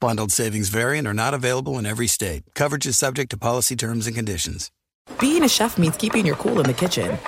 Bundled 0.00 0.30
savings 0.30 0.68
vary 0.68 0.98
and 0.98 1.08
are 1.08 1.14
not 1.14 1.34
available 1.34 1.78
in 1.78 1.86
every 1.86 2.06
state. 2.06 2.42
Coverage 2.54 2.86
is 2.86 2.96
subject 2.96 3.30
to 3.30 3.36
policy 3.36 3.74
terms 3.74 4.06
and 4.06 4.14
conditions. 4.14 4.70
Being 5.18 5.42
a 5.42 5.48
chef 5.48 5.76
means 5.78 5.96
keeping 5.96 6.24
your 6.26 6.36
cool 6.36 6.60
in 6.60 6.66
the 6.66 6.74
kitchen. 6.74 7.18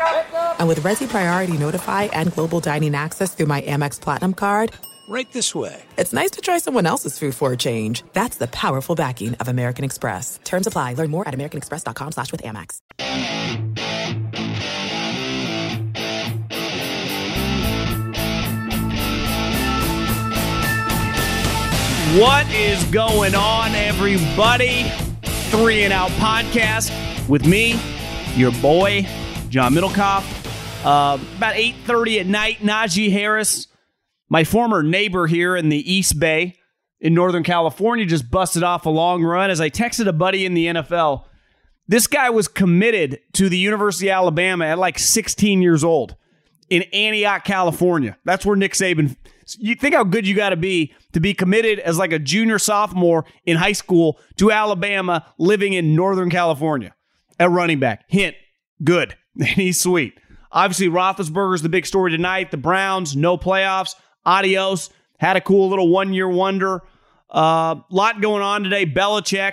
And 0.58 0.68
with 0.68 0.80
Resy 0.80 1.08
Priority 1.08 1.56
Notify 1.56 2.04
and 2.12 2.32
Global 2.32 2.60
Dining 2.60 2.94
Access 2.94 3.34
through 3.34 3.46
my 3.46 3.62
Amex 3.62 4.00
Platinum 4.00 4.34
card, 4.34 4.72
Right 5.08 5.26
this 5.32 5.52
way. 5.56 5.82
it's 5.98 6.12
nice 6.12 6.30
to 6.32 6.40
try 6.40 6.58
someone 6.58 6.86
else's 6.86 7.18
food 7.18 7.34
for 7.34 7.52
a 7.52 7.56
change. 7.56 8.04
That's 8.12 8.36
the 8.36 8.46
powerful 8.46 8.94
backing 8.94 9.34
of 9.36 9.48
American 9.48 9.84
Express. 9.84 10.38
Terms 10.44 10.68
apply. 10.68 10.94
Learn 10.94 11.10
more 11.10 11.26
at 11.26 11.34
americanexpress.com 11.34 12.12
slash 12.12 12.30
with 12.30 12.42
Amex. 12.44 12.80
What 22.18 22.50
is 22.50 22.82
going 22.86 23.36
on, 23.36 23.72
everybody? 23.76 24.90
Three 25.22 25.84
and 25.84 25.92
Out 25.92 26.10
podcast 26.12 26.90
with 27.28 27.46
me, 27.46 27.78
your 28.34 28.50
boy, 28.60 29.06
John 29.48 29.74
Middlekauff. 29.74 30.24
Uh, 30.84 31.20
about 31.36 31.54
8.30 31.54 32.20
at 32.22 32.26
night, 32.26 32.58
Najee 32.62 33.12
Harris, 33.12 33.68
my 34.28 34.42
former 34.42 34.82
neighbor 34.82 35.28
here 35.28 35.54
in 35.54 35.68
the 35.68 35.88
East 35.88 36.18
Bay 36.18 36.56
in 36.98 37.14
Northern 37.14 37.44
California, 37.44 38.04
just 38.04 38.28
busted 38.28 38.64
off 38.64 38.86
a 38.86 38.90
long 38.90 39.22
run 39.22 39.48
as 39.48 39.60
I 39.60 39.70
texted 39.70 40.08
a 40.08 40.12
buddy 40.12 40.44
in 40.44 40.54
the 40.54 40.66
NFL. 40.66 41.26
This 41.86 42.08
guy 42.08 42.28
was 42.30 42.48
committed 42.48 43.20
to 43.34 43.48
the 43.48 43.58
University 43.58 44.08
of 44.08 44.14
Alabama 44.14 44.64
at 44.64 44.78
like 44.80 44.98
16 44.98 45.62
years 45.62 45.84
old 45.84 46.16
in 46.68 46.82
Antioch, 46.92 47.44
California. 47.44 48.18
That's 48.24 48.44
where 48.44 48.56
Nick 48.56 48.72
Saban. 48.72 49.14
You 49.58 49.74
think 49.74 49.94
how 49.94 50.04
good 50.04 50.26
you 50.26 50.34
got 50.34 50.50
to 50.50 50.56
be 50.56 50.92
to 51.12 51.20
be 51.20 51.34
committed 51.34 51.78
as 51.80 51.98
like 51.98 52.12
a 52.12 52.18
junior 52.18 52.58
sophomore 52.58 53.24
in 53.44 53.56
high 53.56 53.72
school 53.72 54.18
to 54.36 54.50
Alabama, 54.50 55.26
living 55.38 55.72
in 55.72 55.94
Northern 55.94 56.30
California 56.30 56.94
at 57.38 57.50
running 57.50 57.80
back. 57.80 58.04
Hint, 58.08 58.36
good. 58.84 59.16
He's 59.42 59.80
sweet. 59.80 60.18
Obviously, 60.52 60.88
Roethlisberger's 60.88 61.62
the 61.62 61.68
big 61.68 61.86
story 61.86 62.10
tonight. 62.10 62.50
The 62.50 62.56
Browns, 62.56 63.16
no 63.16 63.38
playoffs. 63.38 63.94
Adios. 64.24 64.90
Had 65.18 65.36
a 65.36 65.40
cool 65.40 65.68
little 65.68 65.88
one 65.88 66.12
year 66.12 66.28
wonder. 66.28 66.82
A 67.30 67.36
uh, 67.36 67.80
lot 67.90 68.20
going 68.20 68.42
on 68.42 68.64
today. 68.64 68.86
Belichick, 68.86 69.52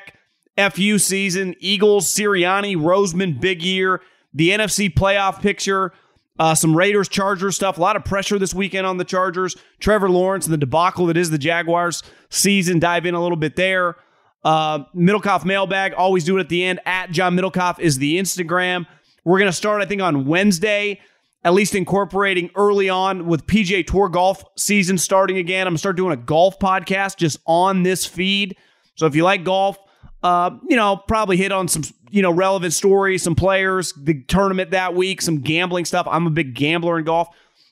FU 0.72 0.98
season, 0.98 1.56
Eagles, 1.59 2.08
Sirianni, 2.08 2.75
Roseman, 2.75 3.40
big 3.40 3.62
year. 3.62 4.02
The 4.34 4.50
NFC 4.50 4.92
playoff 4.92 5.42
picture. 5.42 5.94
Uh, 6.40 6.54
some 6.54 6.76
Raiders, 6.76 7.08
Chargers 7.08 7.56
stuff. 7.56 7.78
A 7.78 7.82
lot 7.82 7.96
of 7.96 8.06
pressure 8.06 8.38
this 8.38 8.54
weekend 8.54 8.86
on 8.86 8.98
the 8.98 9.06
Chargers. 9.06 9.56
Trevor 9.80 10.10
Lawrence 10.10 10.46
and 10.46 10.54
the 10.54 10.58
debacle 10.58 11.08
that 11.08 11.18
is 11.18 11.30
the 11.30 11.38
Jaguars 11.38 12.04
season. 12.30 12.80
Dive 12.80 13.06
in 13.06 13.16
a 13.16 13.22
little 13.22 13.38
bit 13.38 13.56
there. 13.56 13.96
Uh, 14.44 14.86
Middlekauff 14.96 15.46
mailbag. 15.46 15.94
Always 15.94 16.24
do 16.24 16.38
it 16.38 16.42
at 16.42 16.50
the 16.50 16.64
end. 16.64 16.80
At 16.86 17.12
John 17.12 17.36
Middlekauff 17.36 17.80
is 17.80 17.98
the 17.98 18.18
Instagram. 18.18 18.86
We're 19.26 19.40
going 19.40 19.50
to 19.50 19.56
start, 19.58 19.82
I 19.82 19.86
think, 19.86 20.02
on 20.02 20.26
Wednesday, 20.26 21.02
at 21.44 21.54
least 21.54 21.76
incorporating 21.76 22.50
early 22.56 22.88
on 22.88 23.26
with 23.26 23.46
PGA 23.46 23.86
Tour 23.86 24.08
golf 24.09 24.44
season 24.58 24.97
starting 24.97 25.38
again. 25.38 25.68
I'm 25.68 25.72
going 25.72 25.76
to 25.76 25.80
start 25.80 25.97
doing 25.97 26.14
a 26.14 26.18
golf 26.18 26.59
podcast 26.59 27.18
just 27.18 27.40
on 27.46 27.84
this 27.84 28.06
feed. 28.06 28.56
So 28.96 29.06
if 29.06 29.16
you 29.16 29.24
like 29.24 29.44
golf, 29.44 29.78
uh, 30.24 30.52
you 30.70 30.76
know, 30.76 30.96
probably 30.96 31.38
hit 31.38 31.52
on 31.52 31.68
some, 31.68 31.84
you 32.09 32.22
know, 32.22 32.31
relevant 32.31 32.73
stories, 32.73 33.23
some 33.23 33.35
players, 33.35 33.94
the 33.94 34.23
tournament 34.23 34.72
that 34.72 34.95
week, 34.95 35.22
some 35.22 35.40
gambling 35.40 35.85
stuff. 35.85 36.07
I'm 36.09 36.28
a 36.28 36.29
big 36.31 36.53
gambler 36.53 36.97
in 36.97 37.06
golf. 37.06 37.29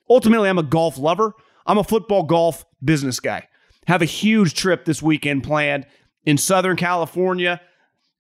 Ultimately, 0.10 0.50
I'm 0.50 0.60
a 0.60 0.64
golf 0.64 0.98
lover. 0.98 1.34
I'm 1.66 1.78
a 1.78 1.84
football 1.84 2.24
golf 2.24 2.66
business 2.84 3.20
guy. 3.20 3.48
Have 3.88 4.02
a 4.02 4.06
huge 4.06 4.54
trip 4.54 4.86
this 4.86 5.02
weekend 5.02 5.44
planned 5.44 5.86
in 6.26 6.38
Southern 6.38 6.76
California. 6.76 7.62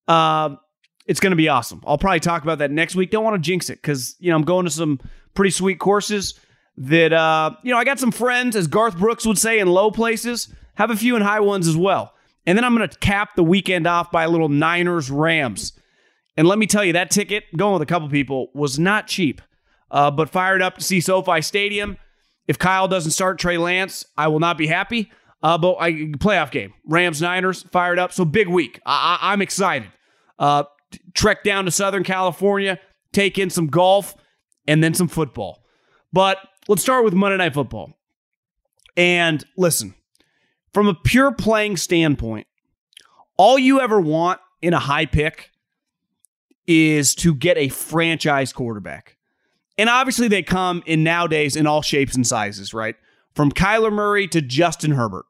Uh, 0.07 0.55
it's 1.05 1.19
going 1.19 1.31
to 1.31 1.37
be 1.37 1.49
awesome. 1.49 1.83
I'll 1.85 1.97
probably 1.97 2.19
talk 2.19 2.43
about 2.43 2.59
that 2.59 2.71
next 2.71 2.95
week. 2.95 3.11
Don't 3.11 3.23
want 3.23 3.35
to 3.35 3.41
jinx 3.41 3.69
it 3.69 3.81
because, 3.81 4.15
you 4.19 4.29
know, 4.29 4.35
I'm 4.35 4.43
going 4.43 4.65
to 4.65 4.71
some 4.71 4.99
pretty 5.33 5.51
sweet 5.51 5.79
courses 5.79 6.39
that, 6.77 7.13
uh, 7.13 7.51
you 7.63 7.71
know, 7.71 7.77
I 7.77 7.83
got 7.83 7.99
some 7.99 8.11
friends, 8.11 8.55
as 8.55 8.67
Garth 8.67 8.97
Brooks 8.97 9.25
would 9.25 9.37
say, 9.37 9.59
in 9.59 9.67
low 9.67 9.91
places, 9.91 10.53
have 10.75 10.91
a 10.91 10.95
few 10.95 11.15
in 11.15 11.21
high 11.21 11.39
ones 11.39 11.67
as 11.67 11.77
well. 11.77 12.13
And 12.45 12.57
then 12.57 12.63
I'm 12.65 12.75
going 12.75 12.87
to 12.87 12.97
cap 12.99 13.35
the 13.35 13.43
weekend 13.43 13.87
off 13.87 14.11
by 14.11 14.23
a 14.23 14.29
little 14.29 14.49
Niners 14.49 15.09
Rams. 15.09 15.73
And 16.37 16.47
let 16.47 16.59
me 16.59 16.67
tell 16.67 16.83
you, 16.83 16.93
that 16.93 17.11
ticket, 17.11 17.45
going 17.55 17.73
with 17.73 17.81
a 17.81 17.85
couple 17.85 18.09
people, 18.09 18.49
was 18.53 18.77
not 18.77 19.07
cheap. 19.07 19.41
Uh, 19.91 20.11
but 20.11 20.29
fired 20.29 20.61
up 20.61 20.77
to 20.77 20.83
see 20.83 20.99
SoFi 20.99 21.41
Stadium. 21.41 21.97
If 22.47 22.59
Kyle 22.59 22.87
doesn't 22.87 23.11
start 23.11 23.39
Trey 23.39 23.57
Lance, 23.57 24.05
I 24.17 24.27
will 24.27 24.39
not 24.39 24.57
be 24.57 24.67
happy. 24.67 25.11
Uh, 25.41 25.57
but 25.57 25.75
I 25.79 25.91
playoff 25.91 26.51
game, 26.51 26.73
Rams 26.87 27.21
Niners 27.21 27.63
fired 27.71 27.99
up. 27.99 28.11
So 28.11 28.25
big 28.25 28.47
week. 28.47 28.79
I, 28.85 29.19
I'm 29.21 29.41
excited. 29.41 29.89
Uh, 30.39 30.63
trek 31.13 31.43
down 31.43 31.65
to 31.65 31.71
Southern 31.71 32.03
California, 32.03 32.79
take 33.13 33.37
in 33.37 33.49
some 33.49 33.67
golf, 33.67 34.15
and 34.67 34.83
then 34.83 34.93
some 34.93 35.07
football. 35.07 35.63
But 36.11 36.39
let's 36.67 36.81
start 36.81 37.05
with 37.05 37.13
Monday 37.13 37.37
Night 37.37 37.53
Football. 37.53 37.93
And 38.97 39.45
listen, 39.55 39.93
from 40.73 40.87
a 40.87 40.95
pure 40.95 41.31
playing 41.31 41.77
standpoint, 41.77 42.47
all 43.37 43.59
you 43.59 43.81
ever 43.81 43.99
want 43.99 44.39
in 44.61 44.73
a 44.73 44.79
high 44.79 45.05
pick 45.05 45.51
is 46.67 47.15
to 47.15 47.33
get 47.33 47.57
a 47.57 47.69
franchise 47.69 48.53
quarterback. 48.53 49.17
And 49.77 49.89
obviously, 49.89 50.27
they 50.27 50.43
come 50.43 50.83
in 50.85 51.03
nowadays 51.03 51.55
in 51.55 51.67
all 51.67 51.81
shapes 51.81 52.15
and 52.15 52.25
sizes, 52.25 52.73
right? 52.73 52.95
From 53.33 53.51
Kyler 53.51 53.91
Murray 53.91 54.27
to 54.29 54.41
Justin 54.41 54.91
Herbert. 54.91 55.25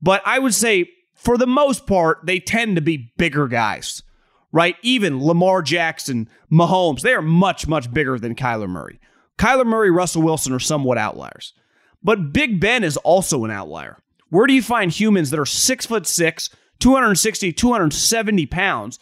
But 0.00 0.22
I 0.26 0.38
would 0.38 0.54
say, 0.54 0.90
for 1.14 1.38
the 1.38 1.46
most 1.46 1.86
part, 1.86 2.20
they 2.24 2.38
tend 2.38 2.76
to 2.76 2.82
be 2.82 3.12
bigger 3.16 3.48
guys, 3.48 4.02
right? 4.50 4.76
Even 4.82 5.24
Lamar 5.24 5.62
Jackson, 5.62 6.28
Mahomes, 6.50 7.00
they 7.00 7.14
are 7.14 7.22
much, 7.22 7.66
much 7.66 7.92
bigger 7.92 8.18
than 8.18 8.34
Kyler 8.34 8.68
Murray. 8.68 9.00
Kyler 9.38 9.66
Murray, 9.66 9.90
Russell 9.90 10.22
Wilson 10.22 10.52
are 10.52 10.58
somewhat 10.58 10.98
outliers. 10.98 11.54
But 12.02 12.32
Big 12.32 12.60
Ben 12.60 12.84
is 12.84 12.96
also 12.98 13.44
an 13.44 13.50
outlier. 13.50 13.98
Where 14.28 14.46
do 14.46 14.54
you 14.54 14.62
find 14.62 14.90
humans 14.90 15.30
that 15.30 15.38
are 15.38 15.46
six 15.46 15.86
foot 15.86 16.06
six, 16.06 16.50
260, 16.80 17.52
270 17.52 18.46
pounds, 18.46 18.98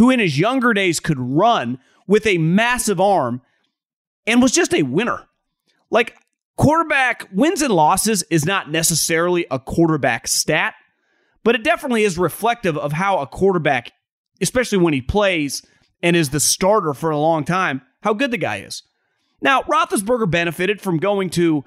who 0.00 0.08
in 0.08 0.18
his 0.18 0.38
younger 0.38 0.72
days 0.72 0.98
could 0.98 1.20
run 1.20 1.78
with 2.06 2.26
a 2.26 2.38
massive 2.38 2.98
arm 2.98 3.42
and 4.26 4.40
was 4.40 4.50
just 4.50 4.72
a 4.72 4.82
winner? 4.82 5.28
Like, 5.90 6.16
quarterback 6.56 7.28
wins 7.34 7.60
and 7.60 7.74
losses 7.74 8.24
is 8.30 8.46
not 8.46 8.70
necessarily 8.70 9.44
a 9.50 9.58
quarterback 9.58 10.26
stat, 10.26 10.72
but 11.44 11.54
it 11.54 11.62
definitely 11.62 12.04
is 12.04 12.16
reflective 12.16 12.78
of 12.78 12.92
how 12.92 13.18
a 13.18 13.26
quarterback, 13.26 13.92
especially 14.40 14.78
when 14.78 14.94
he 14.94 15.02
plays 15.02 15.62
and 16.02 16.16
is 16.16 16.30
the 16.30 16.40
starter 16.40 16.94
for 16.94 17.10
a 17.10 17.18
long 17.18 17.44
time, 17.44 17.82
how 18.02 18.14
good 18.14 18.30
the 18.30 18.38
guy 18.38 18.56
is. 18.56 18.82
Now, 19.42 19.60
Roethlisberger 19.64 20.30
benefited 20.30 20.80
from 20.80 20.96
going 20.96 21.28
to 21.30 21.62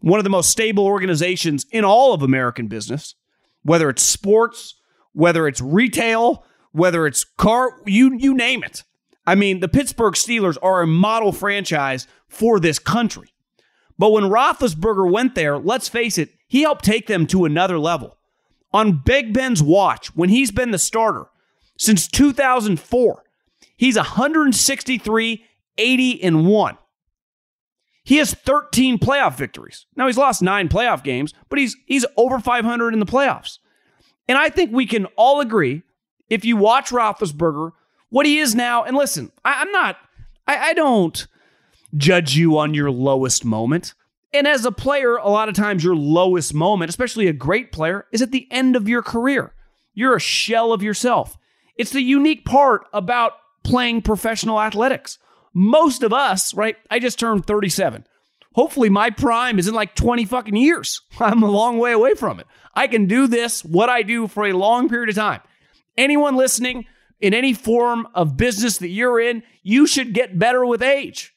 one 0.00 0.18
of 0.18 0.24
the 0.24 0.30
most 0.30 0.50
stable 0.50 0.84
organizations 0.84 1.64
in 1.70 1.84
all 1.84 2.12
of 2.12 2.22
American 2.22 2.66
business, 2.66 3.14
whether 3.62 3.88
it's 3.88 4.02
sports, 4.02 4.74
whether 5.12 5.46
it's 5.46 5.60
retail, 5.60 6.44
whether 6.72 7.06
it's 7.06 7.24
car, 7.24 7.80
you 7.86 8.16
you 8.18 8.34
name 8.34 8.62
it. 8.62 8.84
I 9.26 9.34
mean, 9.34 9.60
the 9.60 9.68
Pittsburgh 9.68 10.14
Steelers 10.14 10.56
are 10.62 10.80
a 10.80 10.86
model 10.86 11.32
franchise 11.32 12.06
for 12.28 12.58
this 12.58 12.78
country. 12.78 13.28
But 13.98 14.10
when 14.10 14.24
Roethlisberger 14.24 15.10
went 15.10 15.34
there, 15.34 15.58
let's 15.58 15.88
face 15.88 16.18
it, 16.18 16.30
he 16.46 16.62
helped 16.62 16.84
take 16.84 17.06
them 17.08 17.26
to 17.28 17.44
another 17.44 17.78
level. 17.78 18.16
On 18.72 19.02
Big 19.04 19.34
Ben's 19.34 19.62
watch, 19.62 20.14
when 20.14 20.28
he's 20.28 20.50
been 20.50 20.70
the 20.70 20.78
starter 20.78 21.26
since 21.76 22.06
2004, 22.06 23.24
he's 23.76 23.96
163, 23.96 25.44
80, 25.76 26.22
and 26.22 26.46
1. 26.46 26.78
He 28.04 28.16
has 28.16 28.32
13 28.32 28.98
playoff 28.98 29.36
victories. 29.36 29.84
Now 29.94 30.06
he's 30.06 30.16
lost 30.16 30.40
nine 30.40 30.68
playoff 30.68 31.02
games, 31.02 31.34
but 31.50 31.58
he's 31.58 31.76
he's 31.86 32.06
over 32.16 32.38
500 32.38 32.94
in 32.94 33.00
the 33.00 33.06
playoffs. 33.06 33.58
And 34.26 34.38
I 34.38 34.48
think 34.48 34.72
we 34.72 34.86
can 34.86 35.04
all 35.16 35.40
agree, 35.40 35.82
if 36.28 36.44
you 36.44 36.56
watch 36.56 36.90
Roethlisberger, 36.90 37.72
what 38.10 38.26
he 38.26 38.38
is 38.38 38.54
now, 38.54 38.84
and 38.84 38.96
listen, 38.96 39.32
I, 39.44 39.62
am 39.62 39.72
not, 39.72 39.96
I, 40.46 40.70
I 40.70 40.72
don't 40.74 41.26
judge 41.96 42.36
you 42.36 42.58
on 42.58 42.74
your 42.74 42.90
lowest 42.90 43.44
moment. 43.44 43.94
And 44.32 44.46
as 44.46 44.64
a 44.64 44.72
player, 44.72 45.16
a 45.16 45.30
lot 45.30 45.48
of 45.48 45.54
times 45.54 45.82
your 45.82 45.96
lowest 45.96 46.52
moment, 46.52 46.90
especially 46.90 47.28
a 47.28 47.32
great 47.32 47.72
player, 47.72 48.06
is 48.12 48.20
at 48.22 48.30
the 48.30 48.46
end 48.50 48.76
of 48.76 48.88
your 48.88 49.02
career. 49.02 49.54
You're 49.94 50.16
a 50.16 50.20
shell 50.20 50.72
of 50.72 50.82
yourself. 50.82 51.36
It's 51.76 51.92
the 51.92 52.02
unique 52.02 52.44
part 52.44 52.86
about 52.92 53.32
playing 53.62 54.02
professional 54.02 54.60
athletics. 54.60 55.18
Most 55.54 56.02
of 56.02 56.12
us, 56.12 56.52
right? 56.54 56.76
I 56.90 56.98
just 56.98 57.18
turned 57.18 57.46
37. 57.46 58.04
Hopefully, 58.54 58.88
my 58.88 59.10
prime 59.10 59.58
is 59.58 59.68
in 59.68 59.74
like 59.74 59.94
20 59.94 60.24
fucking 60.24 60.56
years. 60.56 61.00
I'm 61.20 61.42
a 61.42 61.50
long 61.50 61.78
way 61.78 61.92
away 61.92 62.14
from 62.14 62.40
it. 62.40 62.46
I 62.74 62.86
can 62.86 63.06
do 63.06 63.26
this, 63.26 63.64
what 63.64 63.88
I 63.88 64.02
do, 64.02 64.28
for 64.28 64.46
a 64.46 64.52
long 64.52 64.88
period 64.88 65.08
of 65.08 65.14
time. 65.14 65.40
Anyone 65.98 66.36
listening 66.36 66.86
in 67.20 67.34
any 67.34 67.52
form 67.52 68.06
of 68.14 68.36
business 68.36 68.78
that 68.78 68.88
you're 68.88 69.20
in, 69.20 69.42
you 69.62 69.86
should 69.86 70.14
get 70.14 70.38
better 70.38 70.64
with 70.64 70.82
age. 70.82 71.34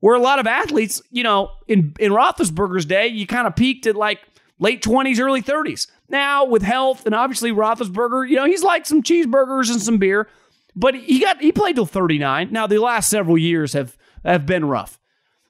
Where 0.00 0.14
a 0.14 0.20
lot 0.20 0.38
of 0.38 0.46
athletes, 0.46 1.02
you 1.10 1.22
know, 1.22 1.50
in, 1.66 1.94
in 1.98 2.12
Roethlisberger's 2.12 2.84
day, 2.84 3.08
you 3.08 3.26
kind 3.26 3.46
of 3.46 3.56
peaked 3.56 3.86
at 3.86 3.96
like 3.96 4.20
late 4.58 4.82
20s, 4.82 5.18
early 5.18 5.42
30s. 5.42 5.88
Now, 6.08 6.44
with 6.44 6.62
health 6.62 7.04
and 7.04 7.14
obviously 7.14 7.50
Roethlisberger, 7.50 8.28
you 8.28 8.36
know, 8.36 8.44
he's 8.44 8.62
like 8.62 8.86
some 8.86 9.02
cheeseburgers 9.02 9.70
and 9.70 9.82
some 9.82 9.98
beer, 9.98 10.28
but 10.76 10.94
he 10.94 11.20
got 11.20 11.40
he 11.40 11.50
played 11.50 11.74
till 11.74 11.86
39. 11.86 12.52
Now, 12.52 12.66
the 12.66 12.78
last 12.78 13.10
several 13.10 13.36
years 13.36 13.72
have 13.72 13.96
have 14.24 14.46
been 14.46 14.66
rough. 14.66 15.00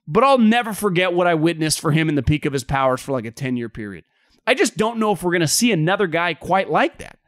But 0.08 0.22
I'll 0.22 0.38
never 0.38 0.72
forget 0.72 1.12
what 1.12 1.26
I 1.26 1.34
witnessed 1.34 1.80
for 1.80 1.90
him 1.90 2.08
in 2.08 2.14
the 2.14 2.22
peak 2.22 2.46
of 2.46 2.52
his 2.52 2.64
powers 2.64 3.00
for 3.00 3.12
like 3.12 3.24
a 3.24 3.30
10 3.30 3.56
year 3.56 3.68
period. 3.68 4.04
I 4.46 4.54
just 4.54 4.76
don't 4.76 4.98
know 4.98 5.12
if 5.12 5.22
we're 5.22 5.32
going 5.32 5.40
to 5.40 5.48
see 5.48 5.72
another 5.72 6.06
guy 6.06 6.34
quite 6.34 6.70
like 6.70 6.98
that. 6.98 7.18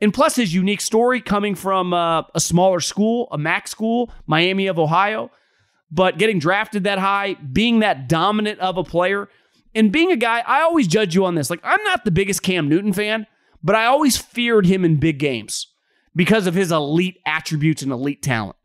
And 0.00 0.12
plus, 0.12 0.36
his 0.36 0.54
unique 0.54 0.82
story 0.82 1.20
coming 1.20 1.54
from 1.54 1.94
uh, 1.94 2.22
a 2.34 2.40
smaller 2.40 2.80
school, 2.80 3.28
a 3.30 3.38
MAC 3.38 3.66
school, 3.66 4.10
Miami 4.26 4.66
of 4.66 4.78
Ohio, 4.78 5.30
but 5.90 6.18
getting 6.18 6.38
drafted 6.38 6.84
that 6.84 6.98
high, 6.98 7.34
being 7.34 7.78
that 7.78 8.08
dominant 8.08 8.60
of 8.60 8.76
a 8.76 8.84
player, 8.84 9.28
and 9.74 9.92
being 9.92 10.10
a 10.10 10.16
guy, 10.16 10.42
I 10.46 10.62
always 10.62 10.86
judge 10.86 11.14
you 11.14 11.24
on 11.24 11.34
this. 11.34 11.50
Like, 11.50 11.60
I'm 11.62 11.82
not 11.84 12.04
the 12.04 12.10
biggest 12.10 12.42
Cam 12.42 12.68
Newton 12.68 12.92
fan, 12.92 13.26
but 13.62 13.74
I 13.74 13.86
always 13.86 14.16
feared 14.16 14.66
him 14.66 14.84
in 14.84 14.96
big 14.96 15.18
games 15.18 15.68
because 16.14 16.46
of 16.46 16.54
his 16.54 16.72
elite 16.72 17.20
attributes 17.26 17.82
and 17.82 17.92
elite 17.92 18.22
talent. 18.22 18.56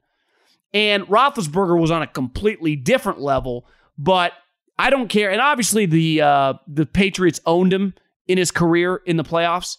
And 0.74 1.04
Roethlisberger 1.04 1.80
was 1.80 1.92
on 1.92 2.02
a 2.02 2.08
completely 2.08 2.76
different 2.76 3.20
level, 3.20 3.66
but 3.98 4.34
I 4.80 4.90
don't 4.90 5.10
care. 5.10 5.30
And 5.30 5.42
obviously, 5.42 5.86
the 5.86 6.22
uh, 6.22 6.54
the 6.66 6.86
Patriots 6.86 7.42
owned 7.46 7.74
him 7.74 7.94
in 8.28 8.38
his 8.38 8.52
career 8.52 9.02
in 9.06 9.18
the 9.18 9.24
playoffs. 9.24 9.78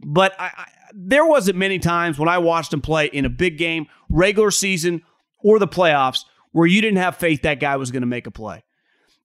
But 0.00 0.34
I, 0.38 0.46
I, 0.46 0.66
there 0.94 1.24
wasn't 1.24 1.56
many 1.56 1.78
times 1.78 2.18
when 2.18 2.28
I 2.28 2.38
watched 2.38 2.72
him 2.72 2.80
play 2.80 3.06
in 3.06 3.24
a 3.24 3.30
big 3.30 3.58
game, 3.58 3.86
regular 4.08 4.50
season, 4.50 5.02
or 5.42 5.58
the 5.58 5.68
playoffs 5.68 6.24
where 6.52 6.66
you 6.66 6.80
didn't 6.80 6.98
have 6.98 7.16
faith 7.16 7.42
that 7.42 7.60
guy 7.60 7.76
was 7.76 7.90
going 7.90 8.02
to 8.02 8.06
make 8.06 8.26
a 8.26 8.30
play. 8.30 8.64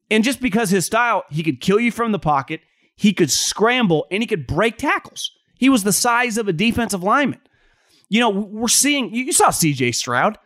And 0.10 0.24
just 0.24 0.42
because 0.42 0.70
his 0.70 0.86
style, 0.86 1.24
he 1.30 1.44
could 1.44 1.62
kill 1.62 1.80
you 1.80 1.92
from 1.92 2.12
the 2.12 2.20
pocket, 2.20 2.62
he 2.96 3.14
could 3.14 3.32
scramble, 3.32 4.06
and 4.12 4.22
he 4.22 4.28
could 4.28 4.46
break 4.46 4.78
tackles. 4.78 5.32
He 5.58 5.70
was 5.70 5.84
the 5.84 5.94
size 5.94 6.38
of 6.38 6.48
a 6.48 6.54
defensive 6.54 7.04
lineman. 7.04 7.40
You 8.10 8.20
know, 8.20 8.30
we're 8.30 8.68
seeing, 8.68 9.14
you 9.14 9.32
saw 9.32 9.48
CJ 9.48 9.96
Stroud. 9.96 10.38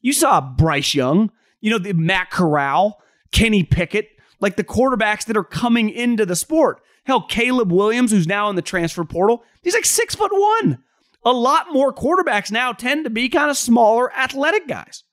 You 0.00 0.12
saw 0.12 0.40
Bryce 0.40 0.94
Young, 0.94 1.30
you 1.60 1.70
know, 1.70 1.78
the 1.78 1.92
Matt 1.92 2.30
Corral, 2.30 3.00
Kenny 3.30 3.62
Pickett, 3.62 4.08
like 4.40 4.56
the 4.56 4.64
quarterbacks 4.64 5.24
that 5.26 5.36
are 5.36 5.44
coming 5.44 5.88
into 5.88 6.26
the 6.26 6.34
sport. 6.34 6.82
Hell, 7.04 7.22
Caleb 7.22 7.72
Williams, 7.72 8.12
who's 8.12 8.26
now 8.26 8.48
in 8.48 8.56
the 8.56 8.62
transfer 8.62 9.04
portal, 9.04 9.44
he's 9.62 9.74
like 9.74 9.84
six 9.84 10.14
foot 10.14 10.30
one. 10.32 10.82
A 11.24 11.32
lot 11.32 11.72
more 11.72 11.92
quarterbacks 11.92 12.50
now 12.50 12.72
tend 12.72 13.04
to 13.04 13.10
be 13.10 13.28
kind 13.28 13.50
of 13.50 13.56
smaller, 13.56 14.12
athletic 14.14 14.66
guys. 14.66 15.04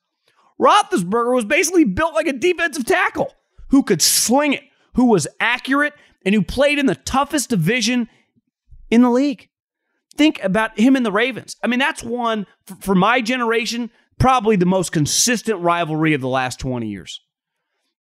Roethlisberger 0.60 1.34
was 1.34 1.44
basically 1.44 1.84
built 1.84 2.14
like 2.14 2.26
a 2.26 2.32
defensive 2.32 2.84
tackle 2.84 3.32
who 3.68 3.82
could 3.82 4.02
sling 4.02 4.52
it, 4.52 4.64
who 4.94 5.06
was 5.06 5.26
accurate, 5.38 5.94
and 6.24 6.34
who 6.34 6.42
played 6.42 6.78
in 6.78 6.86
the 6.86 6.96
toughest 6.96 7.48
division 7.50 8.08
in 8.90 9.02
the 9.02 9.10
league. 9.10 9.48
Think 10.16 10.42
about 10.42 10.78
him 10.78 10.96
and 10.96 11.06
the 11.06 11.12
Ravens. 11.12 11.56
I 11.62 11.66
mean, 11.66 11.78
that's 11.78 12.02
one 12.02 12.46
for 12.80 12.94
my 12.94 13.20
generation 13.20 13.90
probably 14.18 14.54
the 14.54 14.66
most 14.66 14.92
consistent 14.92 15.58
rivalry 15.60 16.14
of 16.14 16.20
the 16.20 16.28
last 16.28 16.60
20 16.60 16.86
years. 16.86 17.20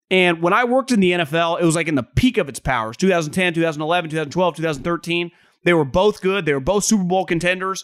And 0.09 0.41
when 0.41 0.53
I 0.53 0.63
worked 0.63 0.91
in 0.91 0.99
the 0.99 1.11
NFL, 1.11 1.59
it 1.59 1.65
was 1.65 1.75
like 1.75 1.87
in 1.87 1.95
the 1.95 2.03
peak 2.03 2.37
of 2.37 2.47
its 2.47 2.59
powers 2.59 2.97
2010, 2.97 3.53
2011, 3.53 4.09
2012, 4.09 4.55
2013. 4.55 5.31
They 5.63 5.73
were 5.73 5.85
both 5.85 6.21
good. 6.21 6.45
They 6.45 6.53
were 6.53 6.59
both 6.59 6.85
Super 6.85 7.03
Bowl 7.03 7.25
contenders. 7.25 7.83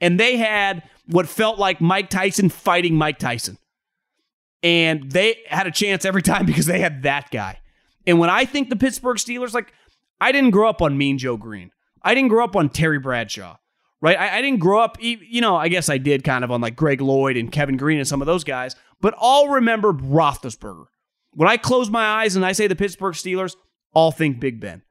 And 0.00 0.18
they 0.18 0.36
had 0.36 0.82
what 1.06 1.28
felt 1.28 1.58
like 1.58 1.80
Mike 1.80 2.10
Tyson 2.10 2.48
fighting 2.48 2.96
Mike 2.96 3.18
Tyson. 3.18 3.58
And 4.62 5.10
they 5.10 5.38
had 5.48 5.66
a 5.66 5.70
chance 5.70 6.04
every 6.04 6.22
time 6.22 6.46
because 6.46 6.66
they 6.66 6.80
had 6.80 7.04
that 7.04 7.30
guy. 7.30 7.60
And 8.06 8.18
when 8.18 8.30
I 8.30 8.44
think 8.44 8.68
the 8.68 8.76
Pittsburgh 8.76 9.18
Steelers, 9.18 9.54
like, 9.54 9.72
I 10.20 10.32
didn't 10.32 10.50
grow 10.50 10.68
up 10.68 10.82
on 10.82 10.98
Mean 10.98 11.18
Joe 11.18 11.36
Greene. 11.36 11.70
I 12.02 12.14
didn't 12.14 12.30
grow 12.30 12.44
up 12.44 12.56
on 12.56 12.70
Terry 12.70 12.98
Bradshaw 12.98 13.56
right? 14.00 14.18
I, 14.18 14.38
I, 14.38 14.42
didn't 14.42 14.60
grow 14.60 14.80
up, 14.80 14.96
you 15.00 15.40
know, 15.40 15.56
I 15.56 15.68
guess 15.68 15.88
I 15.88 15.98
did 15.98 16.24
kind 16.24 16.44
of 16.44 16.50
on 16.50 16.60
like 16.60 16.76
Greg 16.76 17.00
Lloyd 17.00 17.36
and 17.36 17.52
Kevin 17.52 17.76
Greene 17.76 17.98
and 17.98 18.08
some 18.08 18.22
of 18.22 18.26
those 18.26 18.44
guys, 18.44 18.76
but 19.00 19.14
all 19.18 19.50
remember 19.50 19.92
Roethlisberger. 19.92 20.86
When 21.32 21.48
I 21.48 21.56
close 21.56 21.90
my 21.90 22.04
eyes 22.04 22.36
and 22.36 22.44
I 22.44 22.52
say 22.52 22.66
the 22.66 22.76
Pittsburgh 22.76 23.14
Steelers, 23.14 23.56
all 23.92 24.12
think 24.12 24.40
Big 24.40 24.60
Ben. 24.60 24.82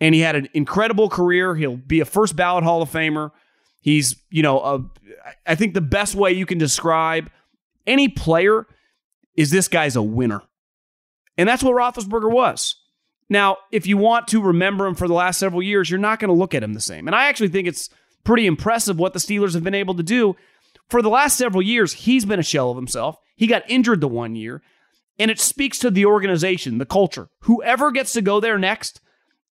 And 0.00 0.14
he 0.14 0.20
had 0.20 0.36
an 0.36 0.48
incredible 0.54 1.08
career. 1.08 1.54
He'll 1.54 1.76
be 1.76 2.00
a 2.00 2.04
first 2.04 2.36
ballot 2.36 2.64
Hall 2.64 2.82
of 2.82 2.90
Famer. 2.90 3.30
He's, 3.80 4.16
you 4.30 4.42
know, 4.42 4.60
a, 4.60 4.84
I 5.46 5.54
think 5.54 5.74
the 5.74 5.80
best 5.80 6.14
way 6.14 6.32
you 6.32 6.46
can 6.46 6.58
describe 6.58 7.30
any 7.86 8.08
player 8.08 8.66
is 9.36 9.50
this 9.50 9.68
guy's 9.68 9.96
a 9.96 10.02
winner. 10.02 10.42
And 11.36 11.48
that's 11.48 11.62
what 11.62 11.74
Roethlisberger 11.74 12.30
was. 12.30 12.76
Now, 13.28 13.58
if 13.72 13.86
you 13.86 13.96
want 13.96 14.28
to 14.28 14.42
remember 14.42 14.86
him 14.86 14.94
for 14.94 15.08
the 15.08 15.14
last 15.14 15.38
several 15.38 15.62
years, 15.62 15.90
you're 15.90 15.98
not 15.98 16.20
going 16.20 16.28
to 16.28 16.34
look 16.34 16.54
at 16.54 16.62
him 16.62 16.74
the 16.74 16.80
same. 16.80 17.06
And 17.06 17.16
I 17.16 17.26
actually 17.26 17.48
think 17.48 17.66
it's 17.66 17.90
pretty 18.22 18.46
impressive 18.46 18.98
what 18.98 19.12
the 19.12 19.18
Steelers 19.18 19.54
have 19.54 19.64
been 19.64 19.74
able 19.74 19.94
to 19.94 20.02
do. 20.02 20.36
For 20.88 21.02
the 21.02 21.08
last 21.08 21.36
several 21.36 21.62
years, 21.62 21.92
he's 21.92 22.24
been 22.24 22.38
a 22.38 22.44
shell 22.44 22.70
of 22.70 22.76
himself. 22.76 23.18
He 23.36 23.46
got 23.46 23.68
injured 23.68 24.00
the 24.00 24.08
one 24.08 24.36
year, 24.36 24.62
and 25.18 25.30
it 25.30 25.38
speaks 25.38 25.78
to 25.78 25.90
the 25.90 26.06
organization, 26.06 26.78
the 26.78 26.86
culture. 26.86 27.28
Whoever 27.40 27.90
gets 27.90 28.12
to 28.12 28.22
go 28.22 28.40
there 28.40 28.58
next 28.58 29.00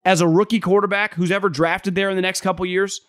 as 0.05 0.21
a 0.21 0.27
rookie 0.27 0.59
quarterback, 0.59 1.13
who's 1.13 1.31
ever 1.31 1.49
drafted 1.49 1.95
there 1.95 2.09
in 2.09 2.15
the 2.15 2.21
next 2.21 2.41
couple 2.41 2.65
years, 2.65 2.99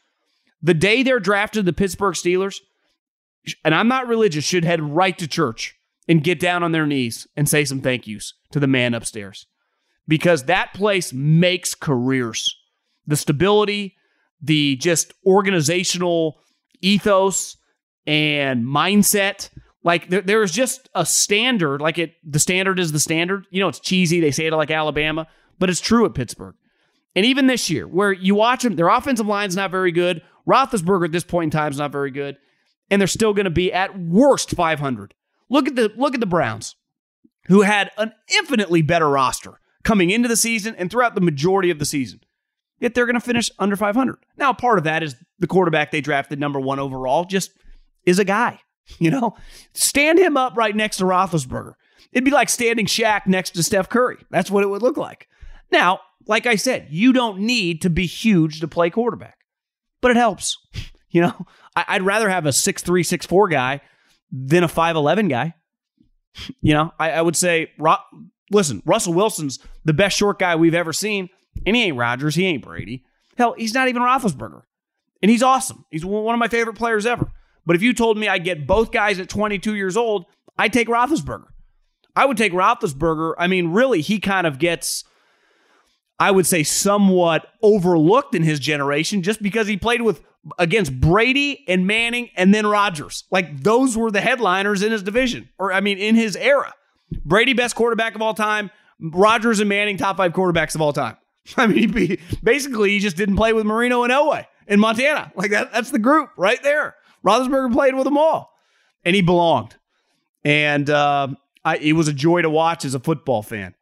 the 0.62 0.74
day 0.74 1.02
they're 1.02 1.20
drafted, 1.20 1.66
the 1.66 1.72
Pittsburgh 1.72 2.14
Steelers, 2.14 2.60
and 3.64 3.74
I'm 3.74 3.88
not 3.88 4.08
religious, 4.08 4.44
should 4.44 4.64
head 4.64 4.82
right 4.82 5.16
to 5.18 5.28
church 5.28 5.76
and 6.08 6.24
get 6.24 6.40
down 6.40 6.62
on 6.62 6.72
their 6.72 6.86
knees 6.86 7.26
and 7.36 7.48
say 7.48 7.64
some 7.64 7.80
thank 7.80 8.06
yous 8.06 8.34
to 8.52 8.60
the 8.60 8.66
man 8.66 8.94
upstairs. 8.94 9.46
Because 10.06 10.44
that 10.44 10.74
place 10.74 11.12
makes 11.12 11.74
careers. 11.74 12.54
The 13.06 13.16
stability, 13.16 13.96
the 14.40 14.76
just 14.76 15.12
organizational 15.26 16.38
ethos 16.80 17.56
and 18.06 18.64
mindset. 18.64 19.50
Like 19.84 20.08
there, 20.08 20.22
there's 20.22 20.50
just 20.50 20.88
a 20.94 21.06
standard. 21.06 21.80
Like 21.80 21.98
it, 21.98 22.14
the 22.24 22.38
standard 22.38 22.80
is 22.80 22.92
the 22.92 22.98
standard. 22.98 23.46
You 23.50 23.60
know, 23.60 23.68
it's 23.68 23.80
cheesy. 23.80 24.20
They 24.20 24.30
say 24.30 24.46
it 24.46 24.52
like 24.52 24.70
Alabama, 24.70 25.26
but 25.58 25.70
it's 25.70 25.80
true 25.80 26.04
at 26.04 26.14
Pittsburgh. 26.14 26.54
And 27.14 27.24
even 27.24 27.46
this 27.46 27.70
year, 27.70 27.86
where 27.86 28.12
you 28.12 28.34
watch 28.34 28.64
them, 28.64 28.76
their 28.76 28.88
offensive 28.88 29.26
line's 29.26 29.54
not 29.54 29.70
very 29.70 29.92
good. 29.92 30.22
Roethlisberger 30.48 31.04
at 31.04 31.12
this 31.12 31.24
point 31.24 31.54
in 31.54 31.58
time 31.58 31.70
is 31.70 31.78
not 31.78 31.92
very 31.92 32.10
good, 32.10 32.36
and 32.90 33.00
they're 33.00 33.06
still 33.06 33.32
going 33.32 33.44
to 33.44 33.50
be 33.50 33.72
at 33.72 33.98
worst 33.98 34.50
500. 34.50 35.14
Look 35.48 35.68
at 35.68 35.76
the 35.76 35.92
look 35.96 36.14
at 36.14 36.20
the 36.20 36.26
Browns, 36.26 36.74
who 37.46 37.62
had 37.62 37.92
an 37.96 38.12
infinitely 38.36 38.82
better 38.82 39.08
roster 39.08 39.60
coming 39.84 40.10
into 40.10 40.28
the 40.28 40.36
season 40.36 40.74
and 40.76 40.90
throughout 40.90 41.14
the 41.14 41.20
majority 41.20 41.70
of 41.70 41.78
the 41.78 41.84
season 41.84 42.20
yet 42.84 42.94
they're 42.94 43.06
going 43.06 43.14
to 43.14 43.20
finish 43.20 43.50
under 43.58 43.76
500. 43.76 44.16
Now, 44.36 44.52
part 44.52 44.78
of 44.78 44.84
that 44.84 45.02
is 45.02 45.16
the 45.38 45.46
quarterback 45.46 45.90
they 45.90 46.00
drafted 46.00 46.38
number 46.38 46.60
one 46.60 46.78
overall 46.78 47.24
just 47.24 47.50
is 48.04 48.18
a 48.18 48.24
guy. 48.24 48.60
You 48.98 49.10
know, 49.10 49.34
stand 49.72 50.18
him 50.18 50.36
up 50.36 50.56
right 50.56 50.76
next 50.76 50.98
to 50.98 51.04
Roethlisberger. 51.04 51.72
It'd 52.12 52.24
be 52.24 52.30
like 52.30 52.48
standing 52.50 52.86
Shaq 52.86 53.26
next 53.26 53.50
to 53.52 53.62
Steph 53.62 53.88
Curry. 53.88 54.18
That's 54.30 54.50
what 54.50 54.62
it 54.62 54.68
would 54.68 54.82
look 54.82 54.98
like. 54.98 55.26
Now, 55.72 56.00
like 56.26 56.46
I 56.46 56.56
said, 56.56 56.88
you 56.90 57.12
don't 57.12 57.40
need 57.40 57.82
to 57.82 57.90
be 57.90 58.06
huge 58.06 58.60
to 58.60 58.68
play 58.68 58.90
quarterback, 58.90 59.38
but 60.00 60.10
it 60.10 60.16
helps. 60.16 60.58
You 61.10 61.20
know, 61.20 61.46
I'd 61.76 62.02
rather 62.02 62.28
have 62.28 62.44
a 62.44 62.48
6'3, 62.48 62.82
6'4 62.82 63.48
guy 63.48 63.80
than 64.32 64.64
a 64.64 64.68
5'11 64.68 65.28
guy. 65.30 65.54
You 66.60 66.74
know, 66.74 66.92
I, 66.98 67.12
I 67.12 67.22
would 67.22 67.36
say, 67.36 67.70
Ro- 67.78 67.94
listen, 68.50 68.82
Russell 68.84 69.14
Wilson's 69.14 69.60
the 69.84 69.92
best 69.92 70.16
short 70.16 70.40
guy 70.40 70.56
we've 70.56 70.74
ever 70.74 70.92
seen. 70.92 71.28
And 71.64 71.76
he 71.76 71.84
ain't 71.84 71.96
Rodgers. 71.96 72.34
He 72.34 72.46
ain't 72.46 72.64
Brady. 72.64 73.04
Hell, 73.38 73.54
he's 73.56 73.74
not 73.74 73.86
even 73.86 74.02
Roethlisberger. 74.02 74.62
And 75.22 75.30
he's 75.30 75.44
awesome. 75.44 75.84
He's 75.92 76.04
one 76.04 76.34
of 76.34 76.40
my 76.40 76.48
favorite 76.48 76.74
players 76.74 77.06
ever. 77.06 77.30
But 77.66 77.76
if 77.76 77.82
you 77.82 77.94
told 77.94 78.18
me 78.18 78.28
I'd 78.28 78.44
get 78.44 78.66
both 78.66 78.92
guys 78.92 79.18
at 79.18 79.28
22 79.28 79.74
years 79.74 79.96
old, 79.96 80.26
I'd 80.58 80.72
take 80.72 80.88
Roethlisberger. 80.88 81.46
I 82.16 82.26
would 82.26 82.36
take 82.36 82.52
Roethlisberger. 82.52 83.34
I 83.38 83.46
mean, 83.46 83.68
really, 83.68 84.00
he 84.00 84.20
kind 84.20 84.46
of 84.46 84.58
gets, 84.58 85.04
I 86.18 86.30
would 86.30 86.46
say, 86.46 86.62
somewhat 86.62 87.46
overlooked 87.62 88.34
in 88.34 88.42
his 88.42 88.60
generation 88.60 89.22
just 89.22 89.42
because 89.42 89.66
he 89.66 89.76
played 89.76 90.02
with 90.02 90.22
against 90.58 91.00
Brady 91.00 91.64
and 91.66 91.86
Manning 91.86 92.30
and 92.36 92.54
then 92.54 92.66
Rodgers. 92.66 93.24
Like 93.30 93.62
those 93.62 93.96
were 93.96 94.10
the 94.10 94.20
headliners 94.20 94.82
in 94.82 94.92
his 94.92 95.02
division, 95.02 95.48
or 95.58 95.72
I 95.72 95.80
mean, 95.80 95.98
in 95.98 96.14
his 96.14 96.36
era. 96.36 96.72
Brady, 97.24 97.52
best 97.52 97.74
quarterback 97.74 98.14
of 98.14 98.22
all 98.22 98.34
time. 98.34 98.70
Rodgers 99.00 99.60
and 99.60 99.68
Manning, 99.68 99.96
top 99.96 100.16
five 100.16 100.32
quarterbacks 100.32 100.74
of 100.74 100.80
all 100.80 100.92
time. 100.92 101.16
I 101.56 101.66
mean, 101.66 101.92
he, 101.92 102.18
basically, 102.42 102.90
he 102.90 103.00
just 103.00 103.16
didn't 103.16 103.36
play 103.36 103.52
with 103.52 103.66
Marino 103.66 104.02
and 104.02 104.12
Elway 104.12 104.46
in 104.66 104.80
Montana. 104.80 105.32
Like 105.34 105.50
that, 105.50 105.72
that's 105.72 105.90
the 105.90 105.98
group 105.98 106.30
right 106.36 106.62
there. 106.62 106.94
Roethlisberger 107.24 107.72
played 107.72 107.94
with 107.94 108.04
them 108.04 108.18
all, 108.18 108.52
and 109.04 109.16
he 109.16 109.22
belonged. 109.22 109.76
And 110.44 110.90
uh, 110.90 111.28
I, 111.64 111.78
it 111.78 111.94
was 111.94 112.08
a 112.08 112.12
joy 112.12 112.42
to 112.42 112.50
watch 112.50 112.84
as 112.84 112.94
a 112.94 113.00
football 113.00 113.42
fan. 113.42 113.74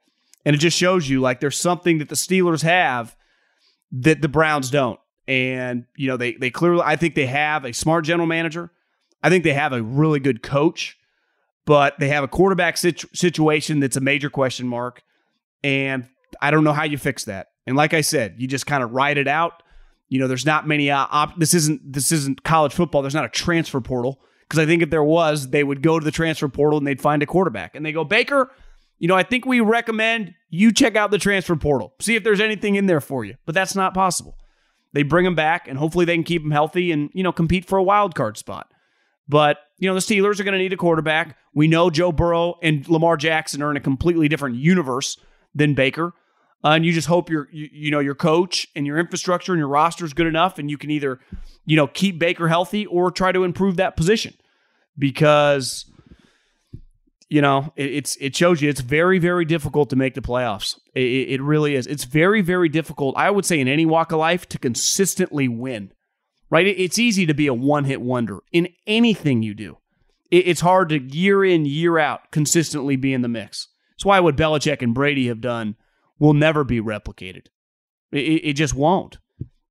And 0.44 0.54
it 0.54 0.58
just 0.58 0.76
shows 0.76 1.08
you 1.08 1.20
like 1.20 1.40
there's 1.40 1.58
something 1.58 1.98
that 1.98 2.08
the 2.08 2.14
Steelers 2.14 2.62
have 2.62 3.16
that 3.92 4.22
the 4.22 4.28
Browns 4.28 4.70
don't. 4.70 4.98
And, 5.28 5.84
you 5.96 6.08
know, 6.08 6.16
they 6.16 6.32
they 6.32 6.50
clearly 6.50 6.82
I 6.84 6.96
think 6.96 7.14
they 7.14 7.26
have 7.26 7.64
a 7.64 7.72
smart 7.72 8.04
general 8.04 8.26
manager. 8.26 8.70
I 9.22 9.28
think 9.28 9.44
they 9.44 9.52
have 9.52 9.72
a 9.72 9.82
really 9.82 10.18
good 10.18 10.42
coach, 10.42 10.98
but 11.64 11.98
they 12.00 12.08
have 12.08 12.24
a 12.24 12.28
quarterback 12.28 12.76
situ- 12.76 13.08
situation 13.14 13.78
that's 13.78 13.96
a 13.96 14.00
major 14.00 14.30
question 14.30 14.66
mark. 14.66 15.02
And 15.62 16.08
I 16.40 16.50
don't 16.50 16.64
know 16.64 16.72
how 16.72 16.84
you 16.84 16.98
fix 16.98 17.24
that. 17.26 17.50
And 17.66 17.76
like 17.76 17.94
I 17.94 18.00
said, 18.00 18.34
you 18.38 18.48
just 18.48 18.66
kind 18.66 18.82
of 18.82 18.90
ride 18.90 19.18
it 19.18 19.28
out. 19.28 19.62
You 20.12 20.18
know, 20.18 20.28
there's 20.28 20.44
not 20.44 20.68
many 20.68 20.90
uh, 20.90 21.06
op- 21.10 21.38
this 21.38 21.54
isn't 21.54 21.90
this 21.90 22.12
isn't 22.12 22.44
college 22.44 22.74
football. 22.74 23.00
There's 23.00 23.14
not 23.14 23.24
a 23.24 23.30
transfer 23.30 23.80
portal 23.80 24.20
because 24.42 24.58
I 24.58 24.66
think 24.66 24.82
if 24.82 24.90
there 24.90 25.02
was, 25.02 25.48
they 25.48 25.64
would 25.64 25.82
go 25.82 25.98
to 25.98 26.04
the 26.04 26.10
transfer 26.10 26.48
portal 26.48 26.76
and 26.76 26.86
they'd 26.86 27.00
find 27.00 27.22
a 27.22 27.26
quarterback. 27.26 27.74
And 27.74 27.86
they 27.86 27.92
go, 27.92 28.04
"Baker, 28.04 28.50
you 28.98 29.08
know, 29.08 29.16
I 29.16 29.22
think 29.22 29.46
we 29.46 29.60
recommend 29.60 30.34
you 30.50 30.70
check 30.70 30.96
out 30.96 31.12
the 31.12 31.18
transfer 31.18 31.56
portal. 31.56 31.94
See 31.98 32.14
if 32.14 32.24
there's 32.24 32.42
anything 32.42 32.74
in 32.74 32.84
there 32.84 33.00
for 33.00 33.24
you." 33.24 33.36
But 33.46 33.54
that's 33.54 33.74
not 33.74 33.94
possible. 33.94 34.36
They 34.92 35.02
bring 35.02 35.24
him 35.24 35.34
back 35.34 35.66
and 35.66 35.78
hopefully 35.78 36.04
they 36.04 36.14
can 36.14 36.24
keep 36.24 36.42
him 36.42 36.50
healthy 36.50 36.92
and, 36.92 37.08
you 37.14 37.22
know, 37.22 37.32
compete 37.32 37.64
for 37.64 37.78
a 37.78 37.82
wild 37.82 38.14
card 38.14 38.36
spot. 38.36 38.70
But, 39.26 39.60
you 39.78 39.88
know, 39.88 39.94
the 39.94 40.00
Steelers 40.00 40.38
are 40.38 40.44
going 40.44 40.52
to 40.52 40.58
need 40.58 40.74
a 40.74 40.76
quarterback. 40.76 41.38
We 41.54 41.68
know 41.68 41.88
Joe 41.88 42.12
Burrow 42.12 42.58
and 42.62 42.86
Lamar 42.86 43.16
Jackson 43.16 43.62
are 43.62 43.70
in 43.70 43.78
a 43.78 43.80
completely 43.80 44.28
different 44.28 44.56
universe 44.56 45.16
than 45.54 45.72
Baker. 45.72 46.12
Uh, 46.64 46.70
and 46.70 46.86
you 46.86 46.92
just 46.92 47.08
hope 47.08 47.28
your 47.28 47.48
you, 47.50 47.68
you, 47.72 47.90
know 47.90 47.98
your 47.98 48.14
coach 48.14 48.68
and 48.76 48.86
your 48.86 48.98
infrastructure 48.98 49.52
and 49.52 49.58
your 49.58 49.68
roster 49.68 50.04
is 50.04 50.12
good 50.12 50.26
enough 50.26 50.58
and 50.58 50.70
you 50.70 50.78
can 50.78 50.90
either 50.90 51.18
you 51.64 51.76
know 51.76 51.86
keep 51.86 52.18
Baker 52.18 52.48
healthy 52.48 52.86
or 52.86 53.10
try 53.10 53.32
to 53.32 53.44
improve 53.44 53.76
that 53.76 53.96
position. 53.96 54.34
Because 54.96 55.86
you 57.28 57.40
know 57.40 57.72
it, 57.76 57.94
it's 57.94 58.16
it 58.16 58.36
shows 58.36 58.62
you 58.62 58.68
it's 58.68 58.80
very 58.80 59.18
very 59.18 59.44
difficult 59.44 59.90
to 59.90 59.96
make 59.96 60.14
the 60.14 60.20
playoffs. 60.20 60.78
It, 60.94 61.00
it 61.30 61.42
really 61.42 61.74
is. 61.74 61.86
It's 61.86 62.04
very 62.04 62.42
very 62.42 62.68
difficult 62.68 63.16
I 63.16 63.30
would 63.30 63.44
say 63.44 63.58
in 63.58 63.68
any 63.68 63.86
walk 63.86 64.12
of 64.12 64.18
life 64.18 64.48
to 64.50 64.58
consistently 64.58 65.48
win 65.48 65.92
right? 66.52 66.66
It, 66.66 66.78
it's 66.78 66.98
easy 66.98 67.26
to 67.26 67.34
be 67.34 67.48
a 67.48 67.54
one 67.54 67.86
hit 67.86 68.00
wonder 68.00 68.40
in 68.52 68.68
anything 68.86 69.42
you 69.42 69.54
do. 69.54 69.78
It's 70.30 70.60
hard 70.60 70.90
to 70.90 70.98
year 70.98 71.44
in 71.44 71.66
year 71.66 71.98
out 71.98 72.30
consistently 72.30 72.96
be 72.96 73.12
in 73.12 73.22
the 73.22 73.28
mix. 73.28 73.68
That's 73.94 74.04
why 74.04 74.20
what 74.20 74.36
Belichick 74.36 74.80
and 74.80 74.94
Brady 74.94 75.28
have 75.28 75.40
done 75.40 75.76
will 76.22 76.34
never 76.34 76.62
be 76.62 76.80
replicated. 76.80 77.48
It, 78.12 78.44
it, 78.44 78.52
just 78.52 78.74
won't. 78.74 79.18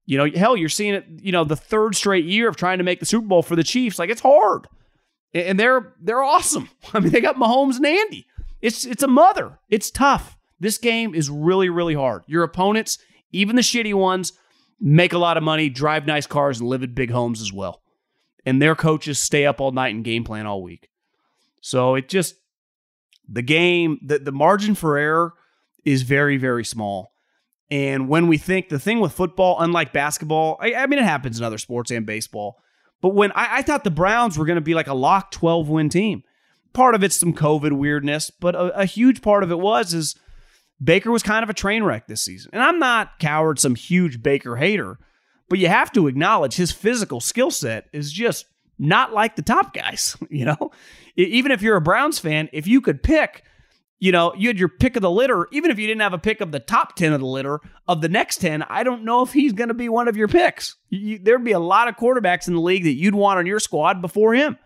You 0.05 0.17
know, 0.17 0.29
hell, 0.36 0.58
you're 0.58 0.67
seeing 0.67 0.93
it. 0.93 1.05
You 1.08 1.31
know, 1.31 1.46
the 1.46 1.55
third 1.55 1.96
straight 1.96 2.25
year 2.25 2.50
of 2.50 2.58
trying 2.58 2.79
to 2.79 2.84
make 2.84 3.00
the 3.00 3.05
Super 3.05 3.25
Bowl 3.25 3.41
for 3.41 3.55
the 3.55 3.63
Chiefs. 3.63 3.98
Like 3.98 4.10
it's 4.10 4.20
hard, 4.20 4.67
and 5.34 5.58
they're 5.58 5.96
they're 6.01 6.22
awesome. 6.22 6.70
I 6.93 7.00
mean, 7.00 7.13
they 7.13 7.22
got 7.22 7.38
Mahomes 7.38 7.77
and 7.77 7.86
Andy. 7.86 8.27
It's 8.62 8.86
it's 8.86 9.01
a 9.01 9.08
mother. 9.08 9.60
It's 9.70 9.89
tough. 9.89 10.36
This 10.60 10.77
game 10.77 11.15
is 11.15 11.29
really 11.29 11.70
really 11.70 11.93
hard. 11.93 12.24
Your 12.27 12.43
opponents, 12.43 12.98
even 13.31 13.55
the 13.55 13.62
shitty 13.62 13.93
ones, 13.93 14.34
make 14.81 15.13
a 15.13 15.17
lot 15.17 15.38
of 15.38 15.43
money, 15.43 15.70
drive 15.70 16.05
nice 16.05 16.27
cars, 16.27 16.60
and 16.60 16.67
live 16.67 16.84
in 16.84 16.93
big 16.93 17.12
homes 17.12 17.41
as 17.41 17.53
well. 17.53 17.81
And 18.46 18.62
their 18.62 18.75
coaches 18.75 19.20
stay 19.20 19.46
up 19.46 19.62
all 19.62 19.72
night 19.72 19.96
and 19.96 20.03
game 20.03 20.25
plan 20.25 20.48
all 20.48 20.62
week. 20.62 20.89
So 21.62 21.96
it 21.96 22.10
just 22.10 22.36
the 23.29 23.43
game, 23.43 24.00
the, 24.03 24.20
the 24.20 24.34
margin 24.34 24.75
for 24.75 24.98
error 24.98 25.34
is 25.86 26.04
very, 26.04 26.38
very 26.38 26.66
small. 26.66 27.14
And 27.70 28.10
when 28.10 28.28
we 28.28 28.38
think 28.38 28.70
the 28.70 28.80
thing 28.80 29.00
with 29.00 29.14
football, 29.14 29.58
unlike 29.60 29.94
basketball, 29.94 30.58
I, 30.60 30.74
I 30.74 30.88
mean, 30.88 31.00
it 31.00 31.06
happens 31.06 31.40
in 31.40 31.46
other 31.46 31.58
sports 31.58 31.90
and 31.90 32.06
baseball. 32.06 32.62
But 33.02 33.10
when 33.10 33.32
I, 33.32 33.58
I 33.58 33.62
thought 33.62 33.84
the 33.84 33.92
Browns 33.92 34.38
were 34.38 34.46
going 34.46 34.56
to 34.58 34.62
be 34.62 34.76
like 34.76 34.88
a 34.88 34.94
lock 34.94 35.32
12 35.32 35.70
win 35.70 35.90
team, 35.90 36.24
part 36.74 36.96
of 36.96 37.04
it's 37.04 37.16
some 37.16 37.34
COVID 37.34 37.72
weirdness, 37.72 38.30
but 38.30 38.56
a, 38.56 38.82
a 38.82 38.86
huge 38.86 39.22
part 39.22 39.44
of 39.44 39.52
it 39.52 39.60
was 39.60 39.94
is 39.94 40.16
Baker 40.84 41.12
was 41.12 41.24
kind 41.24 41.44
of 41.44 41.50
a 41.50 41.54
train 41.54 41.84
wreck 41.84 42.08
this 42.08 42.22
season. 42.22 42.52
And 42.54 42.62
I'm 42.62 42.80
not 42.80 43.20
coward, 43.20 43.60
some 43.60 43.76
huge 43.76 44.22
Baker 44.22 44.58
hater, 44.58 45.00
but 45.50 45.60
you 45.60 45.68
have 45.68 45.92
to 45.94 46.08
acknowledge 46.08 46.56
his 46.56 46.72
physical 46.72 47.20
skill 47.20 47.52
set 47.52 47.88
is 47.94 48.12
just 48.12 48.46
not 48.80 49.14
like 49.14 49.36
the 49.36 49.42
top 49.42 49.74
guys. 49.74 50.18
You 50.30 50.46
know, 50.46 50.72
even 51.16 51.52
if 51.52 51.62
you're 51.62 51.76
a 51.76 51.82
Browns 51.82 52.18
fan, 52.18 52.50
if 52.52 52.68
you 52.68 52.82
could 52.82 53.04
pick 53.04 53.44
you 54.01 54.12
know, 54.12 54.34
you 54.36 54.48
had 54.50 54.58
your 54.58 54.67
pick 54.67 54.96
of 54.96 55.03
the 55.03 55.12
litter, 55.12 55.48
even 55.51 55.70
if 55.70 55.77
you 55.77 55.86
didn't 55.86 56.01
have 56.01 56.12
a 56.12 56.17
pick 56.17 56.41
of 56.41 56.51
the 56.51 56.60
top 56.60 56.96
10 56.96 57.13
of 57.13 57.20
the 57.20 57.27
litter 57.27 57.60
of 57.88 58.01
the 58.01 58.10
next 58.10 58.38
10, 58.38 58.63
I 58.63 58.84
don't 58.84 59.05
know 59.05 59.22
if 59.22 59.31
he's 59.31 59.53
going 59.53 59.67
to 59.67 59.75
be 59.75 59.89
one 59.89 60.08
of 60.08 60.17
your 60.17 60.27
picks. 60.27 60.75
You, 60.89 61.20
there'd 61.20 61.43
be 61.43 61.51
a 61.51 61.60
lot 61.60 61.88
of 61.88 61.96
quarterbacks 61.98 62.48
in 62.48 62.55
the 62.55 62.62
league 62.62 62.84
that 62.84 62.96
you'd 62.96 63.13
want 63.13 63.38
on 63.38 63.46
your 63.46 63.60
squad 63.60 64.01
before 64.01 64.34
him. 64.34 64.58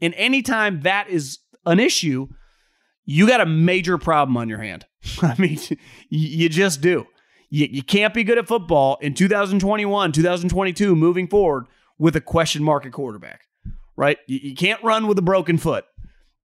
And 0.00 0.14
anytime 0.14 0.80
that 0.80 1.10
is 1.10 1.38
an 1.66 1.80
issue, 1.80 2.28
you 3.04 3.28
got 3.28 3.42
a 3.42 3.46
major 3.46 3.98
problem 3.98 4.38
on 4.38 4.48
your 4.48 4.62
hand. 4.62 4.86
I 5.22 5.34
mean, 5.36 5.58
you 6.08 6.48
just 6.48 6.80
do. 6.80 7.06
You, 7.50 7.68
you 7.70 7.82
can't 7.82 8.14
be 8.14 8.24
good 8.24 8.38
at 8.38 8.48
football 8.48 8.96
in 9.02 9.12
2021, 9.12 10.12
2022, 10.12 10.96
moving 10.96 11.28
forward 11.28 11.66
with 11.98 12.16
a 12.16 12.22
question 12.22 12.64
mark 12.64 12.86
at 12.86 12.92
quarterback, 12.92 13.42
right? 13.96 14.16
You, 14.26 14.38
you 14.42 14.54
can't 14.54 14.82
run 14.82 15.06
with 15.06 15.18
a 15.18 15.22
broken 15.22 15.58
foot. 15.58 15.84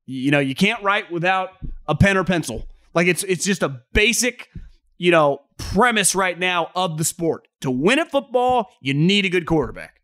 You 0.06 0.30
know, 0.30 0.40
you 0.40 0.54
can't 0.54 0.82
write 0.82 1.10
without 1.10 1.50
a 1.86 1.94
pen 1.94 2.16
or 2.16 2.24
pencil. 2.24 2.66
Like 2.94 3.06
it's 3.06 3.24
it's 3.24 3.44
just 3.44 3.62
a 3.62 3.80
basic, 3.92 4.48
you 4.98 5.10
know, 5.10 5.40
premise 5.56 6.14
right 6.14 6.38
now 6.38 6.70
of 6.74 6.98
the 6.98 7.04
sport. 7.04 7.48
To 7.62 7.70
win 7.70 7.98
at 7.98 8.10
football, 8.10 8.70
you 8.80 8.94
need 8.94 9.24
a 9.24 9.28
good 9.28 9.46
quarterback. 9.46 10.00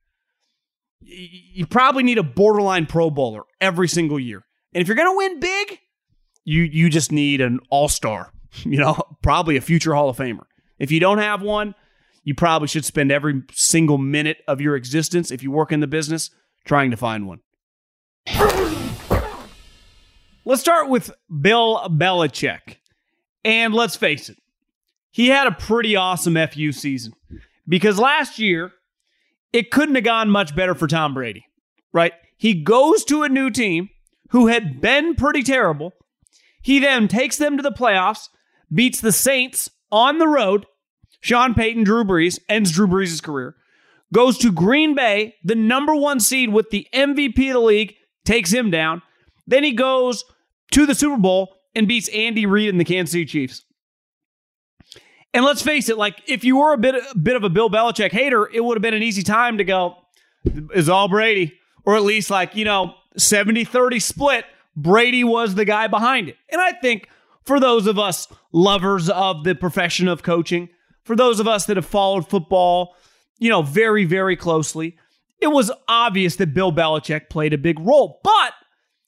You 1.03 1.67
probably 1.67 2.03
need 2.03 2.19
a 2.19 2.23
borderline 2.23 2.87
pro 2.87 3.11
bowler 3.11 3.43
every 3.61 3.89
single 3.89 4.19
year. 4.19 4.45
And 4.73 4.83
if 4.83 4.89
you're 4.89 4.97
going 4.97 5.13
to 5.13 5.17
win 5.17 5.41
big, 5.41 5.79
you 6.45 6.63
you 6.63 6.89
just 6.89 7.13
need 7.13 7.41
an 7.41 7.61
all-star, 7.71 8.33
you 8.65 8.79
know, 8.79 9.01
probably 9.23 9.57
a 9.57 9.61
future 9.61 9.95
Hall 9.95 10.09
of 10.09 10.17
Famer. 10.17 10.45
If 10.79 10.91
you 10.91 11.01
don't 11.01 11.19
have 11.19 11.43
one, 11.43 11.75
you 12.25 12.35
probably 12.35 12.69
should 12.69 12.85
spend 12.85 13.13
every 13.13 13.43
single 13.53 13.99
minute 13.99 14.39
of 14.49 14.61
your 14.61 14.77
existence 14.77 15.31
if 15.31 15.43
you 15.43 15.51
work 15.51 15.73
in 15.73 15.81
the 15.81 15.87
business 15.87 16.31
trying 16.65 16.91
to 16.91 16.97
find 16.97 17.27
one. 17.27 17.41
Let's 20.51 20.63
start 20.63 20.89
with 20.89 21.13
Bill 21.41 21.81
Belichick. 21.91 22.79
And 23.45 23.73
let's 23.73 23.95
face 23.95 24.29
it, 24.29 24.37
he 25.13 25.29
had 25.29 25.47
a 25.47 25.53
pretty 25.53 25.95
awesome 25.95 26.35
FU 26.35 26.73
season 26.73 27.13
because 27.69 28.01
last 28.01 28.41
year, 28.41 28.73
it 29.53 29.71
couldn't 29.71 29.95
have 29.95 30.03
gone 30.03 30.29
much 30.29 30.57
better 30.57 30.75
for 30.75 30.89
Tom 30.89 31.15
Brady, 31.15 31.47
right? 31.93 32.15
He 32.37 32.65
goes 32.65 33.05
to 33.05 33.23
a 33.23 33.29
new 33.29 33.51
team 33.51 33.91
who 34.31 34.49
had 34.49 34.81
been 34.81 35.15
pretty 35.15 35.45
terrible. 35.45 35.93
He 36.61 36.81
then 36.81 37.07
takes 37.07 37.37
them 37.37 37.57
to 37.57 37.63
the 37.63 37.71
playoffs, 37.71 38.29
beats 38.75 39.01
the 39.01 39.13
Saints 39.13 39.71
on 39.93 40.19
the 40.19 40.27
road. 40.27 40.67
Sean 41.21 41.55
Payton, 41.55 41.85
Drew 41.85 42.03
Brees, 42.03 42.41
ends 42.49 42.73
Drew 42.73 42.89
Brees' 42.89 43.23
career. 43.23 43.55
Goes 44.13 44.37
to 44.39 44.51
Green 44.51 44.97
Bay, 44.97 45.37
the 45.45 45.55
number 45.55 45.95
one 45.95 46.19
seed 46.19 46.53
with 46.53 46.71
the 46.71 46.89
MVP 46.93 47.51
of 47.51 47.53
the 47.53 47.61
league, 47.61 47.95
takes 48.25 48.53
him 48.53 48.73
down. 48.73 49.03
Then 49.47 49.63
he 49.63 49.73
goes 49.73 50.25
to 50.73 50.87
the 50.87 50.95
Super 50.95 51.17
Bowl 51.17 51.57
and 51.75 51.89
beats 51.89 52.09
Andy 52.09 52.47
Reid 52.47 52.69
and 52.69 52.81
the 52.81 52.85
Kansas 52.85 53.13
City 53.13 53.27
Chiefs. 53.27 53.65
And 55.33 55.45
let's 55.45 55.63
face 55.63 55.89
it, 55.89 55.97
like 55.97 56.21
if 56.27 56.43
you 56.43 56.59
were 56.59 56.73
a 56.73 56.79
bit 56.79 56.95
a 56.97 57.17
bit 57.17 57.37
of 57.37 57.45
a 57.45 57.51
Bill 57.51 57.71
Belichick 57.71 58.11
hater, 58.11 58.49
it 58.53 58.65
would 58.65 58.77
have 58.77 58.83
been 58.83 58.95
an 58.95 59.03
easy 59.03 59.23
time 59.23 59.59
to 59.59 59.65
go, 59.65 59.97
is 60.75 60.89
all 60.89 61.09
Brady. 61.09 61.55
Or 61.87 61.97
at 61.97 62.03
least 62.03 62.31
like, 62.31 62.55
you 62.55 62.65
know, 62.65 62.95
70-30 63.19 64.03
split. 64.03 64.45
Brady 64.77 65.25
was 65.25 65.55
the 65.55 65.65
guy 65.65 65.87
behind 65.87 66.29
it. 66.29 66.37
And 66.51 66.61
I 66.61 66.73
think 66.73 67.09
for 67.43 67.59
those 67.59 67.87
of 67.87 67.99
us 67.99 68.29
lovers 68.53 69.09
of 69.09 69.45
the 69.45 69.55
profession 69.55 70.07
of 70.07 70.23
coaching, 70.23 70.69
for 71.05 71.17
those 71.17 71.41
of 71.41 71.49
us 71.49 71.65
that 71.67 71.77
have 71.77 71.87
followed 71.87 72.29
football, 72.29 72.95
you 73.39 73.49
know, 73.49 73.63
very, 73.63 74.05
very 74.05 74.37
closely, 74.37 74.99
it 75.41 75.47
was 75.47 75.73
obvious 75.89 76.37
that 76.37 76.53
Bill 76.53 76.71
Belichick 76.71 77.31
played 77.31 77.55
a 77.55 77.59
big 77.59 77.81
role. 77.81 78.21
But 78.23 78.53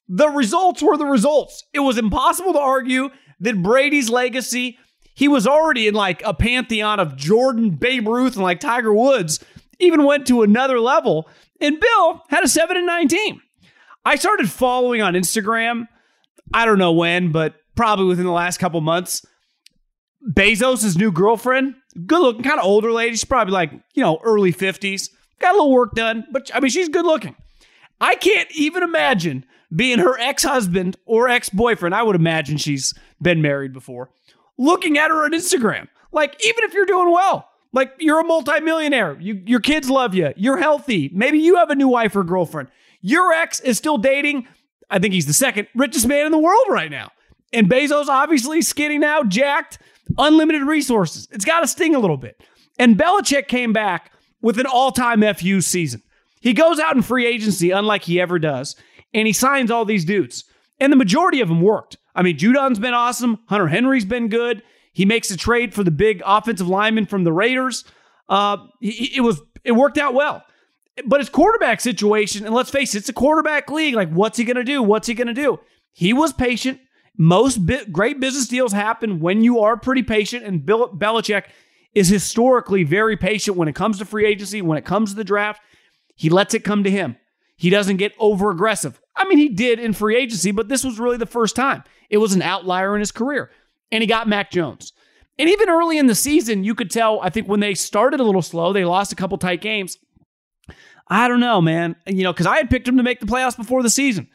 the 0.07 0.29
results 0.29 0.81
were 0.81 0.97
the 0.97 1.05
results. 1.05 1.63
It 1.73 1.79
was 1.79 1.97
impossible 1.97 2.53
to 2.53 2.59
argue 2.59 3.09
that 3.39 3.61
Brady's 3.61 4.09
legacy, 4.09 4.77
he 5.15 5.27
was 5.27 5.47
already 5.47 5.87
in 5.87 5.93
like 5.93 6.21
a 6.25 6.33
pantheon 6.33 6.99
of 6.99 7.15
Jordan, 7.15 7.71
Babe 7.71 8.07
Ruth, 8.07 8.35
and 8.35 8.43
like 8.43 8.59
Tiger 8.59 8.93
Woods, 8.93 9.43
even 9.79 10.03
went 10.03 10.27
to 10.27 10.43
another 10.43 10.79
level. 10.79 11.29
And 11.59 11.79
Bill 11.79 12.23
had 12.29 12.43
a 12.43 12.47
7 12.47 12.75
and 12.75 12.85
19. 12.85 13.41
I 14.05 14.15
started 14.15 14.49
following 14.49 15.01
on 15.01 15.13
Instagram, 15.13 15.87
I 16.53 16.65
don't 16.65 16.77
know 16.77 16.91
when, 16.91 17.31
but 17.31 17.55
probably 17.75 18.05
within 18.05 18.25
the 18.25 18.31
last 18.31 18.57
couple 18.57 18.81
months. 18.81 19.25
Bezos' 20.35 20.97
new 20.97 21.11
girlfriend, 21.11 21.75
good 22.05 22.21
looking, 22.21 22.43
kind 22.43 22.59
of 22.59 22.65
older 22.65 22.91
lady. 22.91 23.11
She's 23.11 23.23
probably 23.23 23.53
like, 23.53 23.71
you 23.93 24.03
know, 24.03 24.19
early 24.23 24.53
50s. 24.53 25.09
Got 25.39 25.51
a 25.51 25.57
little 25.57 25.71
work 25.71 25.93
done, 25.93 26.25
but 26.31 26.49
I 26.53 26.59
mean, 26.59 26.69
she's 26.69 26.89
good 26.89 27.05
looking. 27.05 27.35
I 27.99 28.15
can't 28.15 28.49
even 28.51 28.83
imagine 28.83 29.45
being 29.75 29.99
her 29.99 30.17
ex 30.19 30.43
husband 30.43 30.97
or 31.05 31.29
ex 31.29 31.49
boyfriend. 31.49 31.95
I 31.95 32.03
would 32.03 32.15
imagine 32.15 32.57
she's 32.57 32.93
been 33.21 33.41
married 33.41 33.73
before. 33.73 34.09
Looking 34.57 34.97
at 34.97 35.09
her 35.09 35.23
on 35.23 35.31
Instagram. 35.33 35.87
Like, 36.11 36.35
even 36.45 36.63
if 36.63 36.73
you're 36.73 36.85
doing 36.85 37.11
well, 37.11 37.49
Like 37.73 37.93
you're 37.99 38.19
a 38.19 38.23
multimillionaire. 38.23 39.17
You, 39.19 39.41
your 39.45 39.59
kids 39.59 39.89
love 39.89 40.13
you. 40.13 40.31
You're 40.37 40.57
healthy. 40.57 41.09
Maybe 41.13 41.39
you 41.39 41.55
have 41.55 41.71
a 41.71 41.75
new 41.75 41.87
wife 41.87 42.15
or 42.15 42.23
girlfriend. 42.23 42.69
Your 43.01 43.33
ex 43.33 43.59
is 43.59 43.77
still 43.77 43.97
dating. 43.97 44.47
I 44.89 44.99
think 44.99 45.13
he's 45.13 45.25
the 45.25 45.33
second 45.33 45.67
richest 45.75 46.07
man 46.07 46.27
in 46.27 46.31
the 46.31 46.37
world 46.37 46.65
right 46.69 46.91
now. 46.91 47.11
And 47.51 47.67
Bezos 47.69 48.07
obviously 48.07 48.61
skinny 48.61 48.99
now, 48.99 49.23
jacked, 49.23 49.79
unlimited 50.17 50.61
resources. 50.63 51.27
It's 51.31 51.45
got 51.45 51.61
to 51.61 51.67
sting 51.67 51.95
a 51.95 51.99
little 51.99 52.17
bit. 52.17 52.41
And 52.77 52.95
Belichick 52.97 53.47
came 53.47 53.73
back 53.73 54.11
with 54.41 54.59
an 54.59 54.65
all-time 54.65 55.23
FU 55.33 55.61
season. 55.61 56.03
He 56.41 56.53
goes 56.53 56.79
out 56.79 56.95
in 56.95 57.01
free 57.01 57.25
agency, 57.25 57.71
unlike 57.71 58.03
he 58.03 58.19
ever 58.19 58.37
does, 58.37 58.75
and 59.13 59.27
he 59.27 59.33
signs 59.33 59.71
all 59.71 59.85
these 59.85 60.05
dudes. 60.05 60.45
And 60.79 60.91
the 60.91 60.97
majority 60.97 61.41
of 61.41 61.47
them 61.47 61.61
worked. 61.61 61.97
I 62.15 62.21
mean, 62.21 62.37
Judon's 62.37 62.79
been 62.79 62.93
awesome. 62.93 63.39
Hunter 63.47 63.67
Henry's 63.67 64.05
been 64.05 64.27
good. 64.27 64.63
He 64.91 65.05
makes 65.05 65.31
a 65.31 65.37
trade 65.37 65.73
for 65.73 65.83
the 65.83 65.91
big 65.91 66.21
offensive 66.25 66.67
lineman 66.67 67.05
from 67.05 67.23
the 67.23 67.33
Raiders. 67.33 67.83
Uh, 68.29 68.57
it 68.81 69.23
was 69.23 69.41
it 69.63 69.73
worked 69.73 69.97
out 69.97 70.13
well. 70.13 70.43
But 71.05 71.21
his 71.21 71.29
quarterback 71.29 71.81
situation, 71.81 72.45
and 72.45 72.53
let's 72.53 72.69
face 72.69 72.93
it, 72.93 72.99
it's 72.99 73.09
a 73.09 73.13
quarterback 73.13 73.71
league. 73.71 73.95
Like, 73.95 74.11
what's 74.11 74.37
he 74.37 74.43
going 74.43 74.57
to 74.57 74.63
do? 74.63 74.83
What's 74.83 75.07
he 75.07 75.15
going 75.15 75.27
to 75.27 75.33
do? 75.33 75.59
He 75.91 76.13
was 76.13 76.33
patient. 76.33 76.79
Most 77.17 77.65
bi- 77.65 77.85
great 77.85 78.19
business 78.19 78.47
deals 78.47 78.73
happen 78.73 79.19
when 79.19 79.43
you 79.43 79.59
are 79.59 79.75
pretty 79.75 80.03
patient, 80.03 80.45
and 80.45 80.65
Bill 80.65 80.89
Belichick 80.89 81.45
is 81.95 82.09
historically 82.09 82.83
very 82.83 83.17
patient 83.17 83.57
when 83.57 83.67
it 83.67 83.75
comes 83.75 83.97
to 83.99 84.05
free 84.05 84.25
agency, 84.25 84.61
when 84.61 84.77
it 84.77 84.85
comes 84.85 85.11
to 85.11 85.15
the 85.15 85.23
draft. 85.23 85.61
He 86.15 86.29
lets 86.29 86.53
it 86.53 86.63
come 86.63 86.83
to 86.83 86.91
him. 86.91 87.15
He 87.55 87.69
doesn't 87.69 87.97
get 87.97 88.13
over 88.19 88.49
aggressive. 88.51 88.99
I 89.15 89.27
mean, 89.27 89.37
he 89.37 89.49
did 89.49 89.79
in 89.79 89.93
free 89.93 90.17
agency, 90.17 90.51
but 90.51 90.69
this 90.69 90.83
was 90.83 90.99
really 90.99 91.17
the 91.17 91.25
first 91.25 91.55
time. 91.55 91.83
It 92.09 92.17
was 92.17 92.33
an 92.33 92.41
outlier 92.41 92.95
in 92.95 92.99
his 92.99 93.11
career. 93.11 93.51
And 93.91 94.01
he 94.01 94.07
got 94.07 94.27
Mac 94.27 94.51
Jones. 94.51 94.91
And 95.37 95.49
even 95.49 95.69
early 95.69 95.97
in 95.97 96.07
the 96.07 96.15
season, 96.15 96.63
you 96.63 96.75
could 96.75 96.91
tell, 96.91 97.19
I 97.21 97.29
think 97.29 97.47
when 97.47 97.59
they 97.59 97.73
started 97.73 98.19
a 98.19 98.23
little 98.23 98.41
slow, 98.41 98.73
they 98.73 98.85
lost 98.85 99.11
a 99.11 99.15
couple 99.15 99.37
tight 99.37 99.61
games. 99.61 99.97
I 101.07 101.27
don't 101.27 101.39
know, 101.39 101.61
man. 101.61 101.95
You 102.07 102.23
know, 102.23 102.33
because 102.33 102.47
I 102.47 102.57
had 102.57 102.69
picked 102.69 102.87
him 102.87 102.97
to 102.97 103.03
make 103.03 103.19
the 103.19 103.25
playoffs 103.25 103.57
before 103.57 103.83
the 103.83 103.89
season. 103.89 104.27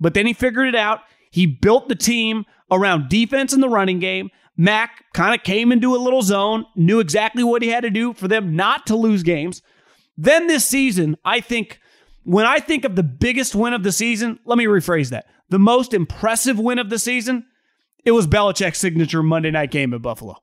But 0.00 0.14
then 0.14 0.26
he 0.26 0.32
figured 0.32 0.68
it 0.68 0.74
out. 0.74 1.00
He 1.30 1.46
built 1.46 1.88
the 1.88 1.94
team 1.94 2.44
around 2.70 3.08
defense 3.08 3.52
in 3.52 3.60
the 3.60 3.68
running 3.68 3.98
game. 3.98 4.30
Mac 4.56 5.04
kind 5.12 5.34
of 5.34 5.44
came 5.44 5.70
into 5.72 5.94
a 5.94 5.98
little 5.98 6.22
zone, 6.22 6.64
knew 6.74 7.00
exactly 7.00 7.44
what 7.44 7.62
he 7.62 7.68
had 7.68 7.82
to 7.82 7.90
do 7.90 8.14
for 8.14 8.26
them 8.26 8.56
not 8.56 8.86
to 8.86 8.96
lose 8.96 9.22
games. 9.22 9.60
Then 10.16 10.46
this 10.46 10.64
season, 10.64 11.16
I 11.24 11.40
think, 11.40 11.78
when 12.26 12.44
I 12.44 12.58
think 12.58 12.84
of 12.84 12.96
the 12.96 13.04
biggest 13.04 13.54
win 13.54 13.72
of 13.72 13.84
the 13.84 13.92
season, 13.92 14.40
let 14.44 14.58
me 14.58 14.64
rephrase 14.64 15.10
that. 15.10 15.26
The 15.48 15.60
most 15.60 15.94
impressive 15.94 16.58
win 16.58 16.80
of 16.80 16.90
the 16.90 16.98
season, 16.98 17.46
it 18.04 18.10
was 18.10 18.26
Belichick's 18.26 18.78
signature 18.78 19.22
Monday 19.22 19.52
night 19.52 19.70
game 19.70 19.94
at 19.94 20.02
Buffalo. 20.02 20.36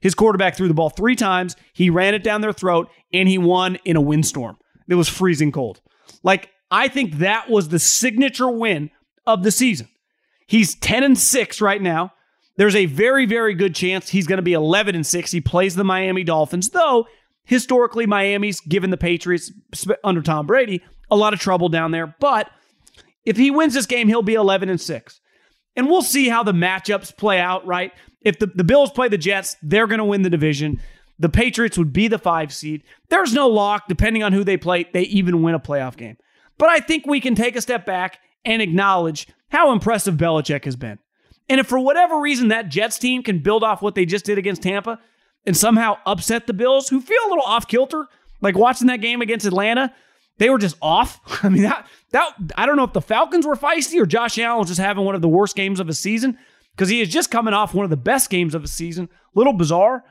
His 0.00 0.16
quarterback 0.16 0.56
threw 0.56 0.66
the 0.66 0.74
ball 0.74 0.90
three 0.90 1.14
times, 1.14 1.54
he 1.72 1.88
ran 1.88 2.14
it 2.14 2.24
down 2.24 2.40
their 2.40 2.52
throat, 2.52 2.90
and 3.12 3.28
he 3.28 3.38
won 3.38 3.76
in 3.84 3.96
a 3.96 4.00
windstorm. 4.00 4.56
It 4.88 4.96
was 4.96 5.08
freezing 5.08 5.52
cold. 5.52 5.80
Like, 6.24 6.50
I 6.68 6.88
think 6.88 7.18
that 7.18 7.48
was 7.48 7.68
the 7.68 7.78
signature 7.78 8.50
win 8.50 8.90
of 9.24 9.44
the 9.44 9.52
season. 9.52 9.88
He's 10.48 10.74
10 10.74 11.04
and 11.04 11.18
6 11.18 11.60
right 11.60 11.80
now. 11.80 12.12
There's 12.56 12.74
a 12.74 12.86
very, 12.86 13.24
very 13.24 13.54
good 13.54 13.76
chance 13.76 14.08
he's 14.08 14.26
going 14.26 14.38
to 14.38 14.42
be 14.42 14.52
11 14.52 14.96
and 14.96 15.06
6. 15.06 15.30
He 15.30 15.40
plays 15.40 15.76
the 15.76 15.84
Miami 15.84 16.24
Dolphins, 16.24 16.70
though 16.70 17.06
historically, 17.44 18.06
Miami's 18.06 18.60
given 18.60 18.90
the 18.90 18.96
Patriots 18.96 19.52
under 20.04 20.22
Tom 20.22 20.46
Brady 20.46 20.82
a 21.10 21.16
lot 21.16 21.32
of 21.32 21.40
trouble 21.40 21.68
down 21.68 21.90
there. 21.90 22.14
But 22.20 22.50
if 23.24 23.36
he 23.36 23.50
wins 23.50 23.74
this 23.74 23.86
game, 23.86 24.08
he'll 24.08 24.22
be 24.22 24.34
11 24.34 24.68
and 24.68 24.80
6. 24.80 25.20
And 25.76 25.88
we'll 25.88 26.02
see 26.02 26.28
how 26.28 26.42
the 26.42 26.52
matchups 26.52 27.16
play 27.16 27.38
out, 27.38 27.66
right? 27.66 27.92
If 28.22 28.38
the, 28.38 28.46
the 28.46 28.64
Bills 28.64 28.90
play 28.90 29.08
the 29.08 29.18
Jets, 29.18 29.56
they're 29.62 29.86
going 29.86 29.98
to 29.98 30.04
win 30.04 30.22
the 30.22 30.30
division. 30.30 30.80
The 31.18 31.28
Patriots 31.28 31.78
would 31.78 31.92
be 31.92 32.08
the 32.08 32.18
five 32.18 32.52
seed. 32.52 32.82
There's 33.08 33.32
no 33.32 33.48
lock, 33.48 33.88
depending 33.88 34.22
on 34.22 34.32
who 34.32 34.42
they 34.42 34.56
play, 34.56 34.88
they 34.92 35.02
even 35.02 35.42
win 35.42 35.54
a 35.54 35.60
playoff 35.60 35.96
game. 35.96 36.16
But 36.58 36.70
I 36.70 36.80
think 36.80 37.06
we 37.06 37.20
can 37.20 37.34
take 37.34 37.56
a 37.56 37.62
step 37.62 37.86
back 37.86 38.18
and 38.44 38.60
acknowledge 38.60 39.28
how 39.48 39.72
impressive 39.72 40.16
Belichick 40.16 40.64
has 40.64 40.76
been. 40.76 40.98
And 41.48 41.60
if 41.60 41.66
for 41.66 41.78
whatever 41.78 42.20
reason 42.20 42.48
that 42.48 42.68
Jets 42.68 42.98
team 42.98 43.22
can 43.22 43.40
build 43.40 43.64
off 43.64 43.82
what 43.82 43.94
they 43.94 44.04
just 44.04 44.24
did 44.24 44.38
against 44.38 44.62
Tampa 44.62 44.98
and 45.44 45.56
somehow 45.56 45.98
upset 46.06 46.46
the 46.46 46.52
Bills, 46.52 46.88
who 46.88 47.00
feel 47.00 47.20
a 47.26 47.30
little 47.30 47.44
off 47.44 47.66
kilter, 47.66 48.06
like 48.40 48.56
watching 48.56 48.86
that 48.86 49.00
game 49.00 49.20
against 49.20 49.46
Atlanta, 49.46 49.92
they 50.40 50.48
were 50.48 50.58
just 50.58 50.76
off. 50.80 51.20
I 51.44 51.48
mean, 51.50 51.62
that 51.62 51.86
that 52.10 52.34
I 52.56 52.66
don't 52.66 52.76
know 52.76 52.84
if 52.84 52.94
the 52.94 53.02
Falcons 53.02 53.46
were 53.46 53.54
feisty 53.54 54.00
or 54.00 54.06
Josh 54.06 54.38
Allen 54.38 54.58
was 54.58 54.68
just 54.68 54.80
having 54.80 55.04
one 55.04 55.14
of 55.14 55.22
the 55.22 55.28
worst 55.28 55.54
games 55.54 55.78
of 55.78 55.86
his 55.86 56.00
season 56.00 56.38
because 56.74 56.88
he 56.88 57.00
is 57.00 57.08
just 57.08 57.30
coming 57.30 57.54
off 57.54 57.74
one 57.74 57.84
of 57.84 57.90
the 57.90 57.96
best 57.96 58.30
games 58.30 58.54
of 58.54 58.62
the 58.62 58.68
season. 58.68 59.08
A 59.34 59.38
little 59.38 59.52
bizarre. 59.52 60.02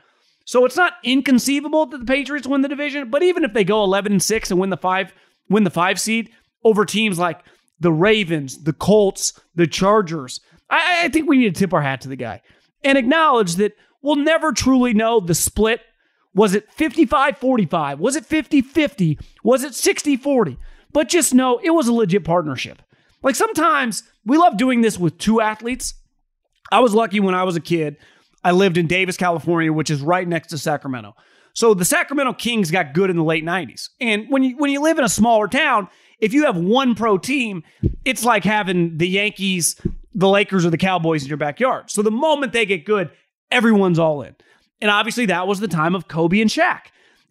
So 0.46 0.64
it's 0.64 0.76
not 0.76 0.94
inconceivable 1.04 1.86
that 1.86 1.98
the 1.98 2.06
Patriots 2.06 2.46
win 2.46 2.62
the 2.62 2.68
division, 2.68 3.10
but 3.10 3.22
even 3.22 3.44
if 3.44 3.52
they 3.52 3.64
go 3.64 3.84
11 3.84 4.12
and 4.12 4.22
6 4.22 4.50
and 4.50 4.58
win 4.58 4.70
the 4.70 4.76
5 4.76 5.12
win 5.48 5.64
the 5.64 5.70
5 5.70 6.00
seed 6.00 6.30
over 6.64 6.84
teams 6.84 7.18
like 7.18 7.40
the 7.80 7.92
Ravens, 7.92 8.62
the 8.62 8.72
Colts, 8.72 9.38
the 9.56 9.66
Chargers, 9.66 10.40
I, 10.70 11.04
I 11.04 11.08
think 11.08 11.28
we 11.28 11.38
need 11.38 11.54
to 11.54 11.58
tip 11.58 11.74
our 11.74 11.82
hat 11.82 12.02
to 12.02 12.08
the 12.08 12.16
guy 12.16 12.40
and 12.84 12.96
acknowledge 12.96 13.56
that 13.56 13.76
we'll 14.00 14.16
never 14.16 14.52
truly 14.52 14.94
know 14.94 15.18
the 15.20 15.34
split. 15.34 15.80
Was 16.34 16.54
it 16.54 16.70
55 16.72 17.38
45? 17.38 17.98
Was 18.00 18.16
it 18.16 18.24
50 18.24 18.62
50? 18.62 19.18
Was 19.42 19.64
it 19.64 19.74
60 19.74 20.16
40? 20.16 20.58
But 20.92 21.08
just 21.08 21.34
know 21.34 21.58
it 21.62 21.70
was 21.70 21.88
a 21.88 21.92
legit 21.92 22.24
partnership. 22.24 22.82
Like 23.22 23.34
sometimes 23.34 24.02
we 24.24 24.36
love 24.36 24.56
doing 24.56 24.80
this 24.80 24.98
with 24.98 25.18
two 25.18 25.40
athletes. 25.40 25.94
I 26.72 26.80
was 26.80 26.94
lucky 26.94 27.20
when 27.20 27.34
I 27.34 27.44
was 27.44 27.56
a 27.56 27.60
kid. 27.60 27.96
I 28.42 28.52
lived 28.52 28.78
in 28.78 28.86
Davis, 28.86 29.16
California, 29.16 29.72
which 29.72 29.90
is 29.90 30.00
right 30.00 30.26
next 30.26 30.48
to 30.48 30.58
Sacramento. 30.58 31.14
So 31.52 31.74
the 31.74 31.84
Sacramento 31.84 32.34
Kings 32.34 32.70
got 32.70 32.94
good 32.94 33.10
in 33.10 33.16
the 33.16 33.24
late 33.24 33.44
90s. 33.44 33.88
And 34.00 34.26
when 34.28 34.42
you 34.42 34.56
when 34.56 34.70
you 34.70 34.80
live 34.80 34.98
in 34.98 35.04
a 35.04 35.08
smaller 35.08 35.48
town, 35.48 35.88
if 36.20 36.32
you 36.32 36.46
have 36.46 36.56
one 36.56 36.94
pro 36.94 37.18
team, 37.18 37.64
it's 38.04 38.24
like 38.24 38.44
having 38.44 38.98
the 38.98 39.08
Yankees, 39.08 39.80
the 40.14 40.28
Lakers, 40.28 40.64
or 40.64 40.70
the 40.70 40.78
Cowboys 40.78 41.22
in 41.22 41.28
your 41.28 41.38
backyard. 41.38 41.90
So 41.90 42.02
the 42.02 42.10
moment 42.10 42.52
they 42.52 42.66
get 42.66 42.84
good, 42.84 43.10
everyone's 43.50 43.98
all 43.98 44.22
in. 44.22 44.36
And 44.80 44.90
obviously 44.90 45.26
that 45.26 45.46
was 45.46 45.60
the 45.60 45.68
time 45.68 45.94
of 45.94 46.08
Kobe 46.08 46.40
and 46.40 46.50
Shaq. 46.50 46.82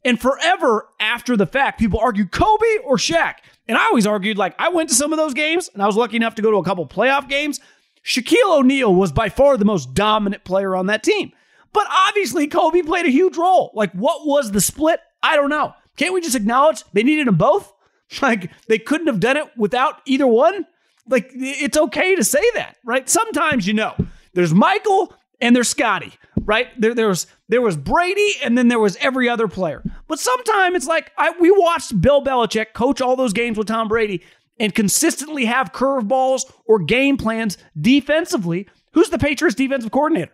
And 0.05 0.19
forever 0.19 0.87
after 0.99 1.35
the 1.35 1.45
fact, 1.45 1.79
people 1.79 1.99
argue 1.99 2.25
Kobe 2.25 2.77
or 2.85 2.97
Shaq. 2.97 3.35
And 3.67 3.77
I 3.77 3.85
always 3.85 4.07
argued, 4.07 4.37
like, 4.37 4.55
I 4.57 4.69
went 4.69 4.89
to 4.89 4.95
some 4.95 5.11
of 5.11 5.17
those 5.17 5.33
games 5.33 5.69
and 5.73 5.83
I 5.83 5.87
was 5.87 5.97
lucky 5.97 6.15
enough 6.15 6.35
to 6.35 6.41
go 6.41 6.51
to 6.51 6.57
a 6.57 6.63
couple 6.63 6.85
playoff 6.87 7.27
games. 7.27 7.59
Shaquille 8.03 8.57
O'Neal 8.57 8.93
was 8.93 9.11
by 9.11 9.29
far 9.29 9.57
the 9.57 9.65
most 9.65 9.93
dominant 9.93 10.43
player 10.43 10.75
on 10.75 10.87
that 10.87 11.03
team. 11.03 11.31
But 11.73 11.85
obviously, 12.07 12.47
Kobe 12.47 12.81
played 12.81 13.05
a 13.05 13.11
huge 13.11 13.37
role. 13.37 13.71
Like, 13.73 13.91
what 13.91 14.25
was 14.25 14.51
the 14.51 14.61
split? 14.61 14.99
I 15.21 15.35
don't 15.35 15.49
know. 15.49 15.73
Can't 15.97 16.13
we 16.13 16.21
just 16.21 16.35
acknowledge 16.35 16.83
they 16.93 17.03
needed 17.03 17.27
them 17.27 17.35
both? 17.35 17.73
Like, 18.23 18.49
they 18.67 18.79
couldn't 18.79 19.05
have 19.05 19.19
done 19.19 19.37
it 19.37 19.55
without 19.55 20.01
either 20.07 20.25
one? 20.25 20.65
Like, 21.07 21.29
it's 21.31 21.77
okay 21.77 22.15
to 22.15 22.23
say 22.23 22.41
that, 22.55 22.77
right? 22.83 23.07
Sometimes, 23.07 23.67
you 23.67 23.75
know, 23.75 23.93
there's 24.33 24.51
Michael 24.51 25.13
and 25.41 25.55
there's 25.55 25.69
Scottie, 25.69 26.13
right? 26.43 26.67
There, 26.79 26.93
there 26.93 27.07
was 27.07 27.27
there 27.47 27.61
was 27.61 27.77
Brady, 27.77 28.33
and 28.43 28.57
then 28.57 28.67
there 28.67 28.79
was 28.79 28.97
every 28.97 29.29
other 29.29 29.47
player. 29.47 29.83
But 30.07 30.19
sometimes 30.19 30.75
it's 30.75 30.87
like 30.87 31.11
I, 31.17 31.31
we 31.39 31.51
watched 31.51 31.99
Bill 32.01 32.23
Belichick 32.23 32.73
coach 32.73 33.01
all 33.01 33.15
those 33.15 33.33
games 33.33 33.57
with 33.57 33.67
Tom 33.67 33.87
Brady 33.87 34.23
and 34.59 34.75
consistently 34.75 35.45
have 35.45 35.71
curveballs 35.71 36.41
or 36.65 36.79
game 36.79 37.17
plans 37.17 37.57
defensively. 37.79 38.67
Who's 38.93 39.09
the 39.09 39.19
Patriots 39.19 39.55
defensive 39.55 39.91
coordinator? 39.91 40.33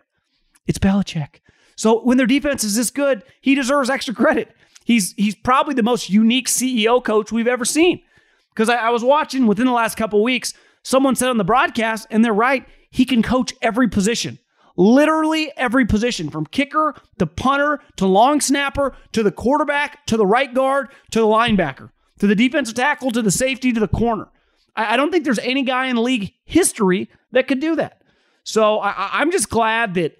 It's 0.66 0.78
Belichick. 0.78 1.40
So 1.76 2.02
when 2.02 2.16
their 2.16 2.26
defense 2.26 2.64
is 2.64 2.74
this 2.74 2.90
good, 2.90 3.22
he 3.40 3.54
deserves 3.54 3.90
extra 3.90 4.14
credit. 4.14 4.54
He's 4.84 5.12
he's 5.12 5.34
probably 5.34 5.74
the 5.74 5.82
most 5.82 6.10
unique 6.10 6.48
CEO 6.48 7.02
coach 7.02 7.30
we've 7.30 7.48
ever 7.48 7.64
seen. 7.64 8.02
Because 8.50 8.68
I, 8.68 8.76
I 8.76 8.90
was 8.90 9.04
watching 9.04 9.46
within 9.46 9.66
the 9.66 9.72
last 9.72 9.96
couple 9.96 10.22
weeks, 10.22 10.54
someone 10.82 11.14
said 11.14 11.28
on 11.28 11.36
the 11.36 11.44
broadcast, 11.44 12.06
and 12.10 12.24
they're 12.24 12.32
right, 12.32 12.66
he 12.90 13.04
can 13.04 13.22
coach 13.22 13.52
every 13.60 13.88
position 13.88 14.38
literally 14.76 15.50
every 15.56 15.86
position 15.86 16.30
from 16.30 16.46
kicker 16.46 16.94
to 17.18 17.26
punter 17.26 17.80
to 17.96 18.06
long 18.06 18.40
snapper 18.40 18.96
to 19.12 19.22
the 19.22 19.32
quarterback 19.32 20.04
to 20.06 20.16
the 20.16 20.26
right 20.26 20.52
guard 20.54 20.88
to 21.10 21.20
the 21.20 21.26
linebacker 21.26 21.90
to 22.18 22.26
the 22.26 22.34
defensive 22.34 22.74
tackle 22.74 23.10
to 23.10 23.22
the 23.22 23.30
safety 23.30 23.72
to 23.72 23.80
the 23.80 23.88
corner. 23.88 24.28
I, 24.74 24.94
I 24.94 24.96
don't 24.96 25.10
think 25.10 25.24
there's 25.24 25.38
any 25.40 25.62
guy 25.62 25.86
in 25.86 26.02
league 26.02 26.32
history 26.44 27.10
that 27.32 27.48
could 27.48 27.60
do 27.60 27.76
that. 27.76 28.02
So 28.44 28.80
I, 28.80 29.20
I'm 29.20 29.30
just 29.30 29.50
glad 29.50 29.94
that 29.94 30.18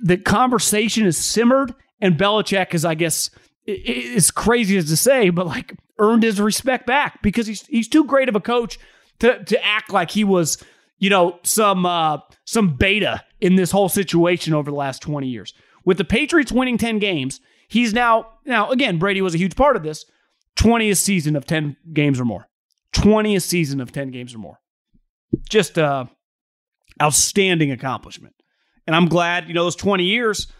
the 0.00 0.16
conversation 0.16 1.06
is 1.06 1.16
simmered 1.16 1.74
and 2.00 2.16
Belichick 2.16 2.74
is, 2.74 2.84
I 2.84 2.94
guess, 2.94 3.30
it's 3.66 4.30
crazy 4.30 4.76
as 4.76 4.86
to 4.86 4.96
say, 4.96 5.30
but 5.30 5.46
like 5.46 5.76
earned 5.98 6.22
his 6.22 6.40
respect 6.40 6.86
back 6.86 7.20
because 7.22 7.46
he's 7.46 7.66
he's 7.66 7.88
too 7.88 8.04
great 8.04 8.28
of 8.28 8.36
a 8.36 8.40
coach 8.40 8.78
to 9.18 9.44
to 9.44 9.62
act 9.64 9.92
like 9.92 10.10
he 10.12 10.24
was 10.24 10.62
you 10.98 11.10
know, 11.10 11.38
some 11.42 11.86
uh, 11.86 12.18
some 12.44 12.76
beta 12.76 13.24
in 13.40 13.56
this 13.56 13.70
whole 13.70 13.88
situation 13.88 14.54
over 14.54 14.70
the 14.70 14.76
last 14.76 15.00
20 15.02 15.26
years. 15.28 15.54
With 15.84 15.98
the 15.98 16.04
Patriots 16.04 16.52
winning 16.52 16.78
10 16.78 16.98
games, 16.98 17.40
he's 17.68 17.92
now 17.92 18.26
now 18.44 18.70
again 18.70 18.98
Brady 18.98 19.22
was 19.22 19.34
a 19.34 19.38
huge 19.38 19.56
part 19.56 19.76
of 19.76 19.82
this. 19.82 20.04
20th 20.56 20.96
season 20.96 21.36
of 21.36 21.46
10 21.46 21.76
games 21.92 22.18
or 22.18 22.24
more. 22.24 22.48
20th 22.94 23.42
season 23.42 23.80
of 23.80 23.92
10 23.92 24.10
games 24.10 24.34
or 24.34 24.38
more. 24.38 24.60
Just 25.48 25.78
uh 25.78 26.06
outstanding 27.00 27.70
accomplishment. 27.70 28.34
And 28.86 28.96
I'm 28.96 29.06
glad, 29.06 29.48
you 29.48 29.54
know, 29.54 29.64
those 29.64 29.76
20 29.76 30.04
years, 30.04 30.50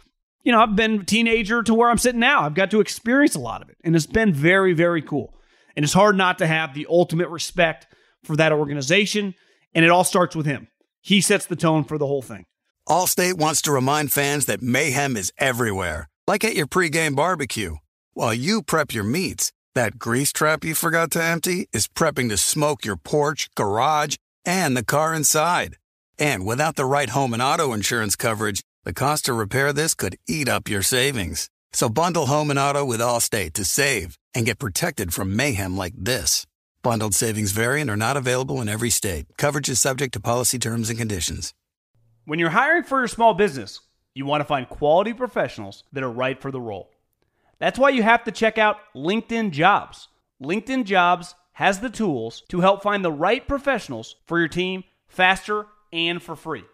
you 0.45 0.53
know, 0.53 0.61
I've 0.61 0.77
been 0.77 1.01
a 1.01 1.05
teenager 1.05 1.63
to 1.63 1.75
where 1.75 1.91
I'm 1.91 1.99
sitting 1.99 2.21
now. 2.21 2.43
I've 2.43 2.55
got 2.55 2.71
to 2.71 2.81
experience 2.81 3.35
a 3.35 3.41
lot 3.41 3.63
of 3.63 3.71
it. 3.71 3.77
And 3.83 3.97
it's 3.97 4.07
been 4.07 4.33
very, 4.33 4.73
very 4.73 5.03
cool. 5.03 5.35
And 5.77 5.85
it's 5.85 5.95
hard 5.95 6.17
not 6.17 6.39
to 6.39 6.47
have 6.47 6.75
the 6.75 6.87
ultimate 6.89 7.29
respect 7.29 7.87
for 8.25 8.37
that 8.37 8.53
organization. 8.53 9.35
And 9.75 9.85
it 9.85 9.91
all 9.91 10.05
starts 10.05 10.35
with 10.35 10.47
him. 10.47 10.69
He 11.01 11.21
sets 11.21 11.47
the 11.47 11.57
tone 11.57 11.85
for 11.85 11.99
the 11.99 12.07
whole 12.07 12.23
thing. 12.23 12.45
Allstate 12.89 13.35
wants 13.35 13.63
to 13.63 13.73
remind 13.73 14.13
fans 14.13 14.47
that 14.47 14.63
mayhem 14.63 15.17
is 15.17 15.33
everywhere, 15.39 16.09
like 16.27 16.45
at 16.45 16.55
your 16.55 16.67
pregame 16.67 17.15
barbecue. 17.15 17.77
While 18.15 18.35
you 18.35 18.63
prep 18.63 18.95
your 18.95 19.05
meats, 19.05 19.53
that 19.75 19.99
grease 19.99 20.33
trap 20.33 20.65
you 20.65 20.75
forgot 20.75 21.11
to 21.13 21.23
empty 21.23 21.69
is 21.73 21.87
prepping 21.87 22.31
to 22.31 22.37
smoke 22.37 22.85
your 22.85 22.97
porch, 22.97 23.49
garage, 23.55 24.17
and 24.45 24.77
the 24.77 24.85
car 24.85 25.15
inside. 25.15 25.77
And 26.19 26.47
without 26.47 26.77
the 26.77 26.85
right 26.85 27.11
home 27.11 27.33
and 27.33 27.43
auto 27.43 27.73
insurance 27.73 28.17
coverage, 28.17 28.63
the 28.85 28.95
cost 28.95 29.27
to 29.27 29.35
repair 29.35 29.73
this 29.73 29.95
could 29.95 30.17
eat 30.27 30.49
up 30.49 30.69
your 30.69 30.83
savings. 30.83 31.51
So 31.73 31.89
bundle 31.89 32.27
home 32.27 32.51
and 32.51 32.59
auto 32.59 32.85
with 32.85 33.01
Allstate 33.01 33.53
to 33.55 33.65
save 33.65 34.19
and 34.35 34.47
get 34.47 34.59
protected 34.59 35.13
from 35.13 35.37
mayhem 35.37 35.77
like 35.77 35.95
this. 35.97 36.47
Bundled 36.81 37.15
savings 37.15 37.51
variant 37.51 37.91
are 37.91 37.97
not 37.97 38.17
available 38.17 38.61
in 38.61 38.69
every 38.69 38.91
state. 38.91 39.27
Coverage 39.37 39.69
is 39.69 39.81
subject 39.81 40.13
to 40.13 40.21
policy 40.21 40.61
terms 40.61 40.89
and 40.89 40.99
conditions. 40.99 41.53
When 42.25 42.39
you're 42.39 42.51
hiring 42.51 42.85
for 42.85 43.01
your 43.01 43.09
small 43.09 43.35
business, 43.35 43.81
you 44.15 44.25
want 44.25 44.43
to 44.43 44.47
find 44.47 44.69
quality 44.69 45.13
professionals 45.13 45.83
that 45.93 46.05
are 46.05 46.11
right 46.11 46.41
for 46.41 46.53
the 46.53 46.61
role. 46.61 46.89
That's 47.59 47.81
why 47.81 47.89
you 47.89 48.05
have 48.05 48.23
to 48.25 48.31
check 48.31 48.59
out 48.59 48.77
LinkedIn 48.95 49.51
Jobs. 49.51 50.07
LinkedIn 50.41 50.85
Jobs 50.85 51.35
has 51.55 51.81
the 51.81 51.91
tools 51.91 52.45
to 52.49 52.61
help 52.61 52.85
find 52.85 53.05
the 53.05 53.11
right 53.11 53.47
professionals 53.49 54.15
for 54.27 54.39
your 54.39 54.47
team 54.47 54.85
faster 55.09 55.67
and 55.93 56.23
for 56.23 56.37
free. 56.37 56.65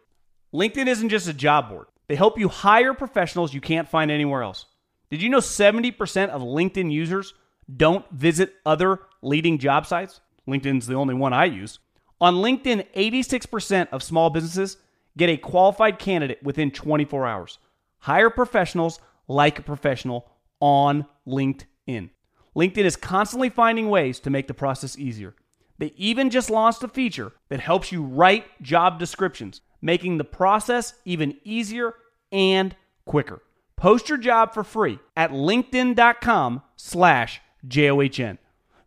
LinkedIn 0.52 0.86
isn't 0.86 1.08
just 1.08 1.28
a 1.28 1.32
job 1.32 1.70
board, 1.70 1.86
they 2.08 2.14
help 2.14 2.38
you 2.38 2.48
hire 2.48 2.92
professionals 2.92 3.54
you 3.54 3.62
can't 3.62 3.88
find 3.88 4.10
anywhere 4.10 4.42
else. 4.42 4.66
Did 5.08 5.22
you 5.22 5.30
know 5.30 5.38
70% 5.38 6.28
of 6.28 6.42
LinkedIn 6.42 6.92
users 6.92 7.32
don't 7.74 8.08
visit 8.10 8.54
other 8.64 9.00
leading 9.22 9.58
job 9.58 9.86
sites? 9.86 10.20
LinkedIn's 10.48 10.86
the 10.86 10.94
only 10.94 11.14
one 11.14 11.32
I 11.32 11.46
use. 11.46 11.78
On 12.20 12.36
LinkedIn, 12.36 12.86
86% 12.94 13.88
of 13.90 14.02
small 14.02 14.30
businesses 14.30 14.76
get 15.16 15.30
a 15.30 15.36
qualified 15.36 15.98
candidate 15.98 16.42
within 16.42 16.70
24 16.70 17.26
hours. 17.26 17.58
Hire 17.98 18.30
professionals 18.30 19.00
like 19.28 19.58
a 19.58 19.62
professional 19.62 20.30
on 20.60 21.06
LinkedIn. 21.26 22.10
LinkedIn 22.56 22.84
is 22.84 22.96
constantly 22.96 23.48
finding 23.48 23.88
ways 23.88 24.20
to 24.20 24.30
make 24.30 24.46
the 24.46 24.54
process 24.54 24.98
easier. 24.98 25.34
They 25.78 25.92
even 25.96 26.30
just 26.30 26.50
launched 26.50 26.84
a 26.84 26.88
feature 26.88 27.32
that 27.48 27.60
helps 27.60 27.90
you 27.90 28.02
write 28.02 28.46
job 28.62 28.98
descriptions, 28.98 29.60
making 29.82 30.18
the 30.18 30.24
process 30.24 30.94
even 31.04 31.36
easier 31.44 31.94
and 32.30 32.76
quicker. 33.04 33.42
Post 33.76 34.08
your 34.08 34.18
job 34.18 34.54
for 34.54 34.62
free 34.62 34.98
at 35.16 35.32
linkedin.com 35.32 36.62
slash 36.76 37.40
J-O-H-N. 37.66 38.38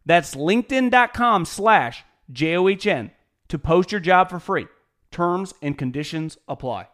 That's 0.06 0.36
linkedin.com 0.36 1.46
slash 1.46 2.04
J-O-H-N 2.32 3.12
to 3.50 3.60
post 3.60 3.92
your 3.92 4.02
job 4.02 4.30
for 4.30 4.40
free. 4.40 4.68
Terms 5.12 5.54
and 5.62 5.78
conditions 5.78 6.38
apply. 6.48 6.88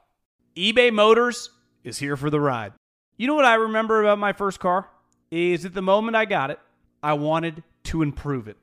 eBay 0.56 0.94
Motors 0.94 1.50
is 1.84 2.00
here 2.00 2.16
for 2.16 2.30
the 2.30 2.40
ride. 2.40 2.74
You 3.18 3.28
know 3.28 3.36
what 3.36 3.46
I 3.46 3.56
remember 3.56 4.02
about 4.02 4.20
my 4.20 4.34
first 4.34 4.60
car? 4.60 4.90
Is 5.32 5.66
at 5.66 5.74
the 5.74 5.82
moment 5.82 6.16
I 6.16 6.26
got 6.26 6.52
it, 6.52 6.60
I 7.02 7.14
wanted 7.14 7.64
to 7.86 8.02
improve 8.02 8.48
it. 8.48 8.58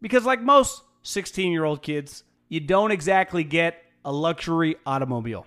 Because, 0.00 0.24
like 0.24 0.42
most 0.42 0.82
16 1.02 1.50
year 1.50 1.64
old 1.64 1.82
kids, 1.82 2.24
you 2.48 2.60
don't 2.60 2.90
exactly 2.90 3.42
get 3.42 3.82
a 4.04 4.12
luxury 4.12 4.76
automobile. 4.84 5.46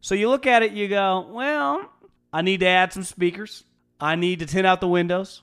So 0.00 0.14
you 0.14 0.28
look 0.28 0.46
at 0.46 0.62
it, 0.62 0.72
you 0.72 0.88
go, 0.88 1.28
well, 1.30 1.90
I 2.32 2.42
need 2.42 2.60
to 2.60 2.66
add 2.66 2.92
some 2.92 3.02
speakers. 3.02 3.64
I 4.00 4.16
need 4.16 4.38
to 4.38 4.46
tint 4.46 4.66
out 4.66 4.80
the 4.80 4.88
windows. 4.88 5.42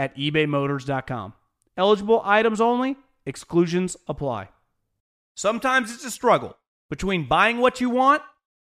at 0.00 0.16
ebaymotors.com. 0.16 1.34
Eligible 1.76 2.22
items 2.24 2.58
only, 2.58 2.96
exclusions 3.26 3.98
apply. 4.08 4.48
Sometimes 5.34 5.92
it's 5.92 6.06
a 6.06 6.10
struggle 6.10 6.56
between 6.88 7.28
buying 7.28 7.58
what 7.58 7.82
you 7.82 7.90
want 7.90 8.22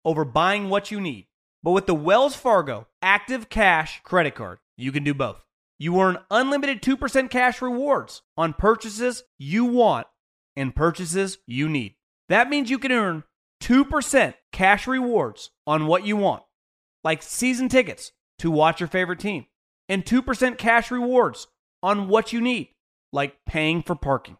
over 0.04 0.26
buying 0.26 0.68
what 0.68 0.90
you 0.90 1.00
need. 1.00 1.28
But 1.62 1.72
with 1.72 1.86
the 1.86 1.94
Wells 1.94 2.36
Fargo 2.36 2.88
Active 3.04 3.50
Cash 3.50 4.02
credit 4.04 4.34
card, 4.34 4.58
you 4.78 4.92
can 4.92 5.04
do 5.04 5.14
both. 5.14 5.46
You 5.78 6.02
earn 6.02 6.18
unlimited 6.32 6.82
2% 6.82 7.30
cash 7.30 7.62
rewards 7.62 8.24
on 8.36 8.54
purchases 8.54 9.24
you 9.38 9.66
want 9.66 10.08
and 10.56 10.76
purchases 10.76 11.38
you 11.46 11.70
need. 11.70 11.94
That 12.30 12.50
means 12.50 12.72
you 12.72 12.80
can 12.80 12.92
earn 12.92 13.24
2% 13.62 14.34
cash 14.52 14.88
rewards 14.88 15.52
on 15.68 15.86
what 15.86 16.04
you 16.04 16.18
want, 16.18 16.42
like 17.04 17.22
season 17.22 17.70
tickets 17.70 18.12
to 18.40 18.50
watch 18.50 18.80
your 18.80 18.90
favorite 18.90 19.20
team, 19.20 19.46
and 19.92 20.06
2% 20.06 20.58
cash 20.58 20.90
rewards 20.90 21.48
on 21.84 22.08
what 22.08 22.32
you 22.32 22.40
need, 22.40 22.70
like 23.12 23.36
paying 23.46 23.84
for 23.84 23.94
parking. 23.94 24.38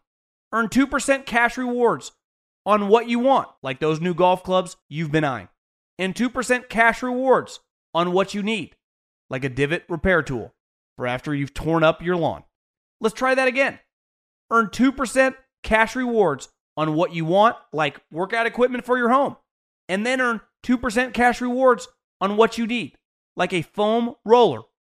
Earn 0.50 0.70
2% 0.70 1.26
cash 1.26 1.58
rewards 1.58 2.12
on 2.64 2.88
what 2.88 3.06
you 3.06 3.18
want, 3.18 3.48
like 3.62 3.78
those 3.78 4.00
new 4.00 4.14
golf 4.14 4.42
clubs 4.42 4.78
you've 4.88 5.12
been 5.12 5.24
eyeing 5.24 5.48
and 5.98 6.14
2% 6.14 6.70
cash 6.70 7.02
rewards 7.02 7.60
on 7.92 8.12
what 8.12 8.32
you 8.32 8.42
need, 8.42 8.76
like 9.28 9.44
a 9.44 9.50
divot 9.50 9.84
repair 9.90 10.22
tool 10.22 10.54
for 10.96 11.06
after 11.06 11.34
you've 11.34 11.52
torn 11.52 11.84
up 11.84 12.02
your 12.02 12.16
lawn. 12.16 12.44
Let's 13.02 13.14
try 13.14 13.34
that 13.34 13.46
again. 13.46 13.78
Earn 14.50 14.68
2% 14.68 15.34
cash 15.62 15.94
rewards 15.94 16.48
on 16.78 16.94
what 16.94 17.12
you 17.12 17.26
want, 17.26 17.56
like 17.74 18.00
workout 18.10 18.46
equipment 18.46 18.86
for 18.86 18.96
your 18.96 19.10
home, 19.10 19.36
and 19.86 20.06
then 20.06 20.22
earn 20.22 20.40
2% 20.64 21.12
cash 21.12 21.42
rewards 21.42 21.88
on 22.22 22.38
what 22.38 22.56
you 22.56 22.66
need, 22.66 22.96
like 23.36 23.52
a 23.52 23.60
foam 23.60 24.14
roller 24.24 24.62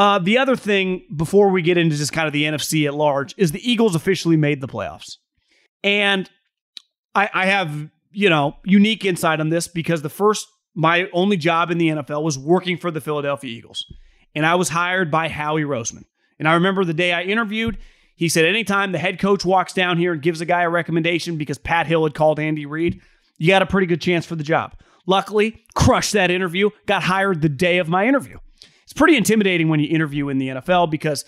Uh, 0.00 0.18
the 0.18 0.38
other 0.38 0.56
thing 0.56 1.04
before 1.14 1.50
we 1.50 1.60
get 1.60 1.76
into 1.76 1.94
just 1.94 2.14
kind 2.14 2.26
of 2.26 2.32
the 2.32 2.44
NFC 2.44 2.86
at 2.86 2.94
large 2.94 3.34
is 3.36 3.52
the 3.52 3.70
Eagles 3.70 3.94
officially 3.94 4.38
made 4.38 4.62
the 4.62 4.66
playoffs. 4.66 5.18
And 5.84 6.28
I, 7.14 7.28
I 7.34 7.44
have, 7.44 7.90
you 8.10 8.30
know, 8.30 8.56
unique 8.64 9.04
insight 9.04 9.40
on 9.40 9.50
this 9.50 9.68
because 9.68 10.00
the 10.00 10.08
first, 10.08 10.48
my 10.74 11.06
only 11.12 11.36
job 11.36 11.70
in 11.70 11.76
the 11.76 11.88
NFL 11.88 12.22
was 12.22 12.38
working 12.38 12.78
for 12.78 12.90
the 12.90 13.02
Philadelphia 13.02 13.50
Eagles 13.50 13.84
and 14.34 14.46
I 14.46 14.54
was 14.54 14.70
hired 14.70 15.10
by 15.10 15.28
Howie 15.28 15.64
Roseman. 15.64 16.04
And 16.38 16.48
I 16.48 16.54
remember 16.54 16.82
the 16.82 16.94
day 16.94 17.12
I 17.12 17.22
interviewed, 17.24 17.76
he 18.16 18.30
said, 18.30 18.46
anytime 18.46 18.92
the 18.92 18.98
head 18.98 19.18
coach 19.18 19.44
walks 19.44 19.74
down 19.74 19.98
here 19.98 20.14
and 20.14 20.22
gives 20.22 20.40
a 20.40 20.46
guy 20.46 20.62
a 20.62 20.70
recommendation 20.70 21.36
because 21.36 21.58
Pat 21.58 21.86
Hill 21.86 22.04
had 22.04 22.14
called 22.14 22.40
Andy 22.40 22.64
Reid, 22.64 23.02
you 23.36 23.48
got 23.48 23.60
a 23.60 23.66
pretty 23.66 23.86
good 23.86 24.00
chance 24.00 24.24
for 24.24 24.34
the 24.34 24.44
job. 24.44 24.74
Luckily, 25.06 25.62
crushed 25.74 26.12
that 26.12 26.30
interview, 26.30 26.70
got 26.86 27.02
hired 27.02 27.42
the 27.42 27.50
day 27.50 27.78
of 27.78 27.88
my 27.88 28.06
interview. 28.06 28.38
It's 28.90 28.98
pretty 28.98 29.16
intimidating 29.16 29.68
when 29.68 29.78
you 29.78 29.88
interview 29.88 30.30
in 30.30 30.38
the 30.38 30.48
NFL 30.48 30.90
because 30.90 31.24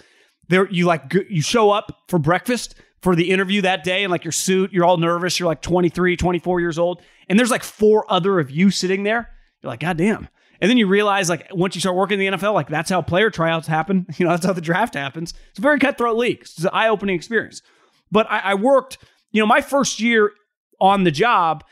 there 0.49 0.69
you 0.69 0.87
like 0.87 1.15
you 1.31 1.41
show 1.41 1.71
up 1.71 1.97
for 2.09 2.19
breakfast 2.19 2.75
for 3.03 3.15
the 3.15 3.31
interview 3.31 3.63
that 3.63 3.85
day 3.85 4.03
in 4.03 4.11
like 4.11 4.25
your 4.25 4.33
suit. 4.33 4.73
You're 4.73 4.85
all 4.85 4.97
nervous. 4.97 5.39
You're 5.39 5.47
like 5.47 5.63
23, 5.63 6.17
24 6.17 6.61
years 6.61 6.77
old. 6.77 7.01
And 7.29 7.39
there's 7.39 7.53
like 7.53 7.63
four 7.63 8.05
other 8.13 8.41
of 8.41 8.51
you 8.51 8.73
sitting 8.73 9.05
there. 9.05 9.31
You're 9.63 9.71
like, 9.71 9.79
God 9.79 9.97
damn. 9.97 10.29
And 10.61 10.69
then 10.69 10.77
you 10.77 10.89
realize, 10.89 11.29
like, 11.29 11.49
once 11.53 11.77
you 11.77 11.81
start 11.81 11.97
working 11.97 12.21
in 12.21 12.33
the 12.33 12.39
NFL, 12.39 12.53
like, 12.55 12.69
that's 12.69 12.91
how 12.91 13.01
player 13.01 13.31
tryouts 13.31 13.67
happen. 13.67 14.07
You 14.17 14.27
know, 14.27 14.33
that's 14.33 14.47
how 14.47 14.53
the 14.53 14.61
draft 14.61 14.95
happens. 14.95 15.35
It's 15.51 15.59
a 15.59 15.63
very 15.63 15.79
cutthroat 15.79 16.17
league. 16.17 16.41
It's 16.41 16.63
an 16.63 16.71
eye 16.73 16.89
opening 16.89 17.15
experience. 17.15 17.63
But 18.11 18.31
I, 18.31 18.39
I 18.39 18.55
worked, 18.55 18.99
you 19.33 19.41
know, 19.41 19.47
my 19.47 19.61
first 19.61 20.01
year 20.01 20.33
on 20.81 21.05
the 21.05 21.11
job, 21.11 21.65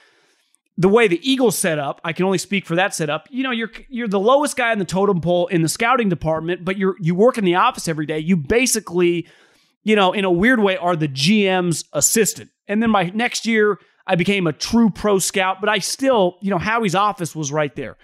the 0.81 0.89
way 0.89 1.07
the 1.09 1.21
Eagles 1.31 1.59
set 1.59 1.79
up, 1.79 2.01
I 2.05 2.15
can 2.15 2.25
only 2.25 2.39
speak 2.39 2.65
for 2.65 2.75
that 2.77 2.95
setup. 2.95 3.29
You 3.31 3.43
know, 3.43 3.51
you're 3.51 3.71
you're 3.91 4.09
the 4.09 4.19
lowest 4.19 4.57
guy 4.57 4.73
in 4.73 4.79
the 4.79 4.87
totem 4.87 5.21
pole 5.21 5.47
in 5.49 5.61
the 5.61 5.69
scouting 5.69 6.09
department, 6.09 6.65
but 6.65 6.79
you're 6.79 6.97
you 6.99 7.15
work 7.15 7.37
in 7.37 7.45
the 7.45 7.57
office 7.57 7.87
every 7.87 8.07
day. 8.07 8.19
You 8.19 8.39
basically, 8.39 9.29
you 9.85 9.95
know, 9.95 10.15
in 10.15 10.25
a 10.25 10.31
weird 10.31 10.59
way, 10.59 10.79
are 10.79 10.97
the 10.97 11.07
GM's 11.07 11.85
assistant. 11.93 12.49
And 12.67 12.83
then 12.83 12.89
my 12.89 13.11
next 13.15 13.47
year, 13.47 13.79
I 14.07 14.15
became 14.15 14.47
a 14.47 14.55
true 14.55 14.89
pro 14.89 15.19
scout, 15.19 15.59
but 15.61 15.69
I 15.69 15.81
still, 15.81 16.39
you 16.41 16.49
know, 16.49 16.57
Howie's 16.57 16.95
office 16.95 17.37
was 17.37 17.53
right 17.53 17.77
there. 17.77 17.99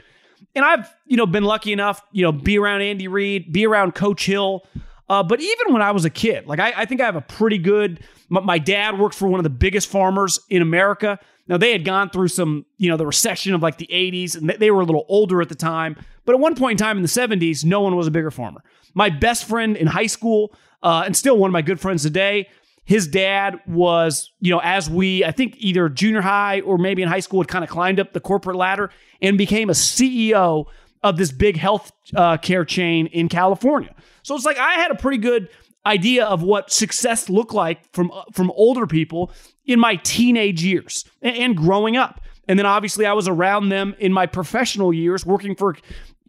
And 0.54 0.62
I've, 0.62 0.86
you 1.06 1.16
know, 1.16 1.24
been 1.24 1.44
lucky 1.44 1.72
enough, 1.72 2.02
you 2.12 2.24
know, 2.24 2.32
be 2.32 2.58
around 2.58 2.82
Andy 2.82 3.08
Reid, 3.08 3.54
be 3.54 3.66
around 3.66 3.94
Coach 3.94 4.26
Hill. 4.26 4.66
Uh, 5.08 5.22
but 5.22 5.40
even 5.40 5.72
when 5.72 5.80
I 5.80 5.92
was 5.92 6.04
a 6.04 6.10
kid, 6.10 6.46
like 6.46 6.58
I, 6.58 6.74
I 6.76 6.84
think 6.84 7.00
I 7.00 7.06
have 7.06 7.16
a 7.16 7.22
pretty 7.22 7.56
good. 7.56 8.00
My, 8.28 8.40
my, 8.40 8.58
dad 8.58 8.98
worked 8.98 9.14
for 9.14 9.28
one 9.28 9.40
of 9.40 9.44
the 9.44 9.50
biggest 9.50 9.88
farmers 9.88 10.40
in 10.50 10.60
America. 10.60 11.18
Now 11.48 11.56
they 11.56 11.72
had 11.72 11.84
gone 11.84 12.10
through 12.10 12.28
some, 12.28 12.66
you 12.76 12.88
know, 12.88 12.96
the 12.96 13.06
recession 13.06 13.54
of 13.54 13.62
like 13.62 13.78
the 13.78 13.88
'80s, 13.92 14.36
and 14.36 14.50
they 14.50 14.70
were 14.70 14.80
a 14.80 14.84
little 14.84 15.06
older 15.08 15.40
at 15.40 15.48
the 15.48 15.54
time. 15.54 15.96
But 16.24 16.34
at 16.34 16.40
one 16.40 16.56
point 16.56 16.80
in 16.80 16.84
time 16.84 16.96
in 16.96 17.02
the 17.02 17.08
'70s, 17.08 17.64
no 17.64 17.80
one 17.80 17.96
was 17.96 18.06
a 18.06 18.10
bigger 18.10 18.30
farmer. 18.30 18.62
My 18.94 19.10
best 19.10 19.46
friend 19.46 19.76
in 19.76 19.86
high 19.86 20.06
school, 20.06 20.54
uh, 20.82 21.02
and 21.04 21.16
still 21.16 21.36
one 21.36 21.48
of 21.48 21.52
my 21.52 21.62
good 21.62 21.80
friends 21.80 22.02
today, 22.02 22.48
his 22.84 23.08
dad 23.08 23.60
was, 23.66 24.32
you 24.40 24.50
know, 24.52 24.60
as 24.62 24.88
we, 24.88 25.24
I 25.24 25.32
think 25.32 25.56
either 25.58 25.88
junior 25.88 26.22
high 26.22 26.60
or 26.60 26.78
maybe 26.78 27.02
in 27.02 27.08
high 27.08 27.20
school, 27.20 27.40
had 27.40 27.48
kind 27.48 27.64
of 27.64 27.68
climbed 27.68 28.00
up 28.00 28.12
the 28.12 28.20
corporate 28.20 28.56
ladder 28.56 28.90
and 29.20 29.36
became 29.36 29.68
a 29.68 29.74
CEO 29.74 30.66
of 31.02 31.16
this 31.16 31.32
big 31.32 31.56
health 31.56 31.92
uh, 32.14 32.36
care 32.36 32.64
chain 32.64 33.06
in 33.08 33.28
California. 33.28 33.94
So 34.22 34.34
it's 34.34 34.44
like 34.44 34.58
I 34.58 34.74
had 34.74 34.90
a 34.90 34.94
pretty 34.94 35.18
good 35.18 35.48
idea 35.84 36.24
of 36.24 36.42
what 36.42 36.72
success 36.72 37.28
looked 37.28 37.54
like 37.54 37.92
from 37.92 38.10
from 38.32 38.50
older 38.52 38.86
people 38.86 39.32
in 39.66 39.80
my 39.80 39.96
teenage 39.96 40.62
years 40.62 41.04
and, 41.22 41.56
growing 41.56 41.96
up. 41.96 42.20
And 42.48 42.58
then 42.58 42.66
obviously 42.66 43.06
I 43.06 43.12
was 43.12 43.28
around 43.28 43.68
them 43.68 43.94
in 43.98 44.12
my 44.12 44.26
professional 44.26 44.92
years 44.92 45.26
working 45.26 45.56
for 45.56 45.76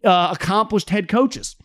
uh, 0.04 0.30
accomplished 0.32 0.90
head 0.90 1.08
coaches. 1.08 1.56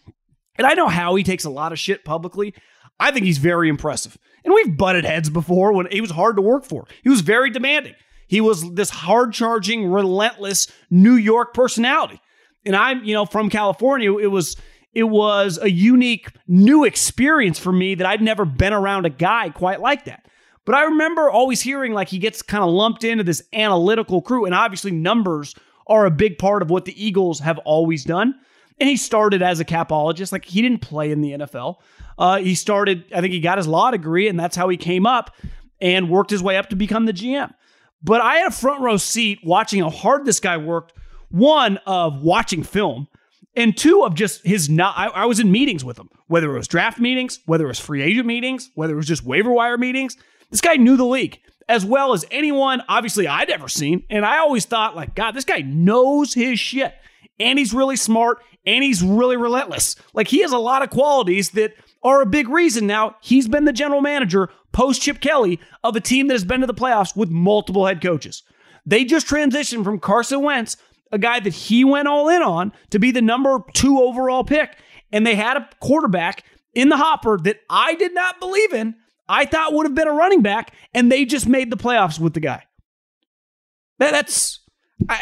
And 0.55 0.67
I 0.67 0.73
know 0.73 0.87
Howie 0.87 1.23
takes 1.23 1.45
a 1.45 1.49
lot 1.49 1.71
of 1.71 1.79
shit 1.79 2.05
publicly. 2.05 2.53
I 2.99 3.11
think 3.11 3.25
he's 3.25 3.39
very 3.39 3.69
impressive. 3.69 4.17
And 4.45 4.53
we've 4.53 4.77
butted 4.77 5.05
heads 5.05 5.29
before 5.29 5.73
when 5.73 5.87
he 5.91 6.01
was 6.01 6.11
hard 6.11 6.35
to 6.35 6.41
work 6.41 6.65
for. 6.65 6.85
He 7.01 7.09
was 7.09 7.21
very 7.21 7.49
demanding. 7.49 7.95
He 8.27 8.41
was 8.41 8.73
this 8.73 8.89
hard 8.89 9.33
charging, 9.33 9.91
relentless 9.91 10.71
New 10.89 11.15
York 11.15 11.53
personality. 11.53 12.21
And 12.65 12.75
I'm, 12.75 13.03
you 13.03 13.13
know, 13.13 13.25
from 13.25 13.49
California. 13.49 14.15
It 14.17 14.27
was 14.27 14.55
it 14.93 15.03
was 15.03 15.57
a 15.61 15.71
unique 15.71 16.29
new 16.47 16.83
experience 16.83 17.57
for 17.57 17.71
me 17.71 17.95
that 17.95 18.05
I'd 18.05 18.21
never 18.21 18.45
been 18.45 18.73
around 18.73 19.05
a 19.05 19.09
guy 19.09 19.49
quite 19.49 19.81
like 19.81 20.05
that. 20.05 20.22
But 20.65 20.75
I 20.75 20.83
remember 20.83 21.29
always 21.29 21.61
hearing 21.61 21.93
like 21.93 22.07
he 22.07 22.19
gets 22.19 22.41
kind 22.41 22.63
of 22.63 22.69
lumped 22.69 23.03
into 23.03 23.23
this 23.23 23.43
analytical 23.53 24.21
crew, 24.21 24.45
and 24.45 24.55
obviously 24.55 24.91
numbers 24.91 25.55
are 25.87 26.05
a 26.05 26.11
big 26.11 26.37
part 26.37 26.61
of 26.61 26.69
what 26.69 26.85
the 26.85 27.05
Eagles 27.05 27.39
have 27.39 27.57
always 27.59 28.03
done. 28.03 28.35
And 28.79 28.89
he 28.89 28.97
started 28.97 29.41
as 29.41 29.59
a 29.59 29.65
capologist, 29.65 30.31
like 30.31 30.45
he 30.45 30.61
didn't 30.61 30.81
play 30.81 31.11
in 31.11 31.21
the 31.21 31.31
NFL. 31.31 31.77
Uh, 32.17 32.37
he 32.37 32.55
started, 32.55 33.05
I 33.13 33.21
think 33.21 33.33
he 33.33 33.39
got 33.39 33.57
his 33.57 33.67
law 33.67 33.91
degree, 33.91 34.27
and 34.27 34.39
that's 34.39 34.55
how 34.55 34.69
he 34.69 34.77
came 34.77 35.05
up 35.05 35.35
and 35.81 36.09
worked 36.09 36.31
his 36.31 36.41
way 36.41 36.57
up 36.57 36.69
to 36.69 36.75
become 36.75 37.05
the 37.05 37.13
GM. 37.13 37.53
But 38.01 38.21
I 38.21 38.37
had 38.37 38.47
a 38.47 38.51
front 38.51 38.81
row 38.81 38.97
seat 38.97 39.39
watching 39.43 39.81
how 39.81 39.89
hard 39.89 40.25
this 40.25 40.39
guy 40.39 40.57
worked. 40.57 40.93
One 41.29 41.77
of 41.85 42.21
watching 42.21 42.63
film, 42.63 43.07
and 43.55 43.75
two 43.75 44.03
of 44.03 44.13
just 44.13 44.45
his 44.45 44.69
not. 44.69 44.95
I, 44.97 45.07
I 45.07 45.25
was 45.25 45.39
in 45.39 45.51
meetings 45.51 45.83
with 45.83 45.97
him, 45.97 46.09
whether 46.27 46.53
it 46.53 46.57
was 46.57 46.67
draft 46.67 46.99
meetings, 46.99 47.39
whether 47.45 47.65
it 47.65 47.69
was 47.69 47.79
free 47.79 48.01
agent 48.01 48.27
meetings, 48.27 48.69
whether 48.75 48.93
it 48.93 48.97
was 48.97 49.07
just 49.07 49.23
waiver 49.23 49.51
wire 49.51 49.77
meetings. 49.77 50.17
This 50.53 50.61
guy 50.61 50.75
knew 50.75 50.97
the 50.97 51.03
league 51.03 51.39
as 51.67 51.83
well 51.83 52.13
as 52.13 52.27
anyone, 52.29 52.83
obviously, 52.87 53.25
I'd 53.25 53.49
ever 53.49 53.67
seen. 53.67 54.03
And 54.07 54.23
I 54.23 54.37
always 54.37 54.65
thought, 54.65 54.95
like, 54.95 55.15
God, 55.15 55.31
this 55.31 55.45
guy 55.45 55.61
knows 55.61 56.35
his 56.35 56.59
shit. 56.59 56.93
And 57.39 57.57
he's 57.57 57.73
really 57.73 57.95
smart 57.95 58.37
and 58.63 58.83
he's 58.83 59.01
really 59.01 59.35
relentless. 59.35 59.95
Like, 60.13 60.27
he 60.27 60.41
has 60.41 60.51
a 60.51 60.59
lot 60.59 60.83
of 60.83 60.91
qualities 60.91 61.49
that 61.51 61.73
are 62.03 62.21
a 62.21 62.27
big 62.27 62.49
reason 62.49 62.85
now 62.85 63.15
he's 63.19 63.47
been 63.47 63.65
the 63.65 63.73
general 63.73 63.99
manager 63.99 64.49
post 64.73 65.01
Chip 65.01 65.21
Kelly 65.21 65.59
of 65.83 65.95
a 65.95 65.99
team 65.99 66.27
that 66.27 66.35
has 66.35 66.45
been 66.45 66.61
to 66.61 66.67
the 66.67 66.73
playoffs 66.75 67.15
with 67.15 67.31
multiple 67.31 67.87
head 67.87 67.99
coaches. 67.99 68.43
They 68.85 69.05
just 69.05 69.25
transitioned 69.25 69.83
from 69.83 69.99
Carson 69.99 70.43
Wentz, 70.43 70.77
a 71.11 71.17
guy 71.17 71.39
that 71.39 71.53
he 71.53 71.83
went 71.83 72.07
all 72.07 72.29
in 72.29 72.43
on, 72.43 72.73
to 72.91 72.99
be 72.99 73.09
the 73.09 73.23
number 73.23 73.57
two 73.73 73.99
overall 73.99 74.43
pick. 74.43 74.77
And 75.11 75.25
they 75.25 75.33
had 75.33 75.57
a 75.57 75.67
quarterback 75.79 76.43
in 76.75 76.89
the 76.89 76.97
hopper 76.97 77.39
that 77.39 77.61
I 77.71 77.95
did 77.95 78.13
not 78.13 78.39
believe 78.39 78.71
in. 78.71 78.97
I 79.27 79.45
thought 79.45 79.73
would 79.73 79.85
have 79.85 79.95
been 79.95 80.07
a 80.07 80.13
running 80.13 80.41
back, 80.41 80.73
and 80.93 81.11
they 81.11 81.25
just 81.25 81.47
made 81.47 81.71
the 81.71 81.77
playoffs 81.77 82.19
with 82.19 82.33
the 82.33 82.39
guy. 82.39 82.63
That, 83.99 84.11
that's 84.11 84.59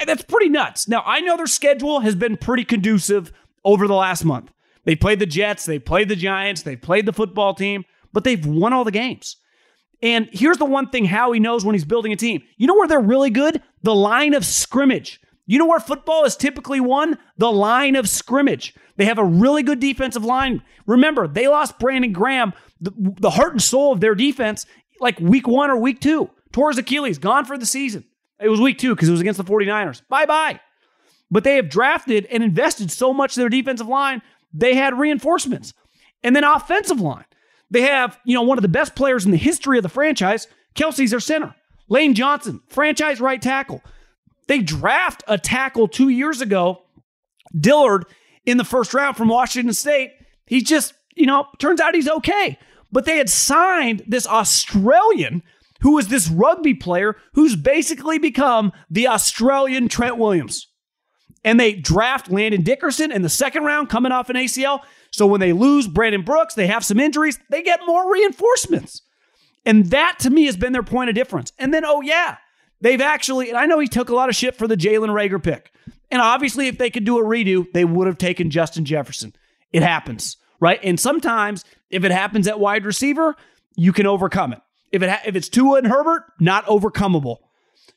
that's 0.05 0.23
pretty 0.23 0.49
nuts. 0.49 0.87
Now 0.87 1.03
I 1.05 1.21
know 1.21 1.37
their 1.37 1.47
schedule 1.47 2.01
has 2.01 2.15
been 2.15 2.37
pretty 2.37 2.65
conducive 2.65 3.31
over 3.63 3.87
the 3.87 3.95
last 3.95 4.23
month. 4.23 4.51
They 4.83 4.95
played 4.95 5.19
the 5.19 5.25
Jets, 5.25 5.65
they 5.65 5.79
played 5.79 6.09
the 6.09 6.15
Giants, 6.15 6.63
they 6.63 6.75
played 6.75 7.05
the 7.05 7.13
football 7.13 7.53
team, 7.53 7.83
but 8.11 8.23
they've 8.23 8.45
won 8.45 8.73
all 8.73 8.83
the 8.83 8.91
games. 8.91 9.37
And 10.01 10.27
here's 10.31 10.57
the 10.57 10.65
one 10.65 10.89
thing 10.89 11.05
Howie 11.05 11.39
knows 11.39 11.63
when 11.63 11.75
he's 11.75 11.85
building 11.85 12.11
a 12.11 12.15
team. 12.15 12.41
You 12.57 12.65
know 12.65 12.73
where 12.73 12.87
they're 12.87 12.99
really 12.99 13.29
good? 13.29 13.61
The 13.83 13.93
line 13.93 14.33
of 14.33 14.45
scrimmage. 14.45 15.19
You 15.45 15.59
know 15.59 15.67
where 15.67 15.79
football 15.79 16.23
is 16.25 16.35
typically 16.35 16.79
won? 16.79 17.17
The 17.37 17.51
line 17.51 17.95
of 17.95 18.09
scrimmage. 18.09 18.73
They 18.97 19.05
have 19.05 19.19
a 19.19 19.23
really 19.23 19.63
good 19.63 19.79
defensive 19.79 20.25
line. 20.25 20.63
Remember, 20.87 21.27
they 21.27 21.47
lost 21.47 21.77
Brandon 21.77 22.13
Graham, 22.13 22.53
the, 22.81 22.91
the 23.19 23.29
heart 23.29 23.53
and 23.53 23.61
soul 23.61 23.93
of 23.93 24.01
their 24.01 24.15
defense, 24.15 24.65
like 24.99 25.19
week 25.19 25.47
one 25.47 25.69
or 25.69 25.77
week 25.77 26.01
two. 26.01 26.29
Tore 26.51 26.69
his 26.69 26.77
Achilles, 26.77 27.17
gone 27.17 27.45
for 27.45 27.57
the 27.57 27.65
season. 27.65 28.03
It 28.39 28.49
was 28.49 28.59
week 28.59 28.77
two 28.77 28.93
because 28.93 29.07
it 29.07 29.13
was 29.13 29.21
against 29.21 29.37
the 29.37 29.43
49ers. 29.43 30.01
Bye 30.09 30.25
bye. 30.25 30.59
But 31.29 31.45
they 31.45 31.55
have 31.55 31.69
drafted 31.69 32.25
and 32.25 32.43
invested 32.43 32.91
so 32.91 33.13
much 33.13 33.37
in 33.37 33.41
their 33.41 33.49
defensive 33.49 33.87
line 33.87 34.21
they 34.53 34.75
had 34.75 34.97
reinforcements. 34.97 35.73
And 36.23 36.35
then 36.35 36.43
offensive 36.43 36.99
line. 36.99 37.25
They 37.69 37.81
have, 37.81 38.19
you 38.25 38.35
know, 38.35 38.41
one 38.41 38.57
of 38.57 38.61
the 38.61 38.67
best 38.67 38.95
players 38.95 39.25
in 39.25 39.31
the 39.31 39.37
history 39.37 39.77
of 39.77 39.83
the 39.83 39.89
franchise. 39.89 40.47
Kelce's 40.75 41.11
their 41.11 41.19
center. 41.19 41.55
Lane 41.89 42.13
Johnson, 42.13 42.61
franchise 42.67 43.19
right 43.19 43.41
tackle. 43.41 43.81
They 44.47 44.59
draft 44.59 45.23
a 45.27 45.37
tackle 45.37 45.87
two 45.87 46.09
years 46.09 46.41
ago, 46.41 46.83
Dillard, 47.57 48.05
in 48.45 48.57
the 48.57 48.63
first 48.63 48.93
round 48.93 49.17
from 49.17 49.29
Washington 49.29 49.73
State. 49.73 50.11
He 50.45 50.61
just, 50.61 50.93
you 51.15 51.25
know, 51.25 51.47
turns 51.59 51.79
out 51.79 51.95
he's 51.95 52.09
okay. 52.09 52.57
But 52.91 53.05
they 53.05 53.17
had 53.17 53.29
signed 53.29 54.03
this 54.07 54.27
Australian 54.27 55.43
who 55.81 55.97
is 55.97 56.09
this 56.09 56.29
rugby 56.29 56.73
player 56.73 57.15
who's 57.33 57.55
basically 57.55 58.19
become 58.19 58.71
the 58.89 59.07
Australian 59.07 59.87
Trent 59.87 60.17
Williams 60.17 60.67
and 61.43 61.59
they 61.59 61.73
draft 61.73 62.31
Landon 62.31 62.61
Dickerson 62.61 63.11
in 63.11 63.21
the 63.21 63.29
second 63.29 63.63
round 63.63 63.89
coming 63.89 64.11
off 64.11 64.29
an 64.29 64.35
ACL. 64.35 64.81
So 65.11 65.25
when 65.25 65.39
they 65.39 65.53
lose 65.53 65.87
Brandon 65.87 66.21
Brooks, 66.21 66.53
they 66.53 66.67
have 66.67 66.85
some 66.85 66.99
injuries, 66.99 67.39
they 67.49 67.63
get 67.63 67.81
more 67.85 68.11
reinforcements. 68.11 69.01
And 69.65 69.87
that 69.87 70.17
to 70.19 70.29
me 70.29 70.45
has 70.45 70.57
been 70.57 70.73
their 70.73 70.83
point 70.83 71.09
of 71.09 71.15
difference. 71.15 71.51
And 71.59 71.73
then, 71.73 71.83
oh, 71.85 72.01
yeah, 72.01 72.37
they've 72.79 73.01
actually, 73.01 73.49
and 73.49 73.57
I 73.57 73.65
know 73.65 73.79
he 73.79 73.87
took 73.87 74.09
a 74.09 74.15
lot 74.15 74.29
of 74.29 74.35
shit 74.35 74.55
for 74.55 74.67
the 74.67 74.77
Jalen 74.77 75.09
Reagor 75.09 75.41
pick. 75.41 75.71
And 76.09 76.21
obviously, 76.21 76.67
if 76.67 76.77
they 76.77 76.89
could 76.89 77.05
do 77.05 77.19
a 77.19 77.23
redo, 77.23 77.65
they 77.73 77.85
would 77.85 78.07
have 78.07 78.17
taken 78.17 78.49
Justin 78.49 78.85
Jefferson. 78.85 79.33
It 79.71 79.83
happens, 79.83 80.37
right? 80.59 80.79
And 80.83 80.99
sometimes 80.99 81.63
if 81.91 82.03
it 82.03 82.11
happens 82.11 82.47
at 82.47 82.59
wide 82.59 82.85
receiver, 82.85 83.35
you 83.75 83.93
can 83.93 84.05
overcome 84.07 84.53
it. 84.53 84.61
If 84.91 85.01
it 85.01 85.09
ha- 85.09 85.21
if 85.25 85.35
it's 85.35 85.49
Tua 85.49 85.77
and 85.77 85.87
Herbert, 85.87 86.23
not 86.39 86.65
overcomable. 86.65 87.37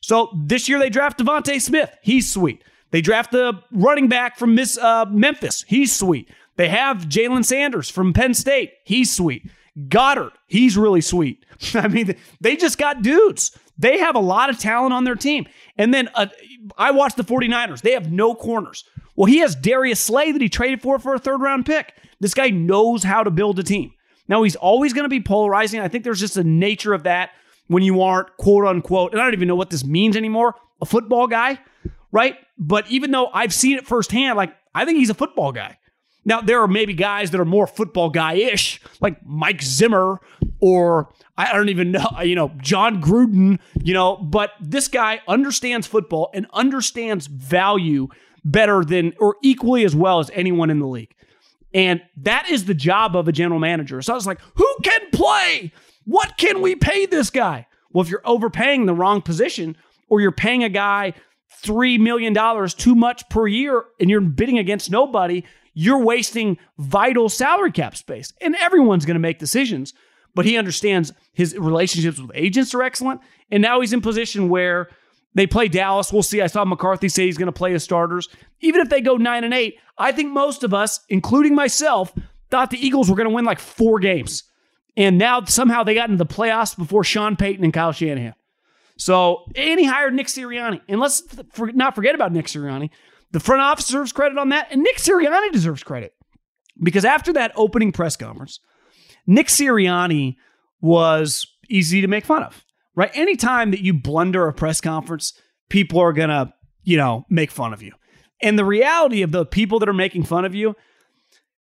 So 0.01 0.29
this 0.35 0.69
year 0.69 0.79
they 0.79 0.89
draft 0.89 1.19
DeVonta 1.19 1.59
Smith. 1.61 1.95
He's 2.01 2.31
sweet. 2.31 2.63
They 2.91 3.01
draft 3.01 3.31
the 3.31 3.61
running 3.71 4.07
back 4.07 4.37
from 4.37 4.55
Miss 4.55 4.77
uh, 4.77 5.05
Memphis. 5.09 5.65
He's 5.67 5.93
sweet. 5.93 6.29
They 6.55 6.69
have 6.69 7.09
Jalen 7.09 7.43
Sanders 7.43 7.89
from 7.89 8.13
Penn 8.13 8.33
State. 8.33 8.71
He's 8.85 9.13
sweet. 9.13 9.49
Goedert. 9.89 10.31
he's 10.47 10.77
really 10.77 11.01
sweet. 11.01 11.45
I 11.73 11.87
mean, 11.87 12.15
they 12.39 12.55
just 12.55 12.77
got 12.77 13.01
dudes. 13.01 13.57
They 13.77 13.99
have 13.99 14.15
a 14.15 14.19
lot 14.19 14.49
of 14.49 14.57
talent 14.57 14.93
on 14.93 15.03
their 15.03 15.15
team. 15.15 15.47
And 15.77 15.93
then 15.93 16.09
uh, 16.15 16.27
I 16.77 16.91
watched 16.91 17.17
the 17.17 17.25
49ers. 17.25 17.81
They 17.81 17.91
have 17.91 18.09
no 18.11 18.35
corners. 18.35 18.85
Well, 19.15 19.25
he 19.25 19.39
has 19.39 19.55
Darius 19.55 19.99
Slay 19.99 20.31
that 20.31 20.41
he 20.41 20.49
traded 20.49 20.81
for 20.81 20.99
for 20.99 21.13
a 21.13 21.19
third 21.19 21.41
round 21.41 21.65
pick. 21.65 21.93
This 22.19 22.33
guy 22.33 22.49
knows 22.49 23.03
how 23.03 23.23
to 23.23 23.31
build 23.31 23.59
a 23.59 23.63
team. 23.63 23.91
Now, 24.27 24.43
he's 24.43 24.55
always 24.55 24.93
going 24.93 25.03
to 25.05 25.09
be 25.09 25.21
polarizing. 25.21 25.79
I 25.79 25.87
think 25.87 26.03
there's 26.03 26.19
just 26.19 26.37
a 26.37 26.43
nature 26.43 26.93
of 26.93 27.03
that 27.03 27.31
when 27.67 27.83
you 27.83 28.01
aren't 28.01 28.35
quote 28.37 28.65
unquote, 28.65 29.11
and 29.11 29.21
I 29.21 29.25
don't 29.25 29.33
even 29.33 29.47
know 29.47 29.55
what 29.55 29.69
this 29.69 29.85
means 29.85 30.15
anymore, 30.15 30.55
a 30.81 30.85
football 30.85 31.27
guy 31.27 31.59
right? 32.15 32.37
But 32.57 32.89
even 32.89 33.11
though 33.11 33.27
I've 33.33 33.53
seen 33.53 33.77
it 33.77 33.85
firsthand, 33.85 34.37
like 34.37 34.55
I 34.73 34.85
think 34.85 34.97
he's 34.97 35.09
a 35.09 35.13
football 35.13 35.51
guy. 35.51 35.77
Now 36.23 36.39
there 36.39 36.61
are 36.61 36.67
maybe 36.67 36.93
guys 36.93 37.31
that 37.31 37.41
are 37.41 37.45
more 37.45 37.67
football 37.67 38.09
guy-ish, 38.09 38.79
like 39.01 39.23
Mike 39.25 39.61
Zimmer 39.61 40.21
or 40.61 41.13
I 41.37 41.51
don't 41.51 41.67
even 41.67 41.91
know, 41.91 42.07
you 42.23 42.35
know, 42.35 42.53
Jon 42.57 43.01
Gruden, 43.01 43.59
you 43.83 43.93
know, 43.93 44.15
but 44.15 44.51
this 44.61 44.87
guy 44.87 45.21
understands 45.27 45.87
football 45.87 46.31
and 46.33 46.47
understands 46.53 47.27
value 47.27 48.07
better 48.45 48.85
than 48.85 49.13
or 49.19 49.35
equally 49.43 49.83
as 49.83 49.93
well 49.93 50.19
as 50.19 50.31
anyone 50.33 50.69
in 50.69 50.79
the 50.79 50.87
league. 50.87 51.13
And 51.75 52.01
that 52.17 52.49
is 52.49 52.65
the 52.65 52.73
job 52.73 53.17
of 53.17 53.27
a 53.27 53.33
general 53.33 53.59
manager. 53.59 54.01
So 54.01 54.13
I 54.13 54.15
was 54.15 54.25
like, 54.25 54.39
who 54.55 54.75
can 54.81 55.01
play? 55.11 55.73
What 56.05 56.37
can 56.37 56.61
we 56.61 56.73
pay 56.75 57.05
this 57.05 57.29
guy? 57.29 57.67
Well, 57.91 58.01
if 58.01 58.09
you're 58.09 58.21
overpaying 58.23 58.85
the 58.85 58.93
wrong 58.93 59.21
position 59.21 59.75
or 60.07 60.21
you're 60.21 60.31
paying 60.31 60.63
a 60.63 60.69
guy 60.69 61.13
$3 61.63 61.99
million 61.99 62.33
too 62.69 62.95
much 62.95 63.27
per 63.27 63.45
year 63.45 63.83
and 63.99 64.09
you're 64.09 64.21
bidding 64.21 64.57
against 64.57 64.89
nobody, 64.89 65.43
you're 65.73 66.01
wasting 66.01 66.57
vital 66.77 67.27
salary 67.27 67.73
cap 67.73 67.97
space. 67.97 68.31
And 68.39 68.55
everyone's 68.55 69.05
going 69.05 69.15
to 69.15 69.19
make 69.19 69.39
decisions, 69.39 69.93
but 70.33 70.45
he 70.45 70.57
understands 70.57 71.11
his 71.33 71.57
relationships 71.57 72.19
with 72.21 72.31
agents 72.35 72.73
are 72.73 72.83
excellent. 72.83 73.19
And 73.51 73.61
now 73.61 73.81
he's 73.81 73.91
in 73.91 73.99
position 73.99 74.47
where 74.47 74.87
they 75.35 75.45
play 75.45 75.67
Dallas. 75.67 76.11
We'll 76.11 76.23
see. 76.23 76.41
I 76.41 76.47
saw 76.47 76.65
McCarthy 76.65 77.09
say 77.09 77.25
he's 77.25 77.37
going 77.37 77.47
to 77.47 77.51
play 77.51 77.71
his 77.71 77.83
starters. 77.83 78.27
Even 78.61 78.81
if 78.81 78.89
they 78.89 79.01
go 79.01 79.17
9 79.17 79.43
and 79.43 79.53
8, 79.53 79.77
I 79.97 80.11
think 80.11 80.31
most 80.31 80.63
of 80.63 80.73
us, 80.73 81.01
including 81.09 81.53
myself, 81.53 82.13
thought 82.49 82.71
the 82.71 82.83
Eagles 82.83 83.09
were 83.09 83.15
going 83.15 83.29
to 83.29 83.35
win 83.35 83.45
like 83.45 83.59
four 83.59 83.99
games. 83.99 84.43
And 84.97 85.17
now 85.17 85.43
somehow 85.45 85.83
they 85.83 85.93
got 85.93 86.09
into 86.09 86.23
the 86.23 86.33
playoffs 86.33 86.75
before 86.75 87.03
Sean 87.03 87.35
Payton 87.35 87.63
and 87.63 87.73
Kyle 87.73 87.91
Shanahan. 87.91 88.33
So, 88.97 89.43
and 89.55 89.79
he 89.79 89.85
hired 89.85 90.13
Nick 90.13 90.27
Sirianni. 90.27 90.81
And 90.87 90.99
let's 91.01 91.21
not 91.57 91.95
forget 91.95 92.15
about 92.15 92.31
Nick 92.31 92.45
Sirianni. 92.45 92.89
The 93.31 93.39
front 93.41 93.61
office 93.61 93.87
deserves 93.87 94.13
credit 94.13 94.37
on 94.37 94.49
that, 94.49 94.67
and 94.71 94.81
Nick 94.81 94.97
Sirianni 94.97 95.51
deserves 95.51 95.83
credit. 95.83 96.13
Because 96.81 97.03
after 97.03 97.33
that 97.33 97.51
opening 97.55 97.91
press 97.91 98.15
conference, 98.15 98.59
Nick 99.27 99.47
Sirianni 99.47 100.35
was 100.79 101.47
easy 101.69 102.01
to 102.01 102.07
make 102.07 102.25
fun 102.25 102.43
of, 102.43 102.64
right? 102.95 103.11
Anytime 103.13 103.71
that 103.71 103.81
you 103.81 103.93
blunder 103.93 104.47
a 104.47 104.53
press 104.53 104.81
conference, 104.81 105.33
people 105.69 105.99
are 105.99 106.13
going 106.13 106.29
to, 106.29 106.53
you 106.83 106.97
know, 106.97 107.25
make 107.29 107.51
fun 107.51 107.73
of 107.73 107.81
you. 107.81 107.91
And 108.41 108.59
the 108.59 108.65
reality 108.65 109.21
of 109.21 109.31
the 109.31 109.45
people 109.45 109.79
that 109.79 109.89
are 109.89 109.93
making 109.93 110.23
fun 110.23 110.45
of 110.45 110.53
you, 110.53 110.75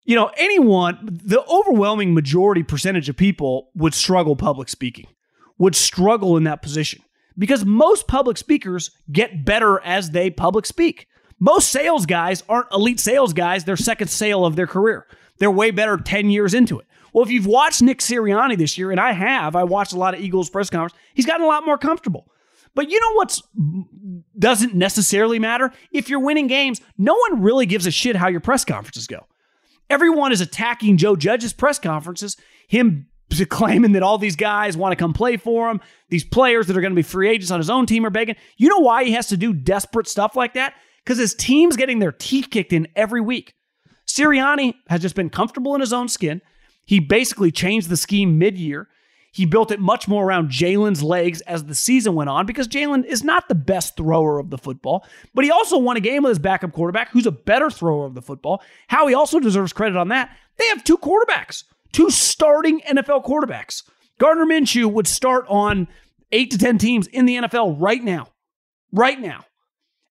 you 0.04 0.14
know, 0.16 0.30
anyone, 0.36 1.20
the 1.24 1.42
overwhelming 1.46 2.12
majority 2.12 2.62
percentage 2.62 3.08
of 3.08 3.16
people 3.16 3.70
would 3.74 3.94
struggle 3.94 4.36
public 4.36 4.68
speaking, 4.68 5.06
would 5.58 5.74
struggle 5.74 6.36
in 6.36 6.44
that 6.44 6.62
position 6.62 7.02
because 7.38 7.64
most 7.64 8.06
public 8.06 8.36
speakers 8.36 8.90
get 9.10 9.44
better 9.44 9.80
as 9.80 10.10
they 10.10 10.30
public 10.30 10.66
speak. 10.66 11.08
Most 11.38 11.70
sales 11.70 12.06
guys 12.06 12.42
aren't 12.48 12.72
elite 12.72 13.00
sales 13.00 13.32
guys, 13.32 13.64
their 13.64 13.76
second 13.76 14.08
sale 14.08 14.44
of 14.44 14.56
their 14.56 14.66
career. 14.66 15.06
They're 15.38 15.50
way 15.50 15.70
better 15.70 15.96
10 15.96 16.30
years 16.30 16.54
into 16.54 16.78
it. 16.78 16.86
Well, 17.14 17.24
if 17.24 17.30
you've 17.30 17.46
watched 17.46 17.80
Nick 17.80 18.00
Sirianni 18.00 18.58
this 18.58 18.76
year, 18.76 18.90
and 18.90 19.00
I 19.00 19.12
have, 19.12 19.54
I 19.54 19.62
watched 19.64 19.92
a 19.92 19.98
lot 19.98 20.14
of 20.14 20.20
Eagles 20.20 20.50
press 20.50 20.68
conference, 20.68 21.00
he's 21.14 21.24
gotten 21.24 21.44
a 21.44 21.48
lot 21.48 21.64
more 21.64 21.78
comfortable. 21.78 22.26
But 22.74 22.90
you 22.90 22.98
know 22.98 23.12
what 23.12 23.40
doesn't 24.36 24.74
necessarily 24.74 25.38
matter? 25.38 25.72
If 25.92 26.10
you're 26.10 26.18
winning 26.18 26.48
games, 26.48 26.80
no 26.98 27.14
one 27.14 27.40
really 27.40 27.66
gives 27.66 27.86
a 27.86 27.92
shit 27.92 28.16
how 28.16 28.28
your 28.28 28.40
press 28.40 28.64
conferences 28.64 29.06
go. 29.06 29.26
Everyone 29.88 30.32
is 30.32 30.40
attacking 30.40 30.96
Joe 30.96 31.14
Judge's 31.14 31.52
press 31.52 31.78
conferences, 31.78 32.36
him 32.66 33.06
claiming 33.48 33.92
that 33.92 34.02
all 34.02 34.18
these 34.18 34.36
guys 34.36 34.76
want 34.76 34.90
to 34.92 34.96
come 34.96 35.12
play 35.12 35.36
for 35.36 35.70
him. 35.70 35.80
These 36.08 36.24
players 36.24 36.66
that 36.66 36.76
are 36.76 36.80
going 36.80 36.92
to 36.92 36.96
be 36.96 37.02
free 37.02 37.28
agents 37.28 37.50
on 37.50 37.60
his 37.60 37.70
own 37.70 37.86
team 37.86 38.04
are 38.04 38.10
begging. 38.10 38.36
You 38.56 38.68
know 38.68 38.78
why 38.78 39.04
he 39.04 39.12
has 39.12 39.28
to 39.28 39.36
do 39.36 39.52
desperate 39.52 40.08
stuff 40.08 40.34
like 40.34 40.54
that? 40.54 40.74
Because 41.04 41.18
his 41.18 41.34
team's 41.34 41.76
getting 41.76 42.00
their 42.00 42.12
teeth 42.12 42.48
kicked 42.50 42.72
in 42.72 42.88
every 42.96 43.20
week. 43.20 43.54
Sirianni 44.06 44.74
has 44.88 45.00
just 45.00 45.14
been 45.14 45.30
comfortable 45.30 45.74
in 45.74 45.80
his 45.80 45.92
own 45.92 46.08
skin. 46.08 46.42
He 46.84 47.00
basically 47.00 47.50
changed 47.50 47.88
the 47.88 47.96
scheme 47.96 48.38
mid 48.38 48.58
year. 48.58 48.88
He 49.32 49.46
built 49.46 49.72
it 49.72 49.80
much 49.80 50.06
more 50.06 50.24
around 50.24 50.50
Jalen's 50.50 51.02
legs 51.02 51.40
as 51.40 51.64
the 51.64 51.74
season 51.74 52.14
went 52.14 52.30
on 52.30 52.46
because 52.46 52.68
Jalen 52.68 53.04
is 53.04 53.24
not 53.24 53.48
the 53.48 53.56
best 53.56 53.96
thrower 53.96 54.38
of 54.38 54.50
the 54.50 54.58
football, 54.58 55.04
but 55.34 55.44
he 55.44 55.50
also 55.50 55.76
won 55.76 55.96
a 55.96 56.00
game 56.00 56.22
with 56.22 56.30
his 56.30 56.38
backup 56.38 56.72
quarterback 56.72 57.10
who's 57.10 57.26
a 57.26 57.32
better 57.32 57.68
thrower 57.68 58.06
of 58.06 58.14
the 58.14 58.22
football. 58.22 58.62
Howie 58.86 59.12
also 59.12 59.40
deserves 59.40 59.72
credit 59.72 59.96
on 59.96 60.08
that. 60.08 60.30
They 60.56 60.68
have 60.68 60.84
two 60.84 60.98
quarterbacks, 60.98 61.64
two 61.90 62.10
starting 62.10 62.80
NFL 62.82 63.24
quarterbacks. 63.24 63.82
Gardner 64.20 64.46
Minshew 64.46 64.86
would 64.92 65.08
start 65.08 65.46
on 65.48 65.88
eight 66.30 66.52
to 66.52 66.58
10 66.58 66.78
teams 66.78 67.08
in 67.08 67.26
the 67.26 67.36
NFL 67.38 67.76
right 67.80 68.04
now. 68.04 68.28
Right 68.92 69.20
now. 69.20 69.44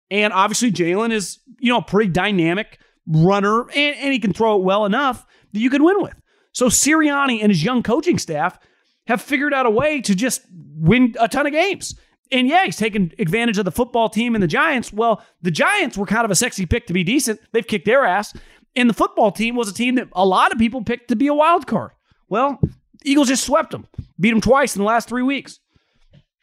And 0.09 0.33
obviously, 0.33 0.71
Jalen 0.71 1.11
is, 1.11 1.37
you 1.59 1.71
know, 1.71 1.77
a 1.77 1.83
pretty 1.83 2.09
dynamic 2.09 2.79
runner 3.05 3.69
and, 3.69 3.95
and 3.97 4.13
he 4.13 4.19
can 4.19 4.33
throw 4.33 4.57
it 4.57 4.63
well 4.63 4.85
enough 4.85 5.25
that 5.53 5.59
you 5.59 5.69
can 5.69 5.83
win 5.83 6.01
with. 6.01 6.15
So 6.51 6.67
Sirianni 6.67 7.41
and 7.41 7.51
his 7.51 7.63
young 7.63 7.83
coaching 7.83 8.17
staff 8.17 8.59
have 9.07 9.21
figured 9.21 9.53
out 9.53 9.65
a 9.65 9.69
way 9.69 10.01
to 10.01 10.15
just 10.15 10.41
win 10.51 11.15
a 11.19 11.27
ton 11.27 11.45
of 11.45 11.51
games. 11.51 11.95
And 12.31 12.47
yeah, 12.47 12.65
he's 12.65 12.77
taken 12.77 13.11
advantage 13.19 13.57
of 13.57 13.65
the 13.65 13.71
football 13.71 14.09
team 14.09 14.35
and 14.35 14.43
the 14.43 14.47
Giants. 14.47 14.93
Well, 14.93 15.21
the 15.41 15.51
Giants 15.51 15.97
were 15.97 16.05
kind 16.05 16.23
of 16.23 16.31
a 16.31 16.35
sexy 16.35 16.65
pick 16.65 16.87
to 16.87 16.93
be 16.93 17.03
decent. 17.03 17.39
They've 17.51 17.67
kicked 17.67 17.85
their 17.85 18.05
ass. 18.05 18.33
And 18.75 18.89
the 18.89 18.93
football 18.93 19.31
team 19.31 19.55
was 19.55 19.67
a 19.67 19.73
team 19.73 19.95
that 19.95 20.07
a 20.13 20.25
lot 20.25 20.53
of 20.53 20.57
people 20.57 20.81
picked 20.81 21.09
to 21.09 21.15
be 21.15 21.27
a 21.27 21.33
wild 21.33 21.67
card. 21.67 21.91
Well, 22.29 22.61
Eagles 23.03 23.27
just 23.27 23.43
swept 23.43 23.71
them, 23.71 23.87
beat 24.19 24.29
them 24.29 24.39
twice 24.39 24.75
in 24.75 24.79
the 24.79 24.85
last 24.85 25.09
three 25.09 25.23
weeks. 25.23 25.59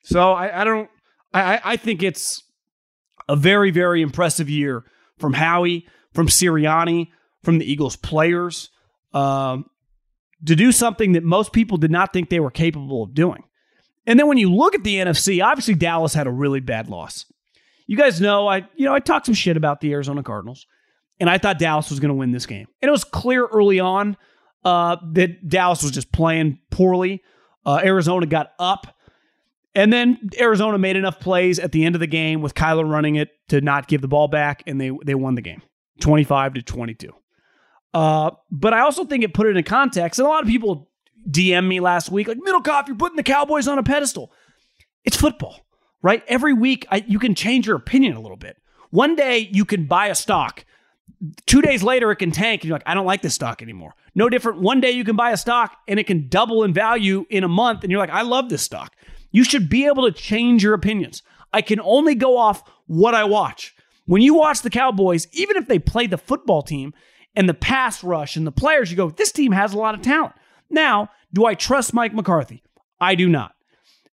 So 0.03 0.33
I, 0.33 0.61
I 0.61 0.65
don't. 0.65 0.91
I, 1.33 1.61
I 1.65 1.77
think 1.77 2.03
it's 2.03 2.43
a 3.29 3.37
very, 3.37 3.71
very 3.71 4.03
impressive 4.03 4.51
year 4.51 4.85
from 5.19 5.35
Howie, 5.35 5.87
from 6.13 6.29
Sirianni, 6.29 7.09
from 7.43 7.59
the 7.59 7.71
Eagles 7.71 7.97
players. 7.97 8.71
Um, 9.13 9.71
to 10.47 10.57
do 10.57 10.73
something 10.73 11.13
that 11.13 11.25
most 11.25 11.53
people 11.53 11.77
did 11.79 11.91
not 11.91 12.13
think 12.13 12.31
they 12.31 12.41
were 12.41 12.51
capable 12.51 13.03
of 13.03 13.15
doing. 13.15 13.43
And 14.07 14.19
then 14.19 14.27
when 14.27 14.39
you 14.39 14.53
look 14.53 14.75
at 14.75 14.85
the 14.85 14.97
NFC, 14.97 15.45
obviously 15.45 15.75
Dallas 15.75 16.15
had 16.15 16.27
a 16.27 16.31
really 16.31 16.61
bad 16.61 16.89
loss. 16.89 17.27
You 17.87 17.97
guys 17.97 18.21
know 18.21 18.49
I, 18.49 18.67
you 18.77 18.85
know, 18.85 18.95
I 18.95 19.01
talked 19.01 19.27
some 19.27 19.35
shit 19.35 19.57
about 19.57 19.81
the 19.81 19.93
Arizona 19.93 20.23
Cardinals, 20.23 20.67
and 21.21 21.29
I 21.29 21.39
thought 21.39 21.59
Dallas 21.59 21.91
was 21.91 22.01
going 22.01 22.11
to 22.11 22.15
win 22.15 22.33
this 22.33 22.47
game. 22.47 22.67
And 22.81 22.89
it 22.89 22.93
was 22.93 23.05
clear 23.05 23.47
early 23.47 23.81
on 23.81 24.17
uh, 24.65 24.97
that 25.13 25.49
Dallas 25.49 25.83
was 25.83 25.93
just 25.93 26.13
playing 26.13 26.59
poorly. 26.71 27.23
Uh, 27.67 27.81
Arizona 27.83 28.27
got 28.27 28.53
up, 28.59 28.95
and 29.75 29.93
then 29.93 30.31
Arizona 30.39 30.79
made 30.79 30.97
enough 30.97 31.21
plays 31.21 31.59
at 31.59 31.73
the 31.73 31.85
end 31.85 31.95
of 31.95 32.01
the 32.01 32.07
game 32.07 32.41
with 32.41 32.55
Kyler 32.55 32.89
running 32.89 33.17
it 33.17 33.31
to 33.49 33.61
not 33.61 33.89
give 33.89 34.01
the 34.01 34.09
ball 34.09 34.29
back, 34.29 34.63
and 34.67 34.81
they 34.81 34.91
they 35.05 35.15
won 35.15 35.35
the 35.35 35.43
game, 35.43 35.63
twenty 36.01 36.25
five 36.25 36.55
to 36.55 36.63
twenty 36.63 36.95
two. 36.95 37.13
Uh, 37.95 38.31
but 38.51 38.75
I 38.75 38.81
also 38.81 39.05
think 39.05 39.25
it 39.25 39.35
put 39.35 39.47
it 39.47 39.57
in 39.57 39.65
context. 39.65 40.19
And 40.19 40.27
a 40.27 40.31
lot 40.31 40.43
of 40.43 40.49
people 40.49 40.91
DM 41.29 41.67
me 41.67 41.81
last 41.81 42.11
week, 42.11 42.29
like, 42.29 42.39
Middlekauff, 42.39 42.87
you're 42.87 42.97
putting 42.97 43.17
the 43.17 43.23
Cowboys 43.23 43.69
on 43.69 43.79
a 43.79 43.83
pedestal. 43.83 44.33
It's 45.05 45.17
football, 45.17 45.61
right? 46.03 46.23
Every 46.29 46.53
week, 46.53 46.87
I, 46.91 47.05
you 47.07 47.19
can 47.19 47.35
change 47.35 47.67
your 47.67 47.77
opinion 47.77 48.17
a 48.17 48.21
little 48.21 48.37
bit. 48.37 48.57
One 48.91 49.17
day, 49.17 49.49
you 49.53 49.65
can 49.65 49.87
buy 49.87 50.09
a 50.09 50.15
stock. 50.15 50.65
Two 51.47 51.63
days 51.63 51.83
later, 51.83 52.11
it 52.11 52.17
can 52.17 52.31
tank, 52.31 52.63
and 52.63 52.69
you're 52.69 52.77
like, 52.77 52.87
I 52.87 52.95
don't 52.95 53.07
like 53.07 53.23
this 53.23 53.35
stock 53.35 53.63
anymore. 53.63 53.95
No 54.15 54.29
different. 54.29 54.61
One 54.61 54.81
day, 54.81 54.93
you 54.93 55.05
can 55.05 55.17
buy 55.17 55.33
a 55.33 55.37
stock, 55.37 55.77
and 55.87 55.99
it 55.99 56.07
can 56.07 56.29
double 56.29 56.65
in 56.65 56.73
value 56.73 57.27
in 57.31 57.45
a 57.45 57.49
month, 57.49 57.83
and 57.83 57.91
you're 57.91 58.01
like, 58.01 58.11
I 58.11 58.23
love 58.23 58.49
this 58.49 58.63
stock. 58.63 58.95
You 59.31 59.45
should 59.45 59.69
be 59.69 59.87
able 59.87 60.05
to 60.05 60.13
change 60.13 60.63
your 60.63 60.75
opinions. 60.75 61.23
I 61.53 61.63
can 61.63 61.81
only 61.81 62.15
go 62.15 62.37
off 62.37 62.63
what 62.87 63.15
I 63.15 63.25
watch. 63.25 63.75
When 64.07 64.23
you 64.23 64.35
watch 64.35 64.63
the 64.63 64.71
Cowboys, 64.71 65.27
even 65.33 65.57
if 65.57 65.69
they 65.69 65.79
play 65.79 66.07
the 66.07 66.17
football 66.17 66.63
team, 66.63 66.95
and 67.35 67.49
the 67.49 67.55
pass 67.55 68.03
rush 68.03 68.37
and 68.37 68.47
the 68.47 68.53
players, 68.53 68.91
you 68.91 68.97
go, 68.97 69.11
this 69.11 69.33
team 69.33 69.53
has 69.53 69.73
a 69.73 69.79
lot 69.79 69.95
of 69.95 70.03
talent. 70.03 70.35
Now, 70.71 71.11
do 71.33 71.47
I 71.47 71.55
trust 71.55 71.95
Mike 71.95 72.15
McCarthy? 72.15 72.63
I 73.01 73.15
do 73.15 73.29
not. 73.29 73.55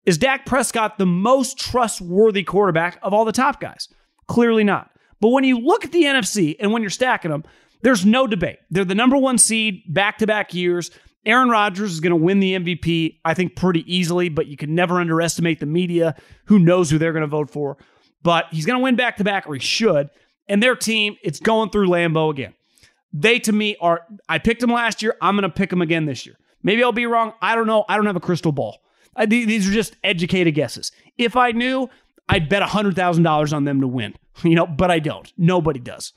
Is 0.07 0.19
Dak 0.19 0.45
Prescott 0.45 0.99
the 0.99 1.07
most 1.07 1.59
trustworthy 1.59 2.43
quarterback 2.43 2.99
of 3.03 3.15
all 3.15 3.25
the 3.25 3.33
top 3.33 3.61
guys? 3.61 3.89
Clearly 4.27 4.65
not. 4.65 4.91
But 5.21 5.29
when 5.29 5.45
you 5.45 5.59
look 5.59 5.85
at 5.85 5.93
the 5.93 6.03
NFC 6.03 6.57
and 6.61 6.73
when 6.73 6.83
you're 6.83 6.91
stacking 6.91 7.31
them, 7.31 7.45
there's 7.83 8.05
no 8.05 8.27
debate. 8.27 8.59
They're 8.71 8.85
the 8.85 8.95
number 8.95 9.17
one 9.17 9.39
seed 9.39 9.83
back 9.89 10.19
to 10.19 10.27
back 10.27 10.53
years. 10.53 10.91
Aaron 11.27 11.49
Rodgers 11.49 11.93
is 11.93 12.01
going 12.01 12.11
to 12.11 12.17
win 12.17 12.41
the 12.41 12.55
MVP, 12.55 13.21
I 13.25 13.33
think, 13.33 13.57
pretty 13.57 13.91
easily, 13.93 14.29
but 14.29 14.47
you 14.47 14.57
can 14.57 14.75
never 14.75 15.01
underestimate 15.01 15.61
the 15.61 15.67
media. 15.67 16.15
Who 16.47 16.59
knows 16.59 16.91
who 16.91 16.99
they're 16.99 17.13
going 17.13 17.23
to 17.23 17.27
vote 17.27 17.51
for? 17.51 17.79
But 18.23 18.47
he's 18.51 18.67
going 18.67 18.79
to 18.79 18.83
win 18.83 18.97
back 18.97 19.17
to 19.19 19.25
back, 19.25 19.47
or 19.47 19.55
he 19.55 19.61
should. 19.61 20.11
And 20.49 20.63
their 20.63 20.77
team, 20.77 21.17
it's 21.23 21.41
going 21.41 21.71
through 21.71 21.89
Lambeau 21.89 22.31
again. 22.31 22.55
They 23.15 23.39
to 23.39 23.53
me 23.53 23.77
are, 23.81 24.03
I 24.29 24.39
picked 24.39 24.61
them 24.61 24.73
last 24.73 25.01
year. 25.01 25.17
I'm 25.23 25.37
going 25.37 25.43
to 25.43 25.49
pick 25.49 25.71
them 25.71 25.81
again 25.81 26.05
this 26.05 26.27
year. 26.27 26.37
Maybe 26.65 26.83
I'll 26.83 26.93
be 26.93 27.07
wrong. 27.07 27.33
I 27.41 27.55
don't 27.55 27.69
know. 27.69 27.85
I 27.89 27.97
don't 27.97 28.07
have 28.07 28.17
a 28.17 28.21
crystal 28.21 28.51
ball. 28.51 28.81
I, 29.15 29.27
these 29.27 29.69
are 29.69 29.73
just 29.73 29.97
educated 30.03 30.55
guesses. 30.55 30.91
If 31.17 31.37
I 31.37 31.53
knew, 31.53 31.89
I'd 32.29 32.49
bet 32.49 32.63
$100,000 32.63 33.53
on 33.53 33.65
them 33.65 33.81
to 33.81 33.87
win, 33.87 34.15
you 34.43 34.57
know, 34.57 34.67
but 34.67 34.91
I 34.91 34.99
don't. 34.99 35.33
Nobody 35.39 35.79
does. 35.79 36.13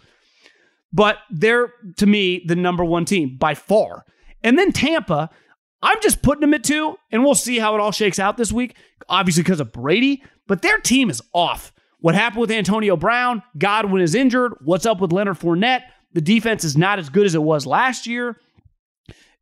But 0.91 1.17
they're, 1.29 1.71
to 1.97 2.07
me, 2.07 2.43
the 2.45 2.55
number 2.55 2.83
one 2.83 3.05
team 3.05 3.37
by 3.37 3.53
far. 3.53 4.03
And 4.43 4.57
then 4.57 4.71
Tampa, 4.71 5.29
I'm 5.83 6.01
just 6.01 6.23
putting 6.23 6.41
them 6.41 6.55
at 6.55 6.63
two, 6.63 6.97
and 7.11 7.23
we'll 7.23 7.35
see 7.35 7.59
how 7.59 7.75
it 7.75 7.81
all 7.81 7.91
shakes 7.91 8.17
out 8.17 8.37
this 8.37 8.51
week. 8.51 8.75
Obviously, 9.07 9.43
because 9.43 9.59
of 9.59 9.71
Brady, 9.71 10.23
but 10.47 10.63
their 10.63 10.79
team 10.79 11.09
is 11.11 11.21
off. 11.33 11.71
What 11.99 12.15
happened 12.15 12.41
with 12.41 12.51
Antonio 12.51 12.95
Brown? 12.95 13.43
Godwin 13.57 14.01
is 14.01 14.15
injured. 14.15 14.53
What's 14.63 14.85
up 14.85 14.99
with 14.99 15.11
Leonard 15.11 15.39
Fournette? 15.39 15.83
The 16.17 16.21
defense 16.21 16.63
is 16.63 16.75
not 16.75 16.97
as 16.97 17.09
good 17.09 17.27
as 17.27 17.35
it 17.35 17.43
was 17.43 17.67
last 17.67 18.07
year. 18.07 18.37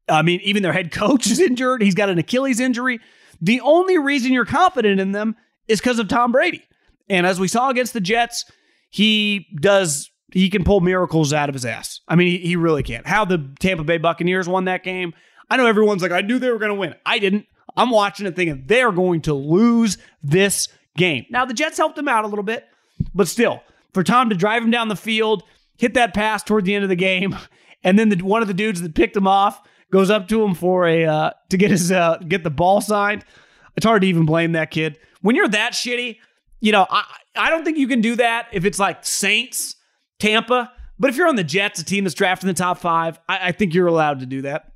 I 0.09 0.23
mean, 0.23 0.41
even 0.41 0.61
their 0.61 0.73
head 0.73 0.91
coach 0.91 1.25
is 1.25 1.39
injured. 1.39 1.81
He's 1.81 1.95
got 1.95 2.09
an 2.09 2.17
Achilles 2.17 2.59
injury. 2.59 2.99
The 3.39 3.61
only 3.61 3.97
reason 3.97 4.33
you're 4.33 4.43
confident 4.43 4.99
in 4.99 5.13
them 5.13 5.37
is 5.69 5.79
because 5.79 5.99
of 5.99 6.09
Tom 6.09 6.33
Brady. 6.33 6.65
And 7.07 7.25
as 7.25 7.39
we 7.39 7.47
saw 7.47 7.69
against 7.69 7.93
the 7.93 8.01
Jets, 8.01 8.43
he 8.89 9.47
does 9.61 10.11
he 10.33 10.49
can 10.49 10.65
pull 10.65 10.81
miracles 10.81 11.31
out 11.31 11.47
of 11.47 11.55
his 11.55 11.63
ass. 11.63 12.01
I 12.09 12.17
mean, 12.17 12.27
he, 12.27 12.39
he 12.39 12.55
really 12.57 12.83
can. 12.83 13.03
How 13.05 13.23
the 13.23 13.49
Tampa 13.61 13.85
Bay 13.85 13.97
Buccaneers 13.97 14.49
won 14.49 14.65
that 14.65 14.83
game, 14.83 15.13
I 15.49 15.55
know 15.55 15.67
everyone's 15.67 16.01
like, 16.01 16.11
I 16.11 16.19
knew 16.19 16.39
they 16.39 16.51
were 16.51 16.59
going 16.59 16.73
to 16.73 16.75
win. 16.75 16.93
I 17.05 17.19
didn't. 17.19 17.45
I'm 17.77 17.89
watching 17.89 18.25
it 18.25 18.35
thinking 18.35 18.63
they're 18.65 18.91
going 18.91 19.21
to 19.21 19.33
lose 19.33 19.97
this 20.21 20.67
game. 20.97 21.25
Now, 21.29 21.45
the 21.45 21.53
Jets 21.53 21.77
helped 21.77 21.95
them 21.95 22.09
out 22.09 22.25
a 22.25 22.27
little 22.27 22.43
bit, 22.43 22.65
but 23.13 23.29
still, 23.29 23.63
for 23.93 24.03
Tom 24.03 24.27
to 24.27 24.35
drive 24.35 24.61
him 24.61 24.71
down 24.71 24.89
the 24.89 24.97
field, 24.97 25.43
hit 25.77 25.93
that 25.95 26.13
pass 26.13 26.43
toward 26.43 26.65
the 26.65 26.75
end 26.75 26.83
of 26.83 26.89
the 26.89 26.95
game, 26.95 27.35
and 27.83 27.97
then 27.97 28.09
the, 28.09 28.17
one 28.17 28.41
of 28.41 28.47
the 28.47 28.53
dudes 28.53 28.81
that 28.81 28.95
picked 28.95 29.15
him 29.15 29.27
off 29.27 29.61
goes 29.91 30.09
up 30.09 30.27
to 30.27 30.43
him 30.43 30.53
for 30.53 30.87
a 30.87 31.05
uh, 31.05 31.31
to 31.49 31.57
get 31.57 31.71
his 31.71 31.91
uh, 31.91 32.17
get 32.27 32.43
the 32.43 32.49
ball 32.49 32.81
signed. 32.81 33.23
It's 33.75 33.85
hard 33.85 34.01
to 34.01 34.07
even 34.07 34.25
blame 34.25 34.53
that 34.53 34.71
kid. 34.71 34.97
When 35.21 35.35
you're 35.35 35.47
that 35.49 35.73
shitty, 35.73 36.17
you 36.61 36.71
know, 36.71 36.85
I, 36.89 37.03
I 37.35 37.49
don't 37.49 37.63
think 37.63 37.77
you 37.77 37.87
can 37.87 38.01
do 38.01 38.15
that 38.15 38.47
if 38.53 38.65
it's 38.65 38.79
like 38.79 39.05
Saints, 39.05 39.75
Tampa. 40.19 40.71
But 40.97 41.09
if 41.09 41.17
you're 41.17 41.27
on 41.27 41.35
the 41.35 41.43
Jets, 41.43 41.79
a 41.81 41.85
team 41.85 42.05
that's 42.05 42.13
drafted 42.13 42.47
in 42.47 42.55
the 42.55 42.57
top 42.57 42.77
five, 42.77 43.19
I, 43.27 43.49
I 43.49 43.51
think 43.51 43.73
you're 43.73 43.87
allowed 43.87 44.21
to 44.21 44.25
do 44.25 44.43
that. 44.43 44.71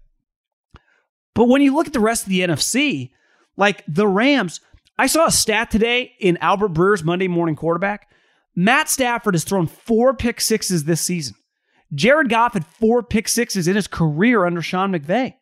But 1.33 1.47
when 1.47 1.61
you 1.61 1.73
look 1.73 1.87
at 1.87 1.93
the 1.93 1.99
rest 2.01 2.23
of 2.23 2.29
the 2.29 2.41
NFC, 2.41 3.11
like 3.55 3.83
the 3.87 4.07
Rams, 4.07 4.59
I 4.97 5.07
saw 5.07 5.27
a 5.27 5.31
stat 5.31 5.71
today 5.71 6.13
in 6.19 6.37
Albert 6.37 6.69
Breer's 6.69 7.03
Monday 7.03 7.29
morning 7.29 7.55
quarterback. 7.55 8.08
Matt 8.59 8.89
Stafford 8.89 9.35
has 9.35 9.45
thrown 9.45 9.67
four 9.67 10.13
pick 10.13 10.41
sixes 10.41 10.83
this 10.83 10.99
season. 10.99 11.33
Jared 11.93 12.27
Goff 12.27 12.55
had 12.55 12.65
four 12.65 13.01
pick 13.01 13.29
sixes 13.29 13.69
in 13.69 13.77
his 13.77 13.87
career 13.87 14.45
under 14.45 14.61
Sean 14.61 14.91
McVay. 14.91 15.35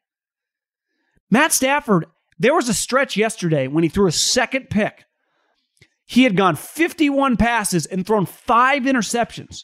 Matt 1.32 1.51
Stafford, 1.51 2.05
there 2.38 2.53
was 2.53 2.70
a 2.70 2.76
stretch 2.76 3.18
yesterday 3.18 3.65
when 3.65 3.84
he 3.84 3.89
threw 3.89 4.05
a 4.05 4.11
second 4.11 4.70
pick. 4.70 5.05
He 6.05 6.26
had 6.26 6.38
gone 6.38 6.55
51 6.55 7.38
passes 7.38 7.88
and 7.88 8.05
thrown 8.05 8.28
five 8.28 8.84
interceptions. 8.84 9.63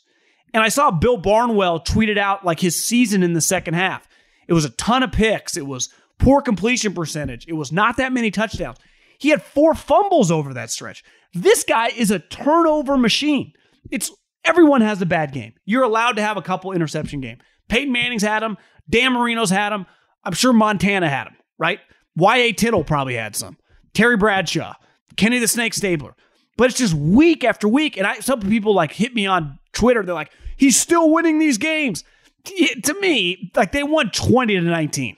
And 0.52 0.64
I 0.64 0.70
saw 0.70 0.90
Bill 0.90 1.18
Barnwell 1.18 1.80
tweeted 1.80 2.18
out 2.18 2.44
like 2.44 2.60
his 2.60 2.76
season 2.76 3.22
in 3.22 3.34
the 3.34 3.40
second 3.40 3.76
half. 3.76 4.08
It 4.48 4.54
was 4.54 4.66
a 4.66 4.72
ton 4.72 5.04
of 5.04 5.12
picks. 5.12 5.58
It 5.58 5.68
was 5.68 5.90
poor 6.18 6.42
completion 6.42 6.96
percentage. 6.96 7.46
It 7.48 7.54
was 7.54 7.72
not 7.72 7.98
that 7.98 8.14
many 8.14 8.32
touchdowns. 8.32 8.80
He 9.20 9.30
had 9.30 9.44
four 9.44 9.76
fumbles 9.76 10.32
over 10.32 10.56
that 10.56 10.72
stretch. 10.72 11.04
This 11.34 11.64
guy 11.64 11.88
is 11.88 12.12
a 12.12 12.20
turnover 12.20 12.98
machine. 12.98 13.54
It's 13.92 14.12
everyone 14.46 14.82
has 14.82 15.02
a 15.02 15.06
bad 15.06 15.32
game. 15.32 15.54
You're 15.66 15.84
allowed 15.84 16.18
to 16.18 16.22
have 16.22 16.38
a 16.38 16.42
couple 16.42 16.72
interception 16.72 17.22
game. 17.22 17.40
Peyton 17.70 17.92
Manning's 17.92 18.24
had 18.24 18.44
them. 18.44 18.58
Dan 18.90 19.14
Marino's 19.14 19.50
had 19.50 19.72
them. 19.72 19.86
I'm 20.24 20.34
sure 20.34 20.54
Montana 20.54 21.10
had 21.10 21.26
them, 21.26 21.36
right? 21.58 21.80
Y.A. 22.16 22.54
Tittle 22.54 22.84
probably 22.84 23.16
had 23.16 23.36
some. 23.36 23.58
Terry 23.94 24.18
Bradshaw, 24.18 24.74
Kenny 25.16 25.40
the 25.40 25.48
Snake 25.48 25.74
Stabler. 25.74 26.16
But 26.58 26.70
it's 26.70 26.78
just 26.78 26.94
week 26.94 27.44
after 27.44 27.68
week. 27.68 27.98
And 27.98 28.06
I 28.06 28.20
some 28.20 28.40
people 28.42 28.76
like 28.76 28.92
hit 28.92 29.14
me 29.16 29.26
on 29.26 29.58
Twitter. 29.72 30.04
They're 30.04 30.14
like, 30.14 30.32
he's 30.58 30.80
still 30.80 31.12
winning 31.12 31.40
these 31.40 31.58
games. 31.58 32.04
To 32.46 33.00
me, 33.00 33.52
like 33.56 33.72
they 33.72 33.84
won 33.84 34.12
20 34.12 34.56
to 34.56 34.62
19. 34.62 35.18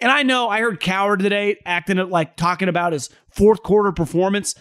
And 0.00 0.10
I 0.10 0.22
know 0.22 0.48
I 0.48 0.60
heard 0.60 0.80
Cowherd 0.80 1.20
today 1.20 1.58
acting 1.64 1.98
like 2.08 2.34
talking 2.36 2.68
about 2.68 2.92
his 2.92 3.10
fourth 3.30 3.62
quarter 3.62 3.92
performance. 3.92 4.54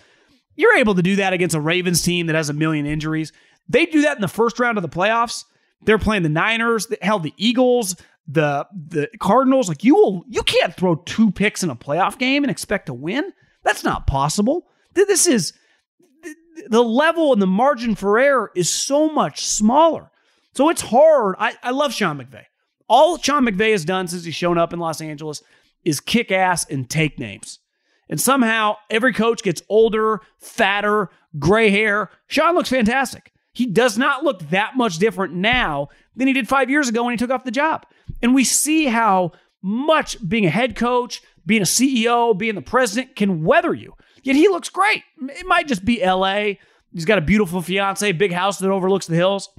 You're 0.56 0.78
able 0.78 0.96
to 0.96 1.02
do 1.02 1.16
that 1.18 1.34
against 1.34 1.56
a 1.56 1.62
Ravens 1.62 2.02
team 2.02 2.28
that 2.28 2.36
has 2.36 2.50
a 2.50 2.54
million 2.54 2.86
injuries. 2.86 3.32
They 3.70 3.86
do 3.86 4.02
that 4.02 4.18
in 4.18 4.22
the 4.22 4.28
first 4.28 4.60
round 4.60 4.78
of 4.78 4.82
the 4.82 4.90
playoffs. 4.90 5.46
They're 5.84 5.98
playing 5.98 6.24
the 6.24 6.30
Niners, 6.30 6.88
hell, 7.02 7.20
the 7.20 7.34
Eagles, 7.38 7.96
the 8.28 8.68
the 8.72 9.10
Cardinals. 9.20 9.68
Like 9.68 9.84
you 9.84 9.96
will, 9.96 10.26
you 10.28 10.44
can't 10.44 10.76
throw 10.76 10.96
two 10.96 11.32
picks 11.32 11.64
in 11.64 11.70
a 11.70 11.76
playoff 11.76 12.18
game 12.18 12.44
and 12.44 12.52
expect 12.52 12.88
to 12.88 12.94
win. 12.94 13.34
That's 13.64 13.84
not 13.84 14.08
possible. 14.08 14.68
This 14.94 15.28
is 15.28 15.54
the 16.68 16.84
level 16.84 17.34
and 17.34 17.42
the 17.42 17.48
margin 17.48 17.96
for 17.96 18.20
error 18.20 18.52
is 18.56 18.70
so 18.70 19.10
much 19.10 19.46
smaller. 19.46 20.12
So 20.54 20.70
it's 20.70 20.82
hard. 20.82 21.36
I, 21.40 21.56
I 21.64 21.72
love 21.72 21.94
Sean 21.94 22.20
McVay. 22.20 22.44
All 22.88 23.18
Sean 23.18 23.46
McVay 23.46 23.72
has 23.72 23.86
done 23.86 24.08
since 24.08 24.26
he's 24.26 24.36
shown 24.36 24.58
up 24.58 24.74
in 24.74 24.80
Los 24.80 25.02
Angeles 25.02 25.42
is 25.84 26.00
kick 26.00 26.32
ass 26.32 26.66
and 26.70 26.90
take 26.90 27.18
names. 27.18 27.60
And 28.12 28.20
somehow 28.20 28.76
every 28.90 29.14
coach 29.14 29.42
gets 29.42 29.64
older, 29.70 30.20
fatter, 30.38 31.10
gray 31.40 31.70
hair. 31.70 32.12
Sean 32.28 32.54
looks 32.54 32.70
fantastic. 32.70 33.32
He 33.54 33.66
does 33.66 33.98
not 33.98 34.24
look 34.24 34.50
that 34.50 34.78
much 34.78 34.98
different 34.98 35.34
now 35.34 35.88
than 36.16 36.28
he 36.28 36.34
did 36.34 36.48
five 36.48 36.70
years 36.70 36.90
ago 36.90 37.04
when 37.04 37.14
he 37.14 37.18
took 37.18 37.32
off 37.32 37.46
the 37.46 37.52
job. 37.52 37.86
And 38.22 38.36
we 38.36 38.44
see 38.44 38.86
how 38.86 39.32
much 39.62 40.18
being 40.28 40.46
a 40.46 40.50
head 40.50 40.76
coach, 40.76 41.22
being 41.46 41.62
a 41.62 41.66
CEO, 41.66 42.38
being 42.38 42.56
the 42.56 42.62
president 42.62 43.16
can 43.16 43.44
weather 43.44 43.74
you. 43.74 43.94
Yet 44.24 44.36
he 44.36 44.48
looks 44.50 44.70
great. 44.70 45.04
It 45.22 45.46
might 45.46 45.68
just 45.68 45.86
be 45.86 46.06
LA. 46.06 46.54
He's 46.94 47.06
got 47.06 47.18
a 47.18 47.22
beautiful 47.22 47.62
fiance, 47.62 48.12
big 48.12 48.34
house 48.34 48.60
that 48.60 48.70
overlooks 48.70 49.08
the 49.08 49.16
hills. 49.16 49.50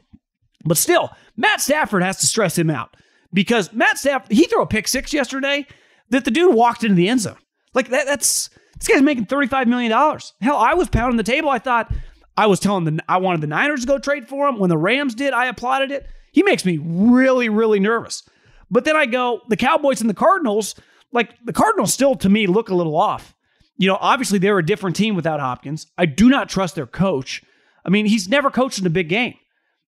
But 0.65 0.77
still, 0.77 1.11
Matt 1.37 1.61
Stafford 1.61 2.03
has 2.03 2.19
to 2.19 2.27
stress 2.27 2.57
him 2.57 2.71
out 2.71 2.97
because 3.33 3.73
Matt 3.73 3.99
Stafford, 3.99 4.31
he 4.31 4.45
threw 4.45 4.63
a 4.63 4.67
pick 4.67 4.87
six 4.87 5.13
yesterday 5.13 5.67
that 6.11 6.25
the 6.25 6.31
dude 6.31 6.55
walked 6.55 6.85
into 6.85 6.95
the 6.95 7.09
end 7.09 7.21
zone. 7.21 7.37
Like 7.75 7.89
that, 7.89 8.07
that's 8.07 8.51
this 8.79 8.89
guy's 8.89 9.03
making 9.03 9.27
$35 9.27 9.67
million. 9.67 9.93
Hell, 10.41 10.57
I 10.57 10.75
was 10.75 10.89
pounding 10.89 11.17
the 11.17 11.23
table. 11.23 11.49
I 11.49 11.59
thought 11.59 11.93
I 12.37 12.47
was 12.47 12.61
telling 12.61 12.85
the 12.85 13.03
I 13.09 13.19
wanted 13.19 13.41
the 13.41 13.47
Niners 13.47 13.83
to 13.83 13.87
go 13.87 13.99
trade 13.99 14.29
for 14.29 14.49
him. 14.49 14.59
When 14.59 14.71
the 14.71 14.79
Rams 14.79 15.15
did, 15.15 15.33
I 15.33 15.47
applauded 15.47 15.91
it. 15.91 16.09
He 16.33 16.43
makes 16.43 16.65
me 16.65 16.79
really, 16.79 17.49
really 17.49 17.81
nervous. 17.81 18.23
But 18.71 18.85
then 18.85 18.97
I 18.97 19.07
go, 19.07 19.43
the 19.49 19.57
Cowboys 19.57 20.01
and 20.01 20.09
the 20.09 20.15
Cardinals, 20.15 20.75
like 21.13 21.35
the 21.45 21.53
Cardinals 21.53 21.93
still 21.93 22.15
to 22.17 22.29
me 22.29 22.47
look 22.47 22.71
a 22.71 22.75
little 22.75 22.97
off. 22.97 23.35
You 23.77 23.89
know, 23.89 23.99
obviously 24.01 24.39
they're 24.39 24.59
a 24.59 24.65
different 24.65 24.97
team 24.97 25.15
without 25.15 25.41
Hopkins. 25.41 25.87
I 25.99 26.07
do 26.07 26.31
not 26.31 26.49
trust 26.49 26.75
their 26.75 26.87
coach. 26.87 27.43
I 27.85 27.91
mean, 27.91 28.07
he's 28.07 28.29
never 28.29 28.51
coached 28.51 28.79
in 28.79 28.87
a 28.87 28.91
big 28.91 29.09
game. 29.09 29.35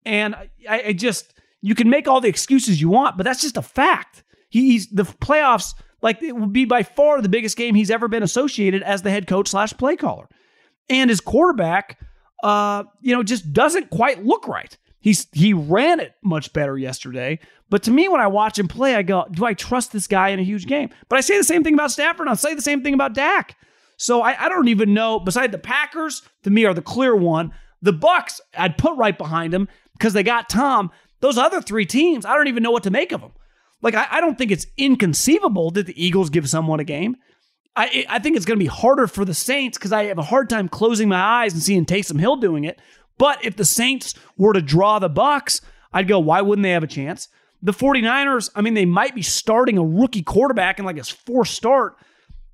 And 0.05 0.35
I, 0.35 0.49
I 0.87 0.93
just 0.93 1.33
you 1.61 1.75
can 1.75 1.89
make 1.89 2.07
all 2.07 2.21
the 2.21 2.29
excuses 2.29 2.79
you 2.79 2.89
want, 2.89 3.17
but 3.17 3.23
that's 3.23 3.41
just 3.41 3.57
a 3.57 3.61
fact. 3.61 4.23
He's 4.49 4.87
the 4.87 5.03
playoffs, 5.03 5.73
like 6.01 6.21
it 6.21 6.35
will 6.35 6.47
be 6.47 6.65
by 6.65 6.83
far 6.83 7.21
the 7.21 7.29
biggest 7.29 7.57
game 7.57 7.75
he's 7.75 7.91
ever 7.91 8.07
been 8.07 8.23
associated 8.23 8.83
as 8.83 9.01
the 9.01 9.11
head 9.11 9.27
coach 9.27 9.47
slash 9.47 9.73
play 9.73 9.95
caller. 9.95 10.27
And 10.89 11.09
his 11.09 11.19
quarterback, 11.19 11.99
uh, 12.43 12.83
you 13.01 13.15
know, 13.15 13.23
just 13.23 13.51
doesn't 13.53 13.89
quite 13.89 14.23
look 14.23 14.47
right. 14.47 14.77
He's 14.99 15.27
he 15.31 15.53
ran 15.53 15.99
it 15.99 16.13
much 16.23 16.53
better 16.53 16.77
yesterday, 16.77 17.39
but 17.69 17.83
to 17.83 17.91
me, 17.91 18.07
when 18.07 18.21
I 18.21 18.27
watch 18.27 18.57
him 18.57 18.67
play, 18.67 18.95
I 18.95 19.03
go, 19.03 19.25
"Do 19.31 19.45
I 19.45 19.53
trust 19.53 19.91
this 19.91 20.07
guy 20.07 20.29
in 20.29 20.39
a 20.39 20.43
huge 20.43 20.65
game?" 20.65 20.89
But 21.09 21.17
I 21.17 21.21
say 21.21 21.37
the 21.37 21.43
same 21.43 21.63
thing 21.63 21.73
about 21.73 21.91
Stafford. 21.91 22.27
I'll 22.27 22.35
say 22.35 22.53
the 22.55 22.61
same 22.61 22.83
thing 22.83 22.93
about 22.93 23.13
Dak. 23.13 23.55
So 23.97 24.21
I, 24.21 24.45
I 24.45 24.49
don't 24.49 24.67
even 24.67 24.93
know. 24.93 25.19
Beside 25.19 25.51
the 25.51 25.57
Packers, 25.57 26.21
to 26.43 26.49
me, 26.49 26.65
are 26.65 26.73
the 26.73 26.81
clear 26.81 27.15
one. 27.15 27.53
The 27.81 27.93
Bucks, 27.93 28.41
I'd 28.57 28.77
put 28.77 28.97
right 28.97 29.17
behind 29.17 29.53
them 29.53 29.67
because 29.93 30.13
they 30.13 30.23
got 30.23 30.49
Tom. 30.49 30.91
Those 31.19 31.37
other 31.37 31.61
three 31.61 31.85
teams, 31.85 32.25
I 32.25 32.35
don't 32.35 32.47
even 32.47 32.63
know 32.63 32.71
what 32.71 32.83
to 32.83 32.91
make 32.91 33.11
of 33.11 33.21
them. 33.21 33.31
Like, 33.81 33.95
I, 33.95 34.07
I 34.11 34.21
don't 34.21 34.37
think 34.37 34.51
it's 34.51 34.65
inconceivable 34.77 35.71
that 35.71 35.85
the 35.85 36.03
Eagles 36.03 36.29
give 36.29 36.49
someone 36.49 36.79
a 36.79 36.83
game. 36.83 37.17
I, 37.75 38.05
I 38.09 38.19
think 38.19 38.35
it's 38.35 38.45
going 38.45 38.57
to 38.57 38.63
be 38.63 38.67
harder 38.67 39.05
for 39.05 39.23
the 39.23 39.35
Saints 39.35 39.77
because 39.77 39.93
I 39.93 40.05
have 40.05 40.17
a 40.17 40.23
hard 40.23 40.49
time 40.49 40.67
closing 40.67 41.09
my 41.09 41.21
eyes 41.21 41.53
and 41.53 41.61
seeing 41.61 41.85
Taysom 41.85 42.19
Hill 42.19 42.37
doing 42.37 42.63
it. 42.63 42.79
But 43.19 43.43
if 43.45 43.55
the 43.55 43.65
Saints 43.65 44.15
were 44.35 44.53
to 44.53 44.61
draw 44.61 44.97
the 44.97 45.09
Bucks, 45.09 45.61
I'd 45.93 46.07
go, 46.07 46.19
why 46.19 46.41
wouldn't 46.41 46.63
they 46.63 46.71
have 46.71 46.83
a 46.83 46.87
chance? 46.87 47.27
The 47.61 47.73
49ers, 47.73 48.49
I 48.55 48.61
mean, 48.61 48.73
they 48.73 48.85
might 48.85 49.15
be 49.15 49.21
starting 49.21 49.77
a 49.77 49.83
rookie 49.83 50.23
quarterback 50.23 50.79
in 50.79 50.85
like 50.85 50.97
his 50.97 51.09
fourth 51.09 51.49
start. 51.49 51.97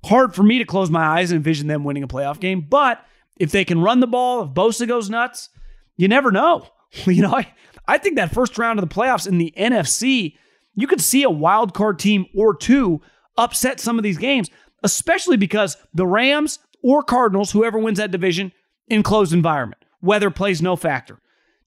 Hard 0.04 0.34
for 0.34 0.42
me 0.42 0.58
to 0.58 0.64
close 0.64 0.90
my 0.90 1.04
eyes 1.04 1.30
and 1.30 1.38
envision 1.38 1.66
them 1.66 1.84
winning 1.84 2.02
a 2.02 2.08
playoff 2.08 2.38
game. 2.38 2.60
But 2.60 3.04
if 3.36 3.50
they 3.50 3.64
can 3.64 3.80
run 3.80 4.00
the 4.00 4.06
ball, 4.06 4.42
if 4.42 4.50
Bosa 4.50 4.86
goes 4.86 5.08
nuts, 5.08 5.48
you 5.96 6.08
never 6.08 6.30
know. 6.30 6.66
You 7.06 7.22
know, 7.22 7.34
I, 7.34 7.52
I 7.88 7.98
think 7.98 8.14
that 8.14 8.32
first 8.32 8.56
round 8.56 8.78
of 8.78 8.88
the 8.88 8.94
playoffs 8.94 9.26
in 9.26 9.38
the 9.38 9.52
NFC, 9.56 10.36
you 10.74 10.86
could 10.86 11.00
see 11.00 11.22
a 11.22 11.30
wild 11.30 11.74
card 11.74 11.98
team 11.98 12.26
or 12.34 12.54
two 12.54 13.00
upset 13.36 13.80
some 13.80 13.98
of 13.98 14.02
these 14.02 14.18
games, 14.18 14.50
especially 14.82 15.36
because 15.36 15.76
the 15.92 16.06
Rams 16.06 16.58
or 16.82 17.02
Cardinals, 17.02 17.52
whoever 17.52 17.78
wins 17.78 17.98
that 17.98 18.10
division, 18.10 18.52
in 18.88 19.02
closed 19.02 19.32
environment. 19.32 19.82
Weather 20.02 20.30
plays 20.30 20.60
no 20.60 20.76
factor. 20.76 21.18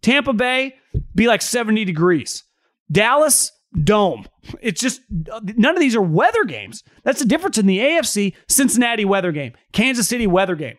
Tampa 0.01 0.33
Bay, 0.33 0.75
be 1.15 1.27
like 1.27 1.41
70 1.41 1.85
degrees. 1.85 2.43
Dallas, 2.91 3.51
dome. 3.83 4.25
It's 4.61 4.79
just 4.79 5.01
none 5.09 5.75
of 5.75 5.79
these 5.79 5.95
are 5.95 6.01
weather 6.01 6.43
games. 6.45 6.83
That's 7.03 7.19
the 7.19 7.27
difference 7.27 7.57
in 7.57 7.65
the 7.65 7.79
AFC 7.79 8.33
Cincinnati 8.47 9.05
weather 9.05 9.31
game, 9.31 9.53
Kansas 9.71 10.07
City 10.07 10.27
weather 10.27 10.55
game, 10.55 10.77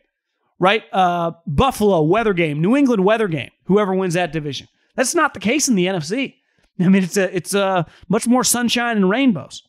right? 0.58 0.84
Uh, 0.92 1.32
Buffalo 1.46 2.02
weather 2.02 2.32
game, 2.32 2.60
New 2.62 2.76
England 2.76 3.04
weather 3.04 3.28
game. 3.28 3.50
Whoever 3.64 3.94
wins 3.94 4.14
that 4.14 4.32
division. 4.32 4.68
That's 4.94 5.14
not 5.14 5.34
the 5.34 5.40
case 5.40 5.68
in 5.68 5.74
the 5.74 5.86
NFC. 5.86 6.36
I 6.80 6.88
mean, 6.88 7.02
it's 7.02 7.16
a 7.16 7.34
it's 7.34 7.54
a 7.54 7.86
much 8.08 8.26
more 8.26 8.44
sunshine 8.44 8.96
and 8.96 9.10
rainbows. 9.10 9.62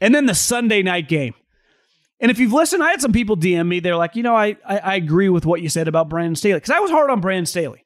And 0.00 0.14
then 0.14 0.26
the 0.26 0.34
Sunday 0.34 0.82
night 0.82 1.08
game. 1.08 1.34
And 2.20 2.30
if 2.30 2.38
you've 2.38 2.52
listened, 2.52 2.82
I 2.82 2.90
had 2.90 3.00
some 3.00 3.12
people 3.12 3.36
DM 3.36 3.66
me. 3.68 3.80
They're 3.80 3.96
like, 3.96 4.16
you 4.16 4.22
know, 4.22 4.36
I 4.36 4.56
I, 4.66 4.78
I 4.78 4.94
agree 4.96 5.28
with 5.28 5.46
what 5.46 5.62
you 5.62 5.68
said 5.68 5.88
about 5.88 6.08
Brandon 6.08 6.34
Staley 6.34 6.56
because 6.56 6.70
I 6.70 6.80
was 6.80 6.90
hard 6.90 7.10
on 7.10 7.20
Brandon 7.20 7.46
Staley 7.46 7.82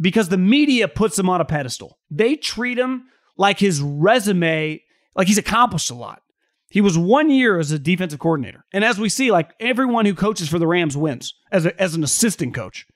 because 0.00 0.28
the 0.28 0.38
media 0.38 0.88
puts 0.88 1.18
him 1.18 1.28
on 1.28 1.40
a 1.40 1.44
pedestal. 1.44 1.98
They 2.10 2.36
treat 2.36 2.78
him 2.78 3.04
like 3.36 3.58
his 3.58 3.80
resume, 3.80 4.82
like 5.14 5.28
he's 5.28 5.38
accomplished 5.38 5.90
a 5.90 5.94
lot. 5.94 6.22
He 6.70 6.80
was 6.80 6.96
one 6.96 7.28
year 7.30 7.58
as 7.58 7.70
a 7.70 7.78
defensive 7.78 8.18
coordinator. 8.18 8.64
And 8.72 8.82
as 8.82 8.98
we 8.98 9.10
see, 9.10 9.30
like 9.30 9.50
everyone 9.60 10.06
who 10.06 10.14
coaches 10.14 10.48
for 10.48 10.58
the 10.58 10.66
Rams 10.66 10.96
wins 10.96 11.34
as, 11.50 11.66
a, 11.66 11.80
as 11.80 11.94
an 11.94 12.02
assistant 12.02 12.54
coach. 12.54 12.86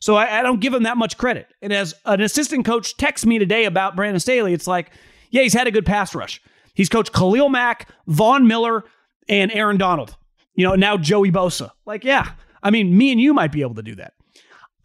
So 0.00 0.14
I, 0.14 0.38
I, 0.38 0.42
don't 0.42 0.60
give 0.60 0.72
him 0.72 0.84
that 0.84 0.96
much 0.96 1.18
credit. 1.18 1.48
And 1.60 1.72
as 1.72 1.94
an 2.04 2.20
assistant 2.20 2.64
coach 2.64 2.96
texts 2.96 3.26
me 3.26 3.38
today 3.38 3.64
about 3.64 3.96
Brandon 3.96 4.20
Staley, 4.20 4.52
it's 4.52 4.66
like, 4.66 4.92
yeah, 5.30 5.42
he's 5.42 5.52
had 5.52 5.66
a 5.66 5.72
good 5.72 5.86
pass 5.86 6.14
rush. 6.14 6.40
He's 6.74 6.88
coached 6.88 7.12
Khalil 7.12 7.48
Mack, 7.48 7.90
Von 8.06 8.46
Miller, 8.46 8.84
and 9.28 9.50
Aaron 9.52 9.76
Donald. 9.76 10.16
You 10.54 10.68
know, 10.68 10.74
now 10.74 10.96
Joey 10.96 11.32
Bosa. 11.32 11.70
Like, 11.86 12.04
yeah, 12.04 12.30
I 12.62 12.70
mean, 12.70 12.96
me 12.96 13.10
and 13.10 13.20
you 13.20 13.34
might 13.34 13.52
be 13.52 13.62
able 13.62 13.74
to 13.74 13.82
do 13.82 13.96
that. 13.96 14.14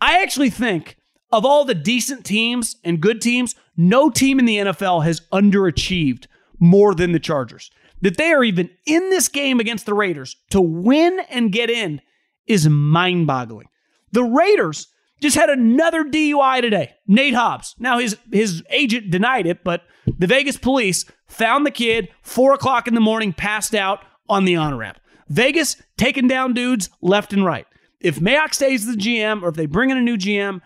I 0.01 0.21
actually 0.21 0.49
think 0.49 0.97
of 1.31 1.45
all 1.45 1.65
the 1.65 1.75
decent 1.75 2.25
teams 2.25 2.75
and 2.83 3.01
good 3.01 3.21
teams, 3.21 3.55
no 3.77 4.09
team 4.09 4.39
in 4.39 4.45
the 4.45 4.57
NFL 4.57 5.03
has 5.03 5.21
underachieved 5.31 6.27
more 6.59 6.93
than 6.93 7.11
the 7.11 7.19
Chargers. 7.19 7.71
That 8.01 8.17
they 8.17 8.33
are 8.33 8.43
even 8.43 8.69
in 8.85 9.09
this 9.09 9.29
game 9.29 9.59
against 9.59 9.85
the 9.85 9.93
Raiders 9.93 10.35
to 10.49 10.61
win 10.61 11.19
and 11.29 11.51
get 11.51 11.69
in 11.69 12.01
is 12.45 12.67
mind 12.67 13.27
boggling. 13.27 13.67
The 14.11 14.23
Raiders 14.23 14.87
just 15.23 15.37
had 15.37 15.49
another 15.49 16.03
DUI 16.03 16.61
today. 16.61 16.93
Nate 17.07 17.33
Hobbs. 17.33 17.75
Now 17.79 17.97
his 17.97 18.17
his 18.31 18.61
agent 18.69 19.09
denied 19.09 19.47
it, 19.47 19.63
but 19.63 19.83
the 20.19 20.27
Vegas 20.27 20.57
police 20.57 21.05
found 21.27 21.65
the 21.65 21.71
kid 21.71 22.09
four 22.21 22.53
o'clock 22.53 22.87
in 22.87 22.93
the 22.93 23.01
morning, 23.01 23.33
passed 23.33 23.73
out 23.73 24.03
on 24.29 24.45
the 24.45 24.55
on 24.55 24.77
ramp. 24.77 24.99
Vegas 25.29 25.81
taking 25.97 26.27
down 26.27 26.53
dudes 26.53 26.89
left 27.01 27.33
and 27.33 27.45
right. 27.45 27.65
If 28.01 28.19
Mayock 28.19 28.53
stays 28.53 28.85
the 28.85 28.97
GM, 28.97 29.41
or 29.41 29.49
if 29.49 29.55
they 29.55 29.65
bring 29.65 29.89
in 29.89 29.97
a 29.97 30.01
new 30.01 30.17
GM, 30.17 30.61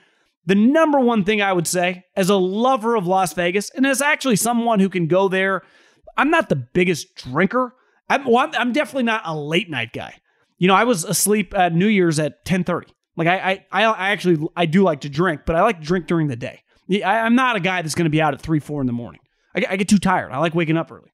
the 0.48 0.56
number 0.56 1.00
one 1.00 1.24
thing 1.24 1.40
I 1.40 1.54
would 1.54 1.68
say, 1.68 2.06
as 2.16 2.30
a 2.30 2.36
lover 2.36 2.96
of 2.96 3.06
Las 3.06 3.34
Vegas, 3.34 3.70
and 3.70 3.86
as 3.86 4.02
actually 4.02 4.38
someone 4.38 4.80
who 4.80 4.90
can 4.90 5.06
go 5.06 5.28
there, 5.28 5.62
I'm 6.18 6.32
not 6.32 6.50
the 6.50 6.56
biggest 6.56 7.16
drinker. 7.16 7.76
I'm, 8.10 8.26
well, 8.26 8.50
I'm 8.58 8.74
definitely 8.74 9.04
not 9.04 9.22
a 9.24 9.38
late 9.38 9.70
night 9.70 9.94
guy. 9.94 10.16
You 10.58 10.68
know, 10.68 10.74
I 10.74 10.86
was 10.86 11.04
asleep 11.04 11.54
at 11.56 11.76
New 11.76 11.88
Year's 11.88 12.18
at 12.18 12.44
10:30. 12.46 12.88
Like 13.18 13.28
I, 13.28 13.66
I, 13.72 13.84
I 13.84 14.10
actually 14.12 14.48
I 14.56 14.68
do 14.68 14.84
like 14.84 15.02
to 15.02 15.10
drink, 15.10 15.42
but 15.46 15.56
I 15.56 15.64
like 15.64 15.80
to 15.80 15.86
drink 15.86 16.06
during 16.08 16.28
the 16.28 16.36
day. 16.36 16.62
I, 16.90 17.26
am 17.26 17.36
not 17.36 17.56
a 17.56 17.60
guy 17.60 17.82
that's 17.82 17.96
going 17.96 18.06
to 18.06 18.12
be 18.12 18.22
out 18.22 18.34
at 18.34 18.42
three, 18.42 18.60
four 18.60 18.80
in 18.80 18.88
the 18.88 18.94
morning. 18.94 19.20
I, 19.56 19.66
I 19.72 19.76
get 19.76 19.90
too 19.90 19.98
tired. 19.98 20.32
I 20.32 20.38
like 20.38 20.56
waking 20.56 20.78
up 20.78 20.92
early. 20.92 21.12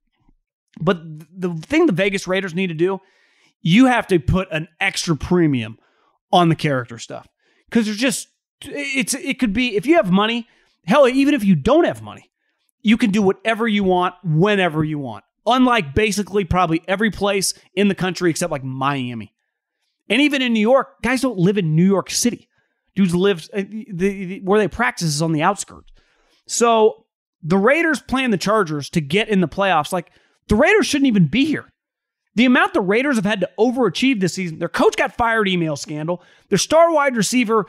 But 0.80 1.02
the 1.36 1.54
thing 1.54 1.86
the 1.86 1.94
Vegas 1.94 2.28
Raiders 2.28 2.54
need 2.54 2.68
to 2.68 2.74
do, 2.74 3.00
you 3.62 3.86
have 3.86 4.06
to 4.08 4.20
put 4.20 4.50
an 4.52 4.68
extra 4.80 5.16
premium 5.16 5.80
on 6.32 6.50
the 6.50 6.56
character 6.56 7.00
stuff 7.00 7.28
because 7.70 7.86
there's 7.86 7.98
just 7.98 8.28
it's 8.66 9.14
it 9.14 9.40
could 9.40 9.54
be 9.54 9.76
if 9.76 9.86
you 9.86 9.96
have 9.96 10.12
money, 10.12 10.48
hell, 10.86 11.08
even 11.08 11.34
if 11.34 11.44
you 11.44 11.56
don't 11.56 11.86
have 11.86 12.02
money, 12.02 12.32
you 12.82 12.98
can 12.98 13.12
do 13.12 13.22
whatever 13.22 13.68
you 13.68 13.84
want 13.84 14.16
whenever 14.24 14.84
you 14.84 15.00
want. 15.00 15.24
Unlike 15.46 15.94
basically 15.94 16.44
probably 16.44 16.82
every 16.88 17.12
place 17.12 17.54
in 17.76 17.88
the 17.88 17.96
country 17.96 18.30
except 18.30 18.52
like 18.52 18.64
Miami. 18.64 19.34
And 20.10 20.22
even 20.22 20.42
in 20.42 20.54
New 20.54 20.60
York, 20.60 21.02
guys 21.02 21.22
don't 21.22 21.38
live 21.38 21.58
in 21.58 21.76
New 21.76 21.86
York 21.86 22.10
City. 22.10 22.50
Dudes 22.96 23.16
live 23.16 23.50
uh, 23.54 23.64
the, 23.68 23.88
the, 23.92 24.42
where 24.42 24.60
they 24.60 24.68
practice 24.68 25.08
is 25.08 25.22
on 25.22 25.32
the 25.32 25.42
outskirts. 25.42 25.92
So 26.48 27.06
the 27.42 27.58
Raiders 27.58 28.02
playing 28.02 28.32
the 28.32 28.38
Chargers 28.38 28.90
to 28.92 29.02
get 29.02 29.30
in 29.30 29.42
the 29.42 29.48
playoffs. 29.48 29.92
Like 29.92 30.12
the 30.48 30.56
Raiders 30.56 30.88
shouldn't 30.88 31.08
even 31.08 31.28
be 31.28 31.46
here. 31.46 31.72
The 32.36 32.46
amount 32.46 32.74
the 32.74 32.82
Raiders 32.82 33.16
have 33.16 33.26
had 33.26 33.42
to 33.42 33.50
overachieve 33.60 34.20
this 34.20 34.34
season. 34.34 34.60
Their 34.60 34.70
coach 34.70 34.96
got 34.96 35.16
fired, 35.16 35.48
email 35.48 35.76
scandal. 35.76 36.24
Their 36.50 36.58
star 36.58 36.92
wide 36.92 37.16
receiver, 37.16 37.66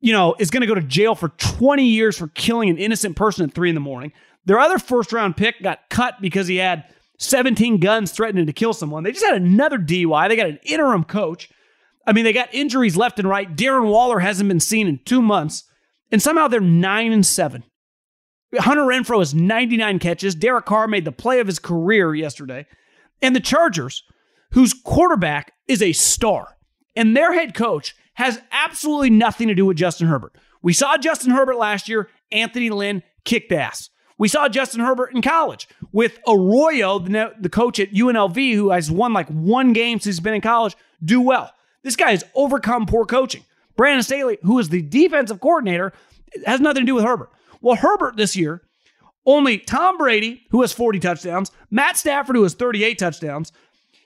you 0.00 0.12
know, 0.12 0.34
is 0.38 0.50
going 0.50 0.62
to 0.62 0.66
go 0.66 0.74
to 0.74 0.80
jail 0.80 1.14
for 1.14 1.28
20 1.28 1.84
years 1.84 2.16
for 2.16 2.28
killing 2.28 2.70
an 2.70 2.78
innocent 2.78 3.16
person 3.16 3.44
at 3.44 3.54
three 3.54 3.68
in 3.68 3.74
the 3.74 3.80
morning. 3.80 4.12
Their 4.46 4.58
other 4.58 4.78
first 4.78 5.12
round 5.12 5.36
pick 5.36 5.62
got 5.62 5.90
cut 5.90 6.14
because 6.20 6.46
he 6.46 6.56
had 6.56 6.84
17 7.18 7.78
guns 7.78 8.10
threatening 8.10 8.46
to 8.46 8.52
kill 8.54 8.72
someone. 8.72 9.04
They 9.04 9.12
just 9.12 9.24
had 9.24 9.36
another 9.36 9.78
DUI. 9.78 10.28
They 10.28 10.36
got 10.36 10.48
an 10.48 10.60
interim 10.64 11.04
coach. 11.04 11.50
I 12.06 12.12
mean, 12.12 12.24
they 12.24 12.32
got 12.32 12.54
injuries 12.54 12.96
left 12.96 13.18
and 13.18 13.28
right. 13.28 13.54
Darren 13.54 13.88
Waller 13.90 14.20
hasn't 14.20 14.48
been 14.48 14.60
seen 14.60 14.86
in 14.86 15.00
two 15.04 15.22
months, 15.22 15.64
and 16.10 16.20
somehow 16.20 16.48
they're 16.48 16.60
nine 16.60 17.12
and 17.12 17.24
seven. 17.24 17.64
Hunter 18.58 18.82
Renfrow 18.82 19.20
has 19.20 19.34
99 19.34 19.98
catches. 20.00 20.34
Derek 20.34 20.64
Carr 20.64 20.88
made 20.88 21.04
the 21.04 21.12
play 21.12 21.40
of 21.40 21.46
his 21.46 21.58
career 21.58 22.14
yesterday. 22.14 22.66
And 23.22 23.36
the 23.36 23.40
Chargers, 23.40 24.02
whose 24.52 24.74
quarterback 24.74 25.52
is 25.68 25.82
a 25.82 25.92
star, 25.92 26.56
and 26.96 27.16
their 27.16 27.32
head 27.32 27.54
coach 27.54 27.94
has 28.14 28.40
absolutely 28.50 29.10
nothing 29.10 29.46
to 29.48 29.54
do 29.54 29.66
with 29.66 29.76
Justin 29.76 30.08
Herbert. 30.08 30.34
We 30.62 30.72
saw 30.72 30.96
Justin 30.96 31.30
Herbert 31.30 31.56
last 31.56 31.88
year. 31.88 32.08
Anthony 32.32 32.70
Lynn 32.70 33.02
kicked 33.24 33.52
ass. 33.52 33.88
We 34.18 34.28
saw 34.28 34.48
Justin 34.48 34.80
Herbert 34.80 35.14
in 35.14 35.22
college 35.22 35.68
with 35.92 36.18
Arroyo, 36.26 36.98
the 36.98 37.48
coach 37.50 37.80
at 37.80 37.92
UNLV, 37.92 38.54
who 38.54 38.70
has 38.70 38.90
won 38.90 39.12
like 39.12 39.28
one 39.28 39.72
game 39.72 39.98
since 39.98 40.16
he's 40.16 40.20
been 40.20 40.34
in 40.34 40.42
college, 40.42 40.76
do 41.02 41.20
well. 41.20 41.50
This 41.82 41.96
guy 41.96 42.10
has 42.10 42.24
overcome 42.34 42.86
poor 42.86 43.06
coaching. 43.06 43.44
Brandon 43.76 44.02
Staley, 44.02 44.38
who 44.42 44.58
is 44.58 44.68
the 44.68 44.82
defensive 44.82 45.40
coordinator, 45.40 45.92
has 46.44 46.60
nothing 46.60 46.82
to 46.82 46.86
do 46.86 46.94
with 46.94 47.04
Herbert. 47.04 47.30
Well, 47.60 47.76
Herbert 47.76 48.16
this 48.16 48.36
year, 48.36 48.62
only 49.26 49.58
Tom 49.58 49.98
Brady, 49.98 50.42
who 50.50 50.60
has 50.62 50.72
40 50.72 50.98
touchdowns, 50.98 51.50
Matt 51.70 51.96
Stafford, 51.96 52.36
who 52.36 52.42
has 52.42 52.54
38 52.54 52.98
touchdowns, 52.98 53.52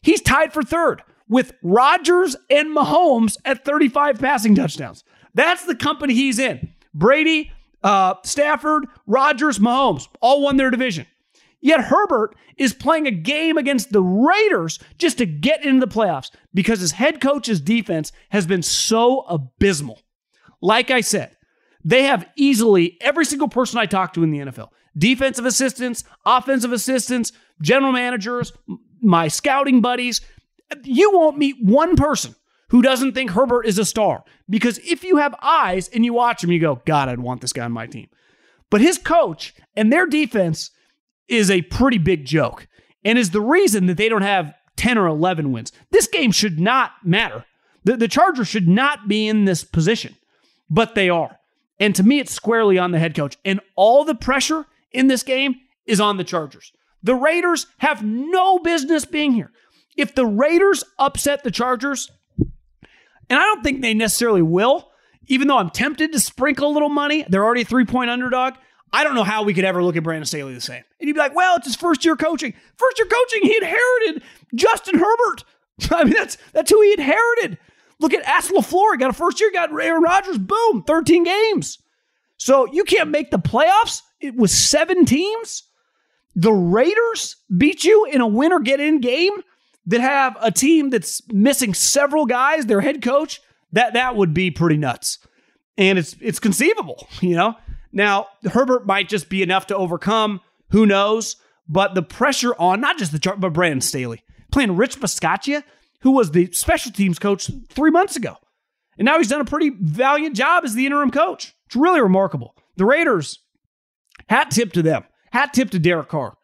he's 0.02 0.20
tied 0.20 0.52
for 0.52 0.62
third 0.62 1.02
with 1.28 1.54
Rodgers 1.62 2.36
and 2.50 2.76
Mahomes 2.76 3.36
at 3.44 3.64
35 3.64 4.18
passing 4.18 4.54
touchdowns. 4.54 5.04
That's 5.34 5.64
the 5.64 5.74
company 5.74 6.14
he's 6.14 6.38
in. 6.38 6.72
Brady, 6.92 7.50
uh, 7.82 8.14
Stafford, 8.22 8.86
Rodgers, 9.06 9.58
Mahomes 9.58 10.08
all 10.20 10.42
won 10.42 10.56
their 10.56 10.70
division. 10.70 11.06
Yet 11.64 11.80
Herbert 11.80 12.36
is 12.58 12.74
playing 12.74 13.06
a 13.06 13.10
game 13.10 13.56
against 13.56 13.90
the 13.90 14.02
Raiders 14.02 14.78
just 14.98 15.16
to 15.16 15.24
get 15.24 15.64
into 15.64 15.80
the 15.80 15.90
playoffs 15.90 16.30
because 16.52 16.78
his 16.78 16.92
head 16.92 17.22
coach's 17.22 17.58
defense 17.58 18.12
has 18.28 18.46
been 18.46 18.62
so 18.62 19.22
abysmal. 19.22 19.98
Like 20.60 20.90
I 20.90 21.00
said, 21.00 21.38
they 21.82 22.02
have 22.02 22.28
easily 22.36 22.98
every 23.00 23.24
single 23.24 23.48
person 23.48 23.78
I 23.78 23.86
talk 23.86 24.12
to 24.12 24.22
in 24.22 24.30
the 24.30 24.40
NFL 24.40 24.68
defensive 24.96 25.46
assistants, 25.46 26.04
offensive 26.26 26.70
assistants, 26.70 27.32
general 27.62 27.92
managers, 27.92 28.52
my 29.00 29.28
scouting 29.28 29.80
buddies. 29.80 30.20
You 30.82 31.12
won't 31.12 31.38
meet 31.38 31.56
one 31.62 31.96
person 31.96 32.34
who 32.68 32.82
doesn't 32.82 33.12
think 33.12 33.30
Herbert 33.30 33.64
is 33.64 33.78
a 33.78 33.86
star 33.86 34.22
because 34.50 34.78
if 34.80 35.02
you 35.02 35.16
have 35.16 35.34
eyes 35.40 35.88
and 35.88 36.04
you 36.04 36.12
watch 36.12 36.44
him, 36.44 36.52
you 36.52 36.60
go, 36.60 36.82
God, 36.84 37.08
I'd 37.08 37.20
want 37.20 37.40
this 37.40 37.54
guy 37.54 37.64
on 37.64 37.72
my 37.72 37.86
team. 37.86 38.08
But 38.68 38.82
his 38.82 38.98
coach 38.98 39.54
and 39.74 39.90
their 39.90 40.06
defense 40.06 40.70
is 41.28 41.50
a 41.50 41.62
pretty 41.62 41.98
big 41.98 42.24
joke 42.24 42.66
and 43.04 43.18
is 43.18 43.30
the 43.30 43.40
reason 43.40 43.86
that 43.86 43.96
they 43.96 44.08
don't 44.08 44.22
have 44.22 44.54
10 44.76 44.98
or 44.98 45.06
11 45.06 45.52
wins. 45.52 45.72
This 45.90 46.06
game 46.06 46.32
should 46.32 46.58
not 46.58 46.92
matter. 47.04 47.44
The, 47.84 47.96
the 47.96 48.08
Chargers 48.08 48.48
should 48.48 48.68
not 48.68 49.08
be 49.08 49.28
in 49.28 49.44
this 49.44 49.62
position, 49.62 50.16
but 50.70 50.94
they 50.94 51.08
are. 51.08 51.38
And 51.78 51.94
to 51.96 52.02
me, 52.02 52.18
it's 52.18 52.32
squarely 52.32 52.78
on 52.78 52.92
the 52.92 52.98
head 52.98 53.14
coach. 53.14 53.36
And 53.44 53.60
all 53.76 54.04
the 54.04 54.14
pressure 54.14 54.66
in 54.92 55.08
this 55.08 55.22
game 55.22 55.56
is 55.86 56.00
on 56.00 56.16
the 56.16 56.24
Chargers. 56.24 56.72
The 57.02 57.14
Raiders 57.14 57.66
have 57.78 58.02
no 58.02 58.58
business 58.58 59.04
being 59.04 59.32
here. 59.32 59.52
If 59.96 60.14
the 60.14 60.26
Raiders 60.26 60.82
upset 60.98 61.44
the 61.44 61.50
Chargers, 61.50 62.10
and 62.38 63.38
I 63.38 63.42
don't 63.42 63.62
think 63.62 63.82
they 63.82 63.94
necessarily 63.94 64.42
will, 64.42 64.90
even 65.26 65.48
though 65.48 65.58
I'm 65.58 65.70
tempted 65.70 66.12
to 66.12 66.20
sprinkle 66.20 66.68
a 66.68 66.72
little 66.72 66.88
money, 66.88 67.24
they're 67.28 67.44
already 67.44 67.62
a 67.62 67.66
three 67.66 67.84
point 67.84 68.10
underdog. 68.10 68.54
I 68.94 69.04
don't 69.04 69.14
know 69.14 69.24
how 69.24 69.42
we 69.42 69.54
could 69.54 69.64
ever 69.64 69.82
look 69.82 69.96
at 69.96 70.04
Brandon 70.04 70.24
Staley 70.24 70.54
the 70.54 70.60
same. 70.60 70.84
And 71.00 71.08
you'd 71.08 71.14
be 71.14 71.18
like, 71.18 71.34
well, 71.34 71.56
it's 71.56 71.66
his 71.66 71.76
first 71.76 72.04
year 72.04 72.16
coaching. 72.16 72.54
First 72.76 72.98
year 72.98 73.08
coaching, 73.08 73.42
he 73.42 73.56
inherited 73.56 74.22
Justin 74.54 74.98
Herbert. 74.98 75.44
I 75.90 76.04
mean, 76.04 76.14
that's 76.14 76.38
that's 76.52 76.70
who 76.70 76.80
he 76.80 76.92
inherited. 76.92 77.58
Look 77.98 78.14
at 78.14 78.22
Ask 78.24 78.52
LaFleur. 78.52 78.98
Got 78.98 79.10
a 79.10 79.12
first 79.12 79.40
year, 79.40 79.50
got 79.52 79.70
Aaron 79.70 80.02
Rodgers, 80.02 80.38
boom, 80.38 80.84
13 80.86 81.24
games. 81.24 81.78
So 82.36 82.66
you 82.72 82.84
can't 82.84 83.10
make 83.10 83.30
the 83.30 83.38
playoffs 83.38 84.02
it 84.24 84.36
was 84.36 84.52
seven 84.52 85.04
teams. 85.04 85.64
The 86.34 86.52
Raiders 86.52 87.36
beat 87.56 87.84
you 87.84 88.06
in 88.06 88.20
a 88.20 88.26
win 88.26 88.52
or 88.52 88.60
get 88.60 88.80
in 88.80 89.00
game 89.00 89.32
that 89.86 90.00
have 90.00 90.36
a 90.40 90.50
team 90.50 90.90
that's 90.90 91.20
missing 91.30 91.74
several 91.74 92.24
guys, 92.24 92.66
their 92.66 92.80
head 92.80 93.02
coach. 93.02 93.40
That 93.72 93.92
that 93.92 94.16
would 94.16 94.32
be 94.32 94.50
pretty 94.50 94.78
nuts. 94.78 95.18
And 95.76 95.98
it's 95.98 96.16
it's 96.20 96.40
conceivable, 96.40 97.06
you 97.20 97.36
know. 97.36 97.56
Now, 97.94 98.26
Herbert 98.52 98.86
might 98.86 99.08
just 99.08 99.28
be 99.28 99.42
enough 99.42 99.68
to 99.68 99.76
overcome. 99.76 100.40
Who 100.70 100.84
knows? 100.84 101.36
But 101.68 101.94
the 101.94 102.02
pressure 102.02 102.54
on 102.58 102.80
not 102.80 102.98
just 102.98 103.12
the 103.12 103.18
chart, 103.18 103.40
but 103.40 103.54
Brandon 103.54 103.80
Staley 103.80 104.22
playing 104.52 104.76
Rich 104.76 105.00
Bisaccia, 105.00 105.62
who 106.02 106.10
was 106.10 106.32
the 106.32 106.50
special 106.52 106.92
teams 106.92 107.18
coach 107.18 107.50
three 107.70 107.90
months 107.90 108.16
ago. 108.16 108.36
And 108.98 109.06
now 109.06 109.18
he's 109.18 109.28
done 109.28 109.40
a 109.40 109.46
pretty 109.46 109.70
valiant 109.70 110.36
job 110.36 110.64
as 110.64 110.74
the 110.74 110.86
interim 110.86 111.10
coach. 111.10 111.54
It's 111.66 111.76
really 111.76 112.00
remarkable. 112.00 112.54
The 112.76 112.84
Raiders, 112.84 113.38
hat 114.28 114.50
tip 114.50 114.72
to 114.72 114.82
them. 114.82 115.04
Hat 115.32 115.52
tip 115.52 115.70
to 115.70 115.78
Derek 115.78 116.08
Carr. 116.08 116.36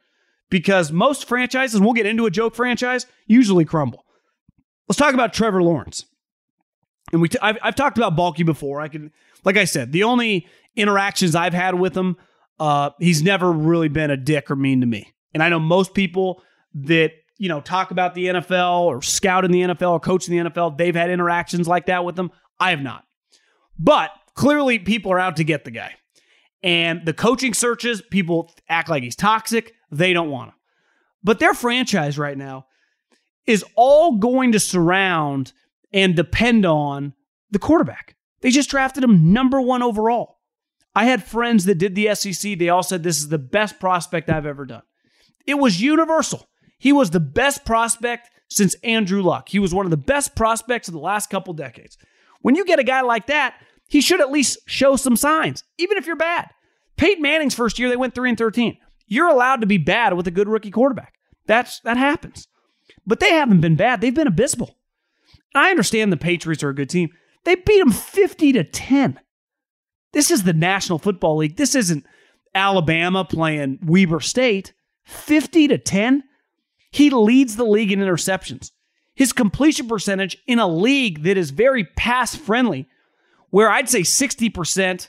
Because 0.51 0.91
most 0.91 1.27
franchises, 1.27 1.81
we'll 1.81 1.93
get 1.93 2.07
into 2.07 2.27
a 2.27 2.31
joke 2.31 2.55
franchise, 2.55 3.07
usually 3.27 3.65
crumble. 3.65 4.05
Let's 4.89 4.99
talk 4.99 5.15
about 5.15 5.33
Trevor 5.33 5.63
Lawrence. 5.63 6.07
And 7.13 7.21
we, 7.21 7.29
t- 7.29 7.39
I've, 7.41 7.59
I've 7.63 7.77
talked 7.77 7.99
about 7.99 8.17
Baalke 8.17 8.45
before. 8.45 8.81
I 8.81 8.89
can, 8.89 9.13
like 9.45 9.57
I 9.57 9.65
said, 9.65 9.93
the 9.93 10.03
only 10.03 10.49
interactions 10.77 11.35
I've 11.35 11.55
had 11.55 11.75
with 11.75 11.97
him 11.97 12.17
uh, 12.61 12.91
he's 13.01 13.23
never 13.23 13.51
really 13.51 13.89
been 13.89 14.11
a 14.11 14.17
dick 14.19 14.51
or 14.51 14.57
mean 14.57 14.83
to 14.83 14.87
me. 14.87 15.15
And 15.33 15.43
I 15.43 15.49
know 15.49 15.59
most 15.59 15.95
people 15.95 16.43
that 16.75 17.13
you 17.39 17.49
know 17.49 17.63
talk 17.63 17.91
about 17.91 18.15
the 18.15 18.27
NFL 18.27 18.83
or 18.83 19.01
scout 19.01 19.47
in 19.47 19.51
the 19.51 19.63
NFL 19.63 19.93
or 19.93 20.01
coach 20.01 20.29
in 20.29 20.37
the 20.37 20.51
NFL, 20.51 20.77
they've 20.77 20.95
had 20.95 21.11
interactions 21.11 21.67
like 21.67 21.87
that 21.87 22.05
with 22.05 22.19
him. 22.19 22.31
I 22.61 22.71
have 22.71 22.83
not. 22.83 23.05
But 23.79 24.11
clearly, 24.35 24.79
people 24.79 25.11
are 25.11 25.19
out 25.19 25.37
to 25.37 25.45
get 25.45 25.65
the 25.65 25.71
guy. 25.71 25.95
And 26.63 27.07
the 27.07 27.15
coaching 27.15 27.55
searches, 27.55 28.03
people 28.03 28.53
act 28.69 28.91
like 28.91 29.03
he's 29.03 29.17
toxic. 29.17 29.73
They 29.91 30.13
don't 30.13 30.29
want 30.29 30.51
him. 30.51 30.57
But 31.25 31.39
their 31.39 31.55
franchise 31.55 32.19
right 32.19 32.37
now 32.37 32.67
is 33.47 33.65
all 33.75 34.19
going 34.19 34.53
to 34.53 34.61
surround 34.61 35.55
and 35.95 36.15
depend 36.15 36.67
on 36.67 37.15
the 37.51 37.59
quarterback. 37.59 38.17
They 38.43 38.51
just 38.51 38.69
drafted 38.69 39.03
him 39.03 39.33
number 39.33 39.63
one 39.63 39.83
overall. 39.83 40.40
I 40.95 41.05
had 41.05 41.23
friends 41.23 41.65
that 41.65 41.79
did 41.79 41.95
the 41.95 42.15
SEC. 42.15 42.59
They 42.59 42.69
all 42.69 42.83
said 42.83 43.03
this 43.03 43.19
is 43.19 43.29
the 43.29 43.39
best 43.39 43.79
prospect 43.79 44.29
I've 44.29 44.47
ever 44.47 44.67
done. 44.67 44.83
It 45.47 45.55
was 45.55 45.81
universal. 45.81 46.49
He 46.79 46.93
was 46.93 47.11
the 47.11 47.21
best 47.21 47.65
prospect 47.65 48.31
since 48.49 48.75
Andrew 48.83 49.23
Luck. 49.23 49.49
He 49.49 49.59
was 49.59 49.73
one 49.73 49.87
of 49.87 49.91
the 49.91 49.97
best 49.97 50.35
prospects 50.35 50.89
of 50.89 50.95
the 50.95 51.01
last 51.01 51.31
couple 51.31 51.55
decades. 51.55 51.97
When 52.41 52.55
you 52.55 52.65
get 52.65 52.79
a 52.79 52.85
guy 52.85 53.03
like 53.03 53.27
that, 53.27 53.55
he 53.87 54.01
should 54.01 54.21
at 54.21 54.33
least 54.33 54.59
show 54.67 54.97
some 54.97 55.17
signs, 55.17 55.65
even 55.79 55.97
if 55.99 56.07
you're 56.07 56.17
bad. 56.17 56.49
Peyton 56.97 57.23
Manning's 57.23 57.55
first 57.55 57.79
year, 57.79 57.89
they 57.89 57.97
went 57.97 58.15
3 58.15 58.31
and 58.31 58.39
13. 58.39 58.77
You're 59.07 59.29
allowed 59.29 59.61
to 59.61 59.67
be 59.67 59.79
bad 59.79 60.15
with 60.15 60.27
a 60.27 60.31
good 60.31 60.49
rookie 60.49 60.71
quarterback. 60.71 61.15
That's 61.47 61.81
that 61.81 61.97
happens. 61.97 62.47
But 63.07 63.21
they 63.21 63.31
haven't 63.31 63.61
been 63.61 63.77
bad. 63.77 64.01
They've 64.01 64.15
been 64.15 64.27
abysmal. 64.27 64.77
I 65.55 65.71
understand 65.71 66.13
the 66.13 66.17
Patriots 66.17 66.63
are 66.63 66.69
a 66.69 66.75
good 66.75 66.91
team. 66.91 67.11
They 67.45 67.57
beat 67.57 67.79
them 67.79 67.91
50 67.91 68.53
to 68.53 68.65
10. 68.65 69.19
This 70.13 70.31
is 70.31 70.43
the 70.43 70.53
National 70.53 70.99
Football 70.99 71.39
League. 71.39 71.57
This 71.57 71.75
isn't 71.75 72.05
Alabama 72.55 73.25
playing 73.25 73.79
Weber 73.83 74.21
State. 74.21 74.73
50 75.05 75.69
to 75.69 75.79
10. 75.79 76.25
He 76.93 77.11
leads 77.11 77.57
the 77.57 77.65
league 77.65 77.93
in 77.93 78.01
interceptions. 78.01 78.71
His 79.15 79.33
completion 79.33 79.89
percentage 79.89 80.39
in 80.47 80.59
a 80.59 80.69
league 80.69 81.25
that 81.25 81.37
is 81.37 81.51
very 81.51 81.85
pass 81.85 82.35
friendly, 82.35 82.89
where 83.51 83.71
I'd 83.71 83.89
say 83.89 84.01
60%, 84.01 85.09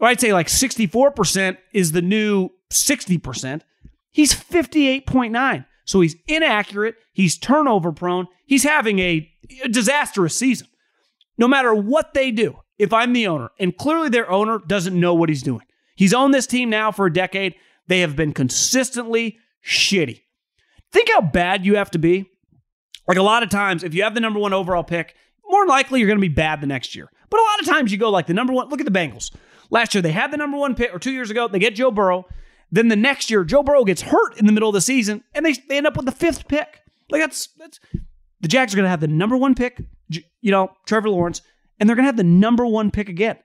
or 0.00 0.08
I'd 0.08 0.20
say 0.20 0.32
like 0.32 0.48
64% 0.48 1.56
is 1.72 1.92
the 1.92 2.02
new 2.02 2.50
60%, 2.72 3.62
he's 4.10 4.34
58.9. 4.34 5.64
So 5.86 6.00
he's 6.00 6.16
inaccurate. 6.26 6.96
He's 7.12 7.38
turnover 7.38 7.92
prone. 7.92 8.26
He's 8.44 8.64
having 8.64 8.98
a, 8.98 9.32
disastrous 9.70 10.34
season. 10.34 10.66
No 11.38 11.46
matter 11.46 11.72
what 11.72 12.14
they 12.14 12.32
do, 12.32 12.58
if 12.78 12.92
I'm 12.92 13.12
the 13.12 13.26
owner, 13.26 13.50
and 13.58 13.76
clearly 13.76 14.08
their 14.08 14.30
owner 14.30 14.58
doesn't 14.58 14.98
know 14.98 15.14
what 15.14 15.28
he's 15.28 15.42
doing. 15.42 15.64
He's 15.94 16.14
owned 16.14 16.34
this 16.34 16.46
team 16.46 16.68
now 16.68 16.92
for 16.92 17.06
a 17.06 17.12
decade. 17.12 17.54
They 17.86 18.00
have 18.00 18.16
been 18.16 18.32
consistently 18.32 19.38
shitty. 19.64 20.22
Think 20.92 21.08
how 21.10 21.22
bad 21.22 21.64
you 21.64 21.76
have 21.76 21.90
to 21.92 21.98
be. 21.98 22.30
Like 23.08 23.18
a 23.18 23.22
lot 23.22 23.42
of 23.42 23.50
times, 23.50 23.84
if 23.84 23.94
you 23.94 24.02
have 24.02 24.14
the 24.14 24.20
number 24.20 24.38
one 24.38 24.52
overall 24.52 24.84
pick, 24.84 25.14
more 25.48 25.66
likely 25.66 26.00
you're 26.00 26.08
going 26.08 26.18
to 26.18 26.28
be 26.28 26.28
bad 26.28 26.60
the 26.60 26.66
next 26.66 26.94
year. 26.94 27.10
But 27.30 27.40
a 27.40 27.42
lot 27.42 27.60
of 27.60 27.66
times 27.66 27.92
you 27.92 27.98
go 27.98 28.10
like 28.10 28.26
the 28.26 28.34
number 28.34 28.52
one. 28.52 28.68
Look 28.68 28.80
at 28.80 28.86
the 28.86 28.98
Bengals. 28.98 29.34
Last 29.70 29.94
year 29.94 30.02
they 30.02 30.12
had 30.12 30.30
the 30.30 30.36
number 30.36 30.56
one 30.56 30.74
pick, 30.74 30.94
or 30.94 30.98
two 30.98 31.12
years 31.12 31.30
ago 31.30 31.48
they 31.48 31.58
get 31.58 31.74
Joe 31.74 31.90
Burrow. 31.90 32.26
Then 32.70 32.88
the 32.88 32.96
next 32.96 33.30
year 33.30 33.44
Joe 33.44 33.62
Burrow 33.62 33.84
gets 33.84 34.02
hurt 34.02 34.38
in 34.38 34.46
the 34.46 34.52
middle 34.52 34.68
of 34.68 34.74
the 34.74 34.80
season, 34.80 35.24
and 35.34 35.46
they, 35.46 35.54
they 35.68 35.76
end 35.76 35.86
up 35.86 35.96
with 35.96 36.06
the 36.06 36.12
fifth 36.12 36.48
pick. 36.48 36.82
Like 37.10 37.22
that's 37.22 37.48
that's 37.58 37.80
the 38.40 38.48
Jags 38.48 38.74
are 38.74 38.76
going 38.76 38.84
to 38.84 38.90
have 38.90 39.00
the 39.00 39.08
number 39.08 39.36
one 39.36 39.54
pick. 39.54 39.80
You 40.08 40.50
know 40.50 40.72
Trevor 40.86 41.10
Lawrence 41.10 41.42
and 41.78 41.88
they're 41.88 41.96
going 41.96 42.04
to 42.04 42.08
have 42.08 42.16
the 42.16 42.24
number 42.24 42.66
one 42.66 42.90
pick 42.90 43.08
again. 43.08 43.36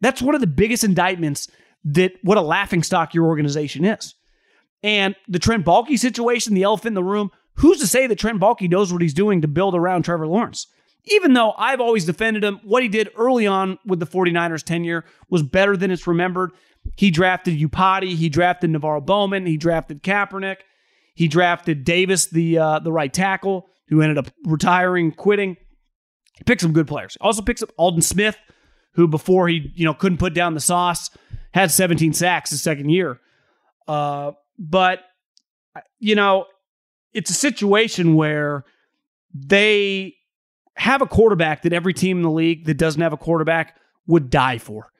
That's 0.00 0.22
one 0.22 0.34
of 0.34 0.40
the 0.40 0.46
biggest 0.46 0.84
indictments 0.84 1.48
that 1.84 2.12
what 2.22 2.38
a 2.38 2.42
laughing 2.42 2.82
stock 2.82 3.14
your 3.14 3.26
organization 3.26 3.84
is. 3.84 4.14
And 4.82 5.14
the 5.28 5.38
Trent 5.38 5.64
Baalke 5.64 5.98
situation, 5.98 6.54
the 6.54 6.64
elephant 6.64 6.88
in 6.88 6.94
the 6.94 7.04
room, 7.04 7.30
who's 7.54 7.78
to 7.80 7.86
say 7.86 8.06
that 8.06 8.18
Trent 8.18 8.40
Baalke 8.40 8.70
knows 8.70 8.92
what 8.92 9.02
he's 9.02 9.14
doing 9.14 9.42
to 9.42 9.48
build 9.48 9.74
around 9.74 10.02
Trevor 10.02 10.26
Lawrence? 10.26 10.66
Even 11.06 11.32
though 11.32 11.52
I've 11.58 11.80
always 11.80 12.04
defended 12.04 12.44
him, 12.44 12.60
what 12.62 12.82
he 12.82 12.88
did 12.88 13.10
early 13.16 13.46
on 13.46 13.78
with 13.84 13.98
the 13.98 14.06
49ers 14.06 14.62
tenure 14.62 15.04
was 15.28 15.42
better 15.42 15.76
than 15.76 15.90
it's 15.90 16.06
remembered. 16.06 16.52
He 16.96 17.10
drafted 17.10 17.58
Iupati, 17.58 18.14
he 18.14 18.28
drafted 18.28 18.70
NaVorro 18.70 19.04
Bowman, 19.04 19.46
he 19.46 19.56
drafted 19.56 20.02
Kaepernick, 20.02 20.58
he 21.14 21.28
drafted 21.28 21.84
Davis, 21.84 22.26
the 22.26 22.58
uh, 22.58 22.78
the 22.80 22.92
right 22.92 23.12
tackle, 23.12 23.68
who 23.88 24.00
ended 24.00 24.18
up 24.18 24.32
retiring, 24.44 25.12
quitting. 25.12 25.56
He 26.42 26.44
picked 26.44 26.62
some 26.62 26.72
good 26.72 26.88
players. 26.88 27.16
Also 27.20 27.40
picks 27.40 27.62
up 27.62 27.70
Aldon 27.78 28.02
Smith, 28.02 28.36
who 28.94 29.06
before 29.06 29.46
he 29.46 29.70
you 29.76 29.84
know 29.84 29.94
couldn't 29.94 30.18
put 30.18 30.34
down 30.34 30.54
the 30.54 30.60
sauce, 30.60 31.08
had 31.54 31.70
17 31.70 32.12
sacks 32.14 32.50
his 32.50 32.60
second 32.60 32.88
year. 32.88 33.20
Uh, 33.86 34.32
but 34.58 35.04
you 36.00 36.16
know, 36.16 36.46
it's 37.12 37.30
a 37.30 37.34
situation 37.34 38.16
where 38.16 38.64
they 39.32 40.16
have 40.74 41.00
a 41.00 41.06
quarterback 41.06 41.62
that 41.62 41.72
every 41.72 41.94
team 41.94 42.16
in 42.16 42.24
the 42.24 42.30
league 42.30 42.64
that 42.64 42.76
doesn't 42.76 43.02
have 43.02 43.12
a 43.12 43.16
quarterback 43.16 43.76
would 44.08 44.28
die 44.28 44.58
for, 44.58 44.90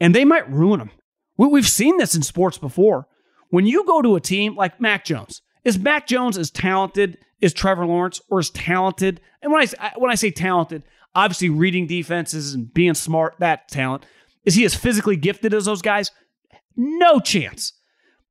and 0.00 0.12
they 0.12 0.24
might 0.24 0.50
ruin 0.50 0.80
them. 0.80 0.90
We've 1.36 1.68
seen 1.68 1.98
this 1.98 2.16
in 2.16 2.22
sports 2.22 2.58
before. 2.58 3.06
When 3.50 3.64
you 3.64 3.84
go 3.86 4.02
to 4.02 4.16
a 4.16 4.20
team 4.20 4.56
like 4.56 4.80
Mac 4.80 5.04
Jones, 5.04 5.40
is 5.62 5.78
Mac 5.78 6.08
Jones 6.08 6.36
as 6.36 6.50
talented 6.50 7.18
as 7.44 7.52
Trevor 7.52 7.86
Lawrence 7.86 8.20
or 8.28 8.38
as 8.38 8.50
talented? 8.50 9.20
And 9.42 9.52
when 9.52 9.66
I 9.78 9.92
when 9.96 10.10
I 10.10 10.14
say 10.14 10.30
talented, 10.30 10.82
obviously 11.14 11.50
reading 11.50 11.86
defenses 11.86 12.54
and 12.54 12.72
being 12.72 12.94
smart, 12.94 13.36
that 13.38 13.68
talent. 13.68 14.04
Is 14.44 14.54
he 14.54 14.64
as 14.64 14.74
physically 14.74 15.16
gifted 15.16 15.54
as 15.54 15.64
those 15.64 15.82
guys? 15.82 16.10
No 16.76 17.20
chance. 17.20 17.72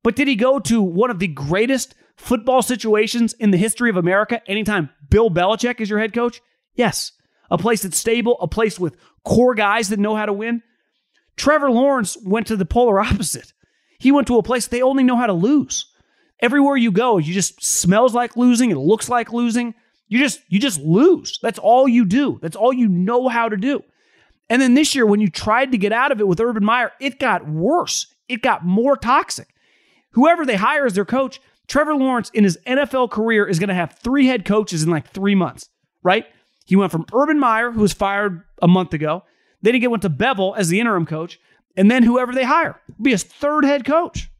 But 0.02 0.16
did 0.16 0.28
he 0.28 0.36
go 0.36 0.58
to 0.60 0.82
one 0.82 1.10
of 1.10 1.18
the 1.18 1.28
greatest 1.28 1.94
football 2.16 2.62
situations 2.62 3.32
in 3.34 3.50
the 3.50 3.56
history 3.56 3.90
of 3.90 3.96
America 3.96 4.40
anytime 4.46 4.90
Bill 5.08 5.30
Belichick 5.30 5.80
is 5.80 5.90
your 5.90 5.98
head 5.98 6.12
coach? 6.12 6.40
Yes. 6.74 7.12
A 7.50 7.58
place 7.58 7.82
that's 7.82 7.98
stable, 7.98 8.38
a 8.40 8.48
place 8.48 8.78
with 8.78 8.96
core 9.24 9.54
guys 9.54 9.88
that 9.88 9.98
know 9.98 10.14
how 10.14 10.26
to 10.26 10.32
win. 10.32 10.62
Trevor 11.36 11.70
Lawrence 11.70 12.16
went 12.24 12.46
to 12.48 12.56
the 12.56 12.64
polar 12.64 13.00
opposite. 13.00 13.52
He 13.98 14.12
went 14.12 14.26
to 14.28 14.38
a 14.38 14.42
place 14.42 14.66
they 14.66 14.82
only 14.82 15.02
know 15.02 15.16
how 15.16 15.26
to 15.26 15.32
lose. 15.32 15.90
Everywhere 16.44 16.76
you 16.76 16.92
go, 16.92 17.16
you 17.16 17.32
just 17.32 17.64
smells 17.64 18.12
like 18.12 18.36
losing, 18.36 18.70
it 18.70 18.76
looks 18.76 19.08
like 19.08 19.32
losing. 19.32 19.74
You 20.08 20.18
just 20.18 20.42
you 20.48 20.60
just 20.60 20.78
lose. 20.78 21.38
That's 21.40 21.58
all 21.58 21.88
you 21.88 22.04
do. 22.04 22.38
That's 22.42 22.54
all 22.54 22.70
you 22.70 22.86
know 22.86 23.28
how 23.28 23.48
to 23.48 23.56
do. 23.56 23.82
And 24.50 24.60
then 24.60 24.74
this 24.74 24.94
year 24.94 25.06
when 25.06 25.22
you 25.22 25.30
tried 25.30 25.72
to 25.72 25.78
get 25.78 25.90
out 25.90 26.12
of 26.12 26.20
it 26.20 26.28
with 26.28 26.40
Urban 26.40 26.62
Meyer, 26.62 26.92
it 27.00 27.18
got 27.18 27.48
worse. 27.48 28.08
It 28.28 28.42
got 28.42 28.62
more 28.62 28.94
toxic. 28.94 29.48
Whoever 30.10 30.44
they 30.44 30.56
hire 30.56 30.84
as 30.84 30.92
their 30.92 31.06
coach, 31.06 31.40
Trevor 31.66 31.94
Lawrence 31.94 32.28
in 32.34 32.44
his 32.44 32.58
NFL 32.66 33.10
career 33.10 33.46
is 33.46 33.58
going 33.58 33.70
to 33.70 33.74
have 33.74 33.94
three 33.94 34.26
head 34.26 34.44
coaches 34.44 34.82
in 34.82 34.90
like 34.90 35.08
3 35.08 35.34
months, 35.34 35.70
right? 36.02 36.26
He 36.66 36.76
went 36.76 36.92
from 36.92 37.06
Urban 37.14 37.38
Meyer, 37.38 37.70
who 37.70 37.80
was 37.80 37.94
fired 37.94 38.42
a 38.60 38.68
month 38.68 38.92
ago, 38.92 39.24
then 39.62 39.74
he 39.74 39.86
went 39.86 40.02
to 40.02 40.10
Bevell 40.10 40.54
as 40.58 40.68
the 40.68 40.78
interim 40.78 41.06
coach, 41.06 41.40
and 41.74 41.90
then 41.90 42.02
whoever 42.02 42.34
they 42.34 42.44
hire 42.44 42.78
be 43.00 43.12
his 43.12 43.22
third 43.22 43.64
head 43.64 43.86
coach. 43.86 44.30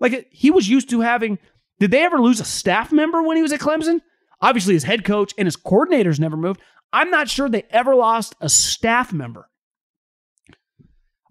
Like 0.00 0.28
he 0.30 0.50
was 0.50 0.68
used 0.68 0.90
to 0.90 1.00
having. 1.00 1.38
Did 1.78 1.90
they 1.90 2.04
ever 2.04 2.20
lose 2.20 2.40
a 2.40 2.44
staff 2.44 2.92
member 2.92 3.22
when 3.22 3.36
he 3.36 3.42
was 3.42 3.52
at 3.52 3.60
Clemson? 3.60 4.00
Obviously, 4.40 4.74
his 4.74 4.84
head 4.84 5.04
coach 5.04 5.32
and 5.38 5.46
his 5.46 5.56
coordinators 5.56 6.18
never 6.18 6.36
moved. 6.36 6.60
I'm 6.92 7.10
not 7.10 7.28
sure 7.28 7.48
they 7.48 7.64
ever 7.70 7.94
lost 7.94 8.34
a 8.40 8.48
staff 8.48 9.12
member. 9.12 9.48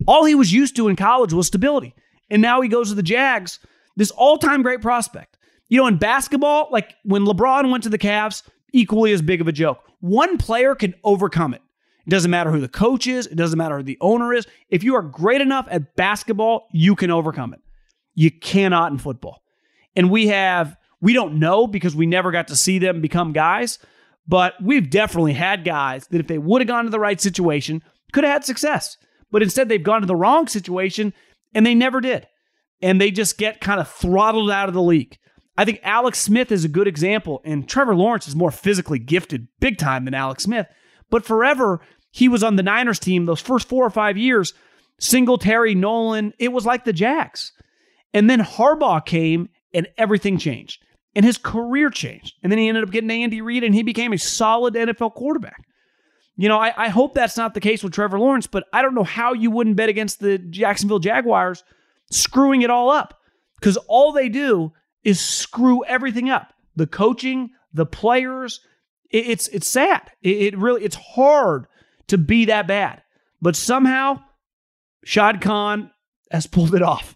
All 0.07 0.25
he 0.25 0.35
was 0.35 0.53
used 0.53 0.75
to 0.75 0.87
in 0.87 0.95
college 0.95 1.33
was 1.33 1.47
stability. 1.47 1.95
And 2.29 2.41
now 2.41 2.61
he 2.61 2.69
goes 2.69 2.89
to 2.89 2.95
the 2.95 3.03
Jags, 3.03 3.59
this 3.95 4.11
all 4.11 4.37
time 4.37 4.61
great 4.61 4.81
prospect. 4.81 5.37
You 5.67 5.79
know, 5.79 5.87
in 5.87 5.97
basketball, 5.97 6.69
like 6.71 6.95
when 7.03 7.25
LeBron 7.25 7.71
went 7.71 7.83
to 7.83 7.89
the 7.89 7.97
Cavs, 7.97 8.43
equally 8.75 9.13
as 9.13 9.21
big 9.21 9.41
of 9.41 9.47
a 9.47 9.51
joke. 9.51 9.79
One 10.01 10.37
player 10.37 10.75
can 10.75 10.93
overcome 11.03 11.53
it. 11.53 11.61
It 12.05 12.09
doesn't 12.09 12.29
matter 12.29 12.51
who 12.51 12.59
the 12.59 12.67
coach 12.67 13.07
is, 13.07 13.25
it 13.25 13.35
doesn't 13.35 13.57
matter 13.57 13.77
who 13.77 13.83
the 13.83 13.97
owner 13.99 14.33
is. 14.33 14.45
If 14.69 14.83
you 14.83 14.95
are 14.95 15.01
great 15.01 15.41
enough 15.41 15.67
at 15.71 15.95
basketball, 15.95 16.67
you 16.71 16.95
can 16.95 17.09
overcome 17.09 17.53
it. 17.53 17.61
You 18.15 18.31
cannot 18.31 18.91
in 18.91 18.97
football. 18.97 19.43
And 19.95 20.09
we 20.09 20.27
have, 20.27 20.75
we 21.01 21.13
don't 21.13 21.39
know 21.39 21.67
because 21.67 21.95
we 21.95 22.05
never 22.05 22.31
got 22.31 22.47
to 22.47 22.55
see 22.55 22.79
them 22.79 23.01
become 23.01 23.33
guys, 23.33 23.77
but 24.27 24.53
we've 24.61 24.89
definitely 24.89 25.33
had 25.33 25.63
guys 25.63 26.07
that 26.07 26.19
if 26.19 26.27
they 26.27 26.37
would 26.37 26.61
have 26.61 26.67
gone 26.67 26.85
to 26.85 26.89
the 26.89 26.99
right 26.99 27.21
situation, 27.21 27.83
could 28.11 28.23
have 28.23 28.33
had 28.33 28.45
success. 28.45 28.97
But 29.31 29.43
instead, 29.43 29.69
they've 29.69 29.83
gone 29.83 30.01
to 30.01 30.07
the 30.07 30.15
wrong 30.15 30.47
situation 30.47 31.13
and 31.53 31.65
they 31.65 31.75
never 31.75 32.01
did. 32.01 32.27
And 32.81 32.99
they 32.99 33.11
just 33.11 33.37
get 33.37 33.61
kind 33.61 33.79
of 33.79 33.89
throttled 33.89 34.51
out 34.51 34.67
of 34.67 34.73
the 34.73 34.81
league. 34.81 35.17
I 35.57 35.65
think 35.65 35.79
Alex 35.83 36.19
Smith 36.19 36.51
is 36.51 36.65
a 36.65 36.69
good 36.69 36.87
example, 36.87 37.41
and 37.45 37.67
Trevor 37.67 37.95
Lawrence 37.95 38.27
is 38.27 38.35
more 38.35 38.51
physically 38.51 38.99
gifted 38.99 39.47
big 39.61 39.77
time 39.77 40.03
than 40.03 40.13
Alex 40.13 40.43
Smith. 40.43 40.67
But 41.09 41.23
forever, 41.23 41.79
he 42.11 42.27
was 42.27 42.43
on 42.43 42.57
the 42.57 42.63
Niners 42.63 42.99
team 42.99 43.25
those 43.25 43.39
first 43.39 43.69
four 43.69 43.85
or 43.85 43.89
five 43.89 44.17
years. 44.17 44.53
Singletary, 44.99 45.73
Nolan, 45.73 46.33
it 46.39 46.51
was 46.51 46.65
like 46.65 46.83
the 46.83 46.93
Jags. 46.93 47.53
And 48.15 48.29
then 48.29 48.39
Harbaugh 48.39 49.05
came 49.05 49.49
and 49.73 49.87
everything 49.97 50.37
changed. 50.37 50.81
And 51.15 51.25
his 51.25 51.37
career 51.37 51.89
changed. 51.89 52.35
And 52.41 52.51
then 52.51 52.57
he 52.57 52.69
ended 52.69 52.83
up 52.83 52.91
getting 52.91 53.11
Andy 53.11 53.41
Reid 53.41 53.63
and 53.63 53.75
he 53.75 53.83
became 53.83 54.13
a 54.13 54.17
solid 54.17 54.73
NFL 54.73 55.13
quarterback. 55.15 55.67
You 56.37 56.47
know, 56.47 56.57
I, 56.57 56.73
I, 56.75 56.89
hope 56.89 57.13
that's 57.13 57.37
not 57.37 57.53
the 57.53 57.61
case 57.61 57.83
with 57.83 57.93
Trevor 57.93 58.19
Lawrence, 58.19 58.47
but 58.47 58.65
I 58.73 58.81
don't 58.81 58.95
know 58.95 59.03
how 59.03 59.33
you 59.33 59.51
wouldn't 59.51 59.75
bet 59.75 59.89
against 59.89 60.19
the 60.19 60.37
Jacksonville 60.37 60.99
Jaguars 60.99 61.63
screwing 62.09 62.61
it 62.61 62.69
all 62.69 62.89
up 62.89 63.19
because 63.59 63.77
all 63.87 64.11
they 64.11 64.29
do 64.29 64.71
is 65.03 65.19
screw 65.19 65.83
everything 65.85 66.29
up. 66.29 66.53
The 66.75 66.87
coaching, 66.87 67.51
the 67.73 67.85
players, 67.85 68.59
it, 69.11 69.27
it's 69.27 69.47
it's 69.49 69.67
sad. 69.67 70.11
It, 70.21 70.53
it 70.53 70.57
really 70.57 70.83
it's 70.83 70.97
hard 70.97 71.67
to 72.07 72.17
be 72.17 72.45
that 72.45 72.67
bad, 72.67 73.01
but 73.41 73.55
somehow 73.55 74.21
Shad 75.05 75.39
Khan 75.39 75.91
has 76.31 76.47
pulled 76.47 76.75
it 76.75 76.81
off. 76.81 77.15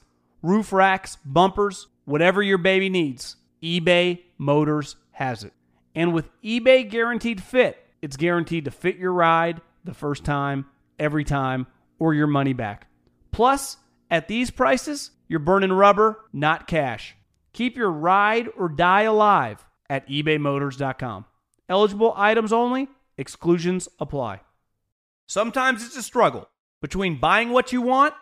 roof 0.41 0.73
racks, 0.73 1.17
bumpers, 1.25 1.87
whatever 2.05 2.41
your 2.41 2.57
baby 2.57 2.89
needs, 2.89 3.35
eBay 3.61 4.21
Motors 4.37 4.95
has 5.11 5.43
it. 5.43 5.53
And 5.93 6.13
with 6.13 6.29
eBay 6.41 6.89
Guaranteed 6.89 7.41
Fit, 7.41 7.77
it's 8.01 8.17
guaranteed 8.17 8.65
to 8.65 8.71
fit 8.71 8.97
your 8.97 9.13
ride 9.13 9.61
the 9.83 9.93
first 9.93 10.23
time, 10.23 10.65
every 10.97 11.23
time, 11.23 11.67
or 11.99 12.13
your 12.13 12.27
money 12.27 12.53
back. 12.53 12.87
Plus, 13.31 13.77
at 14.09 14.27
these 14.27 14.51
prices, 14.51 15.11
you're 15.27 15.39
burning 15.39 15.71
rubber, 15.71 16.19
not 16.33 16.67
cash. 16.67 17.15
Keep 17.53 17.77
your 17.77 17.91
ride 17.91 18.49
or 18.57 18.69
die 18.69 19.03
alive 19.03 19.65
at 19.89 20.07
ebaymotors.com. 20.07 21.25
Eligible 21.69 22.13
items 22.17 22.51
only, 22.51 22.87
exclusions 23.17 23.87
apply. 23.99 24.41
Sometimes 25.27 25.85
it's 25.85 25.95
a 25.95 26.03
struggle 26.03 26.49
between 26.81 27.19
buying 27.19 27.51
what 27.51 27.71
you 27.71 27.81
want 27.81 28.13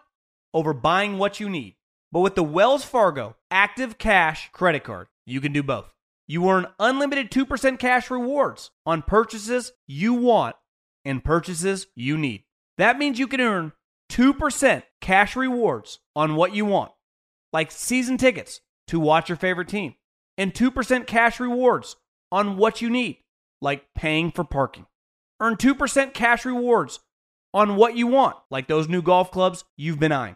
over 0.53 0.73
buying 0.73 1.17
what 1.17 1.39
you 1.39 1.49
need. 1.49 1.75
But 2.11 2.21
with 2.21 2.35
the 2.35 2.43
Wells 2.43 2.83
Fargo 2.83 3.35
Active 3.51 3.97
Cash 3.97 4.49
credit 4.51 4.83
card, 4.83 5.07
you 5.25 5.41
can 5.41 5.53
do 5.53 5.61
both. 5.61 5.93
You 6.27 6.47
earn 6.49 6.67
unlimited 6.79 7.31
2% 7.31 7.79
cash 7.79 8.11
rewards 8.11 8.71
on 8.85 9.01
purchases 9.01 9.71
you 9.87 10.13
want 10.13 10.55
and 11.05 11.23
purchases 11.23 11.87
you 11.95 12.17
need. 12.17 12.43
That 12.77 12.97
means 12.97 13.19
you 13.19 13.27
can 13.27 13.41
earn 13.41 13.73
2% 14.11 14.83
cash 15.01 15.35
rewards 15.35 15.99
on 16.15 16.35
what 16.35 16.53
you 16.55 16.65
want, 16.65 16.91
like 17.53 17.71
season 17.71 18.17
tickets 18.17 18.61
to 18.87 18.99
watch 18.99 19.29
your 19.29 19.37
favorite 19.37 19.67
team, 19.67 19.95
and 20.37 20.53
2% 20.53 21.07
cash 21.07 21.39
rewards 21.39 21.95
on 22.31 22.57
what 22.57 22.81
you 22.81 22.89
need, 22.89 23.17
like 23.61 23.85
paying 23.95 24.31
for 24.31 24.43
parking. 24.43 24.85
Earn 25.39 25.55
2% 25.55 26.13
cash 26.13 26.45
rewards 26.45 26.99
on 27.53 27.75
what 27.75 27.95
you 27.95 28.07
want, 28.07 28.35
like 28.51 28.67
those 28.67 28.87
new 28.87 29.01
golf 29.01 29.31
clubs 29.31 29.63
you've 29.77 29.99
been 29.99 30.11
eyeing, 30.11 30.35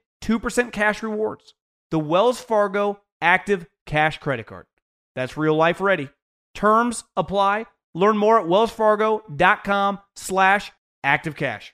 2% 0.21 0.71
cash 0.71 1.03
rewards, 1.03 1.53
the 1.89 1.99
Wells 1.99 2.39
Fargo 2.39 3.01
Active 3.21 3.65
Cash 3.85 4.19
credit 4.19 4.45
card. 4.45 4.65
That's 5.15 5.37
real 5.37 5.55
life 5.55 5.81
ready. 5.81 6.09
Terms 6.53 7.03
apply. 7.15 7.65
Learn 7.93 8.17
more 8.17 8.39
at 8.39 8.45
wellsfargo.com 8.45 9.99
slash 10.15 10.71
activecash. 11.05 11.71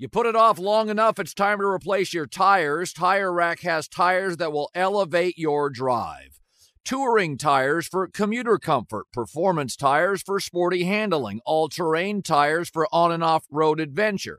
You 0.00 0.08
put 0.08 0.26
it 0.26 0.36
off 0.36 0.60
long 0.60 0.90
enough, 0.90 1.18
it's 1.18 1.34
time 1.34 1.58
to 1.58 1.64
replace 1.64 2.14
your 2.14 2.26
tires. 2.26 2.92
Tire 2.92 3.32
Rack 3.32 3.60
has 3.62 3.88
tires 3.88 4.36
that 4.36 4.52
will 4.52 4.70
elevate 4.72 5.36
your 5.36 5.70
drive. 5.70 6.38
Touring 6.84 7.36
tires 7.36 7.88
for 7.88 8.06
commuter 8.06 8.58
comfort, 8.58 9.06
performance 9.12 9.74
tires 9.74 10.22
for 10.22 10.38
sporty 10.38 10.84
handling, 10.84 11.40
all 11.44 11.68
terrain 11.68 12.22
tires 12.22 12.70
for 12.70 12.86
on 12.92 13.10
and 13.10 13.24
off 13.24 13.44
road 13.50 13.80
adventure. 13.80 14.38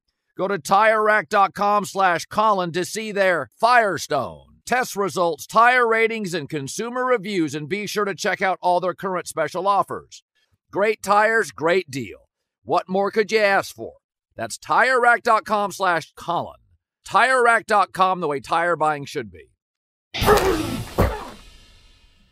Go 0.41 0.47
to 0.47 0.57
TireRack.com 0.57 1.85
slash 1.85 2.25
Colin 2.25 2.71
to 2.71 2.83
see 2.83 3.11
their 3.11 3.51
Firestone 3.59 4.45
test 4.65 4.95
results, 4.95 5.45
tire 5.45 5.87
ratings, 5.87 6.33
and 6.33 6.49
consumer 6.49 7.05
reviews, 7.05 7.53
and 7.53 7.69
be 7.69 7.85
sure 7.85 8.05
to 8.05 8.15
check 8.15 8.41
out 8.41 8.57
all 8.59 8.79
their 8.79 8.95
current 8.95 9.27
special 9.27 9.67
offers. 9.67 10.23
Great 10.71 11.03
tires, 11.03 11.51
great 11.51 11.91
deal. 11.91 12.27
What 12.63 12.89
more 12.89 13.11
could 13.11 13.31
you 13.31 13.37
ask 13.37 13.75
for? 13.75 13.97
That's 14.35 14.57
TireRack.com 14.57 15.73
slash 15.73 16.11
Colin. 16.15 16.57
TireRack.com, 17.07 18.19
the 18.19 18.27
way 18.27 18.39
tire 18.39 18.75
buying 18.75 19.05
should 19.05 19.29
be. 19.31 19.45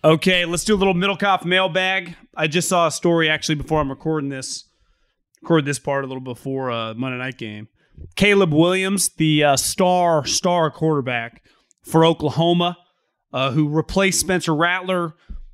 Okay, 0.03 0.45
let's 0.45 0.63
do 0.63 0.73
a 0.73 0.77
little 0.77 0.95
Middlekauff 0.95 1.45
mailbag. 1.45 2.15
I 2.35 2.47
just 2.47 2.69
saw 2.69 2.87
a 2.87 2.91
story 2.91 3.29
actually 3.29 3.53
before 3.53 3.79
I'm 3.79 3.91
recording 3.91 4.31
this. 4.31 4.63
Record 5.43 5.65
this 5.65 5.77
part 5.77 6.03
a 6.03 6.07
little 6.07 6.23
before 6.23 6.71
uh, 6.71 6.95
Monday 6.95 7.19
night 7.19 7.37
game. 7.37 7.67
Caleb 8.15 8.53
Williams, 8.53 9.09
the 9.17 9.43
uh, 9.43 9.57
star 9.57 10.25
star 10.25 10.71
quarterback 10.71 11.43
for 11.83 12.05
Oklahoma, 12.05 12.77
uh, 13.33 13.51
who 13.51 13.69
replaced 13.69 14.19
Spencer 14.19 14.55
Rattler, 14.55 15.13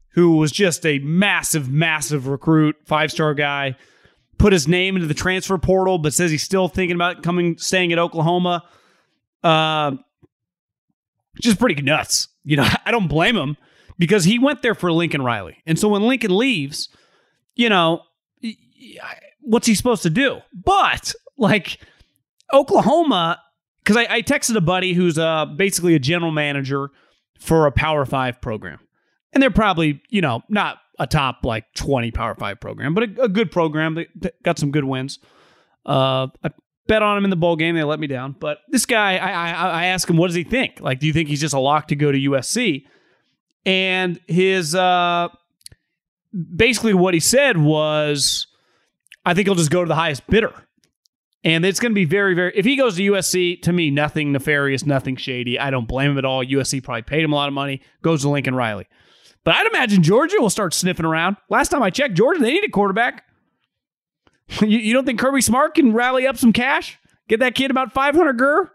who 0.09 0.37
was 0.37 0.51
just 0.51 0.85
a 0.85 0.99
massive, 0.99 1.69
massive 1.69 2.27
recruit, 2.27 2.75
five 2.85 3.11
star 3.11 3.33
guy. 3.33 3.75
Put 4.37 4.51
his 4.51 4.67
name 4.67 4.95
into 4.95 5.07
the 5.07 5.13
transfer 5.13 5.57
portal, 5.57 5.97
but 5.97 6.13
says 6.13 6.29
he's 6.29 6.43
still 6.43 6.67
thinking 6.67 6.95
about 6.95 7.23
coming, 7.23 7.57
staying 7.57 7.93
at 7.93 7.99
Oklahoma. 7.99 8.63
Uh, 9.43 9.91
just 11.41 11.59
pretty 11.59 11.81
nuts. 11.81 12.27
You 12.43 12.57
know, 12.57 12.67
I 12.85 12.91
don't 12.91 13.07
blame 13.07 13.35
him 13.35 13.57
because 13.97 14.25
he 14.25 14.39
went 14.39 14.61
there 14.61 14.75
for 14.75 14.91
Lincoln 14.91 15.21
Riley. 15.21 15.57
And 15.65 15.79
so 15.79 15.87
when 15.87 16.01
Lincoln 16.03 16.35
leaves, 16.35 16.89
you 17.55 17.69
know, 17.69 18.01
what's 19.41 19.67
he 19.67 19.75
supposed 19.75 20.03
to 20.03 20.09
do? 20.09 20.39
But 20.53 21.13
like 21.37 21.79
Oklahoma, 22.55 23.41
because 23.83 23.97
I, 23.97 24.07
I, 24.09 24.21
texted 24.21 24.55
a 24.55 24.61
buddy 24.61 24.93
who's 24.93 25.17
uh, 25.17 25.45
basically 25.45 25.95
a 25.95 25.99
general 25.99 26.31
manager 26.31 26.89
for 27.39 27.67
a 27.67 27.71
Power 27.71 28.05
Five 28.05 28.41
program. 28.41 28.79
And 29.33 29.43
they're 29.43 29.51
probably, 29.51 30.01
you 30.09 30.21
know, 30.21 30.41
not 30.49 30.79
a 30.97 31.05
top 31.05 31.43
like 31.43 31.65
20 31.75 32.11
Power 32.11 32.35
Five 32.35 32.59
program, 32.59 32.93
but 32.93 33.03
a, 33.03 33.23
a 33.23 33.29
good 33.29 33.51
program. 33.51 33.95
They 33.95 34.07
got 34.43 34.57
some 34.57 34.71
good 34.71 34.85
wins. 34.85 35.19
Uh, 35.85 36.27
I 36.43 36.51
bet 36.87 37.01
on 37.01 37.17
him 37.17 37.23
in 37.23 37.29
the 37.29 37.35
bowl 37.35 37.55
game. 37.55 37.75
They 37.75 37.83
let 37.83 37.99
me 37.99 38.07
down. 38.07 38.35
But 38.39 38.59
this 38.69 38.85
guy, 38.85 39.17
I, 39.17 39.31
I, 39.31 39.51
I 39.51 39.85
asked 39.87 40.09
him, 40.09 40.17
what 40.17 40.27
does 40.27 40.35
he 40.35 40.43
think? 40.43 40.79
Like, 40.79 40.99
do 40.99 41.07
you 41.07 41.13
think 41.13 41.29
he's 41.29 41.41
just 41.41 41.53
a 41.53 41.59
lock 41.59 41.89
to 41.89 41.95
go 41.95 42.11
to 42.11 42.17
USC? 42.17 42.85
And 43.65 44.19
his 44.27 44.75
uh, 44.75 45.29
basically 46.55 46.93
what 46.93 47.13
he 47.13 47.19
said 47.19 47.57
was, 47.57 48.47
I 49.25 49.33
think 49.33 49.47
he'll 49.47 49.55
just 49.55 49.71
go 49.71 49.83
to 49.83 49.87
the 49.87 49.95
highest 49.95 50.27
bidder. 50.27 50.53
And 51.45 51.63
it's 51.63 51.79
going 51.79 51.91
to 51.91 51.95
be 51.95 52.05
very, 52.05 52.33
very. 52.33 52.51
If 52.55 52.65
he 52.65 52.75
goes 52.75 52.95
to 52.95 53.03
USC, 53.03 53.61
to 53.61 53.71
me, 53.71 53.91
nothing 53.91 54.31
nefarious, 54.31 54.83
nothing 54.83 55.15
shady. 55.15 55.59
I 55.59 55.69
don't 55.69 55.87
blame 55.87 56.11
him 56.11 56.17
at 56.17 56.25
all. 56.25 56.43
USC 56.43 56.83
probably 56.83 57.03
paid 57.03 57.23
him 57.23 57.31
a 57.31 57.35
lot 57.35 57.47
of 57.47 57.53
money. 57.53 57.81
Goes 58.01 58.23
to 58.23 58.29
Lincoln 58.29 58.55
Riley. 58.55 58.87
But 59.43 59.55
I'd 59.55 59.67
imagine 59.67 60.01
Georgia 60.01 60.37
will 60.39 60.49
start 60.49 60.73
sniffing 60.73 61.05
around. 61.05 61.37
Last 61.49 61.69
time 61.69 61.83
I 61.83 61.91
checked, 61.91 62.15
Georgia, 62.15 62.41
they 62.41 62.51
need 62.51 62.65
a 62.65 62.71
quarterback. 62.71 63.25
you, 64.61 64.79
you, 64.79 64.91
don't 64.91 65.05
think 65.05 65.19
Kirby 65.19 65.41
Smart 65.41 65.75
can 65.75 65.93
rally 65.93 66.25
up 66.25 66.35
some 66.35 66.51
cash? 66.51 66.97
Get 67.27 67.39
that 67.41 67.53
kid 67.53 67.69
about 67.69 67.93
500 67.93 68.33
gur? 68.33 68.71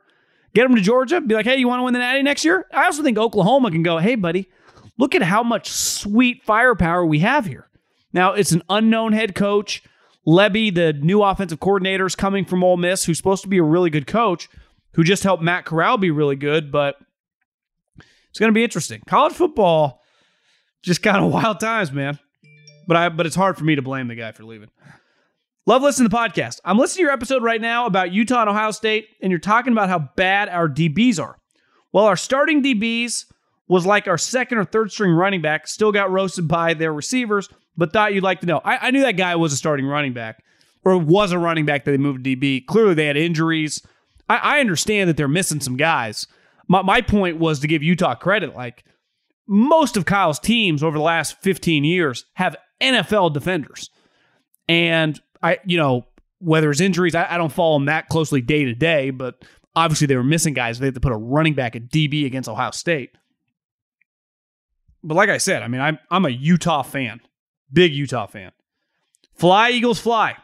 Get 0.54 0.66
him 0.66 0.76
to 0.76 0.80
Georgia? 0.80 1.20
Be 1.20 1.34
like, 1.34 1.46
hey, 1.46 1.56
you 1.56 1.66
want 1.66 1.80
to 1.80 1.84
win 1.84 1.92
the 1.92 1.98
Natty 1.98 2.22
next 2.22 2.44
year? 2.44 2.66
I 2.72 2.84
also 2.84 3.02
think 3.02 3.18
Oklahoma 3.18 3.72
can 3.72 3.82
go, 3.82 3.98
hey, 3.98 4.14
buddy, 4.14 4.48
look 4.96 5.16
at 5.16 5.22
how 5.22 5.42
much 5.42 5.68
sweet 5.68 6.44
firepower 6.44 7.04
we 7.04 7.18
have 7.18 7.46
here. 7.46 7.68
Now, 8.12 8.34
it's 8.34 8.52
an 8.52 8.62
unknown 8.68 9.12
head 9.12 9.34
coach. 9.34 9.82
Lebby, 10.26 10.74
the 10.74 10.92
new 10.92 11.22
offensive 11.22 11.60
coordinator, 11.60 12.06
is 12.06 12.14
coming 12.14 12.44
from 12.44 12.62
Ole 12.62 12.76
Miss, 12.76 13.04
who's 13.04 13.16
supposed 13.16 13.42
to 13.42 13.48
be 13.48 13.58
a 13.58 13.62
really 13.62 13.90
good 13.90 14.06
coach, 14.06 14.48
who 14.94 15.04
just 15.04 15.22
helped 15.22 15.42
Matt 15.42 15.64
Corral 15.64 15.98
be 15.98 16.10
really 16.10 16.36
good, 16.36 16.70
but 16.70 16.96
it's 18.28 18.38
going 18.38 18.50
to 18.50 18.54
be 18.54 18.64
interesting. 18.64 19.02
College 19.06 19.32
football, 19.32 20.02
just 20.82 21.02
kind 21.02 21.24
of 21.24 21.32
wild 21.32 21.60
times, 21.60 21.92
man. 21.92 22.18
But 22.86 22.96
I, 22.96 23.08
but 23.08 23.26
it's 23.26 23.36
hard 23.36 23.56
for 23.56 23.64
me 23.64 23.76
to 23.76 23.82
blame 23.82 24.08
the 24.08 24.14
guy 24.14 24.32
for 24.32 24.44
leaving. 24.44 24.70
Love 25.66 25.82
listening 25.82 26.08
to 26.08 26.10
the 26.10 26.16
podcast. 26.16 26.58
I'm 26.64 26.78
listening 26.78 27.02
to 27.02 27.06
your 27.06 27.12
episode 27.12 27.42
right 27.42 27.60
now 27.60 27.86
about 27.86 28.12
Utah 28.12 28.40
and 28.40 28.50
Ohio 28.50 28.70
State, 28.72 29.08
and 29.22 29.30
you're 29.30 29.38
talking 29.38 29.72
about 29.72 29.88
how 29.88 30.10
bad 30.16 30.48
our 30.48 30.68
DBs 30.68 31.22
are. 31.22 31.38
Well, 31.92 32.06
our 32.06 32.16
starting 32.16 32.62
DBs 32.62 33.26
was 33.68 33.86
like 33.86 34.08
our 34.08 34.18
second 34.18 34.58
or 34.58 34.64
third 34.64 34.90
string 34.90 35.12
running 35.12 35.42
back, 35.42 35.68
still 35.68 35.92
got 35.92 36.10
roasted 36.10 36.48
by 36.48 36.74
their 36.74 36.92
receivers, 36.92 37.48
but 37.80 37.94
thought 37.94 38.12
you'd 38.12 38.22
like 38.22 38.40
to 38.40 38.46
know. 38.46 38.60
I, 38.62 38.88
I 38.88 38.90
knew 38.90 39.00
that 39.00 39.16
guy 39.16 39.34
was 39.36 39.54
a 39.54 39.56
starting 39.56 39.86
running 39.86 40.12
back, 40.12 40.44
or 40.84 40.98
was 40.98 41.32
a 41.32 41.38
running 41.38 41.64
back 41.64 41.86
that 41.86 41.90
they 41.90 41.96
moved 41.96 42.22
to 42.22 42.36
DB. 42.36 42.66
Clearly, 42.66 42.92
they 42.92 43.06
had 43.06 43.16
injuries. 43.16 43.80
I, 44.28 44.36
I 44.36 44.60
understand 44.60 45.08
that 45.08 45.16
they're 45.16 45.28
missing 45.28 45.60
some 45.60 45.78
guys. 45.78 46.26
My, 46.68 46.82
my 46.82 47.00
point 47.00 47.38
was 47.38 47.58
to 47.60 47.66
give 47.66 47.82
Utah 47.82 48.14
credit. 48.14 48.54
Like 48.54 48.84
most 49.48 49.96
of 49.96 50.04
Kyle's 50.04 50.38
teams 50.38 50.82
over 50.82 50.98
the 50.98 51.02
last 51.02 51.40
15 51.40 51.82
years 51.82 52.26
have 52.34 52.54
NFL 52.82 53.32
defenders. 53.32 53.88
And 54.68 55.18
I, 55.42 55.58
you 55.64 55.78
know, 55.78 56.06
whether 56.38 56.70
it's 56.70 56.82
injuries, 56.82 57.14
I, 57.14 57.32
I 57.32 57.38
don't 57.38 57.50
follow 57.50 57.76
them 57.76 57.86
that 57.86 58.10
closely 58.10 58.42
day 58.42 58.66
to 58.66 58.74
day, 58.74 59.08
but 59.08 59.42
obviously 59.74 60.06
they 60.06 60.16
were 60.16 60.22
missing 60.22 60.52
guys. 60.52 60.78
They 60.78 60.86
had 60.88 60.94
to 60.94 61.00
put 61.00 61.12
a 61.12 61.16
running 61.16 61.54
back 61.54 61.76
at 61.76 61.88
DB 61.88 62.26
against 62.26 62.46
Ohio 62.46 62.72
State. 62.72 63.12
But 65.02 65.14
like 65.14 65.30
I 65.30 65.38
said, 65.38 65.62
I 65.62 65.68
mean, 65.68 65.80
I'm 65.80 65.98
I'm 66.10 66.26
a 66.26 66.30
Utah 66.30 66.82
fan. 66.82 67.20
Big 67.72 67.92
Utah 67.92 68.26
fan. 68.26 68.52
Fly, 69.34 69.70
Eagles, 69.70 70.00
fly. 70.00 70.36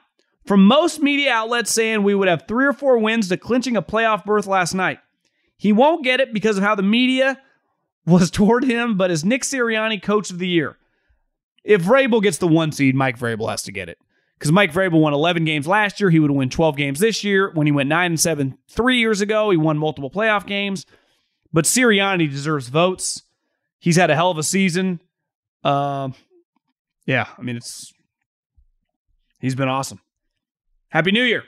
From 0.46 0.64
most 0.64 1.00
media 1.00 1.32
outlets 1.32 1.72
saying 1.72 2.02
we 2.02 2.14
would 2.14 2.28
have 2.28 2.44
three 2.46 2.66
or 2.66 2.72
four 2.72 2.98
wins 2.98 3.28
to 3.28 3.36
clinching 3.36 3.76
a 3.76 3.82
playoff 3.82 4.24
berth 4.24 4.46
last 4.46 4.74
night. 4.74 5.00
He 5.58 5.72
won't 5.72 6.04
get 6.04 6.20
it 6.20 6.32
because 6.32 6.56
of 6.56 6.62
how 6.62 6.74
the 6.74 6.82
media 6.82 7.40
was 8.06 8.30
toward 8.30 8.64
him, 8.64 8.96
but 8.96 9.10
is 9.10 9.24
Nick 9.24 9.42
Sirianni 9.42 10.00
coach 10.00 10.30
of 10.30 10.38
the 10.38 10.48
year? 10.48 10.78
If 11.64 11.82
Vrabel 11.82 12.22
gets 12.22 12.38
the 12.38 12.46
one 12.46 12.70
seed, 12.70 12.94
Mike 12.94 13.18
Vrabel 13.18 13.50
has 13.50 13.64
to 13.64 13.72
get 13.72 13.88
it. 13.88 13.98
Because 14.38 14.52
Mike 14.52 14.72
Vrabel 14.72 15.00
won 15.00 15.14
11 15.14 15.44
games 15.44 15.66
last 15.66 15.98
year. 15.98 16.10
He 16.10 16.20
would 16.20 16.30
win 16.30 16.50
12 16.50 16.76
games 16.76 17.00
this 17.00 17.24
year. 17.24 17.50
When 17.52 17.66
he 17.66 17.72
went 17.72 17.88
9 17.88 18.12
and 18.12 18.20
7 18.20 18.56
three 18.68 18.98
years 18.98 19.20
ago, 19.20 19.50
he 19.50 19.56
won 19.56 19.78
multiple 19.78 20.10
playoff 20.10 20.46
games. 20.46 20.86
But 21.52 21.64
Sirianni 21.64 22.30
deserves 22.30 22.68
votes. 22.68 23.22
He's 23.78 23.96
had 23.96 24.10
a 24.10 24.14
hell 24.14 24.30
of 24.30 24.38
a 24.38 24.42
season. 24.42 25.00
Uh, 25.64 26.10
yeah, 27.06 27.28
I 27.38 27.42
mean, 27.42 27.56
it's 27.56 27.92
he's 29.40 29.54
been 29.54 29.68
awesome. 29.68 30.00
Happy 30.88 31.12
New 31.12 31.22
Year. 31.22 31.44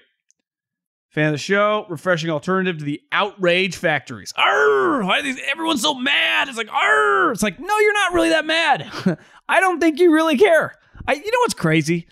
Fan 1.10 1.26
of 1.26 1.32
the 1.32 1.38
show, 1.38 1.86
refreshing 1.88 2.30
alternative 2.30 2.78
to 2.78 2.84
the 2.84 3.00
outrage 3.10 3.76
factories. 3.76 4.32
Arr! 4.36 5.02
Why 5.02 5.18
is 5.20 5.40
everyone 5.50 5.78
so 5.78 5.94
mad? 5.94 6.48
It's 6.48 6.58
like, 6.58 6.70
arr! 6.70 7.32
It's 7.32 7.42
like, 7.42 7.58
no, 7.58 7.78
you're 7.78 7.94
not 7.94 8.12
really 8.12 8.28
that 8.28 8.44
mad. 8.44 9.18
I 9.48 9.60
don't 9.60 9.80
think 9.80 9.98
you 10.00 10.12
really 10.12 10.36
care. 10.36 10.74
I, 11.06 11.14
you 11.14 11.24
know 11.24 11.38
what's 11.40 11.54
crazy? 11.54 12.06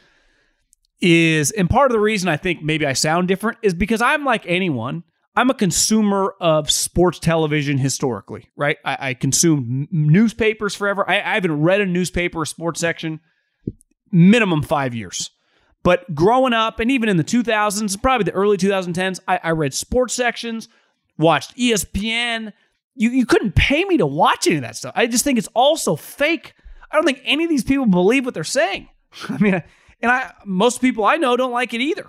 Is, 1.02 1.50
and 1.50 1.68
part 1.68 1.90
of 1.90 1.92
the 1.92 2.00
reason 2.00 2.30
I 2.30 2.38
think 2.38 2.62
maybe 2.62 2.86
I 2.86 2.94
sound 2.94 3.28
different 3.28 3.58
is 3.60 3.74
because 3.74 4.00
I'm 4.00 4.24
like 4.24 4.44
anyone. 4.46 5.04
I'm 5.36 5.50
a 5.50 5.54
consumer 5.54 6.34
of 6.40 6.70
sports 6.70 7.18
television 7.18 7.76
historically, 7.76 8.48
right? 8.56 8.78
I, 8.82 9.10
I 9.10 9.14
consume 9.14 9.86
newspapers 9.90 10.74
forever. 10.74 11.04
I, 11.06 11.16
I 11.16 11.34
haven't 11.34 11.60
read 11.60 11.82
a 11.82 11.86
newspaper 11.86 12.40
or 12.40 12.46
sports 12.46 12.80
section 12.80 13.20
minimum 14.16 14.62
five 14.62 14.94
years. 14.94 15.30
But 15.82 16.12
growing 16.14 16.52
up, 16.52 16.80
and 16.80 16.90
even 16.90 17.08
in 17.08 17.16
the 17.16 17.24
2000s, 17.24 18.02
probably 18.02 18.24
the 18.24 18.32
early 18.32 18.56
2010s, 18.56 19.20
I, 19.28 19.38
I 19.42 19.50
read 19.50 19.72
sports 19.72 20.14
sections, 20.14 20.68
watched 21.16 21.56
ESPN. 21.56 22.52
You, 22.96 23.10
you 23.10 23.26
couldn't 23.26 23.54
pay 23.54 23.84
me 23.84 23.98
to 23.98 24.06
watch 24.06 24.46
any 24.46 24.56
of 24.56 24.62
that 24.62 24.74
stuff. 24.74 24.92
I 24.96 25.06
just 25.06 25.22
think 25.22 25.38
it's 25.38 25.48
all 25.54 25.76
so 25.76 25.94
fake. 25.94 26.54
I 26.90 26.96
don't 26.96 27.04
think 27.04 27.20
any 27.24 27.44
of 27.44 27.50
these 27.50 27.62
people 27.62 27.86
believe 27.86 28.24
what 28.24 28.34
they're 28.34 28.42
saying. 28.42 28.88
I 29.28 29.38
mean, 29.38 29.62
and 30.00 30.10
I 30.10 30.32
most 30.44 30.80
people 30.80 31.04
I 31.04 31.16
know 31.16 31.36
don't 31.36 31.52
like 31.52 31.72
it 31.72 31.80
either. 31.80 32.08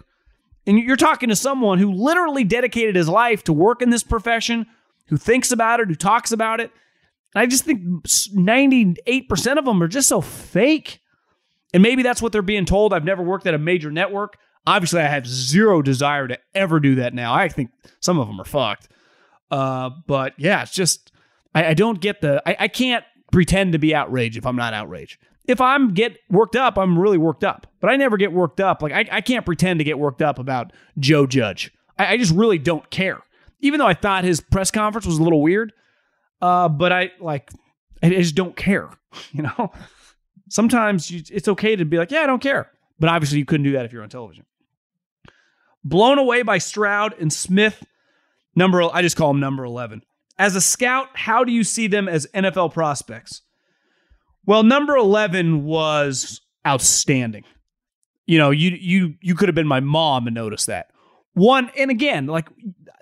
And 0.65 0.79
you're 0.79 0.97
talking 0.97 1.29
to 1.29 1.35
someone 1.35 1.77
who 1.77 1.93
literally 1.93 2.43
dedicated 2.43 2.95
his 2.95 3.07
life 3.07 3.43
to 3.45 3.53
work 3.53 3.81
in 3.81 3.89
this 3.89 4.03
profession, 4.03 4.65
who 5.07 5.17
thinks 5.17 5.51
about 5.51 5.79
it, 5.79 5.87
who 5.87 5.95
talks 5.95 6.31
about 6.31 6.59
it. 6.59 6.71
And 7.33 7.41
I 7.41 7.45
just 7.45 7.63
think 7.63 7.81
98% 8.03 9.57
of 9.57 9.65
them 9.65 9.81
are 9.81 9.87
just 9.87 10.09
so 10.09 10.19
fake. 10.19 10.99
And 11.73 11.83
maybe 11.83 12.03
that's 12.03 12.21
what 12.21 12.31
they're 12.31 12.41
being 12.41 12.65
told. 12.65 12.93
I've 12.93 13.03
never 13.03 13.21
worked 13.23 13.45
at 13.47 13.53
a 13.53 13.59
major 13.59 13.91
network. 13.91 14.37
Obviously, 14.65 15.01
I 15.01 15.07
have 15.07 15.27
zero 15.27 15.81
desire 15.81 16.27
to 16.27 16.37
ever 16.53 16.79
do 16.79 16.95
that 16.95 17.13
now. 17.13 17.33
I 17.33 17.49
think 17.49 17.71
some 17.99 18.19
of 18.19 18.27
them 18.27 18.39
are 18.39 18.45
fucked. 18.45 18.89
Uh, 19.49 19.91
but 20.07 20.33
yeah, 20.37 20.61
it's 20.61 20.73
just 20.73 21.11
I, 21.55 21.67
I 21.67 21.73
don't 21.73 21.99
get 22.01 22.21
the 22.21 22.41
I, 22.45 22.55
I 22.61 22.67
can't 22.67 23.03
pretend 23.31 23.73
to 23.73 23.79
be 23.79 23.95
outraged 23.95 24.37
if 24.37 24.45
I'm 24.45 24.55
not 24.55 24.73
outraged. 24.73 25.19
If 25.45 25.61
I'm 25.61 25.93
get 25.93 26.17
worked 26.29 26.57
up, 26.57 26.77
I'm 26.77 26.99
really 26.99 27.17
worked 27.17 27.45
up. 27.45 27.67
But 27.79 27.89
I 27.89 27.95
never 27.95 28.17
get 28.17 28.33
worked 28.33 28.59
up. 28.59 28.81
Like 28.81 28.91
I, 28.91 29.05
I 29.09 29.21
can't 29.21 29.45
pretend 29.45 29.79
to 29.79 29.85
get 29.85 29.97
worked 29.97 30.21
up 30.21 30.39
about 30.39 30.73
Joe 30.99 31.25
Judge. 31.25 31.71
I, 31.97 32.13
I 32.13 32.17
just 32.17 32.33
really 32.33 32.57
don't 32.57 32.89
care. 32.89 33.21
Even 33.61 33.79
though 33.79 33.87
I 33.87 33.93
thought 33.93 34.23
his 34.23 34.41
press 34.41 34.69
conference 34.69 35.07
was 35.07 35.17
a 35.17 35.23
little 35.23 35.41
weird. 35.41 35.71
Uh, 36.41 36.67
but 36.69 36.91
I 36.91 37.11
like 37.19 37.49
I 38.03 38.09
just 38.09 38.35
don't 38.35 38.55
care. 38.55 38.89
You 39.31 39.43
know? 39.43 39.71
Sometimes 40.49 41.11
you, 41.11 41.21
it's 41.31 41.47
okay 41.47 41.75
to 41.75 41.85
be 41.85 41.97
like, 41.97 42.11
yeah, 42.11 42.21
I 42.21 42.27
don't 42.27 42.41
care. 42.41 42.71
But 42.99 43.09
obviously, 43.09 43.39
you 43.39 43.45
couldn't 43.45 43.63
do 43.63 43.73
that 43.73 43.85
if 43.85 43.93
you're 43.93 44.03
on 44.03 44.09
television. 44.09 44.45
Blown 45.83 46.17
away 46.17 46.41
by 46.41 46.57
Stroud 46.57 47.15
and 47.19 47.31
Smith, 47.31 47.85
number 48.55 48.81
I 48.83 49.01
just 49.01 49.15
call 49.15 49.31
him 49.31 49.39
number 49.39 49.63
11. 49.63 50.03
As 50.39 50.55
a 50.55 50.61
scout, 50.61 51.09
how 51.13 51.43
do 51.43 51.51
you 51.51 51.63
see 51.63 51.87
them 51.87 52.07
as 52.07 52.27
NFL 52.33 52.73
prospects? 52.73 53.41
Well, 54.45 54.63
number 54.63 54.95
11 54.95 55.63
was 55.63 56.41
outstanding. 56.65 57.43
You 58.25 58.37
know, 58.37 58.51
you 58.51 58.71
you 58.71 59.15
you 59.21 59.35
could 59.35 59.47
have 59.47 59.55
been 59.55 59.67
my 59.67 59.79
mom 59.79 60.27
and 60.27 60.35
noticed 60.35 60.67
that. 60.67 60.91
One, 61.33 61.69
and 61.77 61.91
again, 61.91 62.25
like 62.25 62.49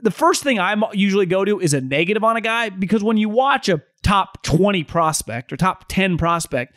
the 0.02 0.12
first 0.12 0.44
thing 0.44 0.60
I 0.60 0.76
usually 0.94 1.26
go 1.26 1.46
to 1.46 1.60
is 1.60 1.74
a 1.74 1.82
negative 1.82 2.24
on 2.24 2.38
a 2.38 2.42
guy 2.42 2.70
because 2.70 3.04
when 3.04 3.18
you 3.18 3.30
watch 3.30 3.70
a 3.70 3.82
top 4.04 4.44
20 4.44 4.84
prospect 4.84 5.52
or 5.52 5.58
top 5.58 5.86
10 5.88 6.18
prospect, 6.18 6.76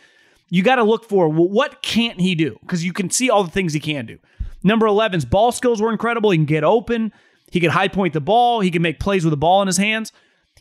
you 0.50 0.62
got 0.62 0.76
to 0.76 0.84
look 0.84 1.08
for 1.08 1.28
well, 1.28 1.48
what 1.48 1.82
can't 1.82 2.20
he 2.20 2.34
do? 2.34 2.58
Because 2.60 2.84
you 2.84 2.92
can 2.92 3.10
see 3.10 3.30
all 3.30 3.44
the 3.44 3.50
things 3.50 3.72
he 3.72 3.80
can 3.80 4.06
do. 4.06 4.18
Number 4.62 4.86
11's 4.86 5.24
ball 5.24 5.52
skills 5.52 5.80
were 5.80 5.92
incredible. 5.92 6.30
He 6.30 6.38
can 6.38 6.46
get 6.46 6.64
open. 6.64 7.12
He 7.50 7.60
could 7.60 7.70
high 7.70 7.88
point 7.88 8.12
the 8.12 8.20
ball. 8.20 8.60
He 8.60 8.70
can 8.70 8.82
make 8.82 9.00
plays 9.00 9.24
with 9.24 9.30
the 9.30 9.36
ball 9.36 9.62
in 9.62 9.66
his 9.66 9.76
hands. 9.76 10.12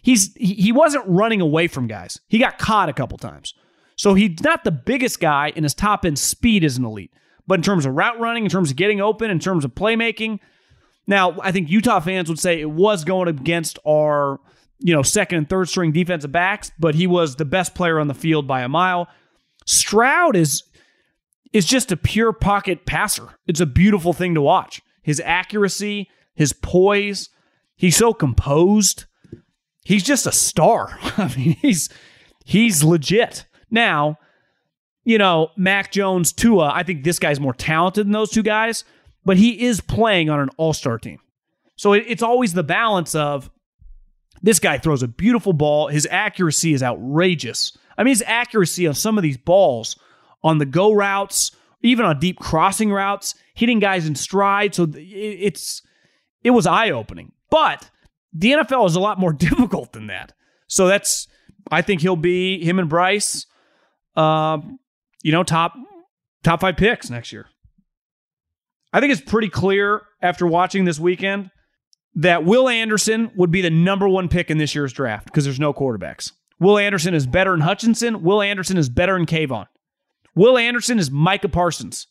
He's 0.01 0.33
he 0.35 0.71
wasn't 0.71 1.05
running 1.07 1.41
away 1.41 1.67
from 1.67 1.87
guys. 1.87 2.19
He 2.27 2.37
got 2.37 2.59
caught 2.59 2.89
a 2.89 2.93
couple 2.93 3.17
times. 3.17 3.53
So 3.95 4.13
he's 4.13 4.41
not 4.43 4.63
the 4.63 4.71
biggest 4.71 5.19
guy, 5.19 5.51
and 5.55 5.65
his 5.65 5.73
top 5.73 6.05
end 6.05 6.19
speed 6.19 6.63
is 6.63 6.77
an 6.77 6.85
elite. 6.85 7.11
But 7.47 7.55
in 7.55 7.63
terms 7.63 7.85
of 7.85 7.95
route 7.95 8.19
running, 8.19 8.43
in 8.43 8.49
terms 8.49 8.69
of 8.69 8.77
getting 8.77 9.01
open, 9.01 9.31
in 9.31 9.39
terms 9.39 9.65
of 9.65 9.73
playmaking, 9.73 10.39
now 11.07 11.37
I 11.41 11.51
think 11.51 11.69
Utah 11.69 11.99
fans 11.99 12.29
would 12.29 12.39
say 12.39 12.61
it 12.61 12.69
was 12.69 13.03
going 13.03 13.27
against 13.27 13.79
our 13.87 14.39
you 14.79 14.93
know, 14.93 15.01
second 15.01 15.39
and 15.39 15.49
third 15.49 15.69
string 15.69 15.91
defensive 15.91 16.31
backs, 16.31 16.71
but 16.79 16.95
he 16.95 17.07
was 17.07 17.35
the 17.35 17.45
best 17.45 17.73
player 17.73 17.99
on 17.99 18.07
the 18.07 18.13
field 18.13 18.47
by 18.47 18.61
a 18.61 18.69
mile. 18.69 19.07
Stroud 19.67 20.35
is 20.35 20.63
is 21.53 21.65
just 21.65 21.91
a 21.91 21.97
pure 21.97 22.33
pocket 22.33 22.85
passer. 22.85 23.37
It's 23.45 23.59
a 23.59 23.65
beautiful 23.65 24.13
thing 24.13 24.33
to 24.35 24.41
watch. 24.41 24.81
His 25.01 25.21
accuracy, 25.23 26.09
his 26.33 26.53
poise, 26.53 27.29
he's 27.75 27.95
so 27.95 28.13
composed. 28.13 29.05
He's 29.83 30.03
just 30.03 30.25
a 30.25 30.31
star. 30.31 30.97
I 31.17 31.33
mean, 31.35 31.57
he's 31.61 31.89
he's 32.45 32.83
legit. 32.83 33.45
Now, 33.69 34.17
you 35.03 35.17
know, 35.17 35.49
Mac 35.57 35.91
Jones, 35.91 36.33
Tua, 36.33 36.71
I 36.73 36.83
think 36.83 37.03
this 37.03 37.19
guy's 37.19 37.39
more 37.39 37.53
talented 37.53 38.05
than 38.05 38.13
those 38.13 38.31
two 38.31 38.43
guys, 38.43 38.83
but 39.25 39.37
he 39.37 39.65
is 39.65 39.81
playing 39.81 40.29
on 40.29 40.39
an 40.39 40.49
all-star 40.57 40.97
team. 40.97 41.19
So 41.75 41.93
it, 41.93 42.05
it's 42.07 42.23
always 42.23 42.53
the 42.53 42.63
balance 42.63 43.15
of 43.15 43.49
this 44.41 44.59
guy 44.59 44.77
throws 44.77 45.03
a 45.03 45.07
beautiful 45.07 45.53
ball. 45.53 45.87
His 45.87 46.07
accuracy 46.09 46.73
is 46.73 46.83
outrageous. 46.83 47.77
I 47.97 48.03
mean, 48.03 48.11
his 48.11 48.23
accuracy 48.25 48.87
on 48.87 48.93
some 48.93 49.17
of 49.17 49.23
these 49.23 49.37
balls 49.37 49.97
on 50.43 50.57
the 50.57 50.65
go 50.65 50.93
routes, 50.93 51.51
even 51.81 52.05
on 52.05 52.19
deep 52.19 52.39
crossing 52.39 52.91
routes, 52.91 53.35
hitting 53.53 53.79
guys 53.79 54.07
in 54.07 54.15
stride. 54.15 54.75
So 54.75 54.87
it's 54.95 55.81
it 56.43 56.51
was 56.51 56.67
eye 56.67 56.91
opening. 56.91 57.31
But 57.49 57.89
the 58.33 58.51
NFL 58.53 58.87
is 58.87 58.95
a 58.95 58.99
lot 58.99 59.19
more 59.19 59.33
difficult 59.33 59.93
than 59.93 60.07
that. 60.07 60.33
So 60.67 60.87
that's 60.87 61.27
I 61.71 61.81
think 61.81 62.01
he'll 62.01 62.15
be 62.15 62.63
him 62.63 62.79
and 62.79 62.89
Bryce, 62.89 63.45
um, 64.15 64.79
you 65.23 65.31
know, 65.31 65.43
top 65.43 65.73
top 66.43 66.61
five 66.61 66.77
picks 66.77 67.09
next 67.09 67.31
year. 67.31 67.47
I 68.93 68.99
think 68.99 69.11
it's 69.11 69.21
pretty 69.21 69.49
clear 69.49 70.01
after 70.21 70.47
watching 70.47 70.85
this 70.85 70.99
weekend 70.99 71.51
that 72.15 72.45
Will 72.45 72.67
Anderson 72.67 73.31
would 73.35 73.51
be 73.51 73.61
the 73.61 73.69
number 73.69 74.07
one 74.07 74.27
pick 74.27 74.49
in 74.49 74.57
this 74.57 74.73
year's 74.73 74.93
draft 74.93 75.25
because 75.25 75.43
there's 75.43 75.59
no 75.59 75.73
quarterbacks. 75.73 76.31
Will 76.59 76.77
Anderson 76.77 77.13
is 77.13 77.27
better 77.27 77.51
than 77.51 77.61
Hutchinson. 77.61 78.23
Will 78.23 78.41
Anderson 78.41 78.77
is 78.77 78.89
better 78.89 79.13
than 79.13 79.25
Kayvon. 79.25 79.67
Will 80.35 80.57
Anderson 80.57 80.99
is 80.99 81.11
Micah 81.11 81.49
Parsons, 81.49 82.07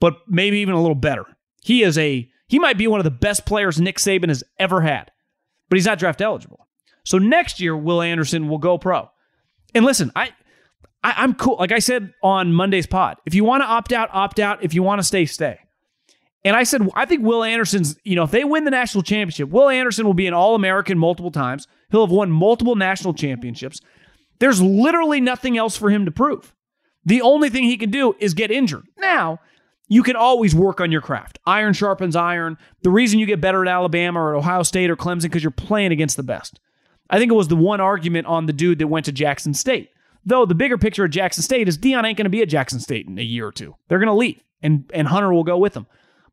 but 0.00 0.16
maybe 0.26 0.58
even 0.58 0.74
a 0.74 0.80
little 0.80 0.94
better. 0.94 1.24
He 1.62 1.82
is 1.82 1.98
a 1.98 2.28
he 2.48 2.58
might 2.58 2.78
be 2.78 2.86
one 2.86 3.00
of 3.00 3.04
the 3.04 3.10
best 3.10 3.46
players 3.46 3.80
Nick 3.80 3.98
Saban 3.98 4.28
has 4.28 4.42
ever 4.58 4.80
had, 4.80 5.10
but 5.68 5.76
he's 5.76 5.86
not 5.86 5.98
draft 5.98 6.20
eligible. 6.20 6.66
So 7.04 7.18
next 7.18 7.60
year, 7.60 7.76
Will 7.76 8.02
Anderson 8.02 8.48
will 8.48 8.58
go 8.58 8.78
pro. 8.78 9.10
And 9.74 9.84
listen, 9.84 10.10
I, 10.16 10.30
I 11.02 11.24
am 11.24 11.34
cool. 11.34 11.56
Like 11.58 11.72
I 11.72 11.78
said 11.78 12.12
on 12.22 12.52
Monday's 12.52 12.86
pod, 12.86 13.18
if 13.26 13.34
you 13.34 13.44
want 13.44 13.62
to 13.62 13.66
opt 13.66 13.92
out, 13.92 14.08
opt 14.12 14.40
out. 14.40 14.62
If 14.62 14.74
you 14.74 14.82
want 14.82 14.98
to 15.00 15.02
stay, 15.02 15.26
stay. 15.26 15.58
And 16.44 16.54
I 16.56 16.62
said, 16.62 16.88
I 16.94 17.04
think 17.04 17.24
Will 17.24 17.42
Anderson's, 17.42 17.96
you 18.04 18.14
know, 18.16 18.22
if 18.22 18.30
they 18.30 18.44
win 18.44 18.64
the 18.64 18.70
national 18.70 19.02
championship, 19.02 19.48
Will 19.50 19.68
Anderson 19.68 20.06
will 20.06 20.14
be 20.14 20.26
an 20.26 20.34
All 20.34 20.54
American 20.54 20.98
multiple 20.98 21.32
times. 21.32 21.66
He'll 21.90 22.06
have 22.06 22.12
won 22.12 22.30
multiple 22.30 22.76
national 22.76 23.14
championships. 23.14 23.80
There's 24.38 24.62
literally 24.62 25.20
nothing 25.20 25.58
else 25.58 25.76
for 25.76 25.90
him 25.90 26.04
to 26.04 26.10
prove. 26.10 26.54
The 27.04 27.22
only 27.22 27.50
thing 27.50 27.64
he 27.64 27.76
can 27.76 27.90
do 27.90 28.14
is 28.20 28.34
get 28.34 28.50
injured. 28.50 28.86
Now, 28.98 29.40
you 29.88 30.02
can 30.02 30.16
always 30.16 30.54
work 30.54 30.80
on 30.80 30.92
your 30.92 31.00
craft. 31.00 31.38
Iron 31.46 31.72
sharpens 31.72 32.14
iron. 32.14 32.58
The 32.82 32.90
reason 32.90 33.18
you 33.18 33.26
get 33.26 33.40
better 33.40 33.62
at 33.62 33.68
Alabama 33.68 34.20
or 34.20 34.34
at 34.34 34.38
Ohio 34.38 34.62
State 34.62 34.90
or 34.90 34.96
Clemson 34.96 35.22
because 35.22 35.42
you're 35.42 35.50
playing 35.50 35.92
against 35.92 36.16
the 36.16 36.22
best. 36.22 36.60
I 37.10 37.18
think 37.18 37.32
it 37.32 37.36
was 37.36 37.48
the 37.48 37.56
one 37.56 37.80
argument 37.80 38.26
on 38.26 38.46
the 38.46 38.52
dude 38.52 38.78
that 38.78 38.88
went 38.88 39.06
to 39.06 39.12
Jackson 39.12 39.54
State. 39.54 39.90
Though 40.26 40.44
the 40.44 40.54
bigger 40.54 40.76
picture 40.76 41.04
of 41.04 41.10
Jackson 41.10 41.42
State 41.42 41.68
is 41.68 41.78
Deion 41.78 42.04
ain't 42.04 42.18
going 42.18 42.26
to 42.26 42.30
be 42.30 42.42
at 42.42 42.50
Jackson 42.50 42.80
State 42.80 43.06
in 43.06 43.18
a 43.18 43.22
year 43.22 43.46
or 43.46 43.52
two. 43.52 43.74
They're 43.88 43.98
going 43.98 44.08
to 44.08 44.14
leave, 44.14 44.42
and 44.62 44.90
and 44.92 45.08
Hunter 45.08 45.32
will 45.32 45.44
go 45.44 45.56
with 45.56 45.72
them. 45.72 45.86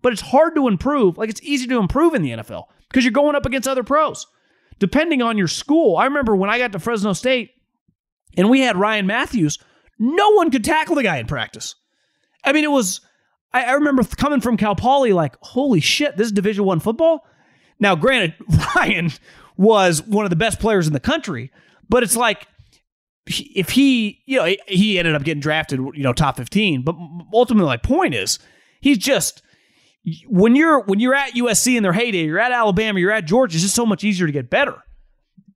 But 0.06 0.14
it's 0.14 0.22
hard 0.22 0.54
to 0.54 0.68
improve. 0.68 1.18
Like 1.18 1.32
it's 1.32 1.42
easy 1.42 1.66
to 1.66 1.80
improve 1.80 2.14
in 2.14 2.22
the 2.22 2.30
NFL 2.30 2.66
because 2.88 3.04
you're 3.04 3.12
going 3.12 3.36
up 3.36 3.48
against 3.48 3.68
other 3.68 3.82
pros. 3.82 4.28
Depending 4.78 5.24
on 5.24 5.36
your 5.36 5.48
school, 5.48 5.98
I 5.98 6.06
remember 6.06 6.36
when 6.36 6.48
I 6.48 6.60
got 6.60 6.74
to 6.74 6.80
Fresno 6.80 7.14
State 7.14 7.54
and 8.38 8.48
we 8.48 8.62
had 8.62 8.78
Ryan 8.78 9.08
Mathews, 9.08 9.58
no 9.98 10.30
one 10.34 10.52
could 10.52 10.64
tackle 10.64 10.94
the 10.94 11.02
guy 11.02 11.18
in 11.18 11.26
practice. 11.26 11.74
I 12.44 12.52
mean, 12.52 12.64
it 12.64 12.70
was 12.70 13.02
I, 13.52 13.64
I 13.64 13.72
remember 13.72 14.04
coming 14.04 14.42
from 14.42 14.58
Cal 14.58 14.76
Poly, 14.76 15.12
like, 15.12 15.38
holy 15.42 15.80
shit, 15.80 16.18
this 16.18 16.28
is 16.28 16.34
Division 16.34 16.66
One 16.66 16.80
football. 16.80 17.26
Now, 17.80 17.96
granted, 17.96 18.36
Ryan 18.76 19.12
was 19.58 20.04
one 20.04 20.24
of 20.24 20.30
the 20.30 20.36
best 20.36 20.60
players 20.60 20.86
in 20.86 20.94
the 20.94 21.00
country, 21.00 21.52
but 21.90 22.04
it's 22.04 22.16
like 22.16 22.46
if 23.26 23.72
he, 23.72 24.22
you 24.28 24.38
know, 24.38 24.56
he 24.68 25.00
ended 25.00 25.16
up 25.16 25.24
getting 25.24 25.42
drafted, 25.42 25.80
you 25.80 26.04
know, 26.04 26.14
top 26.14 26.38
15. 26.38 26.84
But 26.84 26.96
ultimately, 27.34 27.66
my 27.66 27.78
point 27.78 28.14
is, 28.14 28.38
he's 28.82 29.00
just 29.00 29.42
when 30.28 30.56
you're 30.56 30.82
when 30.82 31.00
you're 31.00 31.16
at 31.16 31.34
USC 31.34 31.76
in 31.76 31.84
their 31.84 31.94
heyday, 31.94 32.26
you're 32.26 32.40
at 32.40 32.52
Alabama, 32.52 33.00
you're 33.00 33.12
at 33.12 33.26
Georgia, 33.26 33.56
it's 33.56 33.64
just 33.64 33.76
so 33.76 33.86
much 33.86 34.04
easier 34.04 34.28
to 34.28 34.32
get 34.32 34.50
better. 34.50 34.84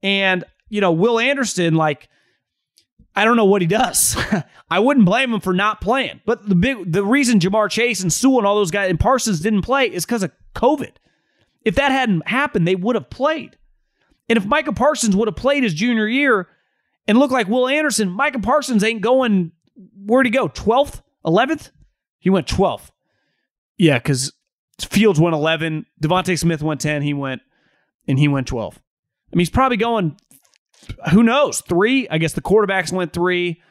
And 0.02 0.44
you 0.70 0.82
know, 0.82 0.92
Will 0.92 1.20
Anderson, 1.20 1.76
like 1.76 2.10
I 3.16 3.26
don't 3.26 3.36
know 3.36 3.46
what 3.46 3.62
he 3.62 3.68
does. 3.68 4.18
I 4.72 4.80
wouldn't 4.80 5.06
blame 5.06 5.34
him 5.34 5.40
for 5.40 5.54
not 5.54 5.82
playing. 5.82 6.22
But 6.26 6.48
the 6.48 6.56
big 6.56 6.92
the 6.92 7.04
reason 7.04 7.40
Ja'Marr 7.40 7.70
Chase 7.70 8.02
and 8.02 8.12
Sewell 8.12 8.40
and 8.40 8.48
all 8.48 8.56
those 8.56 8.72
guys 8.72 8.90
and 8.90 9.00
Parsons 9.00 9.40
didn't 9.40 9.62
play 9.62 9.86
is 9.86 10.06
because 10.06 10.24
of 10.24 10.32
COVID. 10.56 10.94
If 11.64 11.76
that 11.76 11.92
hadn't 11.92 12.28
happened, 12.28 12.68
they 12.68 12.76
would 12.76 12.96
have 12.96 13.10
played. 13.10 13.58
And 14.30 14.38
if 14.38 14.46
Micah 14.46 14.74
Parsons 14.74 15.16
would 15.16 15.28
have 15.28 15.36
played 15.36 15.64
his 15.64 15.74
junior 15.74 16.08
year 16.08 16.48
and 17.08 17.18
looked 17.18 17.34
like 17.34 17.48
Will 17.48 17.68
Anderson, 17.68 18.10
Micah 18.10 18.40
Parsons 18.40 18.84
ain't 18.84 19.02
going 19.02 19.52
where'd 20.06 20.26
he 20.26 20.32
go? 20.32 20.48
12th? 20.48 21.02
11th? 21.26 21.72
He 22.20 22.30
went 22.30 22.48
12th. 22.48 22.90
Yeah, 23.78 23.98
because 23.98 24.34
Fields 24.86 25.20
went 25.20 25.36
11. 25.36 25.86
DeVonta 26.02 26.38
Smith 26.38 26.62
went 26.62 26.82
10. 26.82 27.02
He 27.02 27.14
went, 27.14 27.42
and 28.08 28.20
he 28.20 28.28
went 28.28 28.48
12. 28.48 28.76
I 28.78 29.36
mean, 29.36 29.42
he's 29.42 29.50
probably 29.50 29.78
going 29.78 30.16
who 31.12 31.24
knows? 31.24 31.62
Three? 31.62 32.08
I 32.10 32.18
guess 32.18 32.34
the 32.34 32.42
quarterbacks 32.42 32.92
went 32.92 33.14
three. 33.14 33.62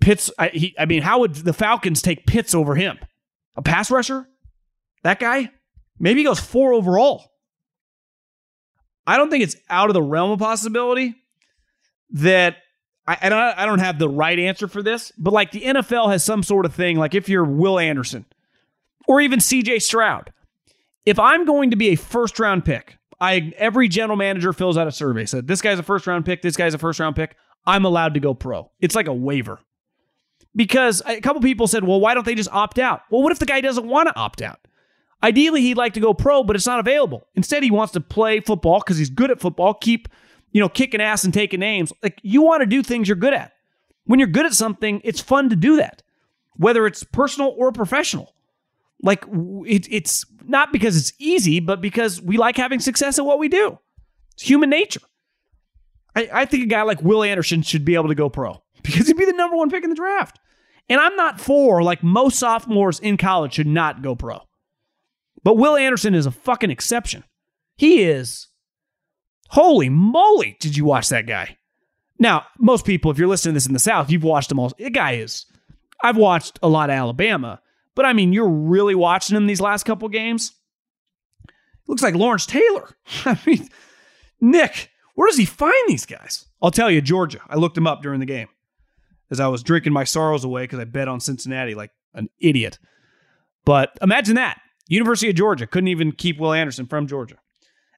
Pitts, 0.00 0.30
I, 0.38 0.48
he, 0.48 0.74
I 0.78 0.86
mean, 0.86 1.02
how 1.02 1.20
would 1.20 1.34
the 1.34 1.52
Falcons 1.52 2.02
take 2.02 2.26
Pitts 2.26 2.54
over 2.54 2.74
him? 2.74 2.98
A 3.56 3.62
pass 3.62 3.90
rusher? 3.90 4.26
That 5.02 5.20
guy? 5.20 5.50
Maybe 5.98 6.20
he 6.20 6.24
goes 6.24 6.40
four 6.40 6.72
overall. 6.72 7.30
I 9.06 9.16
don't 9.16 9.30
think 9.30 9.44
it's 9.44 9.56
out 9.68 9.90
of 9.90 9.94
the 9.94 10.02
realm 10.02 10.30
of 10.30 10.38
possibility 10.38 11.14
that 12.10 12.56
I, 13.06 13.18
and 13.20 13.34
I, 13.34 13.54
I 13.56 13.66
don't 13.66 13.80
have 13.80 13.98
the 13.98 14.08
right 14.08 14.38
answer 14.38 14.66
for 14.66 14.82
this, 14.82 15.12
but 15.18 15.32
like 15.32 15.50
the 15.50 15.60
NFL 15.60 16.10
has 16.10 16.24
some 16.24 16.42
sort 16.42 16.64
of 16.64 16.74
thing, 16.74 16.96
like 16.96 17.14
if 17.14 17.28
you're 17.28 17.44
Will 17.44 17.78
Anderson 17.78 18.24
or 19.06 19.20
even 19.20 19.38
CJ 19.38 19.82
Stroud, 19.82 20.32
if 21.06 21.18
I'm 21.18 21.44
going 21.44 21.70
to 21.70 21.76
be 21.76 21.88
a 21.88 21.96
first 21.96 22.38
round 22.38 22.64
pick, 22.64 22.98
I 23.20 23.52
every 23.56 23.88
general 23.88 24.16
manager 24.16 24.52
fills 24.52 24.76
out 24.76 24.86
a 24.86 24.92
survey. 24.92 25.24
Said 25.26 25.46
this 25.46 25.62
guy's 25.62 25.78
a 25.78 25.82
first 25.82 26.06
round 26.06 26.24
pick. 26.24 26.42
This 26.42 26.56
guy's 26.56 26.74
a 26.74 26.78
first 26.78 27.00
round 27.00 27.16
pick. 27.16 27.36
I'm 27.66 27.84
allowed 27.84 28.14
to 28.14 28.20
go 28.20 28.34
pro. 28.34 28.70
It's 28.80 28.94
like 28.94 29.06
a 29.06 29.14
waiver. 29.14 29.58
Because 30.56 31.02
a 31.06 31.20
couple 31.20 31.42
people 31.42 31.66
said, 31.66 31.84
well, 31.84 32.00
why 32.00 32.14
don't 32.14 32.24
they 32.24 32.34
just 32.34 32.52
opt 32.52 32.78
out? 32.78 33.02
Well, 33.10 33.22
what 33.22 33.32
if 33.32 33.38
the 33.38 33.46
guy 33.46 33.60
doesn't 33.60 33.86
want 33.86 34.08
to 34.08 34.16
opt 34.16 34.40
out? 34.40 34.60
Ideally, 35.22 35.62
he'd 35.62 35.76
like 35.76 35.94
to 35.94 36.00
go 36.00 36.14
pro, 36.14 36.44
but 36.44 36.54
it's 36.54 36.66
not 36.66 36.78
available. 36.78 37.26
Instead, 37.34 37.62
he 37.62 37.70
wants 37.70 37.92
to 37.94 38.00
play 38.00 38.40
football 38.40 38.78
because 38.78 38.98
he's 38.98 39.10
good 39.10 39.30
at 39.30 39.40
football, 39.40 39.74
keep, 39.74 40.08
you 40.52 40.60
know, 40.60 40.68
kicking 40.68 41.00
ass 41.00 41.24
and 41.24 41.32
taking 41.32 41.60
names. 41.60 41.92
Like 42.02 42.20
you 42.22 42.42
want 42.42 42.60
to 42.60 42.66
do 42.66 42.82
things 42.82 43.08
you're 43.08 43.16
good 43.16 43.34
at. 43.34 43.52
When 44.04 44.18
you're 44.18 44.28
good 44.28 44.46
at 44.46 44.52
something, 44.52 45.00
it's 45.02 45.20
fun 45.20 45.48
to 45.48 45.56
do 45.56 45.76
that, 45.78 46.02
whether 46.56 46.86
it's 46.86 47.02
personal 47.04 47.54
or 47.56 47.72
professional. 47.72 48.34
Like 49.02 49.24
it, 49.66 49.86
it's 49.90 50.24
not 50.44 50.72
because 50.72 50.96
it's 50.96 51.12
easy, 51.18 51.60
but 51.60 51.80
because 51.80 52.20
we 52.22 52.36
like 52.36 52.56
having 52.56 52.80
success 52.80 53.18
at 53.18 53.24
what 53.24 53.38
we 53.38 53.48
do. 53.48 53.78
It's 54.34 54.42
human 54.42 54.70
nature. 54.70 55.00
I, 56.16 56.28
I 56.32 56.44
think 56.44 56.64
a 56.64 56.66
guy 56.66 56.82
like 56.82 57.02
Will 57.02 57.22
Anderson 57.22 57.62
should 57.62 57.84
be 57.84 57.94
able 57.94 58.08
to 58.08 58.14
go 58.14 58.28
pro 58.28 58.62
because 58.82 59.06
he'd 59.06 59.16
be 59.16 59.26
the 59.26 59.32
number 59.32 59.56
one 59.56 59.70
pick 59.70 59.84
in 59.84 59.90
the 59.90 59.96
draft. 59.96 60.38
And 60.88 61.00
I'm 61.00 61.16
not 61.16 61.40
for 61.40 61.82
like 61.82 62.02
most 62.02 62.38
sophomores 62.38 63.00
in 63.00 63.16
college 63.16 63.54
should 63.54 63.66
not 63.66 64.02
go 64.02 64.14
pro. 64.14 64.40
But 65.42 65.56
Will 65.56 65.76
Anderson 65.76 66.14
is 66.14 66.26
a 66.26 66.30
fucking 66.30 66.70
exception. 66.70 67.24
He 67.76 68.02
is. 68.02 68.48
Holy 69.48 69.88
moly, 69.88 70.56
did 70.60 70.76
you 70.76 70.84
watch 70.84 71.10
that 71.10 71.26
guy? 71.26 71.58
Now, 72.18 72.46
most 72.58 72.86
people, 72.86 73.10
if 73.10 73.18
you're 73.18 73.28
listening 73.28 73.52
to 73.52 73.56
this 73.56 73.66
in 73.66 73.72
the 73.72 73.78
South, 73.78 74.10
you've 74.10 74.24
watched 74.24 74.50
him 74.50 74.58
all. 74.58 74.72
The 74.78 74.90
guy 74.90 75.12
is. 75.12 75.46
I've 76.02 76.16
watched 76.16 76.58
a 76.62 76.68
lot 76.68 76.90
of 76.90 76.94
Alabama, 76.94 77.60
but 77.94 78.04
I 78.04 78.12
mean, 78.12 78.32
you're 78.32 78.48
really 78.48 78.94
watching 78.94 79.36
him 79.36 79.46
these 79.46 79.60
last 79.60 79.84
couple 79.84 80.08
games. 80.08 80.52
Looks 81.86 82.02
like 82.02 82.14
Lawrence 82.14 82.46
Taylor. 82.46 82.88
I 83.24 83.38
mean, 83.46 83.68
Nick, 84.40 84.90
where 85.14 85.28
does 85.28 85.38
he 85.38 85.44
find 85.44 85.88
these 85.88 86.06
guys? 86.06 86.46
I'll 86.62 86.70
tell 86.70 86.90
you, 86.90 87.00
Georgia. 87.00 87.40
I 87.48 87.56
looked 87.56 87.76
him 87.76 87.86
up 87.86 88.02
during 88.02 88.20
the 88.20 88.26
game 88.26 88.48
as 89.30 89.40
I 89.40 89.48
was 89.48 89.62
drinking 89.62 89.92
my 89.92 90.04
sorrows 90.04 90.44
away 90.44 90.64
because 90.64 90.78
I 90.78 90.84
bet 90.84 91.08
on 91.08 91.20
Cincinnati 91.20 91.74
like 91.74 91.90
an 92.14 92.28
idiot. 92.38 92.78
But 93.64 93.96
imagine 94.02 94.36
that. 94.36 94.60
University 94.88 95.30
of 95.30 95.36
Georgia 95.36 95.66
couldn't 95.66 95.88
even 95.88 96.12
keep 96.12 96.38
Will 96.38 96.52
Anderson 96.52 96.86
from 96.86 97.06
Georgia. 97.06 97.36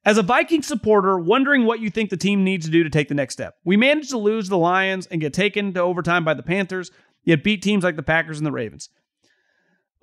As 0.04 0.18
a 0.18 0.22
Viking 0.22 0.62
supporter, 0.62 1.18
wondering 1.18 1.64
what 1.64 1.80
you 1.80 1.90
think 1.90 2.10
the 2.10 2.16
team 2.16 2.44
needs 2.44 2.64
to 2.66 2.70
do 2.70 2.84
to 2.84 2.90
take 2.90 3.08
the 3.08 3.14
next 3.14 3.34
step. 3.34 3.56
We 3.64 3.76
managed 3.76 4.10
to 4.10 4.18
lose 4.18 4.48
the 4.48 4.56
Lions 4.56 5.06
and 5.06 5.20
get 5.20 5.34
taken 5.34 5.74
to 5.74 5.80
overtime 5.80 6.24
by 6.24 6.34
the 6.34 6.44
Panthers, 6.44 6.92
yet 7.24 7.42
beat 7.42 7.60
teams 7.60 7.82
like 7.82 7.96
the 7.96 8.04
Packers 8.04 8.38
and 8.38 8.46
the 8.46 8.52
Ravens. 8.52 8.88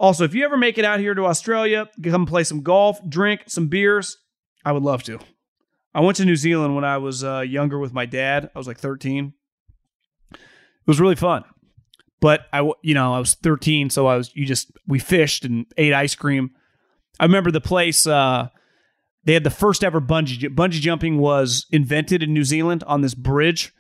Also, 0.04 0.26
if 0.26 0.36
you 0.36 0.44
ever 0.44 0.58
make 0.58 0.78
it 0.78 0.84
out 0.84 1.00
here 1.00 1.14
to 1.14 1.26
Australia, 1.26 1.90
come 2.04 2.26
play 2.26 2.44
some 2.44 2.62
golf, 2.62 3.00
drink 3.08 3.44
some 3.48 3.68
beers, 3.68 4.18
I 4.66 4.74
would 4.74 4.84
love 4.84 5.02
to. 5.04 5.18
I 5.96 6.02
went 6.02 6.18
to 6.18 6.26
New 6.26 6.36
Zealand 6.36 6.76
when 6.76 6.84
I 6.84 6.98
was 6.98 7.24
uh, 7.24 7.40
younger 7.40 7.80
with 7.80 7.94
my 7.94 8.06
dad. 8.06 8.52
I 8.54 8.60
was 8.60 8.68
like 8.68 8.78
13. 8.78 9.34
It 10.34 10.40
was 10.86 11.00
really 11.00 11.16
fun. 11.16 11.46
But 12.20 12.48
I, 12.52 12.70
you 12.82 12.94
know, 12.94 13.14
I 13.14 13.20
was 13.20 13.36
13, 13.36 13.90
so 13.90 14.08
I 14.08 14.18
was. 14.18 14.36
You 14.36 14.46
just 14.46 14.74
we 14.86 15.00
fished 15.00 15.46
and 15.46 15.68
ate 15.78 15.94
ice 15.94 16.16
cream. 16.16 16.52
I 17.18 17.24
remember 17.24 17.50
the 17.50 17.62
place. 17.62 18.06
Uh, 18.06 18.50
they 19.24 19.34
had 19.34 19.46
the 19.46 19.50
first 19.50 19.86
ever 19.86 20.02
bungee 20.02 20.54
bungee 20.54 20.82
jumping 20.82 21.18
was 21.18 21.66
invented 21.72 22.22
in 22.22 22.34
New 22.34 22.44
Zealand 22.44 22.84
on 22.88 23.00
this 23.00 23.16
bridge. 23.16 23.74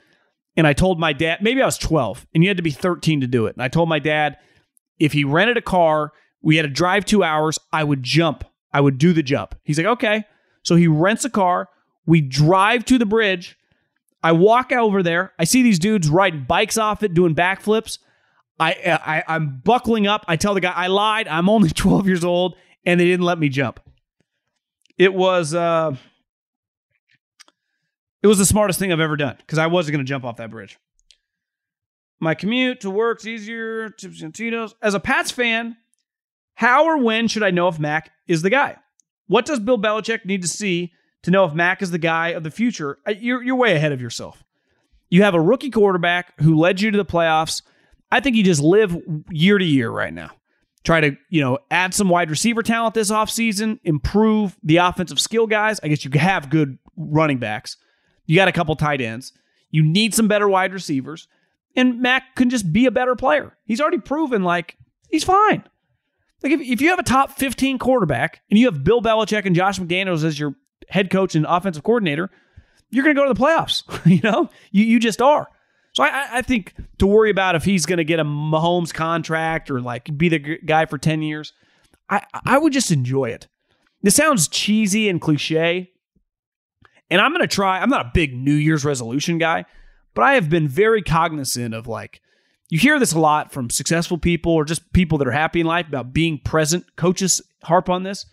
And 0.55 0.65
I 0.65 0.71
told 0.71 1.01
my 1.01 1.11
dad, 1.11 1.39
maybe 1.41 1.61
I 1.61 1.65
was 1.65 1.77
12, 1.77 2.27
and 2.33 2.45
you 2.45 2.49
had 2.49 2.57
to 2.57 2.63
be 2.63 2.71
13 2.71 3.19
to 3.19 3.27
do 3.27 3.45
it. 3.47 3.55
And 3.57 3.63
I 3.63 3.67
told 3.67 3.89
my 3.89 3.99
dad, 3.99 4.37
if 5.03 5.11
he 5.11 5.23
rented 5.23 5.57
a 5.57 5.61
car, 5.61 6.13
we 6.41 6.55
had 6.55 6.63
to 6.63 6.69
drive 6.69 7.03
two 7.05 7.23
hours, 7.23 7.59
I 7.71 7.83
would 7.83 8.03
jump. 8.03 8.43
I 8.71 8.81
would 8.81 8.97
do 8.97 9.13
the 9.13 9.23
jump. 9.23 9.55
He's 9.63 9.77
like, 9.77 9.87
okay. 9.87 10.23
So 10.63 10.75
he 10.75 10.87
rents 10.87 11.25
a 11.25 11.29
car. 11.29 11.69
We 12.05 12.21
drive 12.21 12.85
to 12.85 12.97
the 12.97 13.05
bridge. 13.05 13.57
I 14.23 14.31
walk 14.31 14.71
over 14.71 15.03
there. 15.03 15.33
I 15.37 15.43
see 15.43 15.61
these 15.61 15.77
dudes 15.79 16.09
riding 16.09 16.45
bikes 16.45 16.77
off 16.77 17.03
it, 17.03 17.13
doing 17.13 17.35
backflips. 17.35 17.99
I, 18.59 18.99
I 19.03 19.35
I'm 19.35 19.61
buckling 19.63 20.07
up. 20.07 20.23
I 20.27 20.37
tell 20.37 20.53
the 20.53 20.61
guy 20.61 20.71
I 20.71 20.87
lied. 20.87 21.27
I'm 21.27 21.49
only 21.49 21.69
12 21.75 22.07
years 22.07 22.23
old, 22.23 22.55
and 22.85 22.99
they 22.99 23.05
didn't 23.05 23.25
let 23.25 23.37
me 23.37 23.49
jump. 23.49 23.81
It 24.97 25.13
was 25.13 25.53
uh, 25.53 25.95
it 28.21 28.27
was 28.27 28.37
the 28.37 28.45
smartest 28.45 28.79
thing 28.79 28.93
I've 28.93 29.01
ever 29.01 29.17
done 29.17 29.35
because 29.37 29.59
I 29.59 29.67
wasn't 29.67 29.95
going 29.95 30.05
to 30.05 30.09
jump 30.09 30.23
off 30.23 30.37
that 30.37 30.49
bridge. 30.49 30.77
My 32.23 32.35
commute 32.35 32.79
to 32.81 32.89
work's 32.89 33.27
easier. 33.27 33.89
Chips 33.89 34.21
and 34.21 34.33
Tito's. 34.33 34.75
As 34.81 34.93
a 34.93 34.99
Pats 34.99 35.29
fan, 35.29 35.75
how 36.55 36.85
or 36.85 36.97
when 36.97 37.27
should 37.27 37.43
I 37.43 37.51
know 37.51 37.67
if 37.67 37.77
Mac 37.77 38.11
is 38.27 38.41
the 38.41 38.49
guy? 38.49 38.77
What 39.27 39.45
does 39.45 39.59
Bill 39.59 39.77
Belichick 39.77 40.23
need 40.23 40.41
to 40.41 40.47
see 40.47 40.93
to 41.23 41.31
know 41.31 41.43
if 41.43 41.53
Mac 41.53 41.81
is 41.81 41.91
the 41.91 41.97
guy 41.97 42.29
of 42.29 42.43
the 42.43 42.49
future? 42.49 42.97
You're, 43.07 43.43
you're 43.43 43.57
way 43.57 43.75
ahead 43.75 43.91
of 43.91 44.01
yourself. 44.01 44.41
You 45.09 45.23
have 45.23 45.35
a 45.35 45.41
rookie 45.41 45.69
quarterback 45.69 46.39
who 46.39 46.57
led 46.57 46.79
you 46.79 46.91
to 46.91 46.97
the 46.97 47.05
playoffs. 47.05 47.61
I 48.09 48.21
think 48.21 48.37
you 48.37 48.43
just 48.43 48.61
live 48.61 48.97
year 49.29 49.57
to 49.57 49.65
year 49.65 49.91
right 49.91 50.13
now. 50.13 50.31
Try 50.85 51.01
to, 51.01 51.17
you 51.29 51.41
know, 51.41 51.59
add 51.71 51.93
some 51.93 52.07
wide 52.07 52.29
receiver 52.29 52.63
talent 52.63 52.93
this 52.93 53.11
offseason, 53.11 53.79
improve 53.83 54.57
the 54.63 54.77
offensive 54.77 55.19
skill 55.19 55.45
guys. 55.45 55.79
I 55.83 55.89
guess 55.89 56.05
you 56.05 56.11
have 56.17 56.49
good 56.49 56.77
running 56.95 57.39
backs. 57.39 57.75
You 58.25 58.37
got 58.37 58.47
a 58.47 58.53
couple 58.53 58.75
tight 58.77 59.01
ends. 59.01 59.33
You 59.71 59.83
need 59.83 60.13
some 60.15 60.29
better 60.29 60.47
wide 60.47 60.71
receivers. 60.71 61.27
And 61.75 62.01
Mac 62.01 62.35
can 62.35 62.49
just 62.49 62.71
be 62.71 62.85
a 62.85 62.91
better 62.91 63.15
player. 63.15 63.57
He's 63.65 63.81
already 63.81 63.99
proven 63.99 64.43
like 64.43 64.77
he's 65.09 65.23
fine. 65.23 65.63
Like 66.43 66.51
if, 66.51 66.61
if 66.61 66.81
you 66.81 66.89
have 66.89 66.99
a 66.99 67.03
top 67.03 67.31
15 67.31 67.79
quarterback 67.79 68.41
and 68.49 68.59
you 68.59 68.65
have 68.65 68.83
Bill 68.83 69.01
Belichick 69.01 69.45
and 69.45 69.55
Josh 69.55 69.79
McDaniels 69.79 70.23
as 70.23 70.39
your 70.39 70.55
head 70.89 71.09
coach 71.09 71.35
and 71.35 71.45
offensive 71.47 71.83
coordinator, 71.83 72.29
you're 72.89 73.03
going 73.03 73.15
to 73.15 73.19
go 73.19 73.27
to 73.27 73.33
the 73.33 73.39
playoffs. 73.39 73.83
you 74.05 74.21
know, 74.21 74.49
you, 74.71 74.83
you 74.83 74.99
just 74.99 75.21
are. 75.21 75.47
So 75.93 76.03
I, 76.03 76.37
I 76.37 76.41
think 76.41 76.73
to 76.97 77.07
worry 77.07 77.29
about 77.29 77.55
if 77.55 77.63
he's 77.63 77.85
going 77.85 77.97
to 77.97 78.03
get 78.03 78.19
a 78.19 78.25
Mahomes 78.25 78.93
contract 78.93 79.71
or 79.71 79.79
like 79.79 80.15
be 80.17 80.29
the 80.29 80.39
guy 80.39 80.85
for 80.85 80.97
10 80.97 81.21
years, 81.21 81.53
I, 82.09 82.23
I 82.45 82.57
would 82.57 82.73
just 82.73 82.91
enjoy 82.91 83.25
it. 83.25 83.47
This 84.01 84.15
sounds 84.15 84.47
cheesy 84.47 85.07
and 85.07 85.21
cliche, 85.21 85.91
and 87.09 87.21
I'm 87.21 87.31
going 87.31 87.41
to 87.41 87.47
try, 87.47 87.79
I'm 87.79 87.89
not 87.89 88.07
a 88.07 88.11
big 88.13 88.35
New 88.35 88.53
Year's 88.53 88.83
resolution 88.83 89.37
guy, 89.37 89.63
but 90.13 90.23
I 90.23 90.35
have 90.35 90.49
been 90.49 90.67
very 90.67 91.01
cognizant 91.01 91.73
of 91.73 91.87
like, 91.87 92.21
you 92.69 92.79
hear 92.79 92.99
this 92.99 93.13
a 93.13 93.19
lot 93.19 93.51
from 93.51 93.69
successful 93.69 94.17
people 94.17 94.51
or 94.51 94.65
just 94.65 94.93
people 94.93 95.17
that 95.19 95.27
are 95.27 95.31
happy 95.31 95.59
in 95.59 95.67
life 95.67 95.87
about 95.87 96.13
being 96.13 96.39
present. 96.39 96.85
Coaches 96.95 97.41
harp 97.63 97.89
on 97.89 98.03
this. 98.03 98.25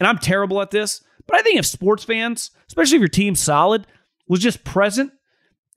And 0.00 0.06
I'm 0.06 0.18
terrible 0.18 0.60
at 0.60 0.70
this. 0.70 1.02
But 1.26 1.38
I 1.38 1.42
think 1.42 1.58
if 1.58 1.66
sports 1.66 2.04
fans, 2.04 2.50
especially 2.68 2.96
if 2.96 3.00
your 3.00 3.08
team's 3.08 3.40
solid, 3.40 3.86
was 4.26 4.40
just 4.40 4.64
present, 4.64 5.12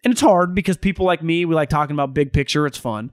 and 0.03 0.11
it's 0.11 0.21
hard 0.21 0.55
because 0.55 0.77
people 0.77 1.05
like 1.05 1.21
me, 1.21 1.45
we 1.45 1.53
like 1.53 1.69
talking 1.69 1.95
about 1.95 2.13
big 2.13 2.33
picture, 2.33 2.65
it's 2.65 2.77
fun. 2.77 3.11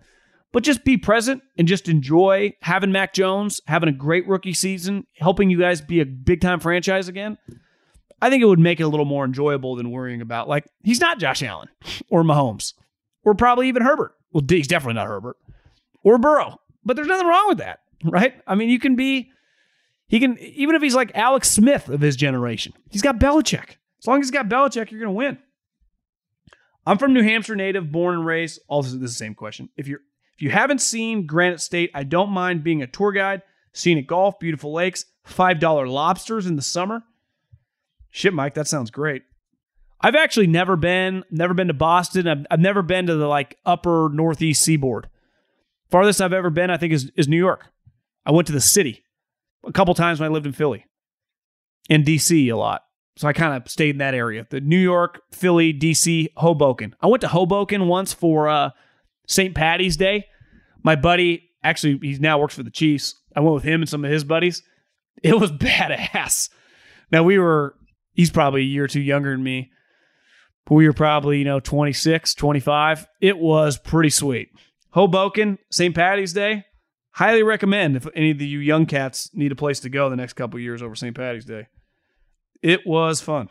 But 0.53 0.63
just 0.63 0.85
be 0.85 0.97
present 0.97 1.43
and 1.59 1.69
just 1.69 1.89
enjoy 1.89 2.55
having 2.63 2.93
Mac 2.93 3.13
Jones, 3.13 3.61
having 3.67 3.89
a 3.89 3.93
great 3.93 4.27
rookie 4.27 4.55
season, 4.55 5.07
helping 5.19 5.51
you 5.51 5.59
guys 5.59 5.81
be 5.81 6.01
a 6.01 6.07
big 6.07 6.41
time 6.41 6.61
franchise 6.61 7.09
again. 7.09 7.37
I 8.21 8.31
think 8.31 8.43
it 8.43 8.47
would 8.47 8.59
make 8.59 8.81
it 8.81 8.85
a 8.85 8.89
little 8.89 9.07
more 9.07 9.25
enjoyable 9.25 9.77
than 9.77 9.91
worrying 9.91 10.21
about 10.21 10.49
like 10.49 10.67
he's 10.83 11.01
not 11.01 11.19
Josh 11.19 11.43
Allen 11.43 11.69
or 12.09 12.23
Mahomes 12.23 12.75
or 13.25 13.35
probably 13.35 13.69
even 13.69 13.83
Herbert. 13.83 14.15
Well, 14.33 14.45
he's 14.49 14.69
definitely 14.69 14.95
not 14.95 15.07
Herbert 15.07 15.37
or 16.03 16.19
Burrow, 16.19 16.61
but 16.85 16.97
there's 16.97 17.09
nothing 17.09 17.27
wrong 17.27 17.49
with 17.49 17.59
that, 17.59 17.81
right? 18.05 18.35
I 18.47 18.55
mean, 18.55 18.69
you 18.69 18.79
can 18.79 18.97
be, 18.97 19.31
he 20.07 20.21
can, 20.21 20.39
even 20.39 20.75
if 20.75 20.83
he's 20.83 20.95
like 20.95 21.13
Alex 21.15 21.51
Smith 21.51 21.89
of 21.89 22.01
his 22.01 22.17
generation, 22.17 22.73
he's 22.91 23.03
got 23.03 23.19
Belichick. 23.19 23.77
As 24.01 24.07
long 24.07 24.21
as 24.21 24.27
he's 24.27 24.31
got 24.31 24.49
Belichick, 24.49 24.91
you're 24.91 25.01
going 25.01 25.13
to 25.13 25.13
win. 25.13 25.39
I'm 26.87 26.99
from 26.99 27.13
New 27.13 27.23
Hampshire 27.23 27.57
native, 27.57 27.93
born 27.93 28.15
and 28.15 28.27
raised. 28.27 28.61
Also, 28.69 28.89
this 28.89 28.95
is 28.95 29.01
the 29.01 29.09
same 29.09 29.35
question. 29.35 29.69
If 29.77 29.89
you're 29.89 30.01
if 30.39 30.43
you 30.43 30.51
haven't 30.51 30.81
seen 30.81 31.27
Granite 31.27 31.61
State, 31.61 31.91
I 31.95 32.05
don't 32.05 32.31
mind 32.31 32.63
being 32.63 32.81
a 32.81 32.87
tour 32.87 33.11
guide, 33.11 33.43
scenic 33.73 34.07
golf, 34.07 34.39
beautiful 34.39 34.73
lakes, 34.73 35.05
$5 35.27 35.91
lobsters 35.91 36.47
in 36.47 36.55
the 36.55 36.63
summer. 36.63 37.03
Shit, 38.11 38.35
Mike, 38.35 38.55
that 38.55 38.69
sounds 38.69 38.91
great. 38.91 39.23
I've 40.01 40.15
actually 40.15 40.47
never 40.47 40.77
been, 40.77 41.25
never 41.31 41.55
been 41.55 41.69
to 41.69 41.75
Boston. 41.75 42.29
I've, 42.29 42.47
I've 42.51 42.61
never 42.61 42.83
been 42.83 43.07
to 43.07 43.17
the 43.17 43.27
like 43.27 43.57
upper 43.67 44.09
northeast 44.13 44.63
seaboard. 44.63 45.09
Farthest 45.91 46.21
I've 46.21 46.33
ever 46.33 46.51
been, 46.51 46.71
I 46.71 46.77
think, 46.77 46.93
is, 46.93 47.11
is 47.17 47.29
New 47.29 47.39
York. 47.39 47.65
I 48.25 48.33
went 48.33 48.47
to 48.47 48.53
the 48.53 48.61
city 48.61 49.03
a 49.67 49.73
couple 49.73 49.95
times 49.95 50.21
when 50.21 50.31
I 50.31 50.33
lived 50.33 50.47
in 50.47 50.53
Philly 50.53 50.85
and 51.91 52.05
DC 52.05 52.53
a 52.53 52.57
lot. 52.57 52.83
So 53.17 53.27
I 53.27 53.33
kind 53.33 53.61
of 53.61 53.69
stayed 53.69 53.91
in 53.91 53.99
that 53.99 54.15
area. 54.15 54.47
The 54.49 54.61
New 54.61 54.79
York, 54.79 55.23
Philly, 55.33 55.75
DC, 55.75 56.29
Hoboken. 56.37 56.95
I 57.01 57.09
went 57.09 57.21
to 57.23 57.29
Hoboken 57.29 57.89
once 57.89 58.13
for 58.13 58.49
uh, 58.49 58.71
St. 59.27 59.55
Patty's 59.55 59.97
Day. 59.97 60.27
My 60.85 60.95
buddy, 60.95 61.51
actually, 61.65 61.99
he 62.01 62.17
now 62.19 62.39
works 62.39 62.55
for 62.55 62.63
the 62.63 62.71
Chiefs. 62.71 63.17
I 63.35 63.41
went 63.41 63.55
with 63.55 63.65
him 63.65 63.81
and 63.83 63.89
some 63.89 64.05
of 64.05 64.11
his 64.11 64.23
buddies. 64.23 64.63
It 65.23 65.39
was 65.39 65.51
badass. 65.53 66.51
Now 67.11 67.25
we 67.25 67.39
were, 67.39 67.75
he's 68.19 68.31
probably 68.31 68.61
a 68.61 68.65
year 68.65 68.85
or 68.85 68.89
two 68.89 69.01
younger 69.01 69.33
than 69.33 69.43
me 69.43 69.71
we 70.71 70.87
were 70.87 70.93
probably, 70.93 71.39
you 71.39 71.45
know, 71.45 71.61
26, 71.61 72.35
25. 72.35 73.07
It 73.21 73.39
was 73.39 73.79
pretty 73.79 74.11
sweet. 74.11 74.51
Hoboken, 74.91 75.59
St. 75.71 75.95
Patty's 75.95 76.33
Day. 76.33 76.65
Highly 77.13 77.43
recommend 77.43 77.97
if 77.97 78.07
any 78.15 78.31
of 78.31 78.41
you 78.41 78.59
young 78.59 78.87
cats 78.87 79.31
need 79.35 79.53
a 79.53 79.57
place 79.57 79.81
to 79.81 79.89
go 79.89 80.09
the 80.09 80.17
next 80.17 80.35
couple 80.35 80.61
years 80.61 80.83
over 80.83 80.95
St. 80.95 81.17
Patty's 81.17 81.45
Day. 81.45 81.67
It 82.63 82.87
was 82.87 83.21
fun. 83.21 83.49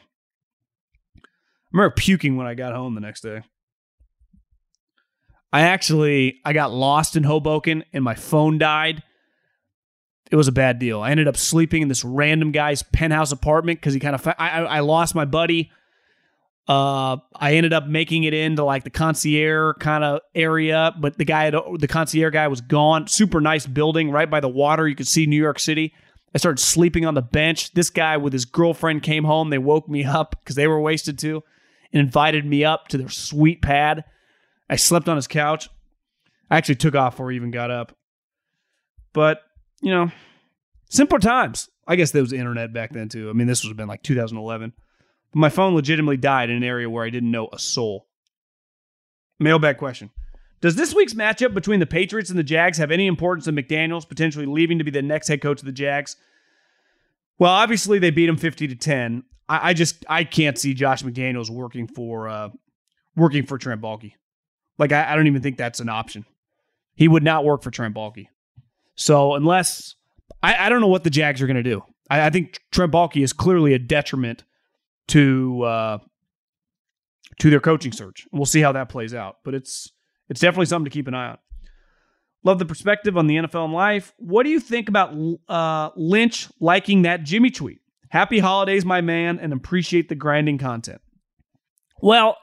I 1.17 1.21
remember 1.73 1.95
puking 1.95 2.37
when 2.37 2.47
I 2.47 2.53
got 2.53 2.73
home 2.73 2.95
the 2.95 3.01
next 3.01 3.21
day. 3.21 3.41
I 5.51 5.61
actually 5.61 6.39
I 6.45 6.53
got 6.53 6.71
lost 6.71 7.15
in 7.15 7.23
Hoboken 7.23 7.83
and 7.93 8.03
my 8.03 8.15
phone 8.15 8.57
died. 8.57 9.03
It 10.29 10.35
was 10.35 10.47
a 10.47 10.51
bad 10.51 10.79
deal. 10.79 11.01
I 11.01 11.11
ended 11.11 11.27
up 11.27 11.37
sleeping 11.37 11.81
in 11.81 11.87
this 11.87 12.03
random 12.03 12.51
guy's 12.51 12.83
penthouse 12.83 13.31
apartment 13.31 13.79
because 13.79 13.93
he 13.93 13.99
kind 13.99 14.15
of 14.15 14.27
I, 14.37 14.63
I 14.63 14.79
lost 14.81 15.15
my 15.15 15.25
buddy 15.25 15.71
uh, 16.67 17.17
I 17.33 17.53
ended 17.53 17.71
up 17.71 17.87
making 17.87 18.25
it 18.25 18.33
into 18.33 18.63
like 18.63 18.83
the 18.83 18.89
concierge 18.89 19.77
kind 19.79 20.03
of 20.03 20.19
area, 20.35 20.93
but 20.99 21.17
the 21.17 21.23
guy, 21.23 21.45
had, 21.45 21.55
the 21.79 21.87
concierge 21.87 22.33
guy, 22.33 22.47
was 22.49 22.59
gone. 22.59 23.07
Super 23.07 23.39
nice 23.39 23.65
building 23.65 24.11
right 24.11 24.29
by 24.29 24.41
the 24.41 24.49
water. 24.49 24.87
You 24.87 24.95
could 24.95 25.07
see 25.07 25.25
New 25.25 25.41
York 25.41 25.59
City. 25.59 25.93
I 26.35 26.39
started 26.39 26.59
sleeping 26.59 27.05
on 27.05 27.13
the 27.13 27.21
bench. 27.21 27.71
This 27.71 27.89
guy 27.89 28.17
with 28.17 28.33
his 28.33 28.43
girlfriend 28.43 29.01
came 29.01 29.23
home. 29.23 29.49
They 29.49 29.57
woke 29.57 29.87
me 29.87 30.03
up 30.03 30.35
because 30.43 30.57
they 30.57 30.67
were 30.67 30.81
wasted 30.81 31.17
too, 31.17 31.41
and 31.93 32.01
invited 32.01 32.45
me 32.45 32.65
up 32.65 32.89
to 32.89 32.97
their 32.97 33.09
sweet 33.09 33.61
pad. 33.61 34.03
I 34.69 34.75
slept 34.75 35.07
on 35.07 35.15
his 35.15 35.27
couch. 35.27 35.69
I 36.51 36.57
actually 36.57 36.75
took 36.75 36.95
off 36.95 37.13
before 37.13 37.31
he 37.31 37.37
even 37.37 37.51
got 37.51 37.71
up. 37.71 37.95
But 39.13 39.39
you 39.81 39.91
know, 39.91 40.11
simpler 40.89 41.19
times. 41.19 41.69
I 41.87 41.95
guess 41.95 42.11
there 42.11 42.21
was 42.21 42.33
internet 42.33 42.73
back 42.73 42.91
then 42.91 43.09
too. 43.09 43.29
I 43.29 43.33
mean, 43.33 43.47
this 43.47 43.63
was 43.63 43.73
been 43.73 43.87
like 43.87 44.03
2011. 44.03 44.73
But 45.31 45.39
my 45.39 45.49
phone 45.49 45.75
legitimately 45.75 46.17
died 46.17 46.49
in 46.49 46.57
an 46.57 46.63
area 46.63 46.89
where 46.89 47.05
I 47.05 47.09
didn't 47.09 47.31
know 47.31 47.49
a 47.51 47.59
soul. 47.59 48.07
Mailbag 49.39 49.77
question. 49.77 50.09
Does 50.59 50.75
this 50.75 50.93
week's 50.93 51.13
matchup 51.13 51.53
between 51.53 51.79
the 51.79 51.85
Patriots 51.85 52.29
and 52.29 52.39
the 52.39 52.43
Jags 52.43 52.79
have 52.79 52.91
any 52.91 53.05
importance 53.05 53.47
in 53.47 53.55
McDaniels 53.55 54.07
potentially 54.07 54.47
leaving 54.47 54.79
to 54.79 54.83
be 54.83 54.91
the 54.91 55.03
next 55.03 55.27
head 55.27 55.41
coach 55.41 55.59
of 55.59 55.65
the 55.65 55.71
Jags? 55.71 56.15
Well, 57.37 57.51
obviously 57.51 57.99
they 57.99 58.09
beat 58.09 58.29
him 58.29 58.37
50 58.37 58.67
to 58.69 58.75
10. 58.75 59.23
I, 59.47 59.69
I 59.69 59.73
just 59.73 60.03
I 60.09 60.23
can't 60.23 60.57
see 60.57 60.73
Josh 60.73 61.03
McDaniels 61.03 61.49
working 61.49 61.87
for 61.87 62.27
uh 62.27 62.49
working 63.15 63.45
for 63.45 63.57
Trent 63.57 63.81
Baalke. 63.81 64.13
Like 64.79 64.91
I, 64.91 65.13
I 65.13 65.15
don't 65.15 65.27
even 65.27 65.41
think 65.41 65.57
that's 65.57 65.79
an 65.79 65.89
option. 65.89 66.25
He 66.95 67.07
would 67.07 67.23
not 67.23 67.45
work 67.45 67.61
for 67.61 67.69
Trent 67.69 67.95
Baalke. 67.95 68.27
So 68.97 69.35
unless 69.35 69.95
I, 70.43 70.65
I 70.65 70.69
don't 70.69 70.81
know 70.81 70.87
what 70.87 71.03
the 71.03 71.09
Jags 71.09 71.41
are 71.41 71.47
gonna 71.47 71.63
do. 71.63 71.83
I, 72.09 72.27
I 72.27 72.29
think 72.29 72.59
Trent 72.71 72.91
Baalke 72.91 73.23
is 73.23 73.31
clearly 73.31 73.73
a 73.73 73.79
detriment 73.79 74.43
to 75.09 75.63
uh, 75.63 75.97
to 77.39 77.49
their 77.49 77.59
coaching 77.59 77.91
search. 77.91 78.27
We'll 78.31 78.45
see 78.45 78.61
how 78.61 78.73
that 78.73 78.89
plays 78.89 79.13
out, 79.13 79.37
but 79.43 79.53
it's 79.53 79.91
it's 80.29 80.41
definitely 80.41 80.65
something 80.65 80.89
to 80.89 80.93
keep 80.93 81.07
an 81.07 81.13
eye 81.13 81.29
on. 81.29 81.37
Love 82.43 82.59
the 82.59 82.65
perspective 82.65 83.17
on 83.17 83.27
the 83.27 83.35
NFL 83.35 83.65
and 83.65 83.73
life. 83.73 84.13
What 84.17 84.43
do 84.43 84.49
you 84.49 84.59
think 84.59 84.89
about 84.89 85.13
uh, 85.49 85.89
Lynch 85.95 86.47
liking 86.59 87.01
that 87.01 87.23
Jimmy 87.23 87.49
tweet? 87.49 87.79
Happy 88.09 88.39
holidays, 88.39 88.85
my 88.85 89.01
man, 89.01 89.39
and 89.39 89.51
appreciate 89.51 90.07
the 90.07 90.15
grinding 90.15 90.57
content. 90.57 91.01
Well, 92.01 92.37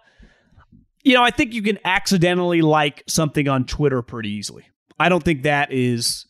you 1.04 1.14
know, 1.14 1.22
I 1.22 1.30
think 1.30 1.54
you 1.54 1.62
can 1.62 1.78
accidentally 1.84 2.60
like 2.60 3.02
something 3.06 3.48
on 3.48 3.64
Twitter 3.64 4.02
pretty 4.02 4.30
easily. 4.30 4.66
I 4.98 5.08
don't 5.08 5.22
think 5.22 5.44
that 5.44 5.72
is 5.72 6.26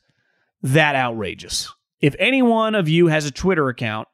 that 0.64 0.96
outrageous. 0.96 1.72
If 2.00 2.16
any 2.18 2.42
one 2.42 2.74
of 2.74 2.88
you 2.88 3.06
has 3.06 3.26
a 3.26 3.30
Twitter 3.30 3.68
account 3.68 4.08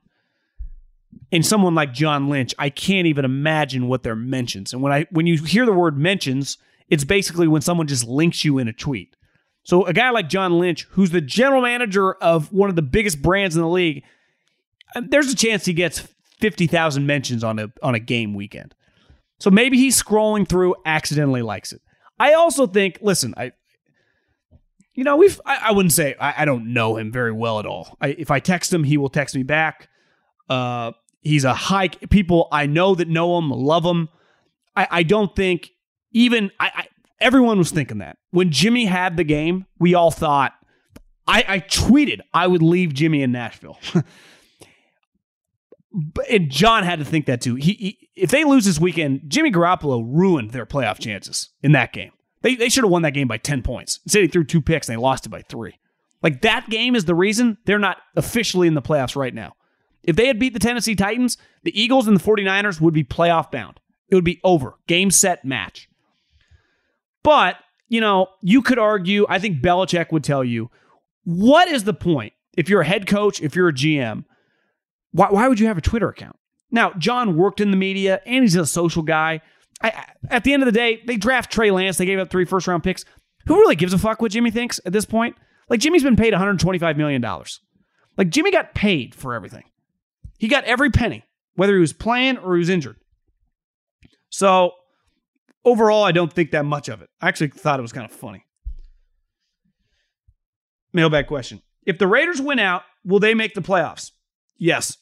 and 1.33 1.47
someone 1.47 1.75
like 1.75 1.95
John 1.95 2.29
Lynch, 2.29 2.55
I 2.59 2.71
can't 2.71 3.07
even 3.07 3.25
imagine 3.25 3.89
what 3.89 4.03
their 4.03 4.17
mentions. 4.17 4.73
And 4.73 4.83
when 4.83 4.93
I 4.93 5.07
when 5.11 5.27
you 5.27 5.43
hear 5.43 5.65
the 5.65 5.73
word 5.73 5.97
mentions, 5.97 6.59
it's 6.89 7.05
basically 7.05 7.49
when 7.49 7.63
someone 7.63 7.87
just 7.87 8.07
links 8.07 8.45
you 8.45 8.59
in 8.59 8.69
a 8.69 8.73
tweet. 8.73 9.17
So 9.63 9.87
a 9.87 9.93
guy 9.93 10.11
like 10.11 10.29
John 10.29 10.59
Lynch, 10.59 10.85
who's 10.91 11.11
the 11.11 11.21
general 11.21 11.63
manager 11.63 12.15
of 12.15 12.53
one 12.53 12.69
of 12.69 12.77
the 12.77 12.83
biggest 12.83 13.23
brands 13.23 13.55
in 13.55 13.63
the 13.63 13.69
league, 13.69 14.03
uh, 14.97 15.03
there's 15.09 15.33
a 15.33 15.37
chance 15.37 15.65
he 15.65 15.73
gets 15.73 16.01
50,000 16.41 17.07
mentions 17.07 17.45
on 17.45 17.59
a 17.59 17.73
on 17.83 17.95
a 17.95 18.01
game 18.01 18.35
weekend. 18.35 18.75
So 19.39 19.51
maybe 19.51 19.79
he's 19.79 20.01
scrolling 20.01 20.49
through, 20.49 20.75
accidentally 20.85 21.43
likes 21.43 21.73
it. 21.73 21.81
I 22.19 22.35
also 22.35 22.67
think, 22.67 22.99
listen, 23.01 23.33
I, 23.37 23.53
you 25.01 25.05
know, 25.05 25.17
we've, 25.17 25.41
I, 25.47 25.69
I 25.69 25.73
wouldn't 25.73 25.95
say, 25.95 26.15
I, 26.21 26.43
I, 26.43 26.45
don't 26.45 26.75
know 26.75 26.99
him 26.99 27.11
very 27.11 27.33
well 27.33 27.59
at 27.59 27.65
all. 27.65 27.97
I, 28.03 28.09
if 28.09 28.31
I 28.31 28.39
text 28.39 28.71
him, 28.71 28.85
he 28.85 28.99
will 28.99 29.09
text 29.09 29.35
me 29.35 29.43
back. 29.43 29.89
Uh, 30.47 30.93
he's 31.23 31.45
a 31.45 31.55
high, 31.55 31.89
people 31.89 32.49
I 32.53 32.67
know 32.67 32.95
that 32.95 33.09
know 33.09 33.39
him, 33.39 33.49
love 33.49 33.83
him. 33.83 34.11
I, 34.77 34.89
I 34.91 35.03
don't 35.03 35.35
think 35.35 35.71
even, 36.13 36.51
I, 36.61 36.89
everyone 37.19 37.57
was 37.57 37.71
thinking 37.71 37.97
that. 37.97 38.19
When 38.31 38.51
Jimmy 38.51 38.85
had 38.85 39.17
the 39.17 39.25
game, 39.25 39.65
we 39.79 39.95
all 39.95 40.11
thought, 40.11 40.53
I, 41.27 41.47
I 41.49 41.61
tweeted 41.61 42.21
I 42.35 42.47
would 42.47 42.61
leave 42.61 42.93
Jimmy 42.93 43.23
in 43.23 43.33
Nashville. 43.33 43.79
and 46.31 46.51
John 46.51 46.85
had 46.85 46.99
to 46.99 47.07
think 47.07 47.25
that 47.25 47.41
too. 47.41 47.55
He, 47.55 47.73
he, 47.73 48.09
if 48.17 48.31
they 48.31 48.45
lose 48.45 48.67
this 48.67 48.79
weekend, 48.79 49.23
Jimmy 49.29 49.51
Garoppolo 49.51 50.05
ruined 50.07 50.51
their 50.51 50.67
playoff 50.67 50.99
chances 50.99 51.49
in 51.63 51.73
that 51.73 51.95
game. 51.95 52.13
They 52.43 52.55
they 52.55 52.69
should 52.69 52.85
have 52.85 52.91
won 52.91 53.03
that 53.03 53.15
game 53.15 53.29
by 53.29 53.39
ten 53.39 53.63
points. 53.63 54.01
Instead, 54.05 54.23
he 54.23 54.29
threw 54.29 54.45
two 54.45 54.63
picks 54.63 54.89
and 54.89 54.97
they 54.97 55.01
lost 55.01 55.27
it 55.27 55.31
by 55.31 55.43
three. 55.43 55.79
Like 56.23 56.43
that 56.43 56.69
game 56.69 56.95
is 56.95 57.05
the 57.05 57.15
reason 57.15 57.59
they're 57.65 57.79
not 57.79 57.99
officially 58.17 58.69
in 58.69 58.75
the 58.75 58.83
playoffs 58.83 59.17
right 59.17 59.35
now. 59.35 59.55
If 60.03 60.17
they 60.17 60.27
had 60.27 60.39
beat 60.39 60.55
the 60.55 60.59
Tennessee 60.59 60.95
Titans, 60.95 61.37
the 61.63 61.79
Eagles 61.79 62.07
and 62.07 62.19
the 62.19 62.23
49ers 62.23 62.81
would 62.81 62.95
be 62.95 63.05
playoff 63.05 63.51
bound. 63.51 63.81
It 64.09 64.15
would 64.15 64.25
be 64.25 64.41
over. 64.43 64.77
Game 64.87 65.11
set 65.11 65.45
match. 65.45 65.89
But, 67.23 67.57
you 67.89 68.01
know, 68.01 68.29
you 68.41 68.63
could 68.63 68.79
argue, 68.79 69.27
I 69.29 69.39
think 69.39 69.63
Belichick 69.63 70.11
would 70.11 70.25
tell 70.25 70.43
you, 70.43 70.71
what 71.25 71.69
is 71.69 71.85
the 71.85 71.95
point 71.95 72.33
if 72.57 72.69
you're 72.69 72.81
a 72.81 72.87
head 72.87 73.07
coach, 73.07 73.41
if 73.43 73.55
you're 73.55 73.69
a 73.69 73.75
GM, 73.75 74.25
why, 75.13 75.29
why 75.31 75.49
would 75.49 75.61
you 75.61 75.67
have 75.67 75.79
a 75.79 75.83
Twitter 75.83 76.09
account? 76.09 76.37
Now, 76.71 76.93
John 76.95 77.37
worked 77.37 77.61
in 77.61 77.71
the 77.71 77.77
media 77.77 78.21
and 78.25 78.43
he's 78.43 78.57
a 78.57 78.67
social 78.67 79.03
guy. 79.03 79.43
I, 79.83 80.05
at 80.29 80.45
the 80.45 80.53
end 80.53 80.63
of 80.63 80.67
the 80.67 80.73
day, 80.73 81.03
they 81.07 81.17
draft 81.17 81.51
Trey 81.51 81.71
Lance. 81.71 81.97
They 81.97 82.07
gave 82.07 82.19
up 82.19 82.31
three 82.31 82.45
first 82.45 82.67
round 82.67 82.83
picks. 82.83 83.05
Who 83.47 83.55
really 83.57 83.77
gives 83.77 83.93
a 83.93 83.99
fuck 83.99 84.21
what 84.21 84.33
Jimmy 84.33 84.51
thinks 84.51 84.81
at 84.85 84.93
this 84.93 85.05
point? 85.05 85.37
Like, 85.69 85.81
Jimmy's 85.81 86.03
been 86.03 86.17
paid 86.17 86.35
$125 86.35 86.97
million. 86.97 87.25
Like, 88.17 88.29
Jimmy 88.29 88.51
got 88.51 88.75
paid 88.75 89.15
for 89.15 89.35
everything. 89.35 89.65
He 90.39 90.49
got 90.49 90.65
every 90.65 90.91
penny, 90.91 91.25
whether 91.55 91.75
he 91.75 91.81
was 91.81 91.93
playing 91.93 92.39
or 92.39 92.55
he 92.57 92.59
was 92.59 92.69
injured. 92.69 92.97
So, 94.29 94.73
overall, 95.65 96.05
I 96.05 96.13
don't 96.13 96.33
think 96.33 96.51
that 96.51 96.65
much 96.65 96.89
of 96.89 97.03
it. 97.03 97.09
I 97.21 97.29
actually 97.29 97.49
thought 97.49 97.79
it 97.79 97.83
was 97.83 97.93
kind 97.93 98.05
of 98.05 98.13
funny. 98.13 98.45
Mailbag 100.93 101.27
question. 101.27 101.63
If 101.87 101.99
the 101.99 102.09
Raiders 102.09 102.41
win 102.41 102.59
out, 102.59 102.83
will 103.05 103.21
they 103.21 103.35
make 103.35 103.55
the 103.55 103.63
playoffs? 103.63 104.13
Yes. 104.59 104.97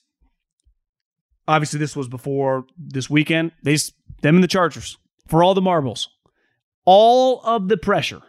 Obviously, 1.46 1.78
this 1.78 1.96
was 1.96 2.09
before 2.09 2.66
this 2.76 3.09
weekend. 3.09 3.52
They 3.62 3.78
them 4.23 4.36
and 4.36 4.45
the 4.45 4.49
Chargers 4.49 4.99
for 5.27 5.43
all 5.43 5.55
the 5.55 5.61
marbles. 5.61 6.09
All 6.85 7.40
of 7.45 7.69
the 7.69 7.77
pressure 7.77 8.23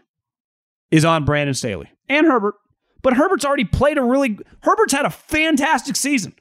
is 0.91 1.05
on 1.05 1.25
Brandon 1.25 1.53
Staley 1.53 1.89
and 2.07 2.27
Herbert. 2.27 2.55
But 3.01 3.13
Herbert's 3.13 3.45
already 3.45 3.65
played 3.65 3.97
a 3.97 4.03
really 4.03 4.37
Herbert's 4.61 4.93
had 4.93 5.05
a 5.05 5.09
fantastic 5.09 5.95
season. 5.95 6.35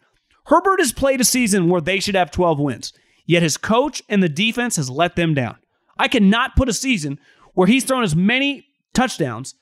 Herbert 0.47 0.81
has 0.81 0.93
played 0.93 1.21
a 1.21 1.25
season 1.25 1.69
where 1.69 1.81
they 1.81 2.01
should 2.01 2.15
have 2.15 2.31
12 2.31 2.59
wins. 2.59 2.93
Yet 3.27 3.43
his 3.43 3.57
coach 3.57 4.03
and 4.09 4.23
the 4.23 4.29
defense 4.29 4.77
has 4.77 4.89
let 4.89 5.15
them 5.15 5.35
down. 5.35 5.59
I 5.99 6.09
cannot 6.09 6.57
put 6.57 6.69
a 6.69 6.73
season 6.73 7.21
where 7.55 7.67
he's 7.67 7.85
thrown 7.85 8.03
as 8.03 8.17
many 8.17 8.67
touchdowns 8.95 9.55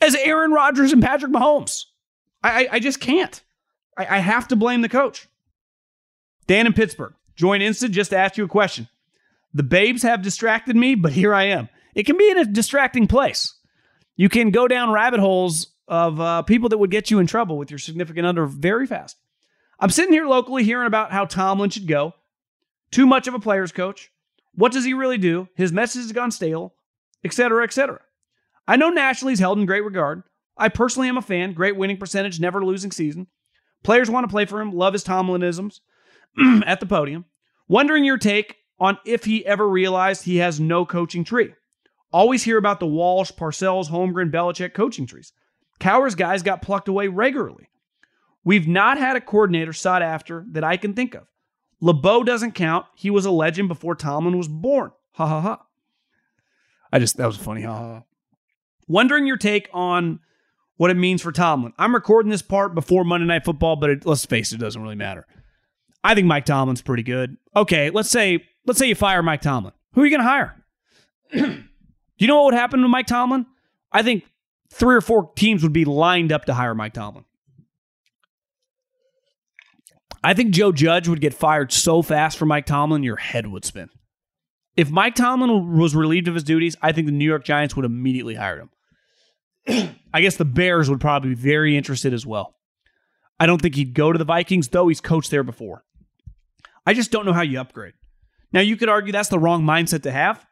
as 0.00 0.14
Aaron 0.14 0.52
Rodgers 0.52 0.92
and 0.92 1.02
Patrick 1.02 1.32
Mahomes. 1.32 1.84
I, 2.42 2.50
I, 2.50 2.68
I 2.72 2.78
just 2.78 3.00
can't. 3.00 3.42
I, 3.98 4.16
I 4.16 4.18
have 4.18 4.48
to 4.48 4.56
blame 4.56 4.82
the 4.82 4.88
coach. 4.88 5.28
Dan 6.46 6.66
in 6.66 6.72
Pittsburgh, 6.72 7.14
join 7.34 7.60
Instant 7.60 7.92
just 7.92 8.10
to 8.10 8.16
ask 8.16 8.36
you 8.36 8.44
a 8.44 8.48
question. 8.48 8.88
The 9.56 9.62
babes 9.62 10.02
have 10.02 10.20
distracted 10.20 10.76
me, 10.76 10.94
but 10.94 11.12
here 11.12 11.32
I 11.32 11.44
am. 11.44 11.70
It 11.94 12.04
can 12.04 12.18
be 12.18 12.28
in 12.28 12.36
a 12.36 12.44
distracting 12.44 13.06
place. 13.06 13.54
You 14.14 14.28
can 14.28 14.50
go 14.50 14.68
down 14.68 14.92
rabbit 14.92 15.18
holes 15.18 15.68
of 15.88 16.20
uh, 16.20 16.42
people 16.42 16.68
that 16.68 16.76
would 16.76 16.90
get 16.90 17.10
you 17.10 17.20
in 17.20 17.26
trouble 17.26 17.56
with 17.56 17.70
your 17.70 17.78
significant 17.78 18.26
other 18.26 18.44
very 18.44 18.86
fast. 18.86 19.16
I'm 19.80 19.88
sitting 19.88 20.12
here 20.12 20.26
locally 20.26 20.62
hearing 20.62 20.86
about 20.86 21.10
how 21.10 21.24
Tomlin 21.24 21.70
should 21.70 21.86
go. 21.86 22.12
Too 22.90 23.06
much 23.06 23.28
of 23.28 23.32
a 23.32 23.38
player's 23.38 23.72
coach. 23.72 24.10
What 24.54 24.72
does 24.72 24.84
he 24.84 24.92
really 24.92 25.16
do? 25.16 25.48
His 25.54 25.72
message 25.72 26.02
has 26.02 26.12
gone 26.12 26.32
stale, 26.32 26.74
etc., 27.24 27.64
etc. 27.64 28.00
I 28.68 28.76
know 28.76 28.90
nationally 28.90 29.32
he's 29.32 29.40
held 29.40 29.58
in 29.58 29.64
great 29.64 29.84
regard. 29.86 30.22
I 30.58 30.68
personally 30.68 31.08
am 31.08 31.16
a 31.16 31.22
fan. 31.22 31.54
Great 31.54 31.76
winning 31.76 31.96
percentage, 31.96 32.40
never 32.40 32.62
losing 32.62 32.90
season. 32.90 33.26
Players 33.82 34.10
want 34.10 34.24
to 34.24 34.30
play 34.30 34.44
for 34.44 34.60
him, 34.60 34.72
love 34.72 34.92
his 34.92 35.04
Tomlinisms 35.04 35.80
at 36.66 36.80
the 36.80 36.86
podium. 36.86 37.24
Wondering 37.68 38.04
your 38.04 38.18
take 38.18 38.56
on 38.78 38.98
if 39.04 39.24
he 39.24 39.44
ever 39.46 39.68
realized 39.68 40.24
he 40.24 40.36
has 40.38 40.60
no 40.60 40.84
coaching 40.84 41.24
tree. 41.24 41.54
Always 42.12 42.44
hear 42.44 42.58
about 42.58 42.80
the 42.80 42.86
Walsh, 42.86 43.32
Parcells, 43.32 43.88
Holmgren, 43.88 44.30
Belichick 44.30 44.74
coaching 44.74 45.06
trees. 45.06 45.32
Cowher's 45.78 46.14
guys 46.14 46.42
got 46.42 46.62
plucked 46.62 46.88
away 46.88 47.08
regularly. 47.08 47.68
We've 48.44 48.68
not 48.68 48.96
had 48.96 49.16
a 49.16 49.20
coordinator 49.20 49.72
sought 49.72 50.02
after 50.02 50.44
that 50.52 50.64
I 50.64 50.76
can 50.76 50.94
think 50.94 51.14
of. 51.14 51.26
LeBeau 51.80 52.22
doesn't 52.22 52.52
count. 52.52 52.86
He 52.94 53.10
was 53.10 53.26
a 53.26 53.30
legend 53.30 53.68
before 53.68 53.94
Tomlin 53.94 54.38
was 54.38 54.48
born. 54.48 54.92
Ha 55.12 55.26
ha 55.26 55.40
ha. 55.40 55.62
I 56.92 56.98
just, 56.98 57.16
that 57.16 57.26
was 57.26 57.36
funny. 57.36 57.62
Ha 57.62 57.76
ha. 57.76 58.02
Wondering 58.88 59.26
your 59.26 59.36
take 59.36 59.68
on 59.72 60.20
what 60.76 60.90
it 60.90 60.96
means 60.96 61.22
for 61.22 61.32
Tomlin. 61.32 61.72
I'm 61.76 61.94
recording 61.94 62.30
this 62.30 62.42
part 62.42 62.74
before 62.74 63.04
Monday 63.04 63.26
Night 63.26 63.44
Football, 63.44 63.76
but 63.76 63.90
it, 63.90 64.06
let's 64.06 64.24
face 64.24 64.52
it, 64.52 64.56
it 64.56 64.60
doesn't 64.60 64.80
really 64.80 64.94
matter. 64.94 65.26
I 66.04 66.14
think 66.14 66.26
Mike 66.26 66.44
Tomlin's 66.44 66.82
pretty 66.82 67.02
good. 67.02 67.36
Okay, 67.54 67.90
let's 67.90 68.10
say 68.10 68.44
let's 68.66 68.78
say 68.78 68.86
you 68.86 68.94
fire 68.94 69.22
Mike 69.22 69.40
Tomlin. 69.40 69.72
Who 69.94 70.02
are 70.02 70.06
you 70.06 70.10
going 70.10 70.22
to 70.22 70.28
hire? 70.28 70.64
Do 71.32 72.24
you 72.24 72.26
know 72.26 72.36
what 72.36 72.46
would 72.46 72.54
happen 72.54 72.80
to 72.80 72.88
Mike 72.88 73.06
Tomlin? 73.06 73.46
I 73.92 74.02
think 74.02 74.24
three 74.70 74.94
or 74.94 75.00
four 75.00 75.30
teams 75.36 75.62
would 75.62 75.72
be 75.72 75.84
lined 75.84 76.32
up 76.32 76.46
to 76.46 76.54
hire 76.54 76.74
Mike 76.74 76.94
Tomlin. 76.94 77.24
I 80.22 80.34
think 80.34 80.50
Joe 80.52 80.72
Judge 80.72 81.08
would 81.08 81.20
get 81.20 81.34
fired 81.34 81.70
so 81.72 82.02
fast 82.02 82.36
for 82.36 82.46
Mike 82.46 82.66
Tomlin, 82.66 83.02
your 83.02 83.16
head 83.16 83.46
would 83.46 83.64
spin. 83.64 83.90
If 84.76 84.90
Mike 84.90 85.14
Tomlin 85.14 85.78
was 85.78 85.94
relieved 85.94 86.28
of 86.28 86.34
his 86.34 86.44
duties, 86.44 86.76
I 86.82 86.92
think 86.92 87.06
the 87.06 87.12
New 87.12 87.24
York 87.24 87.44
Giants 87.44 87.76
would 87.76 87.84
immediately 87.84 88.34
hire 88.34 88.68
him. 89.66 89.94
I 90.12 90.20
guess 90.20 90.36
the 90.36 90.44
Bears 90.44 90.90
would 90.90 91.00
probably 91.00 91.30
be 91.30 91.36
very 91.36 91.76
interested 91.76 92.12
as 92.12 92.26
well. 92.26 92.54
I 93.38 93.46
don't 93.46 93.60
think 93.60 93.74
he'd 93.74 93.94
go 93.94 94.12
to 94.12 94.18
the 94.18 94.24
Vikings, 94.24 94.68
though 94.68 94.88
he's 94.88 95.00
coached 95.00 95.30
there 95.30 95.42
before. 95.42 95.84
I 96.84 96.94
just 96.94 97.10
don't 97.10 97.26
know 97.26 97.32
how 97.32 97.42
you 97.42 97.60
upgrade. 97.60 97.94
Now, 98.52 98.60
you 98.60 98.76
could 98.76 98.88
argue 98.88 99.12
that's 99.12 99.28
the 99.28 99.38
wrong 99.38 99.62
mindset 99.62 100.02
to 100.02 100.12
have. 100.12 100.44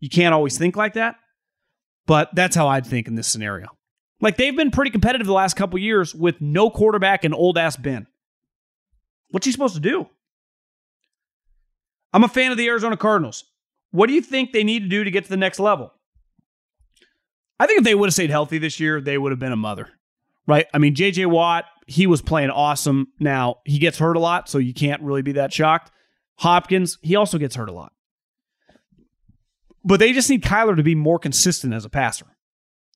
You 0.00 0.08
can't 0.08 0.34
always 0.34 0.58
think 0.58 0.76
like 0.76 0.94
that, 0.94 1.16
but 2.06 2.34
that's 2.34 2.56
how 2.56 2.68
I'd 2.68 2.86
think 2.86 3.08
in 3.08 3.14
this 3.14 3.28
scenario. 3.28 3.68
Like 4.20 4.36
they've 4.36 4.56
been 4.56 4.70
pretty 4.70 4.90
competitive 4.90 5.26
the 5.26 5.32
last 5.32 5.54
couple 5.54 5.78
years 5.78 6.14
with 6.14 6.40
no 6.40 6.70
quarterback 6.70 7.24
and 7.24 7.34
old 7.34 7.58
ass 7.58 7.76
Ben. 7.76 8.06
What's 9.30 9.46
he 9.46 9.52
supposed 9.52 9.74
to 9.74 9.80
do? 9.80 10.08
I'm 12.12 12.24
a 12.24 12.28
fan 12.28 12.50
of 12.50 12.56
the 12.56 12.68
Arizona 12.68 12.96
Cardinals. 12.96 13.44
What 13.90 14.06
do 14.06 14.14
you 14.14 14.22
think 14.22 14.52
they 14.52 14.64
need 14.64 14.80
to 14.82 14.88
do 14.88 15.04
to 15.04 15.10
get 15.10 15.24
to 15.24 15.30
the 15.30 15.36
next 15.36 15.58
level? 15.58 15.92
I 17.58 17.66
think 17.66 17.78
if 17.78 17.84
they 17.84 17.94
would 17.94 18.06
have 18.06 18.14
stayed 18.14 18.30
healthy 18.30 18.58
this 18.58 18.80
year, 18.80 19.00
they 19.00 19.18
would 19.18 19.32
have 19.32 19.38
been 19.38 19.52
a 19.52 19.56
mother, 19.56 19.88
right? 20.46 20.66
I 20.74 20.78
mean, 20.78 20.94
JJ 20.94 21.26
Watt, 21.26 21.64
he 21.86 22.06
was 22.06 22.20
playing 22.20 22.50
awesome. 22.50 23.08
Now, 23.18 23.56
he 23.64 23.78
gets 23.78 23.98
hurt 23.98 24.16
a 24.16 24.20
lot, 24.20 24.48
so 24.48 24.58
you 24.58 24.74
can't 24.74 25.02
really 25.02 25.22
be 25.22 25.32
that 25.32 25.52
shocked. 25.52 25.90
Hopkins, 26.38 26.98
he 27.02 27.16
also 27.16 27.38
gets 27.38 27.56
hurt 27.56 27.68
a 27.68 27.72
lot. 27.72 27.92
But 29.84 30.00
they 30.00 30.12
just 30.12 30.28
need 30.28 30.42
Kyler 30.42 30.76
to 30.76 30.82
be 30.82 30.94
more 30.94 31.18
consistent 31.18 31.72
as 31.72 31.84
a 31.84 31.88
passer. 31.90 32.26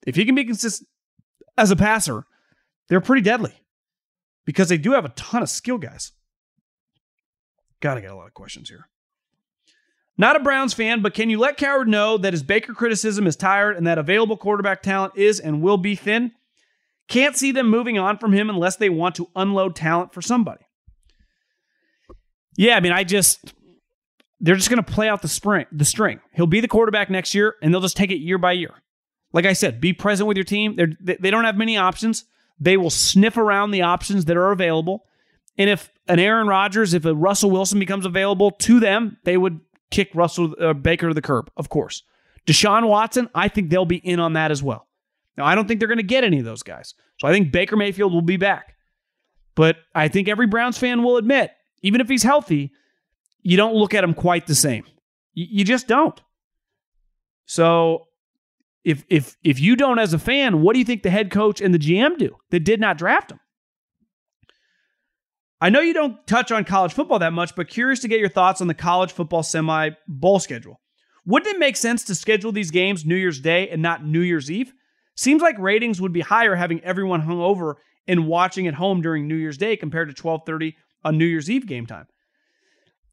If 0.06 0.16
he 0.16 0.24
can 0.24 0.34
be 0.34 0.44
consistent 0.44 0.88
as 1.56 1.70
a 1.70 1.76
passer, 1.76 2.24
they're 2.88 3.00
pretty 3.00 3.22
deadly 3.22 3.54
because 4.44 4.68
they 4.68 4.78
do 4.78 4.92
have 4.92 5.04
a 5.04 5.10
ton 5.10 5.42
of 5.42 5.48
skill 5.48 5.78
guys. 5.78 6.12
Gotta 7.80 8.00
get 8.00 8.10
a 8.10 8.16
lot 8.16 8.26
of 8.26 8.34
questions 8.34 8.68
here. 8.68 8.88
Not 10.18 10.36
a 10.36 10.40
Browns 10.40 10.74
fan, 10.74 11.00
but 11.00 11.14
can 11.14 11.30
you 11.30 11.38
let 11.38 11.56
Cowherd 11.56 11.88
know 11.88 12.18
that 12.18 12.34
his 12.34 12.42
Baker 12.42 12.74
criticism 12.74 13.26
is 13.26 13.36
tired 13.36 13.76
and 13.76 13.86
that 13.86 13.96
available 13.96 14.36
quarterback 14.36 14.82
talent 14.82 15.14
is 15.16 15.40
and 15.40 15.62
will 15.62 15.78
be 15.78 15.94
thin? 15.94 16.32
Can't 17.08 17.36
see 17.36 17.52
them 17.52 17.70
moving 17.70 17.98
on 17.98 18.18
from 18.18 18.32
him 18.32 18.50
unless 18.50 18.76
they 18.76 18.90
want 18.90 19.14
to 19.14 19.30
unload 19.34 19.74
talent 19.74 20.12
for 20.12 20.20
somebody. 20.20 20.64
Yeah, 22.60 22.76
I 22.76 22.80
mean, 22.80 22.92
I 22.92 23.04
just 23.04 23.54
they're 24.38 24.54
just 24.54 24.68
going 24.68 24.84
to 24.84 24.92
play 24.92 25.08
out 25.08 25.22
the 25.22 25.28
spring, 25.28 25.64
the 25.72 25.86
string. 25.86 26.20
He'll 26.34 26.46
be 26.46 26.60
the 26.60 26.68
quarterback 26.68 27.08
next 27.08 27.34
year, 27.34 27.54
and 27.62 27.72
they'll 27.72 27.80
just 27.80 27.96
take 27.96 28.10
it 28.10 28.18
year 28.18 28.36
by 28.36 28.52
year. 28.52 28.74
Like 29.32 29.46
I 29.46 29.54
said, 29.54 29.80
be 29.80 29.94
present 29.94 30.26
with 30.26 30.36
your 30.36 30.44
team. 30.44 30.76
They're, 30.76 31.16
they 31.18 31.30
don't 31.30 31.44
have 31.44 31.56
many 31.56 31.78
options. 31.78 32.26
They 32.58 32.76
will 32.76 32.90
sniff 32.90 33.38
around 33.38 33.70
the 33.70 33.80
options 33.80 34.26
that 34.26 34.36
are 34.36 34.50
available. 34.50 35.06
And 35.56 35.70
if 35.70 35.90
an 36.06 36.18
Aaron 36.18 36.48
Rodgers, 36.48 36.92
if 36.92 37.06
a 37.06 37.14
Russell 37.14 37.50
Wilson 37.50 37.78
becomes 37.78 38.04
available 38.04 38.50
to 38.50 38.78
them, 38.78 39.16
they 39.24 39.38
would 39.38 39.60
kick 39.90 40.10
Russell 40.14 40.54
uh, 40.60 40.74
Baker 40.74 41.08
to 41.08 41.14
the 41.14 41.22
curb, 41.22 41.50
of 41.56 41.70
course. 41.70 42.02
Deshaun 42.46 42.86
Watson, 42.86 43.30
I 43.34 43.48
think 43.48 43.70
they'll 43.70 43.86
be 43.86 43.96
in 43.96 44.20
on 44.20 44.34
that 44.34 44.50
as 44.50 44.62
well. 44.62 44.86
Now, 45.38 45.46
I 45.46 45.54
don't 45.54 45.66
think 45.66 45.80
they're 45.80 45.88
going 45.88 45.96
to 45.96 46.02
get 46.02 46.24
any 46.24 46.40
of 46.40 46.44
those 46.44 46.62
guys. 46.62 46.94
So 47.20 47.26
I 47.26 47.32
think 47.32 47.52
Baker 47.52 47.76
Mayfield 47.76 48.12
will 48.12 48.20
be 48.20 48.36
back. 48.36 48.76
But 49.54 49.76
I 49.94 50.08
think 50.08 50.28
every 50.28 50.46
Browns 50.46 50.76
fan 50.76 51.02
will 51.02 51.16
admit, 51.16 51.52
even 51.82 52.00
if 52.00 52.08
he's 52.08 52.22
healthy, 52.22 52.72
you 53.42 53.56
don't 53.56 53.74
look 53.74 53.94
at 53.94 54.04
him 54.04 54.14
quite 54.14 54.46
the 54.46 54.54
same. 54.54 54.84
You, 55.34 55.64
just 55.64 55.86
don't. 55.86 56.20
So 57.46 58.08
if 58.84 59.04
if 59.08 59.36
if 59.42 59.60
you 59.60 59.76
don't 59.76 59.98
as 59.98 60.12
a 60.12 60.18
fan, 60.18 60.60
what 60.60 60.72
do 60.72 60.78
you 60.78 60.84
think 60.84 61.02
the 61.02 61.10
head 61.10 61.30
coach 61.30 61.60
and 61.60 61.72
the 61.72 61.78
GM 61.78 62.18
do 62.18 62.36
that 62.50 62.60
did 62.60 62.80
not 62.80 62.98
draft 62.98 63.30
him? 63.30 63.40
I 65.60 65.68
know 65.68 65.80
you 65.80 65.92
don't 65.92 66.26
touch 66.26 66.50
on 66.50 66.64
college 66.64 66.92
football 66.92 67.18
that 67.18 67.32
much, 67.32 67.54
but 67.54 67.68
curious 67.68 68.00
to 68.00 68.08
get 68.08 68.20
your 68.20 68.30
thoughts 68.30 68.60
on 68.60 68.66
the 68.66 68.74
college 68.74 69.12
football 69.12 69.42
semi 69.42 69.90
bowl 70.08 70.38
schedule. 70.38 70.80
Wouldn't 71.26 71.54
it 71.54 71.58
make 71.58 71.76
sense 71.76 72.04
to 72.04 72.14
schedule 72.14 72.50
these 72.50 72.70
games 72.70 73.04
New 73.04 73.16
Year's 73.16 73.40
Day 73.40 73.68
and 73.68 73.82
not 73.82 74.04
New 74.04 74.20
Year's 74.20 74.50
Eve? 74.50 74.72
Seems 75.16 75.42
like 75.42 75.58
ratings 75.58 76.00
would 76.00 76.12
be 76.12 76.22
higher 76.22 76.54
having 76.54 76.82
everyone 76.82 77.20
hung 77.20 77.40
over 77.40 77.76
and 78.08 78.26
watching 78.26 78.66
at 78.66 78.74
home 78.74 79.02
during 79.02 79.28
New 79.28 79.36
Year's 79.36 79.58
Day 79.58 79.76
compared 79.76 80.08
to 80.08 80.22
12:30 80.22 80.74
on 81.04 81.18
New 81.18 81.24
Year's 81.24 81.50
Eve 81.50 81.66
game 81.66 81.86
time. 81.86 82.06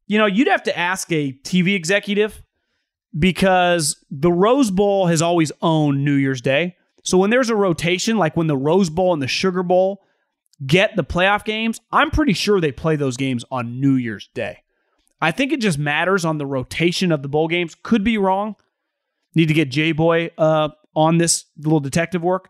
You 0.08 0.18
know, 0.18 0.26
you'd 0.26 0.48
have 0.48 0.64
to 0.64 0.78
ask 0.78 1.12
a 1.12 1.34
TV 1.44 1.76
executive 1.76 2.42
because 3.18 4.04
the 4.10 4.32
Rose 4.32 4.72
Bowl 4.72 5.08
has 5.08 5.22
always 5.22 5.52
owned 5.62 6.04
New 6.04 6.14
Year's 6.14 6.42
Day. 6.42 6.76
So 7.04 7.18
when 7.18 7.30
there's 7.30 7.50
a 7.50 7.56
rotation, 7.56 8.18
like 8.18 8.36
when 8.36 8.48
the 8.48 8.58
Rose 8.58 8.90
Bowl 8.90 9.14
and 9.14 9.22
the 9.22 9.28
Sugar 9.28 9.64
Bowl 9.64 10.04
get 10.66 10.96
the 10.96 11.04
playoff 11.04 11.44
games, 11.44 11.80
I'm 11.92 12.12
pretty 12.12 12.34
sure 12.34 12.60
they 12.60 12.72
play 12.72 12.96
those 12.96 13.18
games 13.18 13.46
on 13.52 13.80
New 13.80 13.94
Year's 13.94 14.30
Day. 14.34 14.64
I 15.22 15.32
think 15.32 15.52
it 15.52 15.62
just 15.62 15.80
matters 15.80 16.26
on 16.26 16.38
the 16.38 16.46
rotation 16.46 17.12
of 17.12 17.22
the 17.22 17.30
bowl 17.30 17.48
games. 17.48 17.76
Could 17.76 18.04
be 18.04 18.18
wrong. 18.18 18.56
Need 19.36 19.48
to 19.48 19.54
get 19.54 19.70
J 19.70 19.92
Boy 19.92 20.32
uh, 20.38 20.70
on 20.96 21.18
this 21.18 21.46
little 21.58 21.80
detective 21.80 22.24
work. 22.24 22.50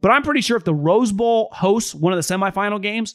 But 0.00 0.10
I'm 0.10 0.22
pretty 0.22 0.40
sure 0.40 0.56
if 0.56 0.64
the 0.64 0.74
Rose 0.74 1.12
Bowl 1.12 1.48
hosts 1.52 1.94
one 1.94 2.12
of 2.12 2.16
the 2.16 2.34
semifinal 2.34 2.80
games, 2.80 3.14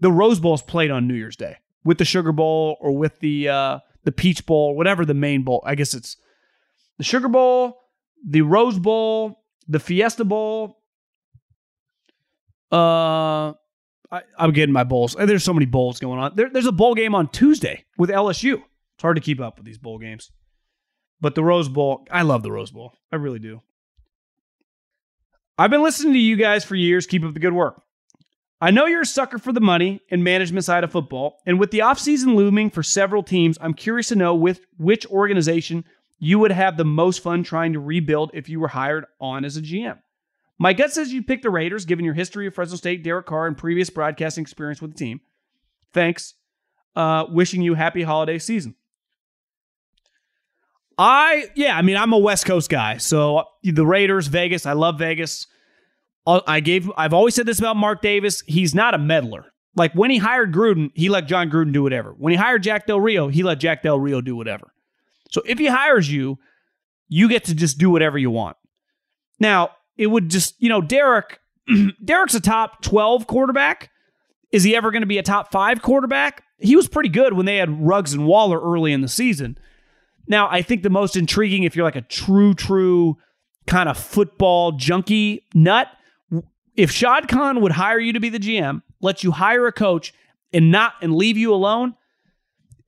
the 0.00 0.10
Rose 0.10 0.40
Bowl 0.40 0.54
is 0.54 0.62
played 0.62 0.90
on 0.90 1.06
New 1.06 1.14
Year's 1.14 1.36
Day 1.36 1.56
with 1.84 1.98
the 1.98 2.04
Sugar 2.04 2.32
Bowl 2.32 2.76
or 2.80 2.96
with 2.96 3.18
the 3.20 3.48
uh, 3.48 3.78
the 4.04 4.12
Peach 4.12 4.46
Bowl, 4.46 4.76
whatever 4.76 5.04
the 5.04 5.14
main 5.14 5.42
bowl. 5.42 5.62
I 5.64 5.74
guess 5.74 5.94
it's 5.94 6.16
the 6.98 7.04
Sugar 7.04 7.28
Bowl, 7.28 7.78
the 8.26 8.42
Rose 8.42 8.78
Bowl, 8.78 9.42
the 9.68 9.80
Fiesta 9.80 10.24
Bowl. 10.24 10.78
Uh, 12.72 13.52
I, 14.12 14.22
am 14.38 14.52
getting 14.52 14.72
my 14.72 14.84
bowls. 14.84 15.16
There's 15.18 15.44
so 15.44 15.52
many 15.52 15.66
bowls 15.66 15.98
going 15.98 16.18
on. 16.18 16.36
There, 16.36 16.50
there's 16.50 16.66
a 16.66 16.72
bowl 16.72 16.94
game 16.94 17.14
on 17.14 17.28
Tuesday 17.28 17.84
with 17.98 18.10
LSU. 18.10 18.54
It's 18.54 19.02
hard 19.02 19.16
to 19.16 19.22
keep 19.22 19.40
up 19.40 19.56
with 19.56 19.66
these 19.66 19.78
bowl 19.78 19.98
games. 19.98 20.30
But 21.20 21.34
the 21.34 21.44
Rose 21.44 21.68
Bowl, 21.68 22.06
I 22.10 22.22
love 22.22 22.42
the 22.42 22.52
Rose 22.52 22.70
Bowl. 22.70 22.94
I 23.12 23.16
really 23.16 23.38
do. 23.38 23.60
I've 25.58 25.70
been 25.70 25.82
listening 25.82 26.14
to 26.14 26.18
you 26.18 26.36
guys 26.36 26.64
for 26.64 26.74
years. 26.74 27.06
Keep 27.06 27.24
up 27.24 27.34
the 27.34 27.40
good 27.40 27.52
work. 27.52 27.82
I 28.60 28.70
know 28.70 28.86
you're 28.86 29.02
a 29.02 29.06
sucker 29.06 29.38
for 29.38 29.52
the 29.52 29.60
money 29.60 30.00
and 30.10 30.22
management 30.22 30.64
side 30.66 30.84
of 30.84 30.92
football, 30.92 31.40
and 31.46 31.58
with 31.58 31.70
the 31.70 31.78
offseason 31.78 32.34
looming 32.34 32.70
for 32.70 32.82
several 32.82 33.22
teams, 33.22 33.56
I'm 33.60 33.72
curious 33.72 34.08
to 34.08 34.16
know 34.16 34.34
with 34.34 34.66
which 34.76 35.06
organization 35.06 35.84
you 36.18 36.38
would 36.38 36.52
have 36.52 36.76
the 36.76 36.84
most 36.84 37.22
fun 37.22 37.42
trying 37.42 37.72
to 37.72 37.80
rebuild 37.80 38.30
if 38.34 38.48
you 38.48 38.60
were 38.60 38.68
hired 38.68 39.06
on 39.18 39.44
as 39.46 39.56
a 39.56 39.62
GM. 39.62 39.98
My 40.58 40.74
gut 40.74 40.92
says 40.92 41.10
you'd 41.10 41.26
pick 41.26 41.40
the 41.40 41.48
Raiders, 41.48 41.86
given 41.86 42.04
your 42.04 42.12
history 42.12 42.46
of 42.46 42.54
Fresno 42.54 42.76
State, 42.76 43.02
Derek 43.02 43.24
Carr, 43.24 43.46
and 43.46 43.56
previous 43.56 43.88
broadcasting 43.88 44.42
experience 44.42 44.82
with 44.82 44.92
the 44.92 44.98
team. 44.98 45.22
Thanks. 45.94 46.34
Uh, 46.94 47.24
wishing 47.30 47.62
you 47.62 47.72
happy 47.72 48.02
holiday 48.02 48.38
season. 48.38 48.74
I 50.98 51.46
yeah, 51.54 51.78
I 51.78 51.80
mean 51.80 51.96
I'm 51.96 52.12
a 52.12 52.18
West 52.18 52.44
Coast 52.44 52.68
guy, 52.68 52.98
so 52.98 53.44
the 53.62 53.86
Raiders, 53.86 54.26
Vegas. 54.26 54.66
I 54.66 54.74
love 54.74 54.98
Vegas. 54.98 55.46
I 56.26 56.60
gave 56.60 56.90
I've 56.96 57.14
always 57.14 57.34
said 57.34 57.46
this 57.46 57.58
about 57.58 57.76
Mark 57.76 58.02
Davis. 58.02 58.42
He's 58.46 58.74
not 58.74 58.94
a 58.94 58.98
meddler. 58.98 59.46
Like 59.76 59.92
when 59.94 60.10
he 60.10 60.18
hired 60.18 60.52
Gruden, 60.52 60.90
he 60.94 61.08
let 61.08 61.26
Jon 61.26 61.50
Gruden 61.50 61.72
do 61.72 61.82
whatever. 61.82 62.14
When 62.18 62.32
he 62.32 62.36
hired 62.36 62.62
Jack 62.62 62.86
Del 62.86 63.00
Rio, 63.00 63.28
he 63.28 63.42
let 63.42 63.58
Jack 63.58 63.82
Del 63.82 63.98
Rio 63.98 64.20
do 64.20 64.36
whatever. 64.36 64.72
So 65.30 65.42
if 65.46 65.58
he 65.58 65.66
hires 65.66 66.12
you, 66.12 66.38
you 67.08 67.28
get 67.28 67.44
to 67.44 67.54
just 67.54 67.78
do 67.78 67.90
whatever 67.90 68.18
you 68.18 68.30
want. 68.30 68.56
Now, 69.38 69.70
it 69.96 70.08
would 70.08 70.28
just, 70.28 70.54
you 70.58 70.68
know, 70.68 70.80
Derek, 70.80 71.40
Derek's 72.04 72.34
a 72.34 72.40
top 72.40 72.82
12 72.82 73.26
quarterback. 73.26 73.90
Is 74.52 74.64
he 74.64 74.74
ever 74.74 74.90
going 74.90 75.02
to 75.02 75.06
be 75.06 75.18
a 75.18 75.22
top 75.22 75.52
five 75.52 75.82
quarterback? 75.82 76.42
He 76.58 76.76
was 76.76 76.88
pretty 76.88 77.08
good 77.08 77.34
when 77.34 77.46
they 77.46 77.56
had 77.56 77.86
Ruggs 77.86 78.12
and 78.12 78.26
Waller 78.26 78.60
early 78.60 78.92
in 78.92 79.00
the 79.00 79.08
season. 79.08 79.56
Now, 80.26 80.48
I 80.50 80.62
think 80.62 80.82
the 80.82 80.90
most 80.90 81.16
intriguing, 81.16 81.62
if 81.62 81.74
you're 81.74 81.84
like 81.84 81.96
a 81.96 82.02
true, 82.02 82.54
true 82.54 83.16
kind 83.66 83.88
of 83.88 83.96
football 83.96 84.72
junkie 84.72 85.46
nut, 85.54 85.88
if 86.76 86.90
Shad 86.90 87.28
Khan 87.28 87.60
would 87.60 87.72
hire 87.72 87.98
you 87.98 88.12
to 88.12 88.20
be 88.20 88.28
the 88.28 88.38
GM, 88.38 88.82
let 89.00 89.24
you 89.24 89.32
hire 89.32 89.66
a 89.66 89.72
coach 89.72 90.12
and 90.52 90.70
not 90.70 90.94
and 91.02 91.14
leave 91.14 91.36
you 91.36 91.52
alone, 91.52 91.94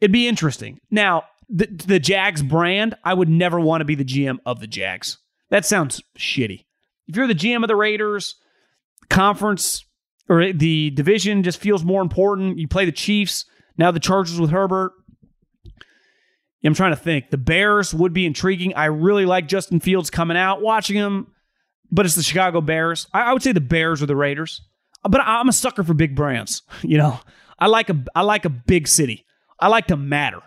it'd 0.00 0.12
be 0.12 0.28
interesting. 0.28 0.80
Now, 0.90 1.24
the, 1.48 1.66
the 1.66 2.00
Jags 2.00 2.42
brand, 2.42 2.94
I 3.04 3.14
would 3.14 3.28
never 3.28 3.60
want 3.60 3.80
to 3.80 3.84
be 3.84 3.94
the 3.94 4.04
GM 4.04 4.38
of 4.46 4.60
the 4.60 4.66
Jags. 4.66 5.18
That 5.50 5.66
sounds 5.66 6.02
shitty. 6.18 6.64
If 7.08 7.16
you're 7.16 7.26
the 7.26 7.34
GM 7.34 7.62
of 7.62 7.68
the 7.68 7.76
Raiders, 7.76 8.36
conference 9.10 9.84
or 10.28 10.52
the 10.52 10.90
division 10.90 11.42
just 11.42 11.60
feels 11.60 11.84
more 11.84 12.02
important. 12.02 12.58
You 12.58 12.68
play 12.68 12.84
the 12.84 12.92
Chiefs, 12.92 13.44
now 13.76 13.90
the 13.90 14.00
Chargers 14.00 14.40
with 14.40 14.50
Herbert. 14.50 14.92
I'm 16.64 16.74
trying 16.74 16.92
to 16.92 16.96
think. 16.96 17.30
The 17.30 17.38
Bears 17.38 17.92
would 17.92 18.12
be 18.12 18.24
intriguing. 18.24 18.74
I 18.74 18.84
really 18.84 19.26
like 19.26 19.48
Justin 19.48 19.80
Fields 19.80 20.10
coming 20.10 20.36
out, 20.36 20.62
watching 20.62 20.96
him, 20.96 21.26
but 21.92 22.06
it's 22.06 22.16
the 22.16 22.22
Chicago 22.22 22.60
Bears. 22.60 23.06
I, 23.12 23.20
I 23.22 23.32
would 23.32 23.42
say 23.42 23.52
the 23.52 23.60
Bears 23.60 24.02
or 24.02 24.06
the 24.06 24.16
Raiders. 24.16 24.62
But 25.04 25.20
I'm 25.20 25.48
a 25.48 25.52
sucker 25.52 25.84
for 25.84 25.94
big 25.94 26.16
brands. 26.16 26.62
You 26.82 26.98
know, 26.98 27.20
I 27.58 27.66
like 27.68 27.90
a 27.90 28.04
I 28.14 28.22
like 28.22 28.44
a 28.44 28.50
big 28.50 28.88
city. 28.88 29.24
I 29.60 29.68
like 29.68 29.86
to 29.88 29.96
matter. 29.96 30.40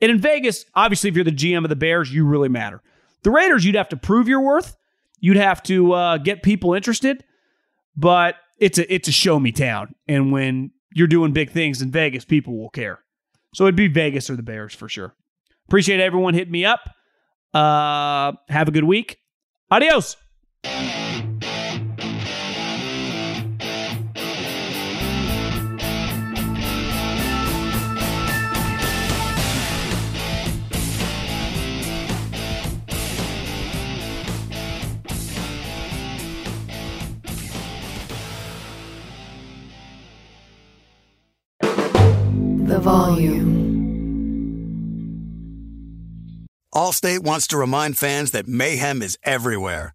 And 0.00 0.10
in 0.10 0.18
Vegas, 0.18 0.64
obviously, 0.74 1.10
if 1.10 1.14
you're 1.14 1.24
the 1.24 1.30
GM 1.30 1.64
of 1.64 1.68
the 1.68 1.76
Bears, 1.76 2.12
you 2.12 2.24
really 2.24 2.48
matter. 2.48 2.82
The 3.22 3.30
Raiders, 3.30 3.64
you'd 3.64 3.74
have 3.74 3.88
to 3.90 3.96
prove 3.96 4.26
your 4.28 4.40
worth. 4.40 4.76
You'd 5.20 5.36
have 5.36 5.62
to 5.64 5.92
uh, 5.92 6.18
get 6.18 6.42
people 6.42 6.74
interested. 6.74 7.22
But 7.96 8.36
it's 8.58 8.78
a 8.78 8.92
it's 8.92 9.08
a 9.08 9.12
show 9.12 9.38
me 9.38 9.52
town, 9.52 9.94
and 10.08 10.32
when 10.32 10.72
you're 10.92 11.06
doing 11.06 11.32
big 11.32 11.50
things 11.50 11.82
in 11.82 11.90
Vegas, 11.90 12.24
people 12.24 12.58
will 12.58 12.70
care. 12.70 13.00
So 13.54 13.64
it'd 13.64 13.76
be 13.76 13.88
Vegas 13.88 14.30
or 14.30 14.36
the 14.36 14.42
Bears 14.42 14.74
for 14.74 14.88
sure. 14.88 15.14
Appreciate 15.68 16.00
everyone 16.00 16.34
hitting 16.34 16.52
me 16.52 16.64
up. 16.64 16.80
Uh, 17.54 18.32
have 18.48 18.68
a 18.68 18.72
good 18.72 18.84
week. 18.84 19.18
Adios. 19.70 20.16
The 42.68 42.78
volume. 42.78 43.48
Allstate 46.74 47.20
wants 47.20 47.46
to 47.48 47.56
remind 47.56 47.98
fans 47.98 48.30
that 48.32 48.46
mayhem 48.46 49.02
is 49.02 49.18
everywhere, 49.24 49.94